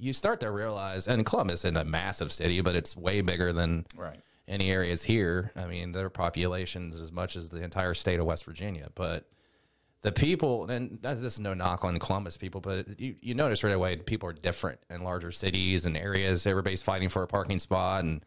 you 0.00 0.12
start 0.12 0.40
to 0.40 0.50
realize, 0.50 1.06
and 1.06 1.24
Columbus 1.24 1.64
isn't 1.64 1.76
a 1.76 1.84
massive 1.84 2.32
city, 2.32 2.60
but 2.60 2.74
it's 2.74 2.96
way 2.96 3.20
bigger 3.20 3.52
than 3.52 3.86
right. 3.94 4.20
any 4.48 4.70
areas 4.70 5.04
here. 5.04 5.52
I 5.54 5.66
mean, 5.66 5.92
their 5.92 6.08
population's 6.08 7.00
as 7.00 7.12
much 7.12 7.36
as 7.36 7.50
the 7.50 7.62
entire 7.62 7.94
state 7.94 8.18
of 8.18 8.26
West 8.26 8.44
Virginia, 8.44 8.88
but 8.94 9.28
the 10.02 10.12
people, 10.12 10.70
and 10.70 10.98
this 11.02 11.22
is 11.22 11.38
no 11.38 11.52
knock 11.52 11.84
on 11.84 11.98
Columbus 11.98 12.38
people, 12.38 12.62
but 12.62 12.98
you, 12.98 13.16
you 13.20 13.34
notice 13.34 13.62
right 13.62 13.74
away 13.74 13.96
people 13.96 14.28
are 14.30 14.32
different 14.32 14.80
in 14.88 15.04
larger 15.04 15.30
cities 15.30 15.84
and 15.84 15.96
areas. 15.96 16.46
Everybody's 16.46 16.82
fighting 16.82 17.10
for 17.10 17.22
a 17.22 17.26
parking 17.26 17.58
spot 17.58 18.04
and 18.04 18.24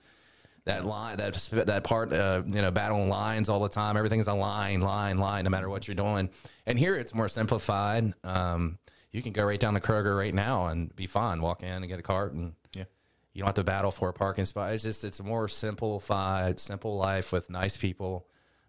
that 0.66 0.86
line, 0.86 1.18
that 1.18 1.34
that 1.66 1.84
part, 1.84 2.14
uh, 2.14 2.44
you 2.46 2.62
know, 2.62 2.72
battling 2.72 3.10
lines 3.10 3.50
all 3.50 3.60
the 3.60 3.70
time. 3.70 3.98
Everything's 3.98 4.28
a 4.28 4.34
line, 4.34 4.82
line, 4.82 5.18
line, 5.18 5.44
no 5.44 5.50
matter 5.50 5.68
what 5.68 5.88
you're 5.88 5.96
doing. 5.96 6.30
And 6.66 6.80
here 6.80 6.96
it's 6.96 7.14
more 7.14 7.28
simplified. 7.28 8.14
Um, 8.24 8.78
you 9.14 9.22
can 9.22 9.32
go 9.32 9.46
right 9.46 9.60
down 9.60 9.76
to 9.76 9.80
Kroger 9.80 10.18
right 10.18 10.34
now 10.34 10.68
and 10.68 10.94
be 10.96 11.08
fine. 11.08 11.42
Walk 11.42 11.64
in 11.64 11.70
and 11.70 11.88
get 11.88 12.00
a 12.00 12.04
cart 12.04 12.34
and 12.34 12.54
Yeah. 12.74 12.84
you 13.34 13.40
don't 13.42 13.48
have 13.48 13.56
to 13.56 13.64
battle 13.64 13.92
for 13.92 14.10
a 14.10 14.14
parking 14.14 14.44
spot. 14.44 14.74
It's 14.74 14.84
just 14.84 15.06
it's 15.06 15.22
a 15.22 15.24
more 15.24 15.48
simplified, 15.48 16.60
simple 16.60 16.98
life 16.98 17.32
with 17.32 17.50
nice 17.50 17.78
people. 17.78 18.28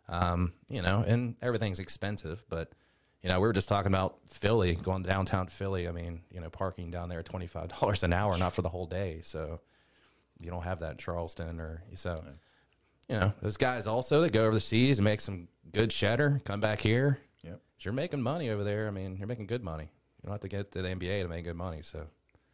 Um, 0.09 0.53
you 0.69 0.83
know, 0.83 1.03
and 1.07 1.35
everything's 1.43 1.79
expensive, 1.81 2.45
but 2.49 2.71
you 3.23 3.31
know, 3.31 3.41
we 3.41 3.47
were 3.47 3.55
just 3.55 3.71
talking 3.71 3.91
about 3.91 4.19
Philly, 4.31 4.75
going 4.75 5.03
downtown 5.03 5.47
Philly. 5.47 5.89
I 5.89 5.93
mean, 5.93 6.21
you 6.31 6.41
know, 6.41 6.51
parking 6.51 6.91
down 6.91 7.09
there 7.09 7.23
twenty 7.23 7.47
five 7.47 7.69
dollars 7.81 8.03
an 8.03 8.13
hour, 8.13 8.37
not 8.37 8.53
for 8.53 8.61
the 8.63 8.69
whole 8.69 8.87
day. 8.87 9.21
So 9.23 9.61
you 10.39 10.51
don't 10.51 10.65
have 10.65 10.81
that 10.81 10.93
in 10.93 10.97
Charleston 10.99 11.59
or 11.59 11.83
so. 11.95 12.23
You 13.09 13.19
know, 13.21 13.33
those 13.41 13.57
guys 13.57 13.87
also 13.87 14.21
that 14.23 14.33
go 14.33 14.45
overseas 14.47 14.99
and 14.99 15.05
make 15.05 15.23
some 15.23 15.49
good 15.73 15.91
cheddar, 15.91 16.43
come 16.45 16.61
back 16.61 16.81
here. 16.81 17.19
Yep. 17.43 17.61
You're 17.81 17.95
making 17.95 18.21
money 18.23 18.51
over 18.51 18.63
there. 18.65 18.87
I 18.87 18.91
mean, 18.91 19.17
you're 19.17 19.27
making 19.29 19.47
good 19.47 19.63
money. 19.65 19.89
You 20.25 20.29
don't 20.29 20.33
have 20.33 20.41
to 20.41 20.49
get 20.49 20.73
to 20.73 20.81
the 20.83 20.89
NBA 20.89 21.23
to 21.23 21.29
make 21.29 21.45
good 21.45 21.55
money. 21.57 21.83
So 21.83 22.07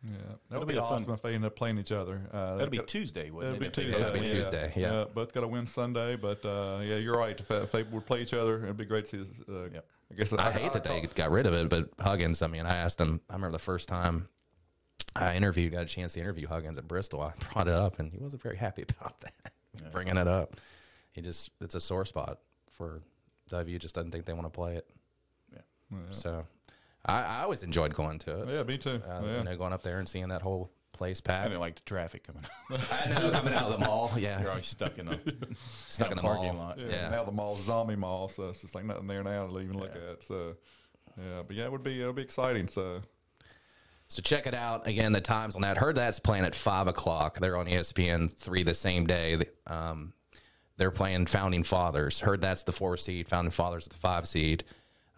Yeah, 0.03 0.11
That'll 0.19 0.39
that'll 0.51 0.67
be 0.67 0.73
be 0.75 0.79
a 0.79 0.83
fun- 0.83 0.93
awesome 1.03 1.13
if 1.15 1.23
they 1.23 1.35
end 1.35 1.45
up 1.45 1.55
playing 1.55 1.79
each 1.79 1.93
other. 1.93 2.21
Uh, 2.33 2.57
That'll 2.57 2.69
be 2.71 2.79
got- 2.79 2.89
Tuesday, 2.89 3.31
wouldn't 3.31 3.55
It'll 3.57 3.65
it? 3.69 3.75
be 3.75 3.83
if 3.83 3.93
they 3.93 3.97
Tuesday. 3.99 4.13
be 4.13 4.21
win? 4.21 4.29
Tuesday. 4.31 4.73
yeah. 4.77 5.05
both 5.15 5.33
got 5.33 5.43
to 5.43 5.49
win 5.49 5.67
Sunday, 5.67 6.17
but 6.17 6.45
uh, 6.45 6.81
yeah, 6.83 6.97
you're 6.97 7.17
right. 7.17 7.39
If, 7.39 7.49
if 7.51 7.71
they 7.71 7.85
would 7.85 8.07
play 8.07 8.23
each 8.23 8.35
other, 8.35 8.65
it'd 8.65 8.77
be 8.77 8.85
great 8.87 9.07
to 9.07 9.11
see. 9.11 9.19
This, 9.19 9.49
uh, 9.49 9.69
Yep. 9.73 9.87
I 10.11 10.15
guess 10.17 10.33
I 10.33 10.51
hate 10.51 10.73
that 10.73 10.83
they 10.83 11.03
got 11.15 11.31
rid 11.31 11.47
of 11.47 11.55
it, 11.55 11.69
but 11.69 11.91
Huggins. 12.01 12.43
I 12.43 12.49
mean, 12.49 12.67
I 12.67 12.75
asked 12.79 13.01
him. 13.01 13.21
I 13.31 13.35
remember 13.35 13.53
the 13.53 13.61
first 13.63 13.89
time 13.89 14.27
I 15.15 15.37
interviewed, 15.37 15.71
got 15.71 15.83
a 15.83 15.87
chance 15.87 16.15
to 16.15 16.21
interview 16.21 16.49
Huggins 16.49 16.79
at 16.79 16.89
Bristol. 16.89 17.21
I 17.21 17.33
brought 17.53 17.69
it 17.69 17.75
up, 17.75 18.01
and 18.01 18.13
he 18.13 18.19
wasn't 18.19 18.43
very 18.43 18.57
happy 18.57 18.83
about 19.01 19.21
that. 19.21 19.53
Bringing 19.93 20.17
it 20.17 20.27
up, 20.27 20.57
he 21.13 21.21
just 21.21 21.51
it's 21.61 21.77
a 21.77 21.81
sore 21.81 22.05
spot 22.05 22.41
for 22.73 23.03
W. 23.51 23.79
Just 23.79 23.95
doesn't 23.95 24.11
think 24.11 24.25
they 24.25 24.33
want 24.33 24.47
to 24.47 24.51
play 24.51 24.75
it. 24.77 24.91
Yeah. 25.53 25.61
So, 26.11 26.45
I, 27.07 27.23
I 27.23 27.43
always 27.43 27.63
enjoyed 27.63 27.95
going 27.95 28.19
to 28.21 28.43
it. 28.43 28.49
Yeah, 28.49 28.63
me 28.63 28.79
too. 28.79 29.01
Uh, 29.09 29.21
yeah. 29.25 29.39
You 29.39 29.45
know, 29.45 29.57
going 29.57 29.73
up 29.73 29.83
there 29.83 29.99
and 29.99 30.09
seeing 30.09 30.29
that 30.29 30.43
whole 30.43 30.71
place 30.93 31.23
I 31.25 31.29
packed. 31.29 31.45
didn't 31.49 31.61
like 31.61 31.77
the 31.77 31.83
traffic 31.83 32.25
coming 32.25 32.43
out. 32.71 32.81
I 32.93 33.09
know 33.09 33.31
coming 33.31 33.55
out 33.55 33.71
of 33.73 33.79
the 33.79 33.87
mall. 33.87 34.13
Yeah, 34.19 34.41
You're 34.41 34.51
always 34.51 34.67
stuck 34.67 34.99
in 34.99 35.09
a 35.09 35.19
stuck 35.89 36.11
in 36.11 36.17
the 36.17 36.23
parking 36.23 36.57
mall. 36.57 36.67
lot. 36.69 36.79
Yeah, 36.79 36.87
Yeah. 36.89 37.09
Now 37.09 37.25
the 37.25 37.33
mall's 37.33 37.61
a 37.61 37.63
zombie 37.63 37.97
mall, 37.97 38.29
so 38.29 38.49
it's 38.51 38.61
just 38.61 38.75
like 38.75 38.85
nothing 38.85 39.07
there 39.07 39.23
now 39.25 39.47
to 39.47 39.61
even 39.61 39.79
look 39.79 39.95
at. 39.95 40.23
So, 40.25 40.57
yeah, 41.19 41.43
but 41.47 41.57
yeah, 41.57 41.65
it 41.65 41.73
would 41.73 41.83
be 41.83 42.03
it 42.03 42.07
would 42.07 42.17
be 42.17 42.23
exciting. 42.23 42.69
So, 42.69 43.01
So 44.09 44.21
check 44.21 44.47
it 44.47 44.55
out 44.55 44.87
again. 44.87 45.13
The 45.13 45.21
times 45.23 45.55
on 45.55 45.63
that. 45.63 45.79
Heard 45.79 45.97
that's 45.97 46.21
playing 46.21 46.45
at 46.45 46.55
five 46.55 46.87
o'clock. 46.87 47.39
They're 47.39 47.57
on 47.57 47.67
ESPN 47.67 48.31
three 48.37 48.63
the 48.63 48.75
same 48.75 49.07
day. 49.07 49.39
Um, 49.67 50.13
they're 50.77 50.91
playing 50.91 51.27
Founding 51.27 51.63
Fathers. 51.63 52.21
Heard 52.21 52.41
that's 52.41 52.65
the 52.65 52.73
four 52.73 52.97
seed. 52.97 53.29
Founding 53.29 53.51
Fathers 53.53 53.87
at 53.87 53.93
the 53.93 53.99
five 53.99 54.27
seed. 54.29 54.65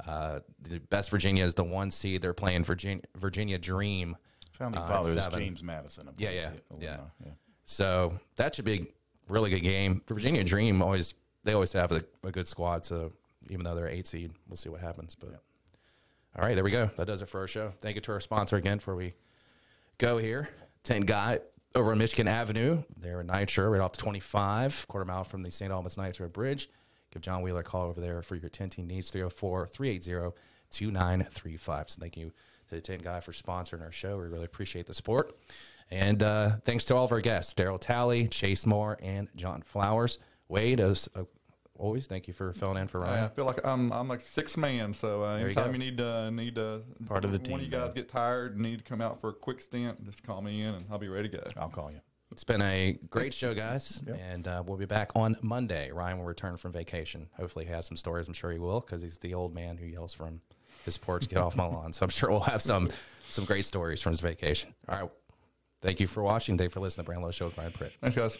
Uh, 0.06 0.40
the 0.62 0.78
Best 0.80 1.10
Virginia 1.10 1.44
is 1.44 1.54
the 1.54 1.64
one 1.64 1.90
seed. 1.90 2.22
They're 2.22 2.32
playing 2.34 2.64
Virginia 2.64 3.02
Virginia 3.16 3.58
Dream. 3.58 4.16
Founding 4.52 4.80
Uh, 4.80 4.86
father 4.88 5.10
is. 5.10 5.26
James 5.28 5.62
Madison. 5.62 6.08
Yeah, 6.18 6.30
yeah, 6.30 6.50
yeah. 6.80 6.96
yeah. 7.24 7.32
So 7.64 8.18
that 8.36 8.54
should 8.54 8.64
be 8.64 8.80
a 9.28 9.32
really 9.32 9.50
good 9.50 9.60
game. 9.60 10.02
Virginia 10.08 10.44
Dream 10.44 10.82
always 10.82 11.14
they 11.44 11.52
always 11.52 11.72
have 11.72 11.92
a, 11.92 12.04
a 12.22 12.30
good 12.30 12.46
squad. 12.48 12.84
So 12.84 13.12
even 13.48 13.64
though 13.64 13.74
they're 13.74 13.88
eight 13.88 14.06
seed, 14.06 14.32
we'll 14.48 14.56
see 14.56 14.68
what 14.68 14.80
happens. 14.80 15.14
But 15.14 15.40
all 16.36 16.44
right, 16.44 16.54
there 16.54 16.64
we 16.64 16.70
go. 16.70 16.90
That 16.96 17.06
does 17.06 17.22
it 17.22 17.28
for 17.28 17.40
our 17.40 17.48
show. 17.48 17.72
Thank 17.80 17.96
you 17.96 18.00
to 18.02 18.12
our 18.12 18.20
sponsor 18.20 18.56
again 18.56 18.78
before 18.78 18.96
we 18.96 19.14
go 19.98 20.18
here. 20.18 20.48
Ten 20.82 21.02
guy 21.02 21.40
over 21.74 21.92
on 21.92 21.98
Michigan 21.98 22.28
Avenue. 22.28 22.82
They're 22.98 23.20
in 23.20 23.26
Nitro, 23.28 23.68
right 23.68 23.80
off 23.80 23.92
the 23.92 23.98
25, 23.98 24.86
quarter 24.88 25.04
mile 25.04 25.24
from 25.24 25.42
the 25.42 25.50
St. 25.50 25.70
Albans 25.72 25.96
Nitro 25.96 26.28
Bridge. 26.28 26.68
Give 27.12 27.22
John 27.22 27.42
Wheeler 27.42 27.60
a 27.60 27.64
call 27.64 27.88
over 27.88 28.00
there 28.00 28.22
for 28.22 28.36
your 28.36 28.48
tenting 28.48 28.86
needs, 28.86 29.10
304 29.10 29.66
380 29.66 30.34
2935. 30.70 31.90
So 31.90 32.00
thank 32.00 32.16
you 32.16 32.32
to 32.68 32.74
the 32.74 32.80
10 32.80 33.00
guy 33.00 33.20
for 33.20 33.32
sponsoring 33.32 33.82
our 33.82 33.92
show. 33.92 34.16
We 34.18 34.24
really 34.24 34.44
appreciate 34.44 34.86
the 34.86 34.94
support. 34.94 35.36
And 35.90 36.22
uh, 36.22 36.56
thanks 36.64 36.86
to 36.86 36.96
all 36.96 37.04
of 37.04 37.12
our 37.12 37.20
guests 37.20 37.52
Daryl 37.52 37.78
Talley, 37.78 38.26
Chase 38.28 38.64
Moore, 38.64 38.98
and 39.02 39.28
John 39.36 39.60
Flowers. 39.62 40.18
Wade, 40.48 40.80
as 40.80 41.08
uh, 41.14 41.24
always, 41.78 42.06
thank 42.06 42.26
you 42.28 42.32
for 42.32 42.52
filling 42.54 42.78
in 42.78 42.88
for 42.88 43.00
Ryan. 43.00 43.24
I 43.24 43.28
feel 43.28 43.44
like 43.44 43.64
I'm 43.64 43.92
I'm 43.92 44.08
like 44.08 44.22
six 44.22 44.56
man. 44.56 44.94
So 44.94 45.22
uh, 45.22 45.36
There 45.36 45.50
you 45.50 45.56
anytime 45.56 45.72
you 45.72 45.78
need 45.78 45.98
to 45.98 46.30
need 46.30 46.54
to 46.54 46.82
Part 47.06 47.24
of 47.24 47.32
the 47.32 47.50
One 47.50 47.60
of 47.60 47.66
you 47.66 47.70
guys 47.70 47.88
man. 47.88 47.94
get 47.94 48.08
tired, 48.08 48.54
and 48.54 48.62
need 48.62 48.78
to 48.78 48.84
come 48.84 49.02
out 49.02 49.20
for 49.20 49.30
a 49.30 49.34
quick 49.34 49.60
stint, 49.60 50.02
just 50.04 50.22
call 50.22 50.40
me 50.40 50.62
in, 50.62 50.74
and 50.74 50.84
I'll 50.90 50.98
be 50.98 51.08
ready 51.08 51.28
to 51.28 51.36
go. 51.38 51.44
I'll 51.58 51.68
call 51.68 51.90
you. 51.90 52.00
It's 52.32 52.44
been 52.44 52.62
a 52.62 52.98
great 53.10 53.34
show, 53.34 53.52
guys, 53.52 54.02
and 54.18 54.48
uh, 54.48 54.62
we'll 54.66 54.78
be 54.78 54.86
back 54.86 55.12
on 55.14 55.36
Monday. 55.42 55.90
Ryan 55.92 56.18
will 56.18 56.24
return 56.24 56.56
from 56.56 56.72
vacation. 56.72 57.28
Hopefully, 57.36 57.66
he 57.66 57.70
has 57.70 57.86
some 57.86 57.96
stories. 57.96 58.26
I'm 58.26 58.32
sure 58.32 58.50
he 58.50 58.58
will 58.58 58.80
because 58.80 59.02
he's 59.02 59.18
the 59.18 59.34
old 59.34 59.54
man 59.54 59.76
who 59.76 59.84
yells 59.86 60.14
from 60.14 60.40
his 60.86 60.96
porch, 60.96 61.28
"Get 61.28 61.38
off 61.38 61.56
my 61.56 61.66
lawn!" 61.66 61.92
So 61.92 62.04
I'm 62.04 62.10
sure 62.10 62.30
we'll 62.30 62.40
have 62.40 62.62
some 62.62 62.88
some 63.28 63.44
great 63.44 63.66
stories 63.66 64.00
from 64.00 64.12
his 64.12 64.20
vacation. 64.20 64.74
All 64.88 64.98
right, 64.98 65.10
thank 65.82 66.00
you 66.00 66.06
for 66.06 66.22
watching. 66.22 66.56
Thank 66.56 66.70
you 66.70 66.72
for 66.72 66.80
listening 66.80 67.04
to 67.04 67.08
Brand 67.08 67.22
Low 67.22 67.32
Show 67.32 67.46
with 67.46 67.58
Ryan 67.58 67.72
Pritt. 67.72 67.90
Thanks, 68.00 68.16
guys. 68.16 68.38